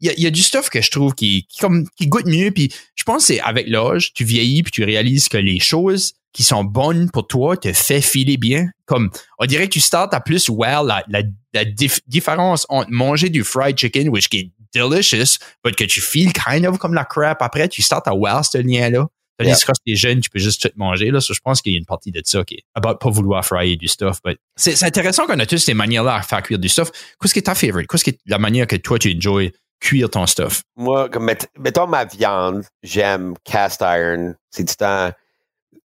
il 0.00 0.06
y 0.06 0.10
a, 0.10 0.12
il 0.16 0.22
y 0.22 0.26
a 0.26 0.30
du 0.30 0.42
stuff 0.42 0.70
que 0.70 0.80
je 0.80 0.90
trouve 0.90 1.14
qui, 1.14 1.46
qui, 1.48 1.58
comme, 1.58 1.86
qui 1.96 2.06
goûte 2.06 2.26
mieux. 2.26 2.50
Puis 2.50 2.72
je 2.94 3.02
pense 3.04 3.26
que 3.26 3.34
c'est 3.34 3.40
avec 3.40 3.68
l'âge, 3.68 4.12
tu 4.14 4.24
vieillis 4.24 4.62
puis 4.62 4.72
tu 4.72 4.84
réalises 4.84 5.28
que 5.28 5.36
les 5.36 5.58
choses 5.58 6.14
qui 6.34 6.42
sont 6.42 6.64
bonnes 6.64 7.10
pour 7.10 7.26
toi 7.26 7.56
te 7.56 7.72
fait 7.72 8.02
filer 8.02 8.36
bien. 8.36 8.68
Comme, 8.84 9.10
on 9.38 9.46
dirait 9.46 9.66
que 9.68 9.72
tu 9.72 9.80
starts 9.80 10.12
à 10.12 10.20
plus 10.20 10.50
well 10.50 10.80
la, 10.86 11.02
la, 11.08 11.22
la 11.54 11.64
dif- 11.64 12.00
différence 12.06 12.66
entre 12.68 12.90
manger 12.90 13.30
du 13.30 13.42
fried 13.44 13.78
chicken, 13.78 14.10
which 14.10 14.26
est 14.34 14.50
delicious, 14.74 15.38
but 15.64 15.74
que 15.76 15.84
tu 15.84 16.00
feels 16.02 16.32
kind 16.32 16.66
of 16.66 16.76
comme 16.78 16.92
la 16.92 17.04
crap 17.04 17.40
après, 17.40 17.68
tu 17.68 17.80
starts 17.80 18.06
à 18.06 18.14
well 18.14 18.42
ce 18.44 18.58
lien-là. 18.58 19.06
Tandis 19.38 19.50
Yeah. 19.50 19.56
que 19.56 19.66
quand 19.66 19.72
t'es 19.84 19.96
jeune, 19.96 20.20
tu 20.20 20.30
peux 20.30 20.38
juste 20.38 20.62
tout 20.62 20.70
manger. 20.76 21.10
Là, 21.10 21.20
So, 21.20 21.34
je 21.34 21.40
pense 21.42 21.60
qu'il 21.60 21.72
y 21.72 21.74
a 21.76 21.78
une 21.78 21.86
partie 21.86 22.12
de 22.12 22.22
ça 22.24 22.44
qui 22.44 22.54
est 22.54 22.62
about 22.74 22.98
pas 23.00 23.10
vouloir 23.10 23.44
fryer 23.44 23.76
du 23.76 23.88
stuff. 23.88 24.18
But 24.24 24.38
c'est, 24.54 24.80
intéressant 24.84 25.26
qu'on 25.26 25.38
a 25.40 25.46
tous 25.46 25.58
ces 25.58 25.74
manières-là 25.74 26.14
à 26.16 26.22
faire 26.22 26.40
cuire 26.42 26.58
du 26.60 26.68
stuff. 26.68 26.92
Qu'est-ce 27.20 27.32
qui 27.32 27.40
est 27.40 27.42
ta 27.42 27.56
favorite? 27.56 27.88
Qu'est-ce 27.90 28.04
qui 28.04 28.10
est 28.10 28.18
la 28.26 28.38
manière 28.38 28.68
que 28.68 28.76
toi, 28.76 28.96
tu 28.98 29.12
enjoy 29.16 29.52
cuire 29.80 30.08
ton 30.08 30.24
stuff? 30.26 30.62
Moi, 30.76 31.08
comme 31.08 31.24
mett- 31.24 31.48
mettons 31.58 31.88
ma 31.88 32.04
viande, 32.04 32.64
j'aime 32.84 33.34
cast 33.44 33.80
iron. 33.80 34.34
C'est 34.52 34.62
du 34.68 34.74
temps 34.76 35.10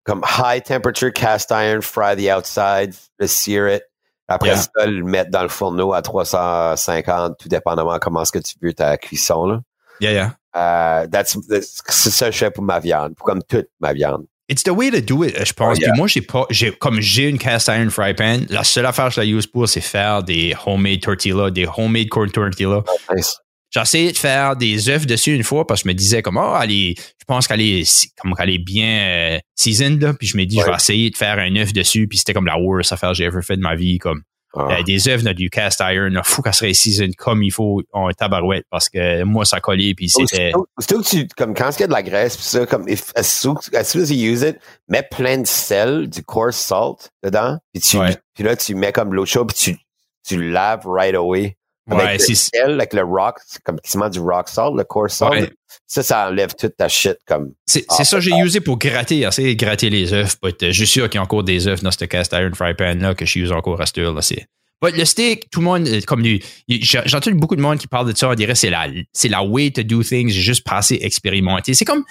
comme 0.07 0.23
high 0.25 0.59
temperature 0.63 1.11
cast 1.11 1.51
iron, 1.51 1.81
fry 1.81 2.15
the 2.15 2.29
outside, 2.31 2.95
le 3.19 3.27
sear 3.27 3.67
it. 3.67 3.83
Après 4.29 4.49
Yeah. 4.49 4.57
ça, 4.57 4.85
le 4.87 5.03
mettre 5.03 5.29
dans 5.31 5.43
le 5.43 5.47
fourneau 5.49 5.93
à 5.93 6.01
350, 6.01 7.37
tout 7.39 7.47
dépendamment 7.49 7.97
comment 7.99 8.23
est-ce 8.23 8.31
que 8.31 8.39
tu 8.39 8.55
veux 8.61 8.73
ta 8.73 8.97
cuisson. 8.97 9.45
Là. 9.45 9.59
Yeah, 10.01 10.11
yeah. 10.11 10.33
Euh, 10.55 11.07
that's, 11.07 11.37
that's- 11.49 11.81
c'est 11.89 12.09
ça 12.09 12.25
que 12.27 12.31
je 12.33 12.37
fais 12.39 12.51
pour 12.51 12.63
ma 12.63 12.79
viande, 12.79 13.15
pour 13.15 13.25
comme 13.25 13.41
toute 13.43 13.67
ma 13.79 13.93
viande. 13.93 14.25
It's 14.49 14.63
the 14.63 14.69
way 14.71 14.89
to 14.91 15.01
do 15.01 15.23
it, 15.23 15.35
je 15.45 15.53
pense. 15.53 15.77
Oh, 15.77 15.81
yeah. 15.81 15.91
Puis 15.91 15.97
moi, 15.97 16.07
j'ai 16.07 16.21
pas, 16.21 16.45
j'ai, 16.49 16.71
comme 16.71 16.99
j'ai 17.01 17.27
une 17.29 17.37
cast 17.37 17.67
iron 17.67 17.89
fry 17.89 18.13
pan, 18.13 18.39
la 18.49 18.63
seule 18.63 18.85
affaire 18.85 19.07
que 19.09 19.15
je 19.15 19.21
la 19.21 19.25
use 19.27 19.45
pour, 19.47 19.67
c'est 19.67 19.81
faire 19.81 20.23
des 20.23 20.55
homemade 20.65 21.01
tortillas, 21.01 21.49
des 21.51 21.67
homemade 21.77 22.07
corn 22.09 22.31
tortillas. 22.31 22.81
Nice. 23.13 23.37
J'ai 23.71 23.81
essayé 23.81 24.11
de 24.11 24.17
faire 24.17 24.55
des 24.55 24.89
œufs 24.89 25.05
dessus 25.05 25.35
une 25.35 25.43
fois 25.43 25.67
parce 25.67 25.81
que 25.83 25.89
je 25.89 25.93
me 25.93 25.97
disais 25.97 26.21
comme 26.21 26.37
oh 26.37 26.55
elle 26.61 26.71
est, 26.71 26.95
je 26.97 27.25
pense 27.27 27.47
qu'elle 27.47 27.61
est 27.61 27.83
comme 28.21 28.33
qu'elle 28.33 28.49
est 28.49 28.57
bien 28.63 28.87
euh, 29.35 29.39
seasoned 29.55 30.01
là. 30.01 30.13
puis 30.13 30.25
je 30.27 30.37
me 30.37 30.45
dis 30.45 30.57
je 30.59 30.65
vais 30.65 30.73
essayer 30.75 31.09
de 31.09 31.17
faire 31.17 31.37
un 31.39 31.55
œuf 31.57 31.73
dessus 31.73 32.07
puis 32.07 32.17
c'était 32.17 32.33
comme 32.33 32.45
la 32.45 32.57
worst 32.57 32.93
affaire 32.93 33.09
que 33.09 33.15
j'ai 33.15 33.25
ever 33.25 33.41
fait 33.41 33.57
de 33.57 33.61
ma 33.61 33.75
vie 33.75 33.97
comme 33.97 34.21
Ah. 34.55 34.77
euh, 34.79 34.83
des 34.83 35.09
œufs 35.09 35.23
du 35.35 35.49
cast 35.49 35.81
iron 35.81 36.09
là, 36.09 36.23
faut 36.23 36.41
qu'elle 36.41 36.53
serait 36.53 36.73
seasoned 36.73 37.15
comme 37.17 37.43
il 37.43 37.51
faut 37.51 37.83
en 37.91 38.09
tabarouette 38.11 38.63
parce 38.71 38.87
que 38.87 39.23
moi 39.23 39.43
ça 39.43 39.59
collait 39.59 39.93
puis 39.93 40.07
c'était 40.09 40.53
que 40.53 41.03
tu, 41.09 41.27
comme 41.35 41.53
quand 41.53 41.69
il 41.77 41.81
y 41.81 41.83
a 41.83 41.87
de 41.87 41.91
la 41.91 42.01
graisse, 42.01 42.37
pis 42.37 42.43
ça, 42.43 42.65
comme, 42.65 42.87
if, 42.87 43.11
as, 43.15 43.23
soon, 43.23 43.55
as 43.73 43.83
soon 43.83 44.01
as 44.01 44.09
you 44.09 44.31
use 44.31 44.41
it, 44.43 44.55
mets 44.87 45.03
plein 45.11 45.39
de 45.39 45.45
sel, 45.45 46.07
du 46.09 46.23
coarse 46.23 46.55
salt 46.57 47.09
dedans, 47.23 47.57
puis 47.73 47.81
tu, 47.83 47.97
Ouais. 47.97 48.15
puis 48.33 48.45
là, 48.45 48.55
tu 48.55 48.73
mets 48.73 48.93
comme 48.93 49.13
l'eau 49.13 49.25
chaude, 49.25 49.49
puis 49.53 49.73
tu, 49.75 49.77
tu 50.25 50.49
laves 50.51 50.85
right 50.87 51.13
away. 51.15 51.57
Ouais 51.87 52.13
le 52.13 52.19
c'est 52.19 52.35
sel, 52.35 52.71
avec 52.71 52.93
le 52.93 53.03
rock, 53.03 53.35
c'est 53.45 53.61
comme 53.63 53.79
quasiment 53.79 54.09
du 54.09 54.19
rock 54.19 54.49
salt, 54.49 54.75
le 54.75 54.83
coarse 54.83 55.15
salt. 55.15 55.31
Ouais. 55.31 55.49
Ça, 55.85 56.03
ça 56.03 56.27
enlève 56.27 56.53
toute 56.55 56.75
ta 56.75 56.87
shit, 56.87 57.17
comme. 57.25 57.53
c'est 57.65 57.85
Ah, 57.89 58.03
ça 58.03 58.19
j'ai 58.19 58.35
usé 58.35 58.59
pour 58.59 58.77
gratter 58.77 59.21
essayer 59.21 59.55
de 59.55 59.65
gratter 59.65 59.89
les 59.89 60.11
œufs 60.13 60.37
je 60.61 60.71
suis 60.71 60.87
sûr 60.87 61.09
qu'il 61.09 61.17
y 61.17 61.19
a 61.19 61.23
encore 61.23 61.43
des 61.43 61.67
œufs 61.67 61.81
dans 61.81 61.91
ce 61.91 62.05
cast 62.05 62.33
iron 62.33 62.53
fry 62.53 62.73
pan 62.73 62.95
là 62.95 63.15
que 63.15 63.25
je 63.25 63.39
use 63.39 63.51
encore 63.51 63.79
à 63.79 63.85
cette 63.85 63.97
heure 63.99 64.13
là 64.13 64.21
c'est 64.21 64.47
But 64.81 64.95
le 64.95 65.05
steak, 65.05 65.49
tout 65.49 65.59
le 65.59 65.65
monde, 65.65 65.87
euh, 65.87 66.01
comme 66.05 66.21
lui, 66.21 66.43
j'entends 66.69 67.31
beaucoup 67.31 67.55
de 67.55 67.61
monde 67.61 67.79
qui 67.79 67.87
parle 67.87 68.11
de 68.11 68.15
ça, 68.15 68.29
on 68.29 68.35
dirait 68.35 68.53
que 68.53 68.59
c'est 68.59 68.69
la, 68.69 68.87
c'est 69.11 69.27
la 69.27 69.43
way 69.43 69.71
to 69.71 69.81
do 69.81 70.03
things, 70.03 70.29
j'ai 70.29 70.41
juste 70.41 70.63
passé 70.63 70.99
expérimenter. 71.01 71.73
C'est 71.73 71.85
comme, 71.85 72.03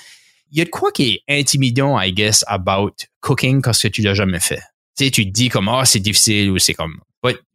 il 0.50 0.58
y 0.58 0.62
a 0.62 0.64
de 0.64 0.70
quoi 0.70 0.90
qui 0.90 1.22
est 1.28 1.40
intimidant, 1.40 2.00
I 2.00 2.12
guess, 2.12 2.44
about 2.48 2.94
cooking 3.20 3.62
parce 3.62 3.80
que 3.80 3.88
tu 3.88 4.02
l'as 4.02 4.14
jamais 4.14 4.40
fait? 4.40 4.62
Tu 4.98 5.04
sais, 5.04 5.10
tu 5.12 5.26
te 5.26 5.30
dis 5.30 5.48
comme, 5.48 5.68
ah, 5.68 5.84
c'est 5.84 6.00
difficile 6.00 6.50
ou 6.50 6.58
c'est 6.58 6.74
comme, 6.74 6.98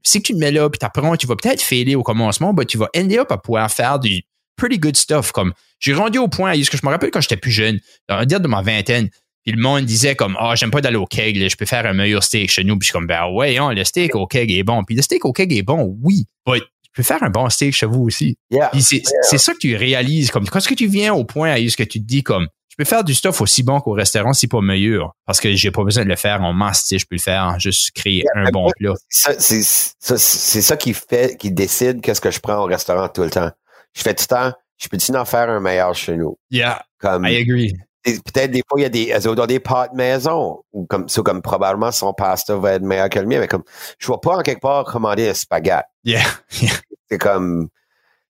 si 0.03 0.21
tu 0.21 0.33
te 0.33 0.37
mets 0.37 0.51
là 0.51 0.69
puis 0.69 0.79
t'apprends, 0.79 1.15
tu 1.15 1.27
vas 1.27 1.35
peut-être 1.35 1.61
failer 1.61 1.95
au 1.95 2.03
commencement, 2.03 2.53
mais 2.53 2.65
tu 2.65 2.77
vas 2.77 2.89
end 2.95 3.09
up 3.11 3.31
à 3.31 3.37
pouvoir 3.37 3.71
faire 3.71 3.99
du 3.99 4.21
pretty 4.55 4.79
good 4.79 4.95
stuff. 4.95 5.31
Comme, 5.31 5.53
j'ai 5.79 5.93
rendu 5.93 6.17
au 6.17 6.27
point, 6.27 6.53
ce 6.61 6.69
que 6.69 6.77
je 6.77 6.85
me 6.85 6.91
rappelle 6.91 7.11
quand 7.11 7.21
j'étais 7.21 7.37
plus 7.37 7.51
jeune, 7.51 7.79
on 8.09 8.15
va 8.15 8.25
dire 8.25 8.39
de 8.39 8.47
ma 8.47 8.61
vingtaine, 8.61 9.09
puis 9.43 9.53
le 9.53 9.61
monde 9.61 9.85
disait 9.85 10.15
comme 10.15 10.37
ah 10.39 10.53
j'aime 10.55 10.71
pas 10.71 10.81
d'aller 10.81 10.97
au 10.97 11.05
keg, 11.05 11.37
là, 11.37 11.47
je 11.47 11.55
peux 11.55 11.65
faire 11.65 11.85
un 11.85 11.93
meilleur 11.93 12.23
steak 12.23 12.51
chez 12.51 12.63
nous. 12.63 12.77
Puis 12.77 12.85
je 12.85 12.91
suis 12.91 12.93
comme 12.93 13.07
ben 13.07 13.27
ouais, 13.31 13.57
hein, 13.57 13.73
le 13.73 13.83
steak 13.83 14.15
au 14.15 14.27
keg 14.27 14.51
est 14.51 14.63
bon. 14.63 14.83
Puis 14.83 14.95
le 14.95 15.01
steak 15.01 15.25
au 15.25 15.33
keg 15.33 15.51
est 15.51 15.63
bon, 15.63 15.97
oui. 16.03 16.25
But 16.45 16.63
je 16.83 16.89
peux 16.93 17.03
faire 17.03 17.23
un 17.23 17.29
bon 17.29 17.49
steak 17.49 17.73
chez 17.73 17.85
vous 17.85 18.01
aussi. 18.01 18.37
Yeah. 18.51 18.69
C'est 18.73 19.37
ça 19.37 19.53
que 19.53 19.59
tu 19.59 19.75
réalises 19.75 20.29
comme 20.29 20.47
quand 20.47 20.59
est-ce 20.59 20.67
que 20.67 20.75
tu 20.75 20.87
viens 20.87 21.13
au 21.13 21.23
point 21.23 21.51
à 21.51 21.57
ce 21.57 21.77
que 21.77 21.83
tu 21.83 21.99
te 21.99 22.05
dis 22.05 22.21
comme 22.21 22.47
peux 22.81 22.89
faire 22.89 23.03
du 23.03 23.13
stuff 23.13 23.41
aussi 23.41 23.63
bon 23.63 23.79
qu'au 23.79 23.91
restaurant 23.91 24.33
si 24.33 24.47
pas 24.47 24.61
meilleur 24.61 25.15
parce 25.25 25.39
que 25.39 25.53
j'ai 25.53 25.71
pas 25.71 25.83
besoin 25.83 26.03
de 26.03 26.09
le 26.09 26.15
faire 26.15 26.41
en 26.41 26.53
masse, 26.53 26.83
tu 26.83 26.87
sais, 26.89 26.99
je 26.99 27.05
peux 27.05 27.15
le 27.15 27.21
faire 27.21 27.59
juste 27.59 27.91
créer 27.91 28.23
un 28.35 28.49
bon 28.49 28.69
plat. 28.77 28.93
Ça, 29.09 29.33
C'est 29.37 29.61
ça, 29.61 30.17
ça 30.17 30.77
qui 30.77 30.93
fait, 30.93 31.37
qui 31.37 31.51
décide 31.51 32.01
qu'est-ce 32.01 32.21
que 32.21 32.31
je 32.31 32.39
prends 32.39 32.57
au 32.57 32.65
restaurant 32.65 33.07
tout 33.07 33.23
le 33.23 33.29
temps. 33.29 33.51
Je 33.93 34.01
fais 34.01 34.13
tout 34.13 34.25
le 34.29 34.35
temps, 34.35 34.53
je 34.77 34.87
peux-tu 34.87 35.15
en 35.15 35.25
faire 35.25 35.49
un 35.49 35.59
meilleur 35.59 35.93
chez 35.93 36.17
nous? 36.17 36.37
Yeah, 36.49 36.81
Comme, 36.97 37.25
I 37.25 37.37
agree. 37.37 37.73
Peut-être 38.03 38.49
des 38.49 38.63
fois, 38.67 38.79
il 38.79 38.83
y 38.83 38.85
a 38.85 38.89
des, 38.89 39.09
elles 39.09 39.29
ont 39.29 39.45
des 39.45 39.59
pâtes 39.59 39.93
maison, 39.93 40.63
ou 40.71 40.85
comme, 40.85 41.07
so, 41.07 41.21
comme 41.21 41.43
probablement 41.43 41.91
son 41.91 42.13
pasta 42.13 42.55
va 42.55 42.73
être 42.73 42.81
meilleur 42.81 43.09
que 43.09 43.19
le 43.19 43.27
mien, 43.27 43.39
mais 43.39 43.47
comme, 43.47 43.63
je 43.99 44.07
vois 44.07 44.19
pas 44.19 44.37
en 44.37 44.41
quelque 44.41 44.61
part 44.61 44.85
commander 44.85 45.29
un 45.29 45.33
spaghette. 45.35 45.85
Yeah. 46.03 46.23
yeah. 46.61 46.71
C'est 47.11 47.19
comme, 47.19 47.69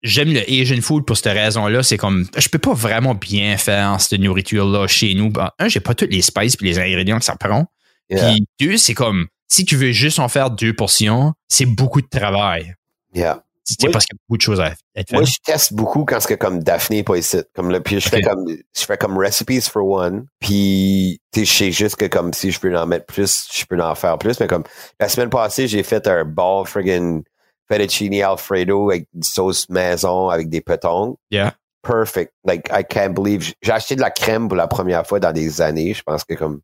J'aime 0.04 0.34
le 0.34 0.42
Asian 0.50 0.82
food 0.82 1.06
pour 1.06 1.16
cette 1.18 1.34
raison-là. 1.34 1.84
C'est 1.84 1.98
comme, 1.98 2.28
je 2.36 2.50
peux 2.50 2.58
pas 2.60 2.74
vraiment 2.74 3.14
bien 3.14 3.58
faire 3.58 4.00
cette 4.02 4.20
nourriture-là 4.20 4.88
chez 4.88 5.14
nous. 5.14 5.30
Ben, 5.30 5.52
un, 5.60 5.68
j'ai 5.68 5.80
pas 5.80 5.94
toutes 5.94 6.12
les 6.12 6.22
spices 6.24 6.56
et 6.60 6.66
les 6.66 6.80
ingrédients 6.80 7.20
que 7.20 7.26
ça 7.26 7.36
prend. 7.36 7.66
yeah, 8.10 8.32
Puis 8.32 8.46
deux, 8.60 8.78
c'est 8.78 8.94
comme, 8.96 9.28
si 9.48 9.64
tu 9.66 9.76
veux 9.76 9.92
juste 9.92 10.18
en 10.20 10.28
faire 10.28 10.50
deux 10.50 10.74
portions, 10.74 11.34
c'est 11.50 11.66
beaucoup 11.66 12.02
de 12.02 12.08
travail. 12.08 12.74
yeah. 13.14 13.44
C'est 13.64 13.86
Oui. 13.86 13.92
parce 13.94 14.06
qu'il 14.06 14.16
y 14.16 14.18
a 14.18 14.22
beaucoup 14.28 14.38
de 14.38 14.42
choses 14.42 14.60
à 14.60 14.74
faites. 14.96 15.12
Moi, 15.14 15.24
je 15.24 15.34
teste 15.46 15.74
beaucoup 15.74 16.04
quand 16.04 16.20
c'est 16.20 16.36
comme 16.36 16.64
Daphné 16.64 17.04
pas 17.04 17.16
ici. 17.16 17.38
Comme 17.56 17.80
puis 17.82 18.00
je 18.00 18.10
fais 18.10 18.22
comme, 18.22 18.44
je 18.50 18.82
fais 18.82 18.98
comme 18.98 19.18
recipes 19.18 19.62
for 19.62 19.86
one. 19.88 20.26
Puis, 20.40 21.22
tu 21.32 21.42
sais, 21.42 21.46
je 21.46 21.52
sais 21.54 21.72
juste 21.72 21.96
que 21.96 22.06
comme 22.06 22.34
si 22.34 22.52
je 22.52 22.60
peux 22.60 22.76
en 22.76 22.88
mettre 22.88 23.06
plus, 23.06 23.48
je 23.54 23.64
peux 23.66 23.80
en 23.80 23.94
faire 23.94 24.18
plus. 24.18 24.40
Mais 24.40 24.48
comme, 24.48 24.64
la 25.00 25.08
semaine 25.08 25.30
passée, 25.30 25.68
j'ai 25.68 25.84
fait 25.84 26.06
un 26.08 26.26
ball 26.26 26.66
friggin' 26.66 27.22
fettuccine 27.72 28.22
alfredo 28.24 28.90
avec 28.90 29.08
une 29.16 29.24
sauce 29.24 29.70
maison 29.70 30.30
avec 30.30 30.50
des 30.50 30.62
petons. 30.62 31.18
Yeah. 31.32 31.56
Perfect. 31.84 32.32
Like, 32.46 32.68
I 32.72 32.84
can't 32.88 33.14
believe. 33.14 33.54
J'ai 33.62 33.72
acheté 33.72 33.96
de 33.96 34.02
la 34.02 34.12
crème 34.12 34.48
pour 34.48 34.58
la 34.58 34.68
première 34.68 35.06
fois 35.08 35.20
dans 35.20 35.32
des 35.32 35.62
années. 35.62 35.94
Je 35.94 36.04
pense 36.04 36.24
que 36.24 36.36
comme, 36.36 36.62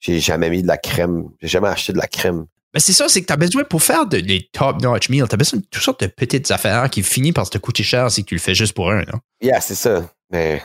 j'ai 0.00 0.20
jamais 0.20 0.50
mis 0.50 0.62
de 0.62 0.66
la 0.68 0.76
crème. 0.76 1.28
J'ai 1.40 1.48
jamais 1.48 1.68
acheté 1.68 1.92
de 1.92 1.98
la 1.98 2.06
crème. 2.06 2.46
Ben 2.74 2.80
c'est 2.80 2.92
ça, 2.92 3.08
c'est 3.08 3.22
que 3.22 3.26
tu 3.26 3.32
as 3.32 3.36
besoin, 3.36 3.64
pour 3.64 3.82
faire 3.82 4.04
de- 4.06 4.20
des 4.20 4.46
top-notch 4.52 5.08
meals, 5.08 5.26
tu 5.26 5.34
as 5.34 5.38
besoin 5.38 5.60
de 5.60 5.64
toutes 5.70 5.82
sortes 5.82 6.02
de 6.02 6.06
petites 6.06 6.50
affaires 6.50 6.90
qui 6.90 7.02
finissent 7.02 7.32
par 7.32 7.48
te 7.48 7.56
coûter 7.56 7.82
cher 7.82 8.10
si 8.10 8.24
tu 8.26 8.34
le 8.34 8.40
fais 8.40 8.54
juste 8.54 8.74
pour 8.74 8.90
un. 8.90 8.98
Non? 9.10 9.20
Yeah, 9.40 9.60
c'est 9.62 9.74
ça. 9.74 10.10
Mais, 10.30 10.60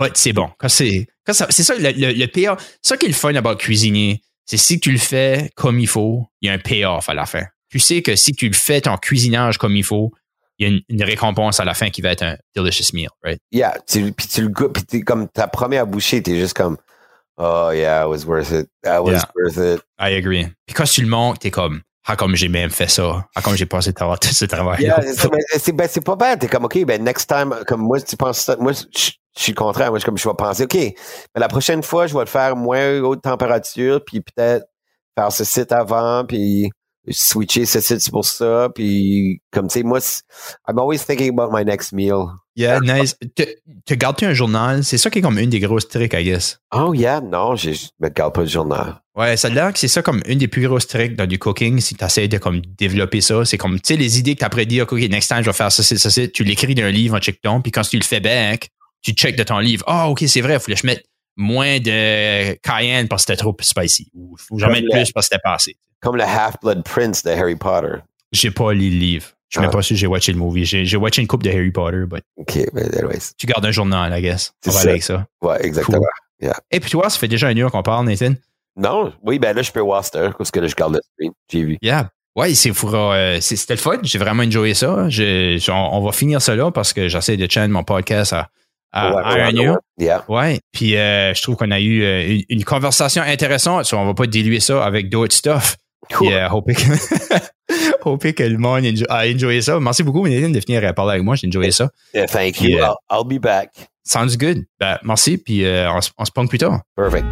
Ouais, 0.00 0.10
c'est 0.14 0.32
bon. 0.32 0.50
Quand 0.58 0.68
c'est, 0.68 1.06
quand 1.24 1.32
ça, 1.32 1.46
c'est 1.50 1.62
ça 1.62 1.76
le, 1.76 1.92
le, 1.92 2.12
le 2.12 2.26
payoff. 2.26 2.58
Ça 2.82 2.96
qui 2.96 3.06
est 3.06 3.10
le 3.10 3.14
fun 3.14 3.32
about 3.36 3.54
cuisiner, 3.54 4.20
c'est 4.44 4.56
si 4.56 4.80
tu 4.80 4.90
le 4.90 4.98
fais 4.98 5.52
comme 5.54 5.78
il 5.78 5.86
faut, 5.86 6.26
il 6.40 6.48
y 6.48 6.50
a 6.50 6.54
un 6.54 6.58
payoff 6.58 7.08
à 7.08 7.14
la 7.14 7.24
fin. 7.26 7.44
Tu 7.74 7.80
sais 7.80 8.02
que 8.02 8.14
si 8.14 8.30
tu 8.30 8.46
le 8.46 8.54
fais 8.54 8.80
ton 8.82 8.96
cuisinage 8.96 9.58
comme 9.58 9.74
il 9.74 9.82
faut, 9.82 10.12
il 10.60 10.68
y 10.68 10.70
a 10.70 10.72
une, 10.72 10.80
une 10.88 11.02
récompense 11.02 11.58
à 11.58 11.64
la 11.64 11.74
fin 11.74 11.90
qui 11.90 12.02
va 12.02 12.10
être 12.12 12.22
un 12.22 12.36
delicious 12.54 12.94
meal, 12.94 13.08
right? 13.24 13.40
yeah, 13.50 13.74
tu, 13.84 14.12
puis 14.12 14.28
tu 14.28 14.42
le 14.42 14.48
goûtes, 14.48 14.74
puis 14.74 14.84
t'es 14.84 15.00
comme 15.00 15.26
ta 15.26 15.48
première 15.48 15.84
bouchée, 15.84 16.22
t'es 16.22 16.38
juste 16.38 16.56
comme, 16.56 16.76
oh 17.36 17.70
yeah, 17.74 18.04
it 18.04 18.08
was 18.08 18.24
worth 18.26 18.52
it. 18.52 18.68
That 18.84 19.02
was 19.02 19.14
Yeah. 19.14 19.22
worth 19.34 19.56
it. 19.56 19.82
I 19.98 20.14
agree. 20.14 20.46
Puis 20.66 20.74
quand 20.76 20.84
tu 20.84 21.00
le 21.00 21.08
montes, 21.08 21.40
t'es 21.40 21.50
comme, 21.50 21.80
ah, 22.06 22.14
comme 22.14 22.36
j'ai 22.36 22.46
même 22.46 22.70
fait 22.70 22.88
ça? 22.88 23.26
Ah, 23.34 23.42
comme 23.42 23.56
j'ai 23.56 23.66
passé 23.66 23.92
tout 23.92 24.04
ce 24.28 24.44
travail. 24.44 24.80
Yeah, 24.80 25.02
c'est 25.58 25.72
ben, 25.72 25.88
c'est 25.90 26.04
pas 26.04 26.14
bad. 26.14 26.38
T'es 26.38 26.46
comme, 26.46 26.66
OK, 26.66 26.84
ben 26.84 27.02
next 27.02 27.28
time, 27.28 27.56
comme 27.66 27.80
moi, 27.80 28.00
tu 28.00 28.16
penses 28.16 28.38
ça, 28.38 28.54
moi, 28.60 28.70
je 28.70 28.84
je 29.36 29.42
suis 29.42 29.50
le 29.50 29.56
contraire. 29.56 29.90
Moi, 29.90 29.98
je, 29.98 30.04
comme, 30.04 30.16
je 30.16 30.28
vais 30.28 30.34
penser, 30.36 30.62
OK, 30.62 30.74
mais 30.74 30.94
la 31.40 31.48
prochaine 31.48 31.82
fois, 31.82 32.06
je 32.06 32.14
vais 32.14 32.20
le 32.20 32.26
faire 32.26 32.54
moins 32.54 33.00
haute 33.00 33.22
température, 33.22 34.00
puis 34.04 34.20
peut-être 34.20 34.64
faire 35.18 35.32
ce 35.32 35.42
site 35.42 35.72
avant, 35.72 36.24
puis 36.24 36.70
switcher 37.10 37.66
ce 37.66 37.80
site 37.80 38.10
pour 38.10 38.24
ça, 38.24 38.68
puis 38.74 39.40
comme, 39.50 39.68
tu 39.68 39.74
sais, 39.74 39.82
moi, 39.82 40.00
c'est- 40.00 40.22
I'm 40.68 40.78
always 40.78 40.98
thinking 41.04 41.28
about 41.38 41.50
my 41.56 41.64
next 41.64 41.92
meal. 41.92 42.26
Yeah, 42.56 42.78
nice. 42.80 43.16
Te, 43.34 43.42
te 43.84 43.94
gardes-tu 43.94 44.26
un 44.26 44.32
journal? 44.32 44.84
C'est 44.84 44.96
ça 44.98 45.10
qui 45.10 45.18
est 45.18 45.22
comme 45.22 45.38
une 45.38 45.50
des 45.50 45.58
grosses 45.60 45.88
tricks, 45.88 46.12
I 46.14 46.22
guess. 46.24 46.58
Oh 46.72 46.94
yeah, 46.94 47.20
non, 47.20 47.56
je 47.56 47.70
me 48.00 48.08
garde 48.08 48.32
pas 48.34 48.42
le 48.42 48.46
journal. 48.46 49.00
Ouais, 49.16 49.36
ça 49.36 49.48
a 49.48 49.50
l'air 49.50 49.72
que 49.72 49.78
c'est 49.78 49.88
ça 49.88 50.02
comme 50.02 50.22
une 50.26 50.38
des 50.38 50.48
plus 50.48 50.66
grosses 50.66 50.86
tricks 50.86 51.16
dans 51.16 51.26
du 51.26 51.38
cooking, 51.38 51.80
si 51.80 51.94
tu 51.96 52.04
essaies 52.04 52.28
de 52.28 52.38
comme 52.38 52.60
développer 52.78 53.20
ça. 53.20 53.44
C'est 53.44 53.58
comme, 53.58 53.80
tu 53.80 53.94
sais, 53.94 53.96
les 53.96 54.18
idées 54.18 54.34
que 54.34 54.40
tu 54.40 54.44
après 54.44 54.66
dire, 54.66 54.86
OK, 54.88 55.00
next 55.00 55.28
time, 55.28 55.40
je 55.42 55.46
vais 55.46 55.52
faire 55.52 55.72
ça, 55.72 55.82
c'est 55.82 55.98
ça, 55.98 56.10
c'est, 56.10 56.30
tu 56.30 56.44
l'écris 56.44 56.74
d'un 56.74 56.90
livre 56.90 57.16
en 57.16 57.20
check-ton, 57.20 57.60
puis 57.60 57.72
quand 57.72 57.82
tu 57.82 57.96
le 57.96 58.04
fais 58.04 58.20
back, 58.20 58.68
tu 59.02 59.12
check 59.12 59.36
de 59.36 59.42
ton 59.42 59.58
livre. 59.58 59.84
Ah, 59.86 60.08
OK, 60.08 60.24
c'est 60.26 60.40
vrai, 60.40 60.54
il 60.54 60.60
fallait 60.60 60.74
que 60.76 60.80
je 60.80 60.86
mette 60.86 61.04
moins 61.36 61.78
de 61.80 62.52
cayenne 62.54 63.08
parce 63.08 63.24
que 63.24 63.32
c'était 63.32 63.40
trop 63.42 63.56
spicy. 63.60 64.08
Ou 64.14 64.36
faut 64.38 64.56
mette 64.56 64.84
le- 64.84 64.90
plus 64.90 65.12
parce 65.12 65.28
que 65.28 65.34
c'était 65.34 65.42
pas 65.42 65.54
assez. 65.54 65.76
Comme 66.00 66.16
le 66.16 66.22
Half-Blood 66.24 66.82
Prince 66.84 67.22
de 67.22 67.30
Harry 67.30 67.56
Potter. 67.56 67.96
J'ai 68.32 68.50
pas 68.50 68.72
lu 68.72 68.90
le 68.90 68.96
livre. 68.96 69.26
Je 69.48 69.58
suis 69.58 69.60
même 69.60 69.70
Ah. 69.70 69.76
pas 69.76 69.82
sûr 69.82 69.94
que 69.94 70.00
j'ai 70.00 70.06
watché 70.06 70.32
le 70.32 70.38
movie. 70.38 70.64
J'ai, 70.64 70.96
watché 70.96 71.22
une 71.22 71.28
coupe 71.28 71.42
de 71.44 71.50
Harry 71.50 71.70
Potter, 71.70 72.04
but 72.08 72.22
OK, 72.36 72.58
mais 72.72 72.82
anyways. 72.98 73.32
tu 73.38 73.46
gardes 73.46 73.64
un 73.64 73.70
journal, 73.70 74.12
I 74.18 74.20
guess. 74.20 74.52
On 74.66 74.70
va 74.70 74.74
ça. 74.76 74.80
aller 74.82 74.90
avec 74.90 75.02
ça. 75.04 75.26
Ouais, 75.42 75.64
exactement. 75.64 76.00
Et 76.70 76.80
puis 76.80 76.90
toi, 76.90 77.08
ça 77.08 77.18
fait 77.18 77.28
déjà 77.28 77.50
une 77.50 77.58
heure 77.60 77.70
qu'on 77.70 77.82
parle, 77.82 78.06
Nathan. 78.06 78.34
Non, 78.76 79.12
oui, 79.22 79.38
ben 79.38 79.54
là, 79.54 79.62
je 79.62 79.70
peux 79.70 79.80
voir 79.80 80.04
ça, 80.04 80.32
parce 80.36 80.50
que 80.50 80.58
là, 80.58 80.66
je 80.66 80.74
garde 80.74 80.94
le 80.94 81.00
screen. 81.14 81.32
J'ai 81.50 81.62
vu. 81.62 81.78
Yeah. 81.80 82.10
Ouais, 82.36 82.50
euh, 82.50 83.40
c'était 83.40 83.74
le 83.74 83.78
fun. 83.78 83.98
J'ai 84.02 84.18
vraiment 84.18 84.42
enjoyé 84.42 84.74
ça. 84.74 85.08
Je- 85.08 85.70
on, 85.70 85.98
on 85.98 86.00
va 86.04 86.10
finir 86.10 86.42
ça 86.42 86.56
là 86.56 86.72
parce 86.72 86.92
que 86.92 87.06
j'essaie 87.06 87.36
de 87.36 87.48
changer 87.48 87.68
mon 87.68 87.84
podcast 87.84 88.32
à, 88.32 88.48
à, 88.94 89.10
heure. 89.58 89.78
Yeah. 89.98 90.24
Ouais. 90.28 90.60
Puis 90.72 90.96
euh, 90.96 91.34
je 91.34 91.42
trouve 91.42 91.56
qu'on 91.56 91.70
a 91.70 91.80
eu 91.80 92.02
euh, 92.02 92.26
une, 92.28 92.42
une 92.48 92.64
conversation 92.64 93.22
intéressante. 93.22 93.84
So, 93.84 93.96
on 93.96 94.06
va 94.06 94.14
pas 94.14 94.26
diluer 94.26 94.60
ça 94.60 94.84
avec 94.84 95.08
d'autres 95.10 95.34
stuff. 95.34 95.76
Cool. 96.12 96.28
Puis 96.28 96.34
euh, 96.36 96.48
que, 98.32 98.42
le 98.42 98.58
monde 98.58 98.84
enjo- 98.84 99.06
a 99.08 99.26
enjoyé 99.26 99.62
ça. 99.62 99.80
Merci 99.80 100.02
beaucoup, 100.02 100.26
Nathan, 100.28 100.50
de 100.50 100.60
venir 100.60 100.82
euh, 100.84 100.92
parler 100.92 101.12
avec 101.12 101.24
moi. 101.24 101.34
J'ai 101.36 101.48
enjoyé 101.48 101.70
ça. 101.70 101.88
Yeah, 102.14 102.26
thank 102.26 102.60
you. 102.60 102.70
Yeah. 102.70 102.94
I'll, 103.10 103.18
I'll 103.20 103.26
be 103.26 103.40
back. 103.40 103.70
Sounds 104.04 104.36
good. 104.36 104.64
Ben, 104.78 104.98
merci. 105.02 105.38
Puis 105.38 105.64
euh, 105.64 105.90
on, 105.90 106.00
se- 106.00 106.10
on 106.18 106.24
se 106.24 106.30
pogne 106.30 106.48
plus 106.48 106.58
tard. 106.58 106.80
Perfect. 106.96 107.24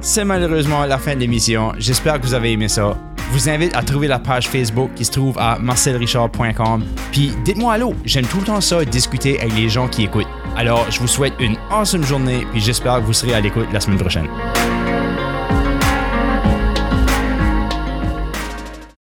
C'est 0.00 0.24
malheureusement 0.24 0.84
la 0.86 0.98
fin 0.98 1.14
de 1.14 1.20
l'émission. 1.20 1.72
J'espère 1.78 2.20
que 2.20 2.26
vous 2.26 2.34
avez 2.34 2.52
aimé 2.52 2.68
ça. 2.68 2.96
Vous 3.30 3.48
invite 3.48 3.76
à 3.76 3.82
trouver 3.82 4.08
la 4.08 4.18
page 4.18 4.48
Facebook 4.48 4.90
qui 4.94 5.04
se 5.04 5.12
trouve 5.12 5.38
à 5.38 5.58
marcelrichard.com. 5.58 6.84
Puis 7.12 7.32
dites-moi 7.44 7.74
allô, 7.74 7.94
j'aime 8.04 8.26
tout 8.26 8.38
le 8.38 8.44
temps 8.44 8.60
ça, 8.60 8.84
discuter 8.84 9.38
avec 9.40 9.54
les 9.54 9.68
gens 9.68 9.86
qui 9.86 10.04
écoutent. 10.04 10.26
Alors, 10.56 10.90
je 10.90 10.98
vous 10.98 11.06
souhaite 11.06 11.34
une 11.38 11.56
awesome 11.70 12.04
journée, 12.04 12.46
puis 12.50 12.60
j'espère 12.60 12.96
que 12.96 13.04
vous 13.04 13.12
serez 13.12 13.34
à 13.34 13.40
l'écoute 13.40 13.68
la 13.72 13.80
semaine 13.80 13.98
prochaine. 13.98 14.28